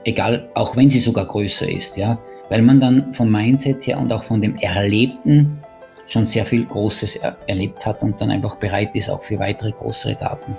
egal, 0.04 0.48
auch 0.54 0.76
wenn 0.76 0.88
sie 0.88 1.00
sogar 1.00 1.26
größer 1.26 1.68
ist, 1.68 1.96
ja, 1.96 2.18
weil 2.50 2.62
man 2.62 2.80
dann 2.80 3.12
vom 3.12 3.30
Mindset 3.30 3.86
her 3.86 3.98
und 3.98 4.12
auch 4.12 4.22
von 4.22 4.40
dem 4.40 4.56
Erlebten 4.56 5.58
schon 6.06 6.24
sehr 6.24 6.44
viel 6.44 6.66
Großes 6.66 7.16
er 7.16 7.36
erlebt 7.48 7.84
hat 7.86 8.02
und 8.02 8.20
dann 8.20 8.30
einfach 8.30 8.56
bereit 8.56 8.94
ist 8.94 9.08
auch 9.08 9.22
für 9.22 9.38
weitere 9.38 9.72
größere 9.72 10.14
Daten. 10.14 10.56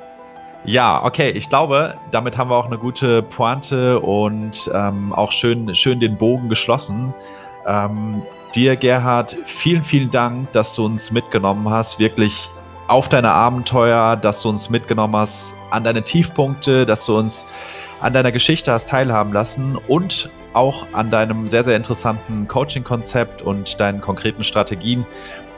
Ja, 0.66 1.04
okay, 1.04 1.30
ich 1.30 1.48
glaube, 1.48 1.96
damit 2.10 2.38
haben 2.38 2.50
wir 2.50 2.56
auch 2.56 2.66
eine 2.66 2.80
gute 2.80 3.22
Pointe 3.22 4.00
und 4.00 4.70
ähm, 4.74 5.14
auch 5.14 5.32
schön, 5.32 5.76
schön 5.76 6.00
den 6.00 6.18
Bogen 6.18 6.50
geschlossen. 6.50 7.14
Ähm, 7.68 8.24
dir, 8.56 8.76
Gerhard, 8.76 9.38
vielen, 9.46 9.84
vielen 9.84 10.10
Dank, 10.10 10.52
dass 10.54 10.74
du 10.74 10.86
uns 10.86 11.12
mitgenommen 11.12 11.70
hast, 11.70 12.00
wirklich 12.00 12.50
auf 12.88 13.10
deine 13.10 13.32
Abenteuer, 13.32 14.16
dass 14.16 14.42
du 14.42 14.50
uns 14.50 14.72
mitgenommen 14.72 15.16
hast 15.16 15.54
an 15.70 15.84
deine 15.84 16.02
Tiefpunkte, 16.02 16.86
dass 16.88 17.06
du 17.06 17.18
uns 17.18 17.46
an 18.02 18.14
deiner 18.14 18.32
Geschichte 18.32 18.72
hast 18.72 18.90
teilhaben 18.90 19.34
lassen 19.34 19.78
und 19.88 20.32
auch 20.54 20.88
an 20.94 21.12
deinem 21.12 21.48
sehr, 21.48 21.64
sehr 21.64 21.76
interessanten 21.76 22.48
Coaching-Konzept 22.48 23.42
und 23.42 23.80
deinen 23.80 24.02
konkreten 24.02 24.44
Strategien, 24.44 25.06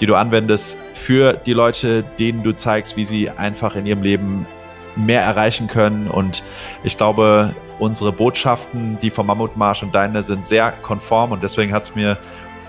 die 0.01 0.05
du 0.05 0.15
anwendest 0.15 0.77
für 0.93 1.33
die 1.33 1.53
Leute, 1.53 2.03
denen 2.19 2.43
du 2.43 2.51
zeigst, 2.53 2.97
wie 2.97 3.05
sie 3.05 3.29
einfach 3.29 3.75
in 3.75 3.85
ihrem 3.85 4.01
Leben 4.01 4.47
mehr 4.97 5.21
erreichen 5.21 5.67
können. 5.67 6.07
Und 6.07 6.43
ich 6.83 6.97
glaube, 6.97 7.55
unsere 7.79 8.11
Botschaften, 8.11 8.97
die 9.01 9.09
vom 9.09 9.27
Mammutmarsch 9.27 9.83
und 9.83 9.93
deine, 9.93 10.23
sind 10.23 10.45
sehr 10.45 10.71
konform 10.71 11.31
und 11.31 11.43
deswegen 11.43 11.73
hat 11.73 11.83
es 11.83 11.95
mir 11.95 12.17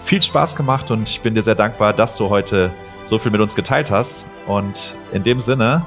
viel 0.04 0.22
Spaß 0.22 0.56
gemacht 0.56 0.90
und 0.90 1.08
ich 1.08 1.20
bin 1.20 1.34
dir 1.34 1.42
sehr 1.42 1.54
dankbar, 1.54 1.92
dass 1.92 2.16
du 2.16 2.28
heute 2.30 2.70
so 3.04 3.18
viel 3.18 3.32
mit 3.32 3.40
uns 3.40 3.54
geteilt 3.54 3.90
hast. 3.90 4.26
Und 4.46 4.96
in 5.12 5.22
dem 5.22 5.40
Sinne, 5.40 5.84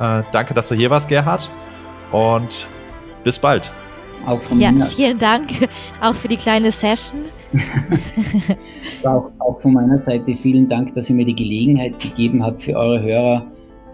äh, 0.00 0.22
danke, 0.32 0.54
dass 0.54 0.68
du 0.68 0.74
hier 0.74 0.90
warst, 0.90 1.08
Gerhard. 1.08 1.50
Und 2.12 2.68
bis 3.24 3.38
bald. 3.38 3.72
Auch 4.26 4.40
von 4.40 4.60
ja, 4.60 4.72
meiner 4.72 4.86
vielen 4.86 5.18
Dank 5.18 5.68
auch 6.00 6.14
für 6.14 6.28
die 6.28 6.36
kleine 6.36 6.70
Session. 6.70 7.26
auch, 9.04 9.30
auch, 9.38 9.60
von 9.60 9.72
meiner 9.72 9.98
Seite 9.98 10.34
vielen 10.34 10.68
Dank, 10.68 10.94
dass 10.94 11.08
ihr 11.08 11.16
mir 11.16 11.24
die 11.24 11.34
Gelegenheit 11.34 11.98
gegeben 12.00 12.44
habt, 12.44 12.62
für 12.62 12.74
eure 12.74 13.02
Hörer 13.02 13.46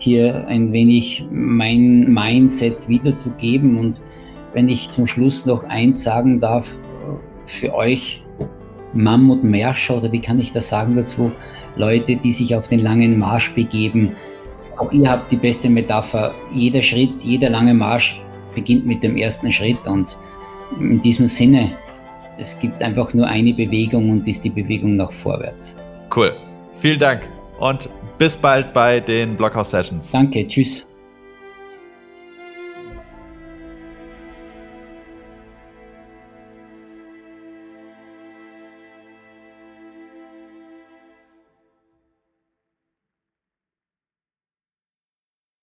hier 0.03 0.47
ein 0.49 0.73
wenig 0.73 1.25
mein 1.31 2.13
Mindset 2.13 2.89
wiederzugeben. 2.89 3.79
Und 3.79 4.01
wenn 4.53 4.69
ich 4.69 4.89
zum 4.89 5.07
Schluss 5.07 5.47
noch 5.47 5.65
eins 5.65 6.03
sagen 6.03 6.41
darf, 6.41 6.79
für 7.47 7.75
euch 7.75 8.23
Mammutmärscher, 8.95 9.97
oder 9.97 10.13
wie 10.13 10.21
kann 10.21 10.39
ich 10.39 10.53
das 10.53 10.69
sagen 10.69 10.97
dazu, 10.97 11.33
Leute, 11.77 12.17
die 12.17 12.33
sich 12.33 12.55
auf 12.55 12.69
den 12.69 12.81
langen 12.81 13.19
Marsch 13.19 13.53
begeben, 13.55 14.15
auch 14.79 14.93
ihr 14.93 15.11
habt 15.11 15.31
die 15.31 15.37
beste 15.37 15.71
Metapher. 15.71 16.35
Jeder 16.53 16.83
Schritt, 16.83 17.23
jeder 17.23 17.51
lange 17.51 17.75
Marsch 17.75 18.21
beginnt 18.55 18.87
mit 18.87 19.03
dem 19.03 19.17
ersten 19.17 19.53
Schritt 19.53 19.87
und 19.87 20.17
in 20.79 21.01
diesem 21.01 21.27
Sinne, 21.27 21.71
es 22.39 22.59
gibt 22.59 22.83
einfach 22.83 23.13
nur 23.15 23.27
eine 23.27 23.53
Bewegung 23.53 24.11
und 24.11 24.27
ist 24.27 24.45
die 24.45 24.51
Bewegung 24.51 24.97
nach 24.97 25.13
vorwärts. 25.13 25.77
Cool. 26.15 26.33
Vielen 26.75 26.99
Dank 26.99 27.29
und 27.61 27.89
bis 28.23 28.37
bald 28.37 28.73
bei 28.73 29.01
den 29.01 29.37
Blockhouse 29.37 29.71
Sessions. 29.71 30.13
Danke, 30.13 30.47
tschüss. 30.47 30.87